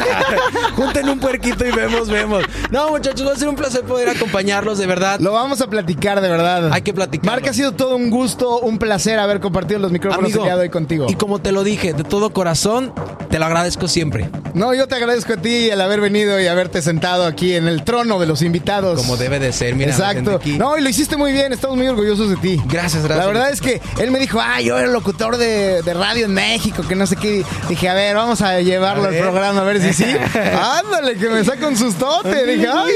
Junten 0.76 1.08
un 1.08 1.18
puerquito 1.20 1.64
y 1.66 1.70
vemos, 1.70 2.08
vemos. 2.08 2.44
No, 2.70 2.90
muchachos, 2.90 3.26
va 3.26 3.32
a 3.32 3.36
ser 3.36 3.48
un 3.48 3.56
placer 3.56 3.82
poder 3.82 4.08
acompañarlos, 4.08 4.78
de 4.78 4.86
verdad. 4.86 5.20
Lo 5.20 5.32
vamos 5.32 5.60
a 5.60 5.66
platicar 5.68 6.20
de 6.20 6.28
verdad. 6.28 6.72
Hay 6.72 6.82
que 6.82 6.92
platicarlo. 6.94 7.30
Mark, 7.32 7.48
ha 7.48 7.52
sido 7.52 7.72
todo 7.72 7.96
un 7.96 8.10
gusto, 8.10 8.58
un 8.60 8.78
placer 8.78 9.18
haber 9.18 9.40
compartido 9.40 9.80
los 9.80 9.92
micrófonos 9.92 10.32
el 10.34 10.42
día 10.42 10.56
de 10.56 10.62
hoy 10.62 10.70
contigo. 10.70 11.06
y 11.08 11.14
como 11.14 11.38
te 11.38 11.52
lo 11.52 11.62
dije, 11.64 11.92
de 11.92 12.04
todo 12.04 12.15
corazón, 12.32 12.92
te 13.30 13.38
lo 13.38 13.46
agradezco 13.46 13.88
siempre. 13.88 14.28
No, 14.54 14.72
yo 14.72 14.88
te 14.88 14.94
agradezco 14.94 15.34
a 15.34 15.36
ti 15.36 15.68
el 15.68 15.80
haber 15.80 16.00
venido 16.00 16.40
y 16.40 16.46
haberte 16.46 16.80
sentado 16.80 17.26
aquí 17.26 17.54
en 17.54 17.68
el 17.68 17.84
trono 17.84 18.18
de 18.18 18.26
los 18.26 18.42
invitados. 18.42 18.98
Como 18.98 19.16
debe 19.16 19.38
de 19.38 19.52
ser, 19.52 19.74
mira. 19.74 19.90
Exacto. 19.90 20.36
aquí. 20.36 20.56
No, 20.56 20.78
y 20.78 20.80
lo 20.80 20.88
hiciste 20.88 21.16
muy 21.16 21.32
bien, 21.32 21.52
estamos 21.52 21.76
muy 21.76 21.86
orgullosos 21.88 22.30
de 22.30 22.36
ti. 22.36 22.62
Gracias, 22.66 23.02
gracias. 23.04 23.18
La 23.18 23.26
verdad 23.26 23.50
es 23.50 23.60
que 23.60 23.80
él 23.98 24.10
me 24.10 24.18
dijo, 24.18 24.40
ah, 24.40 24.60
yo 24.60 24.78
era 24.78 24.88
locutor 24.88 25.36
de, 25.36 25.82
de 25.82 25.94
radio 25.94 26.24
en 26.24 26.32
México, 26.32 26.82
que 26.88 26.94
no 26.94 27.06
sé 27.06 27.16
qué. 27.16 27.44
Dije, 27.68 27.88
a 27.88 27.94
ver, 27.94 28.16
vamos 28.16 28.40
a 28.40 28.60
llevarlo 28.60 29.04
A 29.04 29.08
al 29.08 29.18
programa, 29.18 29.60
a 29.60 29.64
ver 29.64 29.82
si 29.82 29.92
sí. 29.92 30.04
ándale, 30.34 31.16
que 31.16 31.28
me 31.28 31.44
saca 31.44 31.68
un 31.68 31.76
sustote. 31.76 32.46
Dije, 32.46 32.68
ay, 32.72 32.94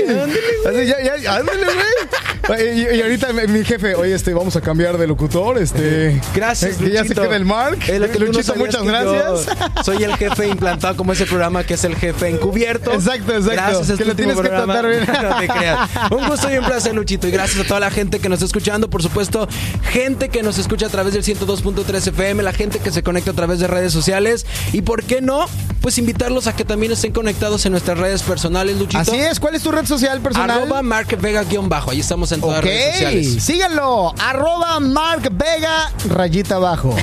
así, 0.67 0.87
ya, 0.87 1.17
ya, 1.17 1.37
ándale, 1.37 1.65
güey. 1.65 2.11
Y, 2.59 2.97
y 2.97 3.03
ahorita 3.03 3.33
mi, 3.33 3.65
jefe, 3.65 3.95
oye, 3.95 4.15
este, 4.15 4.35
vamos 4.35 4.57
a 4.57 4.61
cambiar 4.61 4.99
de 4.99 5.07
locutor, 5.07 5.59
este. 5.59 6.21
Gracias, 6.35 6.77
Que 6.79 6.91
ya 6.91 7.05
se 7.05 7.15
quede 7.15 7.37
el 7.37 7.45
Mark. 7.45 7.79
No 7.87 8.27
Luchito, 8.27 8.55
muchas 8.57 8.83
que 8.83 8.89
gracias. 9.05 9.57
yo 9.77 9.83
soy 9.83 10.03
el 10.05 10.17
jefe 10.17 10.49
implantado 10.49 10.97
como 10.97 11.13
ese 11.13 11.27
programa 11.27 11.65
que 11.65 11.75
es 11.75 11.85
el 11.85 11.97
jefe 11.97 12.29
encubierto. 12.29 12.93
Exacto, 12.93 13.33
exacto. 13.33 13.51
Gracias 13.51 13.91
este 13.91 14.03
Que 14.03 14.05
lo 14.05 14.17
tienes 14.17 14.37
que 14.37 14.49
tratar 14.49 14.87
bien. 14.87 15.07
no 15.23 15.37
te 15.39 15.49
creas. 15.49 15.91
Un 16.11 16.29
gusto 16.29 16.53
y 16.53 16.59
un 16.59 16.65
placer, 16.65 16.95
Luchito. 16.95 17.27
Y 17.29 17.31
gracias 17.31 17.65
a 17.65 17.69
toda 17.69 17.81
la 17.81 17.91
gente 17.91 18.19
que 18.19 18.29
nos 18.29 18.37
está 18.37 18.47
escuchando. 18.47 18.91
Por 18.91 19.03
supuesto, 19.03 19.49
gente 19.91 20.29
que 20.29 20.43
nos 20.43 20.59
escucha 20.59 20.87
a 20.87 20.91
través 20.91 21.15
del 21.15 21.25
102.3 21.25 22.09
FM, 22.09 22.43
la 22.43 22.53
gente 22.53 22.79
que 22.79 22.91
se 22.91 23.03
conecta 23.03 23.31
a 23.31 23.35
través 23.35 23.59
de 23.61 23.67
redes 23.67 23.93
sociales. 23.93 24.47
Y 24.73 24.83
por 24.83 25.05
qué 25.05 25.21
no, 25.21 25.47
pues 25.81 25.99
invitarlos 25.99 26.47
a 26.47 26.55
que 26.55 26.65
también 26.65 26.93
estén 26.93 27.13
conectados 27.13 27.65
en 27.67 27.73
nuestras 27.73 27.99
redes 27.99 28.23
personales, 28.23 28.79
Luchito. 28.79 28.99
Así 28.99 29.17
es, 29.17 29.41
¿cuál 29.41 29.55
es 29.55 29.63
tu 29.63 29.71
red 29.71 29.87
social 29.87 30.21
personal? 30.21 30.51
Arroba 30.51 30.83
Mark 30.83 31.17
Vega 31.21 31.43
guion 31.45 31.69
bajo. 31.69 31.91
Ahí 31.91 32.01
estamos 32.01 32.33
en 32.33 32.41
todas 32.41 32.57
las 32.57 32.65
redes 32.65 32.93
sociales. 32.93 33.43
síganlo, 33.43 34.15
arroba 34.19 34.81
Mark 34.81 35.31
Vega, 35.33 35.91
rayita 36.09 36.57
abajo. 36.57 36.95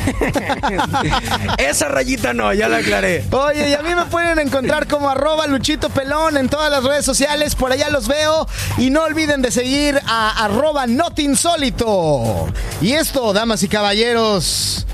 Esa 1.57 1.86
rayita 1.87 2.33
no, 2.33 2.53
ya 2.53 2.67
la 2.67 2.77
aclaré. 2.77 3.25
Oye, 3.31 3.69
y 3.69 3.73
a 3.73 3.81
mí 3.81 3.95
me 3.95 4.05
pueden 4.05 4.39
encontrar 4.39 4.87
como 4.87 5.09
arroba 5.09 5.47
Luchito 5.47 5.89
Pelón 5.89 6.37
en 6.37 6.49
todas 6.49 6.71
las 6.71 6.83
redes 6.83 7.05
sociales, 7.05 7.55
por 7.55 7.71
allá 7.71 7.89
los 7.89 8.07
veo. 8.07 8.47
Y 8.77 8.89
no 8.89 9.03
olviden 9.03 9.41
de 9.41 9.51
seguir 9.51 9.99
a 10.05 10.45
arroba 10.45 10.87
Not 10.87 11.19
Insólito. 11.19 12.47
Y 12.81 12.93
esto, 12.93 13.33
damas 13.33 13.63
y 13.63 13.67
caballeros, 13.67 14.85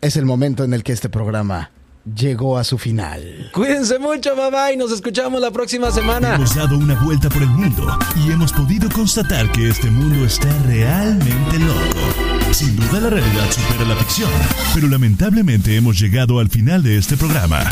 es 0.00 0.16
el 0.16 0.24
momento 0.24 0.64
en 0.64 0.74
el 0.74 0.82
que 0.82 0.92
este 0.92 1.08
programa 1.08 1.70
llegó 2.04 2.58
a 2.58 2.64
su 2.64 2.78
final. 2.78 3.50
Cuídense 3.52 3.98
mucho, 3.98 4.34
bye 4.34 4.50
bye. 4.50 4.76
Nos 4.76 4.92
escuchamos 4.92 5.40
la 5.40 5.50
próxima 5.50 5.90
semana. 5.90 6.34
Hemos 6.34 6.54
dado 6.54 6.76
una 6.76 7.00
vuelta 7.02 7.28
por 7.28 7.42
el 7.42 7.48
mundo 7.48 7.96
y 8.16 8.32
hemos 8.32 8.52
podido 8.52 8.88
constatar 8.90 9.50
que 9.52 9.68
este 9.68 9.90
mundo 9.90 10.24
está 10.24 10.48
realmente 10.66 11.58
loco. 11.58 12.31
Sin 12.52 12.76
duda 12.76 13.00
la 13.00 13.10
realidad 13.10 13.50
supera 13.50 13.84
la 13.84 13.96
ficción, 13.96 14.30
pero 14.74 14.86
lamentablemente 14.86 15.74
hemos 15.76 15.98
llegado 15.98 16.38
al 16.38 16.50
final 16.50 16.82
de 16.82 16.98
este 16.98 17.16
programa. 17.16 17.64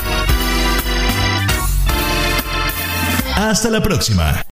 Hasta 3.37 3.71
la 3.71 3.83
próxima. 3.83 4.51